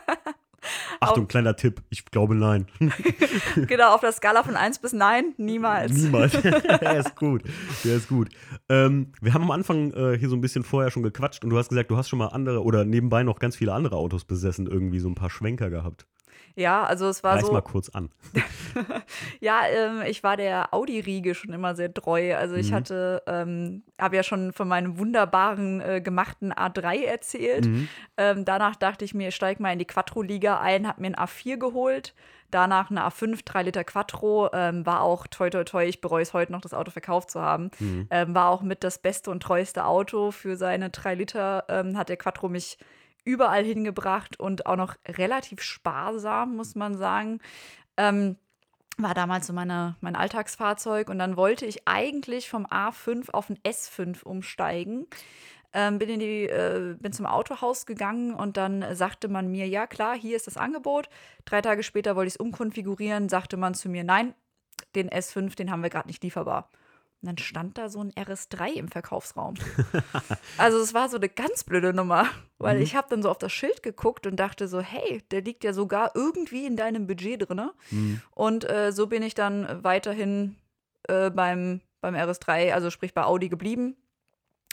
Achtung, 1.00 1.28
kleiner 1.28 1.56
Tipp. 1.56 1.82
Ich 1.90 2.04
glaube 2.06 2.34
nein. 2.34 2.66
genau, 3.66 3.94
auf 3.94 4.00
der 4.00 4.12
Skala 4.12 4.42
von 4.42 4.56
1 4.56 4.78
bis 4.80 4.92
9, 4.92 5.34
niemals. 5.36 5.92
Niemals. 5.92 6.32
der 6.32 6.96
ist 6.98 7.16
gut. 7.16 7.42
Der 7.84 7.96
ist 7.96 8.08
gut. 8.08 8.28
Ähm, 8.68 9.12
wir 9.20 9.34
haben 9.34 9.42
am 9.42 9.50
Anfang 9.50 9.92
äh, 9.92 10.18
hier 10.18 10.28
so 10.28 10.36
ein 10.36 10.40
bisschen 10.40 10.64
vorher 10.64 10.90
schon 10.90 11.02
gequatscht 11.02 11.44
und 11.44 11.50
du 11.50 11.58
hast 11.58 11.68
gesagt, 11.68 11.90
du 11.90 11.96
hast 11.96 12.08
schon 12.08 12.18
mal 12.18 12.28
andere 12.28 12.62
oder 12.62 12.84
nebenbei 12.84 13.22
noch 13.22 13.38
ganz 13.38 13.56
viele 13.56 13.72
andere 13.72 13.96
Autos 13.96 14.24
besessen, 14.24 14.66
irgendwie 14.66 14.98
so 14.98 15.08
ein 15.08 15.14
paar 15.14 15.30
Schwenker 15.30 15.70
gehabt. 15.70 16.06
Ja, 16.54 16.84
also 16.84 17.08
es 17.08 17.22
war 17.22 17.36
Reiß 17.36 17.46
so. 17.46 17.52
mal 17.52 17.62
kurz 17.62 17.88
an. 17.90 18.10
ja, 19.40 19.60
ähm, 19.68 20.02
ich 20.06 20.22
war 20.22 20.36
der 20.36 20.72
Audi-Riege 20.74 21.34
schon 21.34 21.52
immer 21.52 21.74
sehr 21.74 21.92
treu. 21.92 22.34
Also 22.36 22.56
ich 22.56 22.70
Mhm. 22.70 22.74
hatte, 22.74 23.22
ähm, 23.26 23.82
habe 24.00 24.16
ja 24.16 24.22
schon 24.22 24.52
von 24.52 24.68
meinem 24.68 24.98
wunderbaren 24.98 25.80
äh, 25.80 26.00
gemachten 26.00 26.52
A3 26.52 27.04
erzählt. 27.04 27.66
Mhm. 27.66 27.88
Ähm, 28.16 28.44
danach 28.44 28.76
dachte 28.76 29.04
ich 29.04 29.14
mir, 29.14 29.28
ich 29.28 29.36
steige 29.36 29.62
mal 29.62 29.72
in 29.72 29.78
die 29.78 29.84
Quattro-Liga 29.84 30.60
ein, 30.60 30.86
habe 30.86 31.00
mir 31.00 31.08
ein 31.08 31.16
A4 31.16 31.56
geholt. 31.58 32.14
Danach 32.50 32.90
eine 32.90 33.02
A5, 33.06 33.40
3 33.44 33.62
Liter 33.64 33.84
Quattro. 33.84 34.48
Ähm, 34.52 34.86
war 34.86 35.02
auch 35.02 35.26
toi 35.26 35.50
toi 35.50 35.64
toi, 35.64 35.84
ich 35.84 36.00
bereue 36.00 36.22
es 36.22 36.32
heute 36.32 36.50
noch, 36.52 36.62
das 36.62 36.72
Auto 36.74 36.90
verkauft 36.90 37.30
zu 37.30 37.40
haben. 37.42 37.70
Mhm. 37.78 38.06
Ähm, 38.10 38.34
war 38.34 38.48
auch 38.50 38.62
mit 38.62 38.82
das 38.84 38.98
beste 38.98 39.30
und 39.30 39.42
treueste 39.42 39.84
Auto. 39.84 40.30
Für 40.30 40.56
seine 40.56 40.90
3 40.90 41.14
Liter 41.14 41.64
ähm, 41.68 41.96
hat 41.98 42.08
der 42.08 42.16
Quattro 42.16 42.48
mich 42.48 42.78
überall 43.28 43.62
hingebracht 43.62 44.40
und 44.40 44.64
auch 44.64 44.76
noch 44.76 44.96
relativ 45.06 45.60
sparsam, 45.60 46.56
muss 46.56 46.74
man 46.74 46.96
sagen. 46.96 47.40
Ähm, 47.98 48.36
war 48.96 49.12
damals 49.14 49.46
so 49.46 49.52
meine, 49.52 49.96
mein 50.00 50.16
Alltagsfahrzeug 50.16 51.10
und 51.10 51.18
dann 51.18 51.36
wollte 51.36 51.66
ich 51.66 51.86
eigentlich 51.86 52.48
vom 52.48 52.66
A5 52.66 53.30
auf 53.30 53.50
ein 53.50 53.58
S5 53.58 54.24
umsteigen. 54.24 55.06
Ähm, 55.74 55.98
bin, 55.98 56.08
in 56.08 56.20
die, 56.20 56.44
äh, 56.44 56.96
bin 56.98 57.12
zum 57.12 57.26
Autohaus 57.26 57.84
gegangen 57.84 58.34
und 58.34 58.56
dann 58.56 58.96
sagte 58.96 59.28
man 59.28 59.50
mir, 59.50 59.68
ja 59.68 59.86
klar, 59.86 60.16
hier 60.16 60.34
ist 60.34 60.46
das 60.46 60.56
Angebot. 60.56 61.10
Drei 61.44 61.60
Tage 61.60 61.82
später 61.82 62.16
wollte 62.16 62.28
ich 62.28 62.34
es 62.34 62.40
umkonfigurieren, 62.40 63.28
sagte 63.28 63.58
man 63.58 63.74
zu 63.74 63.90
mir, 63.90 64.04
nein, 64.04 64.34
den 64.94 65.10
S5, 65.10 65.54
den 65.54 65.70
haben 65.70 65.82
wir 65.82 65.90
gerade 65.90 66.08
nicht 66.08 66.22
lieferbar. 66.24 66.70
Und 67.20 67.26
dann 67.26 67.38
stand 67.38 67.78
da 67.78 67.88
so 67.88 68.00
ein 68.00 68.12
RS3 68.12 68.74
im 68.74 68.88
Verkaufsraum. 68.88 69.54
also 70.56 70.78
es 70.78 70.94
war 70.94 71.08
so 71.08 71.16
eine 71.16 71.28
ganz 71.28 71.64
blöde 71.64 71.92
Nummer, 71.92 72.26
weil 72.58 72.76
Mhm. 72.76 72.82
ich 72.82 72.94
habe 72.94 73.08
dann 73.10 73.22
so 73.22 73.30
auf 73.30 73.38
das 73.38 73.52
Schild 73.52 73.82
geguckt 73.82 74.26
und 74.28 74.36
dachte 74.36 74.68
so, 74.68 74.80
hey, 74.80 75.22
der 75.32 75.42
liegt 75.42 75.64
ja 75.64 75.72
sogar 75.72 76.12
irgendwie 76.14 76.64
in 76.64 76.76
deinem 76.76 77.08
Budget 77.08 77.48
drin. 77.48 77.70
Mhm. 77.90 78.22
Und 78.30 78.70
äh, 78.70 78.92
so 78.92 79.08
bin 79.08 79.24
ich 79.24 79.34
dann 79.34 79.82
weiterhin 79.82 80.56
äh, 81.08 81.30
beim, 81.30 81.80
beim 82.00 82.14
RS3, 82.14 82.72
also 82.72 82.90
sprich 82.90 83.14
bei 83.14 83.24
Audi 83.24 83.48
geblieben. 83.48 83.96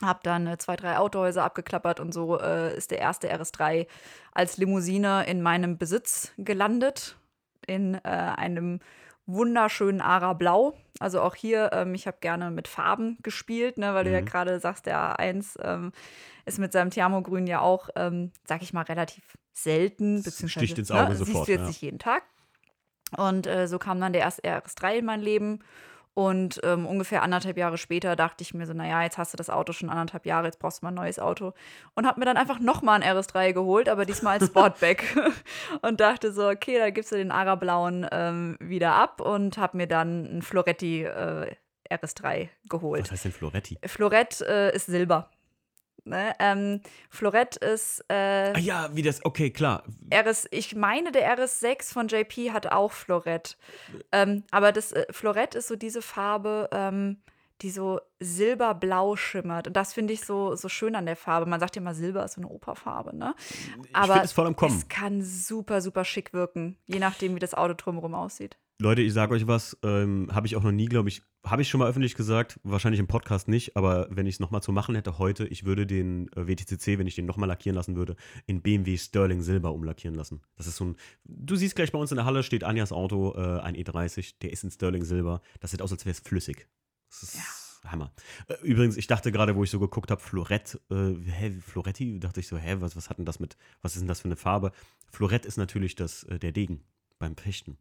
Hab 0.03 0.21
dann 0.23 0.45
äh, 0.45 0.57
zwei, 0.59 0.75
drei 0.75 0.97
Autohäuser 0.97 1.43
abgeklappert 1.43 1.99
und 1.99 2.13
so 2.13 2.39
äh, 2.39 2.77
ist 2.77 2.91
der 2.91 2.99
erste 2.99 3.33
RS3 3.33 3.87
als 4.33 4.57
Limousine 4.57 5.25
in 5.25 5.41
meinem 5.41 5.79
Besitz 5.79 6.31
gelandet. 6.37 7.17
In 7.65 7.95
äh, 7.95 7.99
einem 8.03 8.81
wunderschönen 9.25 10.01
Ara 10.01 10.33
Blau. 10.33 10.77
Also 10.99 11.21
auch 11.21 11.35
hier, 11.35 11.71
ähm, 11.73 11.93
ich 11.93 12.07
habe 12.07 12.17
gerne 12.21 12.51
mit 12.51 12.67
Farben 12.67 13.17
gespielt, 13.23 13.77
ne, 13.77 13.93
weil 13.93 14.05
du 14.05 14.11
ja 14.11 14.21
Mhm. 14.21 14.25
gerade 14.25 14.59
sagst, 14.59 14.85
der 14.85 15.19
A1 15.19 15.57
ähm, 15.61 15.91
ist 16.45 16.59
mit 16.59 16.71
seinem 16.71 16.89
Thermogrün 16.91 17.47
ja 17.47 17.59
auch, 17.59 17.89
ähm, 17.95 18.31
sag 18.47 18.61
ich 18.61 18.71
mal, 18.73 18.83
relativ 18.83 19.23
selten. 19.53 20.21
Beziehungsweise, 20.23 20.49
sticht 20.65 20.77
ins 20.79 20.91
Auge 20.91 21.09
ne, 21.09 21.15
sofort, 21.15 21.35
Siehst 21.35 21.47
du 21.47 21.51
jetzt 21.51 21.61
ja. 21.61 21.67
nicht 21.67 21.81
jeden 21.81 21.99
Tag. 21.99 22.23
Und 23.17 23.47
äh, 23.47 23.67
so 23.67 23.79
kam 23.79 23.99
dann 23.99 24.13
der 24.13 24.21
erste 24.21 24.43
RS3 24.43 24.97
in 24.99 25.05
mein 25.05 25.21
Leben. 25.21 25.59
Und 26.15 26.61
ähm, 26.63 26.85
ungefähr 26.85 27.23
anderthalb 27.23 27.57
Jahre 27.57 27.77
später 27.77 28.15
dachte 28.15 28.41
ich 28.41 28.53
mir 28.53 28.65
so, 28.65 28.73
naja, 28.73 29.03
jetzt 29.03 29.17
hast 29.17 29.33
du 29.33 29.37
das 29.37 29.49
Auto 29.49 29.73
schon 29.73 29.89
anderthalb 29.89 30.25
Jahre, 30.25 30.45
jetzt 30.45 30.59
brauchst 30.59 30.81
du 30.81 30.85
mal 30.85 30.91
ein 30.91 30.95
neues 30.95 31.19
Auto. 31.19 31.53
Und 31.93 32.07
habe 32.07 32.21
mir 32.21 32.25
dann 32.25 32.37
einfach 32.37 32.59
nochmal 32.59 33.03
ein 33.03 33.17
RS3 33.17 33.51
geholt, 33.51 33.89
aber 33.89 34.05
diesmal 34.05 34.39
als 34.39 34.45
Sportback. 34.49 35.03
und 35.81 35.99
dachte 35.99 36.31
so, 36.31 36.47
okay, 36.47 36.79
da 36.79 36.89
gibst 36.89 37.11
du 37.11 37.17
den 37.17 37.31
Arablauen 37.31 38.07
ähm, 38.13 38.55
wieder 38.61 38.95
ab 38.95 39.19
und 39.19 39.57
habe 39.57 39.75
mir 39.75 39.87
dann 39.87 40.37
ein 40.37 40.41
Floretti 40.41 41.03
äh, 41.03 41.53
RS3 41.91 42.47
geholt. 42.69 43.03
Was 43.03 43.11
heißt 43.11 43.25
denn 43.25 43.31
Floretti? 43.33 43.77
Florett 43.85 44.39
äh, 44.39 44.73
ist 44.73 44.85
Silber. 44.85 45.29
Ne? 46.05 46.33
Ähm, 46.39 46.81
Florett 47.09 47.55
ist 47.57 48.03
äh, 48.09 48.53
Ah 48.53 48.59
ja, 48.59 48.89
wie 48.93 49.01
das, 49.01 49.25
okay, 49.25 49.49
klar. 49.49 49.83
RS, 50.13 50.47
ich 50.51 50.75
meine, 50.75 51.11
der 51.11 51.35
RS6 51.37 51.91
von 51.91 52.07
JP 52.07 52.51
hat 52.51 52.71
auch 52.71 52.91
Florett. 52.91 53.57
Ähm, 54.11 54.43
aber 54.51 54.71
das 54.71 54.91
äh, 54.91 55.05
Florett 55.11 55.55
ist 55.55 55.67
so 55.67 55.75
diese 55.75 56.01
Farbe, 56.03 56.69
ähm, 56.71 57.17
die 57.61 57.69
so 57.71 57.99
silberblau 58.19 59.15
schimmert. 59.15 59.67
Und 59.67 59.75
das 59.77 59.93
finde 59.93 60.13
ich 60.13 60.21
so, 60.25 60.55
so 60.55 60.69
schön 60.69 60.95
an 60.95 61.05
der 61.05 61.15
Farbe. 61.15 61.45
Man 61.45 61.59
sagt 61.59 61.75
ja 61.75 61.81
immer, 61.81 61.95
Silber 61.95 62.25
ist 62.25 62.33
so 62.33 62.41
eine 62.41 62.49
Operfarbe, 62.49 63.15
ne? 63.15 63.33
Ich 63.87 63.95
Aber 63.95 64.13
finde 64.13 64.25
es 64.25 64.31
voll 64.33 64.45
am 64.47 64.55
Kommen. 64.55 64.75
es 64.77 64.87
kann 64.87 65.21
super, 65.23 65.81
super 65.81 66.05
schick 66.05 66.33
wirken, 66.33 66.77
je 66.85 66.99
nachdem, 66.99 67.33
wie 67.35 67.39
das 67.39 67.53
Auto 67.53 67.73
drumherum 67.73 68.13
aussieht. 68.13 68.57
Leute, 68.77 69.01
ich 69.01 69.13
sage 69.13 69.33
euch 69.33 69.47
was, 69.47 69.77
ähm, 69.83 70.27
habe 70.33 70.47
ich 70.47 70.57
auch 70.57 70.63
noch 70.63 70.73
nie, 70.73 70.87
glaube 70.87 71.07
ich, 71.07 71.21
habe 71.45 71.61
ich 71.61 71.69
schon 71.69 71.79
mal 71.79 71.87
öffentlich 71.87 72.13
gesagt, 72.15 72.59
wahrscheinlich 72.63 72.99
im 72.99 73.07
Podcast 73.07 73.47
nicht, 73.47 73.77
aber 73.77 74.07
wenn 74.09 74.25
ich 74.25 74.35
es 74.35 74.39
nochmal 74.41 74.61
zu 74.61 74.73
machen 74.73 74.95
hätte 74.95 75.17
heute, 75.17 75.47
ich 75.47 75.63
würde 75.63 75.87
den 75.87 76.27
äh, 76.33 76.45
WTCC, 76.45 76.99
wenn 76.99 77.07
ich 77.07 77.15
den 77.15 77.25
nochmal 77.25 77.47
lackieren 77.47 77.75
lassen 77.75 77.95
würde, 77.95 78.17
in 78.47 78.61
BMW 78.61 78.97
Sterling 78.97 79.41
Silber 79.41 79.71
umlackieren 79.71 80.15
lassen. 80.15 80.41
Das 80.57 80.67
ist 80.67 80.75
so 80.75 80.85
ein, 80.85 80.95
du 81.23 81.55
siehst 81.55 81.77
gleich 81.77 81.93
bei 81.93 81.99
uns 81.99 82.11
in 82.11 82.17
der 82.17 82.25
Halle 82.25 82.43
steht 82.43 82.65
Anjas 82.65 82.91
Auto, 82.91 83.33
äh, 83.37 83.61
ein 83.61 83.75
E30, 83.77 84.35
der 84.41 84.51
ist 84.51 84.65
in 84.65 84.71
Sterling 84.71 85.05
Silber. 85.05 85.41
Das 85.61 85.71
sieht 85.71 85.81
aus, 85.81 85.93
als 85.93 86.05
wäre 86.05 86.11
es 86.11 86.19
flüssig. 86.19 86.67
Das 87.09 87.23
ist 87.23 87.39
Hammer. 87.85 88.11
Äh, 88.47 88.55
übrigens, 88.63 88.97
ich 88.97 89.07
dachte 89.07 89.31
gerade, 89.31 89.55
wo 89.55 89.63
ich 89.63 89.69
so 89.69 89.79
geguckt 89.79 90.11
habe, 90.11 90.19
Florett, 90.19 90.81
äh, 90.91 91.13
hä, 91.13 91.51
Floretti, 91.61 92.19
dachte 92.19 92.41
ich 92.41 92.47
so, 92.47 92.57
hä, 92.57 92.75
was, 92.79 92.97
was 92.97 93.09
hat 93.09 93.19
denn 93.19 93.25
das 93.25 93.39
mit, 93.39 93.55
was 93.81 93.95
ist 93.95 94.01
denn 94.01 94.09
das 94.09 94.19
für 94.19 94.25
eine 94.25 94.35
Farbe? 94.35 94.73
Florett 95.11 95.45
ist 95.45 95.55
natürlich 95.55 95.95
das, 95.95 96.23
äh, 96.23 96.39
der 96.39 96.51
Degen 96.51 96.83
beim 97.19 97.37
Fechten. 97.37 97.77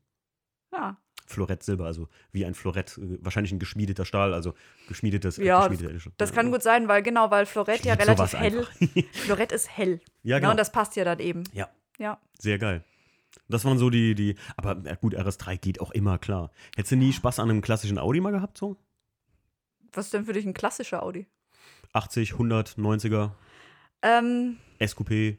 Ja, 0.74 0.96
Florett 1.26 1.62
Silber, 1.62 1.86
also 1.86 2.08
wie 2.32 2.44
ein 2.44 2.54
Florett, 2.54 2.98
äh, 2.98 3.18
wahrscheinlich 3.22 3.52
ein 3.52 3.58
geschmiedeter 3.58 4.04
Stahl, 4.04 4.34
also 4.34 4.54
geschmiedetes. 4.88 5.38
äh, 5.38 5.44
Ja, 5.44 5.66
geschmiedeter- 5.66 6.12
das 6.18 6.32
kann 6.32 6.50
gut 6.50 6.62
sein, 6.62 6.86
weil 6.88 7.02
genau, 7.02 7.30
weil 7.30 7.46
Florett 7.46 7.84
ja 7.84 7.94
relativ 7.94 8.32
hell. 8.34 8.66
Florett 9.12 9.52
ist 9.52 9.70
hell. 9.76 10.00
ja, 10.22 10.36
Ne? 10.36 10.40
genau. 10.40 10.50
Und 10.50 10.58
das 10.58 10.70
passt 10.72 10.96
ja 10.96 11.04
dann 11.04 11.20
eben. 11.20 11.44
ja, 11.52 11.68
Ja. 11.98 12.18
sehr 12.38 12.58
geil. 12.58 12.84
Das 13.48 13.64
waren 13.64 13.78
so 13.78 13.90
die, 13.90 14.14
die, 14.14 14.36
aber 14.56 14.80
ja, 14.84 14.94
gut, 14.96 15.14
RS3 15.16 15.56
geht 15.58 15.80
auch 15.80 15.90
immer 15.92 16.18
klar. 16.18 16.50
Hättest 16.76 16.92
du 16.92 16.96
nie 16.96 17.12
Spaß 17.12 17.38
an 17.40 17.50
einem 17.50 17.62
klassischen 17.62 17.98
Audi 17.98 18.20
mal 18.20 18.30
gehabt, 18.32 18.58
so? 18.58 18.76
Was 19.92 20.06
ist 20.06 20.14
denn 20.14 20.24
für 20.24 20.32
dich 20.32 20.44
ein 20.44 20.54
klassischer 20.54 21.02
Audi? 21.02 21.26
80, 21.92 22.32
100, 22.34 22.76
90er, 22.78 23.32
Ähm, 24.02 24.58
SQP, 24.80 25.38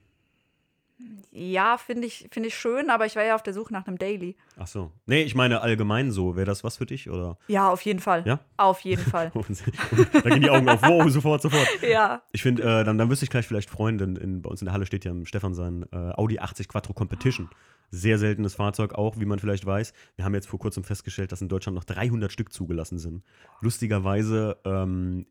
ja, 1.32 1.78
finde 1.78 2.08
ich, 2.08 2.28
find 2.32 2.46
ich 2.46 2.56
schön, 2.56 2.90
aber 2.90 3.06
ich 3.06 3.18
war 3.18 3.24
ja 3.24 3.36
auf 3.36 3.44
der 3.44 3.54
Suche 3.54 3.74
nach 3.74 3.86
einem 3.86 3.98
Daily. 3.98 4.38
ach 4.58 4.68
so. 4.68 4.92
Nee, 5.06 5.24
ich 5.24 5.36
meine 5.36 5.60
allgemein 5.60 6.12
so, 6.12 6.38
wäre 6.38 6.46
das 6.46 6.64
was 6.64 6.78
für 6.78 6.86
dich, 6.86 7.10
oder? 7.10 7.38
Ja, 7.48 7.70
auf 7.70 7.82
jeden 7.82 8.00
Fall. 8.00 8.24
Ja? 8.26 8.40
Auf 8.56 8.80
jeden 8.82 9.04
Fall. 9.04 9.32
da 10.14 10.30
gehen 10.30 10.42
die 10.42 10.50
Augen 10.50 10.70
auf, 10.70 10.82
wow, 10.82 11.10
sofort, 11.10 11.42
sofort. 11.42 11.68
ja. 11.82 12.22
Ich 12.32 12.42
finde, 12.42 12.64
äh, 12.64 12.84
dann, 12.86 12.98
dann 12.98 13.10
wüsste 13.10 13.26
ich 13.26 13.30
gleich 13.30 13.46
vielleicht 13.46 13.70
freuen, 13.70 13.98
denn 13.98 14.16
in, 14.16 14.42
bei 14.42 14.50
uns 14.50 14.62
in 14.62 14.66
der 14.66 14.74
Halle 14.74 14.86
steht 14.86 15.04
ja 15.04 15.12
im 15.12 15.26
Stefan 15.26 15.54
sein 15.54 15.86
äh, 15.92 16.12
Audi 16.14 16.40
80 16.40 16.70
Quattro 16.70 16.94
Competition. 16.94 17.50
Sehr 17.92 18.18
seltenes 18.18 18.56
Fahrzeug 18.56 18.94
auch, 18.96 19.20
wie 19.20 19.26
man 19.26 19.40
vielleicht 19.40 19.66
weiß. 19.66 19.94
Wir 20.16 20.26
haben 20.26 20.34
jetzt 20.34 20.48
vor 20.48 20.60
kurzem 20.60 20.84
festgestellt, 20.84 21.32
dass 21.34 21.42
in 21.42 21.50
Deutschland 21.50 21.76
noch 21.76 21.84
300 21.84 22.32
Stück 22.32 22.54
zugelassen 22.54 22.98
sind. 22.98 23.24
Lustigerweise 23.60 24.58
ähm, 24.64 25.26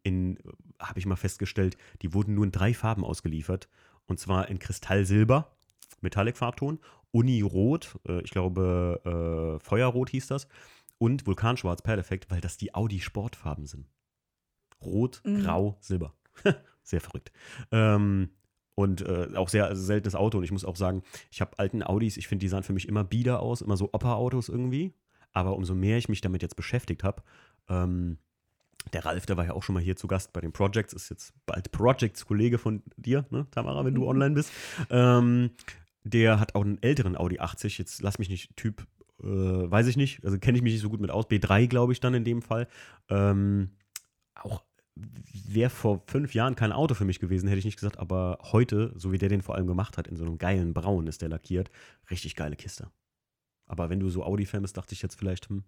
habe 0.78 0.98
ich 0.98 1.06
mal 1.06 1.16
festgestellt, 1.16 1.76
die 2.02 2.12
wurden 2.12 2.34
nur 2.34 2.44
in 2.44 2.52
drei 2.52 2.74
Farben 2.74 3.04
ausgeliefert. 3.04 3.68
Und 4.06 4.20
zwar 4.20 4.48
in 4.48 4.58
Kristallsilber, 4.58 5.53
Metallic-Farbton, 6.04 6.78
Uni-Rot, 7.10 7.98
äh, 8.08 8.20
ich 8.22 8.30
glaube 8.30 9.00
äh, 9.58 9.64
Feuerrot 9.64 10.10
hieß 10.10 10.28
das, 10.28 10.46
und 10.98 11.26
Vulkanschwarz, 11.26 11.82
Perfekt, 11.82 12.30
weil 12.30 12.40
das 12.40 12.56
die 12.56 12.74
Audi-Sportfarben 12.74 13.66
sind. 13.66 13.88
Rot, 14.80 15.20
Mhm. 15.24 15.42
Grau, 15.42 15.76
Silber. 15.80 16.14
sehr 16.82 17.00
verrückt. 17.00 17.32
Ähm, 17.72 18.30
und 18.76 19.02
äh, 19.02 19.28
auch 19.36 19.48
sehr 19.48 19.74
seltenes 19.76 20.14
Auto. 20.14 20.38
Und 20.38 20.44
ich 20.44 20.52
muss 20.52 20.64
auch 20.64 20.76
sagen, 20.76 21.02
ich 21.30 21.40
habe 21.40 21.58
alten 21.58 21.82
Audis, 21.82 22.16
ich 22.16 22.26
finde, 22.28 22.40
die 22.42 22.48
sahen 22.48 22.62
für 22.64 22.72
mich 22.72 22.88
immer 22.88 23.04
bieder 23.04 23.40
aus, 23.40 23.60
immer 23.60 23.76
so 23.76 23.90
Opa-Autos 23.92 24.48
irgendwie. 24.48 24.92
Aber 25.32 25.56
umso 25.56 25.74
mehr 25.74 25.96
ich 25.98 26.08
mich 26.08 26.20
damit 26.20 26.42
jetzt 26.42 26.56
beschäftigt 26.56 27.04
habe, 27.04 27.22
ähm, 27.68 28.18
der 28.92 29.04
Ralf, 29.04 29.26
der 29.26 29.36
war 29.36 29.46
ja 29.46 29.52
auch 29.54 29.62
schon 29.62 29.74
mal 29.74 29.82
hier 29.82 29.96
zu 29.96 30.06
Gast 30.06 30.32
bei 30.32 30.40
den 30.40 30.52
Projects, 30.52 30.92
ist 30.92 31.08
jetzt 31.08 31.32
bald 31.46 31.72
Projects-Kollege 31.72 32.58
von 32.58 32.82
dir, 32.96 33.24
ne, 33.30 33.46
Tamara, 33.50 33.84
wenn 33.84 33.94
du 33.94 34.02
Mhm. 34.02 34.08
online 34.08 34.34
bist. 34.34 34.52
Ähm, 34.90 35.50
der 36.04 36.38
hat 36.38 36.54
auch 36.54 36.62
einen 36.62 36.82
älteren 36.82 37.16
Audi 37.16 37.40
80, 37.40 37.78
jetzt 37.78 38.02
lass 38.02 38.18
mich 38.18 38.28
nicht, 38.28 38.56
Typ, 38.56 38.86
äh, 39.22 39.26
weiß 39.26 39.86
ich 39.86 39.96
nicht, 39.96 40.24
also 40.24 40.38
kenne 40.38 40.56
ich 40.56 40.62
mich 40.62 40.74
nicht 40.74 40.82
so 40.82 40.90
gut 40.90 41.00
mit 41.00 41.10
aus, 41.10 41.26
B3 41.26 41.66
glaube 41.66 41.92
ich 41.92 42.00
dann 42.00 42.14
in 42.14 42.24
dem 42.24 42.42
Fall. 42.42 42.68
Ähm, 43.08 43.70
auch 44.34 44.62
wäre 44.96 45.70
vor 45.70 46.02
fünf 46.06 46.34
Jahren 46.34 46.54
kein 46.54 46.72
Auto 46.72 46.94
für 46.94 47.04
mich 47.04 47.18
gewesen, 47.18 47.48
hätte 47.48 47.58
ich 47.58 47.64
nicht 47.64 47.78
gesagt, 47.78 47.98
aber 47.98 48.38
heute, 48.52 48.92
so 48.96 49.10
wie 49.10 49.18
der 49.18 49.28
den 49.28 49.42
vor 49.42 49.56
allem 49.56 49.66
gemacht 49.66 49.98
hat, 49.98 50.06
in 50.06 50.16
so 50.16 50.24
einem 50.24 50.38
geilen 50.38 50.72
Braun 50.72 51.06
ist 51.06 51.22
der 51.22 51.28
lackiert, 51.28 51.70
richtig 52.10 52.36
geile 52.36 52.54
Kiste. 52.54 52.90
Aber 53.66 53.90
wenn 53.90 53.98
du 53.98 54.08
so 54.10 54.22
Audi-Fan 54.22 54.62
bist, 54.62 54.76
dachte 54.76 54.92
ich 54.92 55.02
jetzt 55.02 55.18
vielleicht, 55.18 55.48
hm. 55.48 55.64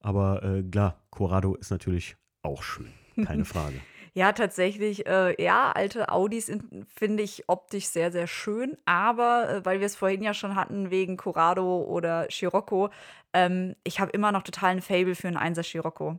Aber 0.00 0.42
äh, 0.42 0.62
klar, 0.62 1.02
Corrado 1.10 1.54
ist 1.54 1.70
natürlich 1.70 2.16
auch 2.42 2.62
schön, 2.62 2.92
keine 3.24 3.44
Frage. 3.46 3.80
Ja, 4.14 4.32
tatsächlich, 4.32 5.06
äh, 5.06 5.42
ja, 5.42 5.72
alte 5.72 6.10
Audis 6.10 6.50
finde 6.94 7.22
ich 7.22 7.48
optisch 7.48 7.86
sehr, 7.86 8.12
sehr 8.12 8.26
schön, 8.26 8.76
aber 8.84 9.48
äh, 9.48 9.64
weil 9.64 9.80
wir 9.80 9.86
es 9.86 9.96
vorhin 9.96 10.22
ja 10.22 10.34
schon 10.34 10.54
hatten 10.54 10.90
wegen 10.90 11.16
Corrado 11.16 11.82
oder 11.82 12.26
Scirocco, 12.30 12.90
ähm, 13.32 13.76
ich 13.84 14.00
habe 14.00 14.10
immer 14.12 14.32
noch 14.32 14.42
total 14.42 14.70
ein 14.70 14.82
Fable 14.82 15.14
für 15.14 15.28
einen 15.28 15.36
1er 15.36 15.62
Scirocco. 15.62 16.18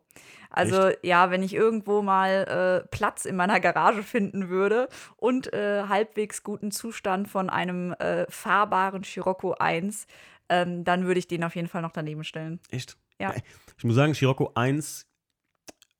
Also 0.49 0.87
Echt? 0.87 0.99
ja, 1.03 1.31
wenn 1.31 1.43
ich 1.43 1.53
irgendwo 1.53 2.01
mal 2.01 2.83
äh, 2.83 2.87
Platz 2.87 3.25
in 3.25 3.35
meiner 3.35 3.59
Garage 3.59 4.03
finden 4.03 4.49
würde 4.49 4.89
und 5.17 5.53
äh, 5.53 5.83
halbwegs 5.87 6.43
guten 6.43 6.71
Zustand 6.71 7.27
von 7.27 7.49
einem 7.49 7.93
äh, 7.93 8.25
fahrbaren 8.29 9.03
Scirocco 9.03 9.53
1, 9.53 10.07
ähm, 10.49 10.83
dann 10.83 11.05
würde 11.05 11.19
ich 11.19 11.27
den 11.27 11.43
auf 11.43 11.55
jeden 11.55 11.67
Fall 11.67 11.81
noch 11.81 11.91
daneben 11.91 12.23
stellen. 12.23 12.59
Echt? 12.71 12.97
Ja. 13.19 13.33
Ich 13.77 13.83
muss 13.83 13.95
sagen, 13.95 14.13
Scirocco 14.13 14.51
1, 14.55 15.08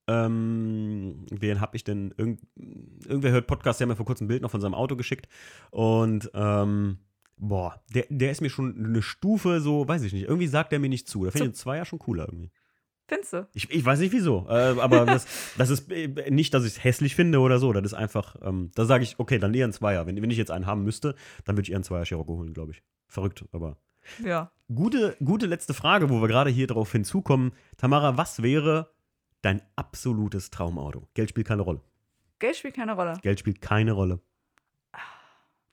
ähm, 0.10 1.26
wen 1.30 1.62
habe 1.62 1.76
ich 1.76 1.84
denn? 1.84 2.14
Irgend, 2.18 2.42
irgendwer 3.06 3.32
hört 3.32 3.48
Podcast, 3.48 3.80
der 3.80 3.86
hat 3.86 3.90
mir 3.90 3.96
vor 3.96 4.08
kurzem 4.08 4.26
ein 4.26 4.28
Bild 4.30 4.42
noch 4.42 4.50
von 4.50 4.62
seinem 4.62 4.74
Auto 4.74 4.96
geschickt. 4.96 5.28
Und, 5.70 6.32
ähm, 6.34 6.98
boah, 7.38 7.80
der, 7.94 8.06
der 8.10 8.32
ist 8.32 8.42
mir 8.42 8.50
schon 8.50 8.84
eine 8.84 9.04
Stufe 9.04 9.62
so, 9.62 9.88
weiß 9.88 10.02
ich 10.02 10.14
nicht, 10.14 10.24
irgendwie 10.24 10.48
sagt 10.48 10.72
der 10.72 10.80
mir 10.80 10.90
nicht 10.90 11.08
zu. 11.08 11.26
Da 11.26 11.32
finde 11.32 11.46
ich 11.46 11.52
den 11.52 11.56
Zweier 11.56 11.86
schon 11.86 12.00
cooler 12.00 12.26
irgendwie. 12.28 12.52
Findest 13.08 13.34
du? 13.34 13.48
Ich, 13.54 13.70
ich 13.72 13.86
weiß 13.86 14.00
nicht 14.00 14.12
wieso, 14.12 14.48
äh, 14.50 14.80
aber 14.80 15.06
das, 15.06 15.28
das 15.58 15.70
ist 15.70 15.92
äh, 15.92 16.30
nicht, 16.32 16.54
dass 16.54 16.64
ich 16.64 16.74
es 16.74 16.84
hässlich 16.84 17.16
finde 17.16 17.40
oder 17.40 17.60
so. 17.60 17.72
Das 17.72 17.84
ist 17.84 17.94
einfach, 17.94 18.36
ähm, 18.42 18.72
da 18.74 18.86
sage 18.86 19.04
ich, 19.04 19.20
okay, 19.20 19.38
dann 19.38 19.54
eher 19.54 19.68
ein 19.68 19.74
Zweier. 19.74 20.08
Wenn, 20.08 20.20
wenn 20.22 20.32
ich 20.32 20.38
jetzt 20.38 20.52
einen 20.52 20.66
haben 20.66 20.84
müsste, 20.84 21.16
dann 21.46 21.56
würde 21.56 21.64
ich 21.64 21.72
eher 21.72 21.78
einen 21.78 21.84
Zweier 21.84 22.06
Scirocco 22.06 22.34
holen, 22.36 22.54
glaube 22.54 22.72
ich. 22.72 22.84
Verrückt, 23.08 23.46
aber. 23.52 23.78
Ja. 24.24 24.52
Gute, 24.74 25.16
gute 25.24 25.46
letzte 25.46 25.74
Frage, 25.74 26.10
wo 26.10 26.22
wir 26.22 26.28
gerade 26.28 26.50
hier 26.50 26.68
drauf 26.68 26.92
hinzukommen. 26.92 27.52
Tamara, 27.78 28.18
was 28.18 28.42
wäre 28.42 28.92
dein 29.42 29.62
absolutes 29.76 30.50
Traumauto? 30.52 31.08
Geld 31.14 31.30
spielt 31.30 31.48
keine 31.48 31.62
Rolle. 31.62 31.82
Geld 32.40 32.56
spielt 32.58 32.76
keine 32.76 32.94
Rolle. 32.94 33.14
Geld 33.22 33.40
spielt 33.40 33.62
keine 33.62 33.92
Rolle. 33.94 34.20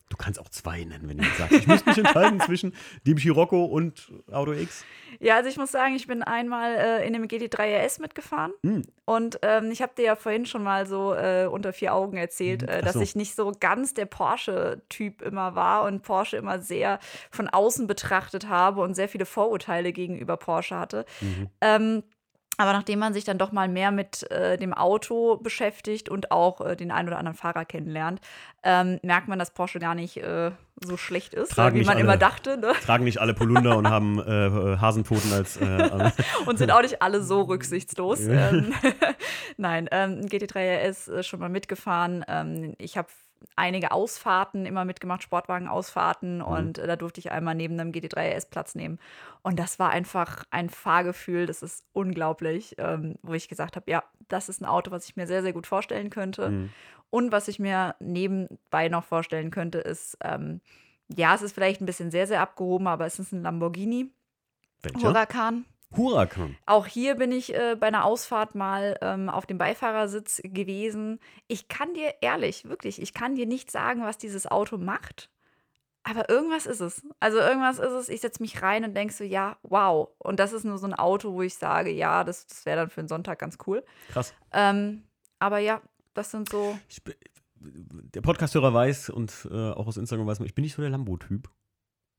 Du 0.08 0.16
kannst 0.16 0.38
auch 0.38 0.48
zwei 0.50 0.84
nennen, 0.84 1.08
wenn 1.08 1.18
du 1.18 1.24
jetzt 1.24 1.36
sagst. 1.36 1.54
Ich 1.56 1.66
muss 1.66 1.84
mich 1.84 1.98
entscheiden 1.98 2.38
zwischen 2.46 2.72
dem 3.08 3.18
Scirocco 3.18 3.64
und 3.64 4.12
Auto 4.30 4.52
X. 4.52 4.84
Ja, 5.18 5.34
also 5.34 5.48
ich 5.48 5.56
muss 5.56 5.72
sagen, 5.72 5.96
ich 5.96 6.06
bin 6.06 6.22
einmal 6.22 6.76
äh, 6.76 7.06
in 7.08 7.12
dem 7.12 7.24
GT3 7.24 7.84
RS 7.84 7.98
mitgefahren 7.98 8.52
Hm. 8.62 8.82
und 9.04 9.40
ähm, 9.42 9.72
ich 9.72 9.82
habe 9.82 9.94
dir 9.96 10.04
ja 10.04 10.14
vorhin 10.14 10.46
schon 10.46 10.62
mal 10.62 10.86
so 10.86 11.12
äh, 11.12 11.48
unter 11.50 11.72
vier 11.72 11.92
Augen 11.92 12.16
erzählt, 12.18 12.62
äh, 12.62 12.76
Ach 12.78 12.84
dass 12.84 12.92
so. 12.92 13.00
ich 13.00 13.16
nicht 13.16 13.34
so 13.34 13.50
ganz 13.58 13.94
der 13.94 14.06
Porsche-Typ 14.06 15.22
immer 15.22 15.56
war 15.56 15.82
und 15.84 16.02
Porsche 16.02 16.36
immer 16.36 16.60
sehr 16.60 17.00
von 17.32 17.48
außen 17.48 17.88
betrachtet 17.88 18.48
habe 18.48 18.82
und 18.82 18.94
sehr 18.94 19.08
viele 19.08 19.26
Vorurteile 19.26 19.92
gegenüber 19.92 20.36
Porsche 20.36 20.78
hatte. 20.78 21.04
Mhm. 21.20 21.50
Ähm, 21.60 22.02
aber 22.56 22.72
nachdem 22.72 22.98
man 22.98 23.12
sich 23.12 23.24
dann 23.24 23.38
doch 23.38 23.52
mal 23.52 23.68
mehr 23.68 23.90
mit 23.90 24.30
äh, 24.30 24.56
dem 24.56 24.72
Auto 24.72 25.36
beschäftigt 25.36 26.08
und 26.08 26.30
auch 26.30 26.60
äh, 26.60 26.76
den 26.76 26.90
einen 26.90 27.08
oder 27.08 27.18
anderen 27.18 27.36
Fahrer 27.36 27.64
kennenlernt, 27.64 28.20
ähm, 28.62 28.98
merkt 29.02 29.28
man, 29.28 29.38
dass 29.38 29.50
Porsche 29.50 29.78
gar 29.78 29.94
nicht 29.94 30.16
äh, 30.16 30.50
so 30.80 30.96
schlecht 30.96 31.34
ist, 31.34 31.52
Tragen 31.52 31.78
wie 31.78 31.84
man 31.84 31.94
alle. 31.94 32.00
immer 32.00 32.16
dachte. 32.16 32.56
Ne? 32.56 32.72
Tragen 32.84 33.04
nicht 33.04 33.20
alle 33.20 33.34
Polunder 33.34 33.76
und 33.76 33.88
haben 33.88 34.18
äh, 34.18 34.46
äh, 34.46 34.78
Hasenpfoten 34.78 35.32
als. 35.32 35.56
Äh, 35.56 36.10
und 36.46 36.58
sind 36.58 36.70
auch 36.70 36.82
nicht 36.82 37.02
alle 37.02 37.22
so 37.22 37.42
rücksichtslos. 37.42 38.24
Ja. 38.24 38.50
Ähm, 38.50 38.72
Nein, 39.56 39.88
ähm, 39.90 40.22
GT3 40.22 40.88
RS 40.88 41.26
schon 41.26 41.40
mal 41.40 41.48
mitgefahren. 41.48 42.24
Ähm, 42.28 42.74
ich 42.78 42.96
habe 42.96 43.08
einige 43.54 43.92
Ausfahrten 43.92 44.66
immer 44.66 44.84
mitgemacht, 44.84 45.22
Sportwagen-Ausfahrten 45.22 46.42
und 46.42 46.78
äh, 46.78 46.86
da 46.86 46.96
durfte 46.96 47.20
ich 47.20 47.30
einmal 47.30 47.54
neben 47.54 47.78
einem 47.78 47.92
GT3 47.92 48.36
RS 48.36 48.46
Platz 48.46 48.74
nehmen. 48.74 48.98
Und 49.42 49.58
das 49.58 49.78
war 49.78 49.90
einfach 49.90 50.44
ein 50.50 50.68
Fahrgefühl, 50.68 51.46
das 51.46 51.62
ist 51.62 51.84
unglaublich, 51.92 52.74
ähm, 52.78 53.16
wo 53.22 53.34
ich 53.34 53.48
gesagt 53.48 53.76
habe, 53.76 53.90
ja, 53.90 54.02
das 54.28 54.48
ist 54.48 54.60
ein 54.60 54.66
Auto, 54.66 54.90
was 54.90 55.08
ich 55.08 55.16
mir 55.16 55.26
sehr, 55.26 55.42
sehr 55.42 55.52
gut 55.52 55.66
vorstellen 55.66 56.10
könnte. 56.10 56.50
Mhm. 56.50 56.70
Und 57.10 57.32
was 57.32 57.48
ich 57.48 57.58
mir 57.58 57.94
nebenbei 58.00 58.88
noch 58.88 59.04
vorstellen 59.04 59.50
könnte, 59.50 59.78
ist, 59.78 60.18
ähm, 60.22 60.60
ja, 61.14 61.34
es 61.34 61.42
ist 61.42 61.52
vielleicht 61.52 61.80
ein 61.80 61.86
bisschen 61.86 62.10
sehr, 62.10 62.26
sehr 62.26 62.40
abgehoben, 62.40 62.88
aber 62.88 63.06
es 63.06 63.18
ist 63.18 63.32
ein 63.32 63.42
Lamborghini 63.42 64.10
welcher? 64.82 65.08
Huracan. 65.08 65.64
Huracan. 65.94 66.56
Auch 66.66 66.86
hier 66.86 67.14
bin 67.14 67.32
ich 67.32 67.54
äh, 67.54 67.76
bei 67.78 67.86
einer 67.86 68.04
Ausfahrt 68.04 68.54
mal 68.54 68.98
ähm, 69.00 69.28
auf 69.28 69.46
dem 69.46 69.58
Beifahrersitz 69.58 70.40
gewesen. 70.42 71.20
Ich 71.46 71.68
kann 71.68 71.94
dir 71.94 72.14
ehrlich, 72.20 72.64
wirklich, 72.68 73.00
ich 73.00 73.14
kann 73.14 73.36
dir 73.36 73.46
nicht 73.46 73.70
sagen, 73.70 74.02
was 74.02 74.18
dieses 74.18 74.46
Auto 74.46 74.78
macht. 74.78 75.30
Aber 76.02 76.28
irgendwas 76.28 76.66
ist 76.66 76.80
es. 76.80 77.02
Also 77.18 77.38
irgendwas 77.38 77.80
ist 77.80 77.90
es. 77.90 78.08
Ich 78.08 78.20
setze 78.20 78.40
mich 78.40 78.62
rein 78.62 78.84
und 78.84 78.94
denke 78.94 79.12
so, 79.12 79.24
ja, 79.24 79.56
wow. 79.62 80.08
Und 80.18 80.38
das 80.38 80.52
ist 80.52 80.64
nur 80.64 80.78
so 80.78 80.86
ein 80.86 80.94
Auto, 80.94 81.32
wo 81.32 81.42
ich 81.42 81.56
sage, 81.56 81.90
ja, 81.90 82.22
das, 82.22 82.46
das 82.46 82.64
wäre 82.64 82.76
dann 82.76 82.90
für 82.90 83.00
einen 83.00 83.08
Sonntag 83.08 83.40
ganz 83.40 83.58
cool. 83.66 83.84
Krass. 84.12 84.32
Ähm, 84.52 85.02
aber 85.40 85.58
ja, 85.58 85.82
das 86.14 86.30
sind 86.30 86.48
so. 86.48 86.78
Ich, 86.88 87.02
der 87.58 88.20
Podcasthörer 88.20 88.72
weiß 88.72 89.10
und 89.10 89.48
äh, 89.50 89.70
auch 89.72 89.88
aus 89.88 89.96
Instagram 89.96 90.28
weiß 90.28 90.38
man, 90.38 90.46
ich 90.46 90.54
bin 90.54 90.62
nicht 90.62 90.74
so 90.74 90.82
der 90.82 90.90
Lambo-Typ. 90.90 91.50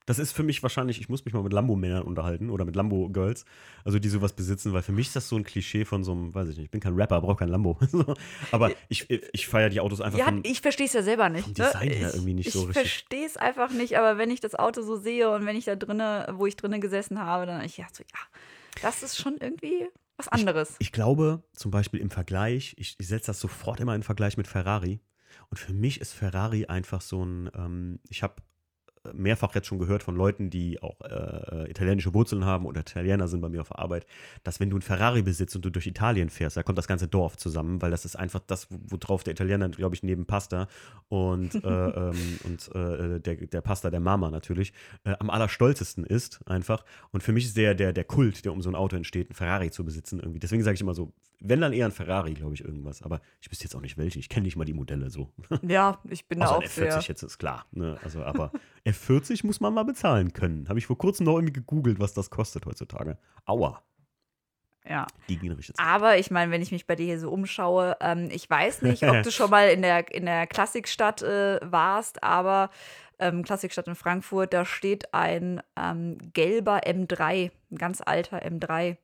Das 0.07 0.19
ist 0.19 0.31
für 0.31 0.41
mich 0.41 0.63
wahrscheinlich, 0.63 1.01
ich 1.01 1.09
muss 1.09 1.25
mich 1.25 1.33
mal 1.33 1.43
mit 1.43 1.51
Lambo-Männern 1.51 2.01
unterhalten 2.01 2.49
oder 2.49 2.63
mit 2.63 2.75
Lambo-Girls, 2.77 3.43
also 3.83 3.99
die 3.99 4.07
sowas 4.07 4.31
besitzen, 4.33 4.71
weil 4.71 4.81
für 4.81 4.93
mich 4.93 5.07
ist 5.07 5.17
das 5.17 5.27
so 5.27 5.35
ein 5.35 5.43
Klischee 5.43 5.83
von 5.83 6.03
so 6.03 6.13
einem, 6.13 6.33
weiß 6.33 6.47
ich 6.47 6.55
nicht, 6.55 6.65
ich 6.65 6.71
bin 6.71 6.79
kein 6.79 6.95
Rapper, 6.95 7.19
brauche 7.21 7.35
kein 7.35 7.49
Lambo. 7.49 7.77
Aber 8.51 8.71
ich, 8.87 9.09
ich 9.09 9.47
feiere 9.47 9.69
die 9.69 9.81
Autos 9.81 9.99
einfach 9.99 10.17
Ja, 10.17 10.25
von, 10.25 10.41
ich 10.43 10.61
verstehe 10.61 10.85
es 10.87 10.93
ja 10.93 11.03
selber 11.03 11.27
nicht. 11.29 11.43
vom 11.43 11.51
ne? 11.51 11.65
Design 11.65 11.89
her 11.91 12.07
ich, 12.07 12.13
irgendwie 12.15 12.33
nicht 12.33 12.47
ich 12.47 12.53
so 12.53 12.61
richtig. 12.61 12.77
verstehe 12.77 13.25
es 13.25 13.35
einfach 13.35 13.69
nicht, 13.71 13.97
aber 13.97 14.17
wenn 14.17 14.31
ich 14.31 14.39
das 14.39 14.55
Auto 14.55 14.81
so 14.81 14.95
sehe 14.95 15.29
und 15.29 15.45
wenn 15.45 15.57
ich 15.57 15.65
da 15.65 15.75
drinne, 15.75 16.33
wo 16.37 16.45
ich 16.45 16.55
drinnen 16.55 16.79
gesessen 16.79 17.19
habe, 17.19 17.45
dann 17.45 17.63
ich 17.65 17.77
ja 17.77 17.85
so, 17.91 18.01
ja, 18.03 18.19
das 18.81 19.03
ist 19.03 19.17
schon 19.17 19.35
irgendwie 19.41 19.87
was 20.15 20.29
anderes. 20.29 20.75
Ich 20.79 20.93
glaube, 20.93 21.43
zum 21.53 21.69
Beispiel 21.69 21.99
im 21.99 22.09
Vergleich, 22.11 22.75
ich, 22.77 22.95
ich 22.97 23.07
setze 23.07 23.27
das 23.27 23.41
sofort 23.41 23.81
immer 23.81 23.93
in 23.93 24.03
Vergleich 24.03 24.37
mit 24.37 24.47
Ferrari. 24.47 25.01
Und 25.49 25.57
für 25.57 25.73
mich 25.73 26.01
ist 26.01 26.13
Ferrari 26.13 26.65
einfach 26.65 27.01
so 27.01 27.23
ein, 27.23 27.49
ähm, 27.55 27.99
ich 28.09 28.23
habe 28.23 28.35
mehrfach 29.13 29.53
jetzt 29.55 29.67
schon 29.67 29.79
gehört 29.79 30.03
von 30.03 30.15
Leuten, 30.15 30.49
die 30.49 30.81
auch 30.81 30.99
äh, 31.01 31.69
italienische 31.69 32.13
Wurzeln 32.13 32.45
haben 32.45 32.65
oder 32.65 32.81
Italiener 32.81 33.27
sind 33.27 33.41
bei 33.41 33.49
mir 33.49 33.61
auf 33.61 33.69
der 33.69 33.79
Arbeit, 33.79 34.05
dass 34.43 34.59
wenn 34.59 34.69
du 34.69 34.77
ein 34.77 34.81
Ferrari 34.81 35.21
besitzt 35.21 35.55
und 35.55 35.65
du 35.65 35.69
durch 35.69 35.87
Italien 35.87 36.29
fährst, 36.29 36.57
da 36.57 36.63
kommt 36.63 36.77
das 36.77 36.87
ganze 36.87 37.07
Dorf 37.07 37.37
zusammen, 37.37 37.81
weil 37.81 37.91
das 37.91 38.05
ist 38.05 38.15
einfach 38.15 38.41
das, 38.47 38.71
wo- 38.71 38.79
worauf 38.89 39.23
der 39.23 39.31
Italiener, 39.33 39.69
glaube 39.69 39.95
ich, 39.95 40.03
neben 40.03 40.25
Pasta 40.25 40.67
und, 41.09 41.55
äh, 41.55 41.59
ähm, 41.67 42.39
und 42.43 42.75
äh, 42.75 43.19
der, 43.19 43.35
der 43.35 43.61
Pasta 43.61 43.89
der 43.89 43.99
Mama 43.99 44.29
natürlich 44.31 44.73
äh, 45.03 45.13
am 45.19 45.29
allerstolzesten 45.29 46.03
ist 46.03 46.39
einfach. 46.47 46.83
Und 47.11 47.23
für 47.23 47.31
mich 47.31 47.45
ist 47.45 47.57
der, 47.57 47.75
der, 47.75 47.93
der 47.93 48.03
Kult, 48.03 48.45
der 48.45 48.53
um 48.53 48.61
so 48.61 48.69
ein 48.69 48.75
Auto 48.75 48.95
entsteht, 48.95 49.29
ein 49.29 49.33
Ferrari 49.33 49.71
zu 49.71 49.83
besitzen 49.85 50.19
irgendwie. 50.19 50.39
Deswegen 50.39 50.63
sage 50.63 50.75
ich 50.75 50.81
immer 50.81 50.93
so, 50.93 51.13
wenn 51.39 51.61
dann 51.61 51.73
eher 51.73 51.85
ein 51.85 51.91
Ferrari, 51.91 52.33
glaube 52.33 52.53
ich, 52.55 52.63
irgendwas. 52.63 53.01
Aber 53.03 53.21
ich 53.41 53.51
wüsste 53.51 53.65
jetzt 53.65 53.75
auch 53.75 53.81
nicht 53.81 53.97
welchen. 53.97 54.19
Ich 54.19 54.29
kenne 54.29 54.45
nicht 54.45 54.55
mal 54.55 54.65
die 54.65 54.73
Modelle 54.73 55.09
so. 55.09 55.31
Ja, 55.61 55.99
ich 56.09 56.27
bin 56.27 56.39
da 56.39 56.47
Außer 56.47 56.57
auch 56.57 56.61
ein 56.63 56.67
sehr. 56.67 56.99
F40 56.99 57.07
jetzt 57.07 57.23
ist 57.23 57.37
klar. 57.37 57.65
Ne? 57.71 57.97
Also, 58.03 58.23
aber 58.23 58.51
F40 58.85 59.45
muss 59.45 59.59
man 59.59 59.73
mal 59.73 59.83
bezahlen 59.83 60.33
können. 60.33 60.67
Habe 60.69 60.79
ich 60.79 60.87
vor 60.87 60.97
kurzem 60.97 61.25
noch 61.25 61.35
irgendwie 61.35 61.53
gegoogelt, 61.53 61.99
was 61.99 62.13
das 62.13 62.29
kostet 62.29 62.65
heutzutage. 62.65 63.17
Aua, 63.45 63.81
Ja. 64.87 65.05
die 65.29 65.37
gehen 65.37 65.51
richtig. 65.51 65.75
Aber 65.79 66.17
ich 66.17 66.31
meine, 66.31 66.51
wenn 66.51 66.61
ich 66.61 66.71
mich 66.71 66.87
bei 66.87 66.95
dir 66.95 67.05
hier 67.05 67.19
so 67.19 67.29
umschaue, 67.29 67.97
ähm, 68.01 68.29
ich 68.31 68.49
weiß 68.49 68.81
nicht, 68.81 69.03
ob 69.03 69.21
du 69.23 69.31
schon 69.31 69.49
mal 69.49 69.69
in 69.69 69.81
der, 69.81 70.11
in 70.13 70.25
der 70.25 70.47
Klassikstadt 70.47 71.21
äh, 71.21 71.59
warst, 71.63 72.23
aber 72.23 72.69
ähm, 73.19 73.43
Klassikstadt 73.43 73.87
in 73.87 73.95
Frankfurt, 73.95 74.53
da 74.53 74.63
steht 74.65 75.13
ein 75.13 75.61
ähm, 75.75 76.17
gelber 76.33 76.81
M3, 76.85 77.51
ein 77.71 77.77
ganz 77.77 78.01
alter 78.05 78.43
M3. 78.45 78.97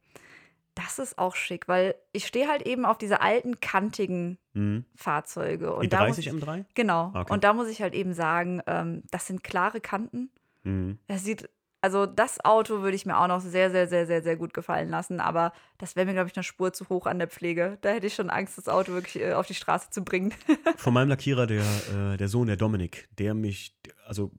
Das 0.75 0.99
ist 0.99 1.17
auch 1.17 1.35
schick, 1.35 1.67
weil 1.67 1.95
ich 2.13 2.25
stehe 2.25 2.47
halt 2.47 2.63
eben 2.63 2.85
auf 2.85 2.97
diese 2.97 3.21
alten, 3.21 3.59
kantigen 3.59 4.37
Mhm. 4.53 4.85
Fahrzeuge. 4.95 5.73
Und 5.73 5.91
da 5.93 6.07
muss 6.07 6.17
E30 6.17 6.19
ich, 6.19 6.29
M3? 6.29 6.65
Genau. 6.75 7.11
Okay. 7.13 7.33
Und 7.33 7.43
da 7.43 7.53
muss 7.53 7.67
ich 7.67 7.81
halt 7.81 7.93
eben 7.95 8.13
sagen, 8.13 8.61
ähm, 8.67 9.03
das 9.11 9.27
sind 9.27 9.43
klare 9.43 9.81
Kanten. 9.81 10.29
Mhm. 10.63 10.99
Das 11.07 11.23
sieht, 11.23 11.49
also 11.81 12.05
das 12.05 12.43
Auto 12.45 12.81
würde 12.81 12.95
ich 12.95 13.05
mir 13.05 13.17
auch 13.17 13.27
noch 13.27 13.41
sehr, 13.41 13.71
sehr, 13.71 13.87
sehr, 13.87 14.05
sehr, 14.05 14.21
sehr 14.21 14.37
gut 14.37 14.53
gefallen 14.53 14.89
lassen. 14.89 15.19
Aber 15.19 15.53
das 15.79 15.95
wäre 15.95 16.05
mir, 16.05 16.13
glaube 16.13 16.29
ich, 16.29 16.35
eine 16.37 16.43
Spur 16.43 16.71
zu 16.71 16.87
hoch 16.89 17.07
an 17.07 17.17
der 17.19 17.27
Pflege. 17.27 17.77
Da 17.81 17.89
hätte 17.89 18.07
ich 18.07 18.13
schon 18.13 18.29
Angst, 18.29 18.57
das 18.57 18.69
Auto 18.69 18.93
wirklich 18.93 19.21
äh, 19.23 19.33
auf 19.33 19.47
die 19.47 19.55
Straße 19.55 19.89
zu 19.89 20.03
bringen. 20.03 20.33
Von 20.77 20.93
meinem 20.93 21.09
Lackierer, 21.09 21.47
der, 21.47 21.63
äh, 21.63 22.17
der 22.17 22.27
Sohn, 22.27 22.47
der 22.47 22.57
Dominik, 22.57 23.09
der 23.17 23.33
mich, 23.33 23.75
also 24.05 24.31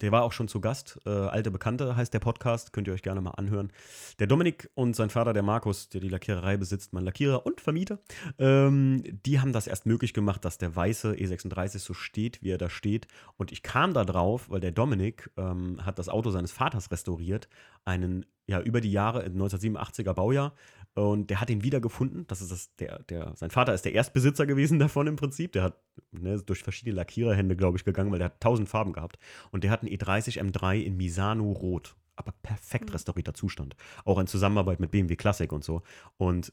der 0.00 0.12
war 0.12 0.22
auch 0.22 0.32
schon 0.32 0.48
zu 0.48 0.60
Gast. 0.60 0.98
Äh, 1.06 1.10
Alte 1.10 1.50
Bekannte 1.50 1.96
heißt 1.96 2.12
der 2.12 2.18
Podcast, 2.18 2.72
könnt 2.72 2.86
ihr 2.88 2.94
euch 2.94 3.02
gerne 3.02 3.20
mal 3.20 3.32
anhören. 3.32 3.72
Der 4.18 4.26
Dominik 4.26 4.70
und 4.74 4.96
sein 4.96 5.10
Vater, 5.10 5.32
der 5.32 5.42
Markus, 5.42 5.88
der 5.88 6.00
die 6.00 6.08
Lackiererei 6.08 6.56
besitzt, 6.56 6.92
mein 6.92 7.04
Lackierer 7.04 7.46
und 7.46 7.60
Vermieter, 7.60 7.98
ähm, 8.38 9.02
die 9.24 9.40
haben 9.40 9.52
das 9.52 9.66
erst 9.66 9.86
möglich 9.86 10.14
gemacht, 10.14 10.44
dass 10.44 10.58
der 10.58 10.74
weiße 10.74 11.12
E36 11.12 11.78
so 11.78 11.94
steht, 11.94 12.42
wie 12.42 12.50
er 12.50 12.58
da 12.58 12.68
steht. 12.68 13.06
Und 13.36 13.52
ich 13.52 13.62
kam 13.62 13.94
da 13.94 14.04
drauf, 14.04 14.50
weil 14.50 14.60
der 14.60 14.72
Dominik 14.72 15.30
ähm, 15.36 15.84
hat 15.84 15.98
das 15.98 16.08
Auto 16.08 16.30
seines 16.30 16.52
Vaters 16.52 16.90
restauriert, 16.90 17.48
einen, 17.84 18.26
ja, 18.46 18.60
über 18.60 18.80
die 18.80 18.92
Jahre, 18.92 19.24
1987er 19.26 20.12
Baujahr. 20.12 20.54
Und 20.96 21.28
der 21.28 21.40
hat 21.42 21.50
ihn 21.50 21.62
wiedergefunden. 21.62 22.26
Das 22.26 22.40
ist 22.40 22.50
das, 22.50 22.74
der, 22.76 23.00
der, 23.04 23.36
sein 23.36 23.50
Vater 23.50 23.74
ist 23.74 23.84
der 23.84 23.92
Erstbesitzer 23.92 24.46
gewesen 24.46 24.78
davon 24.80 25.06
im 25.06 25.16
Prinzip. 25.16 25.52
Der 25.52 25.62
hat 25.62 25.78
ne, 26.10 26.32
ist 26.34 26.46
durch 26.48 26.62
verschiedene 26.62 26.96
Lackiererhände, 26.96 27.54
glaube 27.54 27.76
ich, 27.78 27.84
gegangen, 27.84 28.10
weil 28.10 28.18
der 28.18 28.26
hat 28.26 28.40
tausend 28.40 28.68
Farben 28.68 28.92
gehabt. 28.94 29.18
Und 29.50 29.62
der 29.62 29.70
hat 29.70 29.82
einen 29.82 29.92
E30 29.92 30.40
M3 30.40 30.80
in 30.80 30.96
Misano 30.96 31.52
Rot. 31.52 31.94
Aber 32.16 32.32
perfekt 32.42 32.94
restaurierter 32.94 33.34
Zustand. 33.34 33.76
Auch 34.06 34.18
in 34.18 34.26
Zusammenarbeit 34.26 34.80
mit 34.80 34.90
BMW 34.90 35.16
Classic 35.16 35.52
und 35.52 35.62
so. 35.62 35.82
Und 36.16 36.52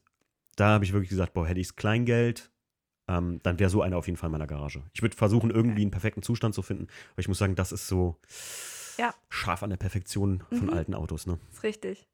da 0.57 0.67
habe 0.73 0.83
ich 0.83 0.91
wirklich 0.91 1.09
gesagt, 1.09 1.33
boah, 1.33 1.47
hätte 1.47 1.61
ich 1.61 1.67
das 1.67 1.77
Kleingeld, 1.77 2.51
ähm, 3.07 3.39
dann 3.43 3.59
wäre 3.59 3.69
so 3.69 3.81
einer 3.81 3.95
auf 3.97 4.07
jeden 4.07 4.17
Fall 4.17 4.27
in 4.27 4.33
meiner 4.33 4.45
Garage. 4.47 4.83
Ich 4.93 5.01
würde 5.01 5.15
versuchen, 5.15 5.51
irgendwie 5.51 5.81
einen 5.83 5.91
perfekten 5.91 6.21
Zustand 6.21 6.53
zu 6.53 6.61
finden, 6.61 6.87
aber 7.13 7.19
ich 7.21 7.27
muss 7.29 7.37
sagen, 7.37 7.55
das 7.55 7.71
ist 7.71 7.87
so 7.87 8.19
Ja. 8.97 9.13
scharf 9.29 9.63
an 9.63 9.69
der 9.69 9.77
Perfektion 9.77 10.43
von 10.51 10.67
Mhm. 10.67 10.73
alten 10.73 10.93
Autos, 10.95 11.25
ne? 11.27 11.39
Ist 11.51 11.63
richtig. 11.63 12.07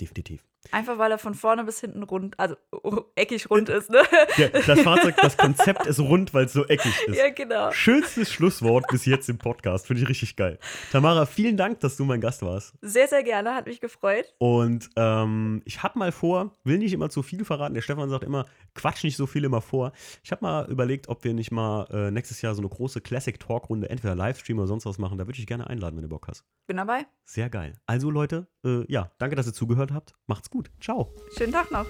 Definitiv. 0.00 0.44
Einfach 0.70 0.98
weil 0.98 1.10
er 1.10 1.18
von 1.18 1.34
vorne 1.34 1.64
bis 1.64 1.80
hinten 1.80 2.02
rund, 2.02 2.38
also 2.38 2.56
oh, 2.72 3.02
eckig 3.14 3.48
rund 3.48 3.68
ist, 3.68 3.90
ne? 3.90 4.02
Ja, 4.36 4.48
das 4.48 4.80
Fahrzeug, 4.80 5.16
das 5.16 5.36
Konzept 5.36 5.86
ist 5.86 5.98
rund, 5.98 6.34
weil 6.34 6.44
es 6.44 6.52
so 6.52 6.66
eckig 6.66 6.92
ist. 7.06 7.16
ja, 7.16 7.30
genau. 7.30 7.70
Schönstes 7.72 8.30
Schlusswort 8.32 8.86
bis 8.88 9.06
jetzt 9.06 9.28
im 9.28 9.38
Podcast. 9.38 9.86
Finde 9.86 10.02
ich 10.02 10.08
richtig 10.08 10.36
geil. 10.36 10.58
Tamara, 10.92 11.26
vielen 11.26 11.56
Dank, 11.56 11.80
dass 11.80 11.96
du 11.96 12.04
mein 12.04 12.20
Gast 12.20 12.42
warst. 12.42 12.74
Sehr, 12.82 13.08
sehr 13.08 13.22
gerne, 13.22 13.54
hat 13.54 13.66
mich 13.66 13.80
gefreut. 13.80 14.34
Und 14.38 14.90
ähm, 14.96 15.62
ich 15.64 15.82
habe 15.82 15.98
mal 15.98 16.12
vor, 16.12 16.54
will 16.64 16.78
nicht 16.78 16.92
immer 16.92 17.08
zu 17.08 17.22
viel 17.22 17.44
verraten. 17.44 17.74
Der 17.74 17.82
Stefan 17.82 18.10
sagt 18.10 18.24
immer, 18.24 18.46
quatsch 18.78 19.04
nicht 19.04 19.16
so 19.16 19.26
viel 19.26 19.44
immer 19.44 19.60
vor. 19.60 19.92
Ich 20.22 20.30
habe 20.30 20.44
mal 20.44 20.70
überlegt, 20.70 21.08
ob 21.08 21.24
wir 21.24 21.34
nicht 21.34 21.50
mal 21.50 21.86
äh, 21.90 22.10
nächstes 22.10 22.40
Jahr 22.42 22.54
so 22.54 22.62
eine 22.62 22.68
große 22.68 23.00
Classic-Talk-Runde, 23.00 23.90
entweder 23.90 24.14
Livestream 24.14 24.58
oder 24.58 24.68
sonst 24.68 24.86
was 24.86 24.98
machen. 24.98 25.18
Da 25.18 25.24
würde 25.24 25.32
ich 25.32 25.38
dich 25.38 25.46
gerne 25.46 25.66
einladen, 25.68 25.96
wenn 25.96 26.02
du 26.02 26.08
Bock 26.08 26.28
hast. 26.28 26.44
Bin 26.66 26.76
dabei. 26.76 27.06
Sehr 27.24 27.50
geil. 27.50 27.74
Also 27.86 28.10
Leute, 28.10 28.46
äh, 28.64 28.90
ja, 28.90 29.10
danke, 29.18 29.36
dass 29.36 29.46
ihr 29.46 29.52
zugehört 29.52 29.92
habt. 29.92 30.14
Macht's 30.26 30.50
gut. 30.50 30.70
Ciao. 30.80 31.14
Schönen 31.36 31.52
Tag 31.52 31.70
noch. 31.70 31.86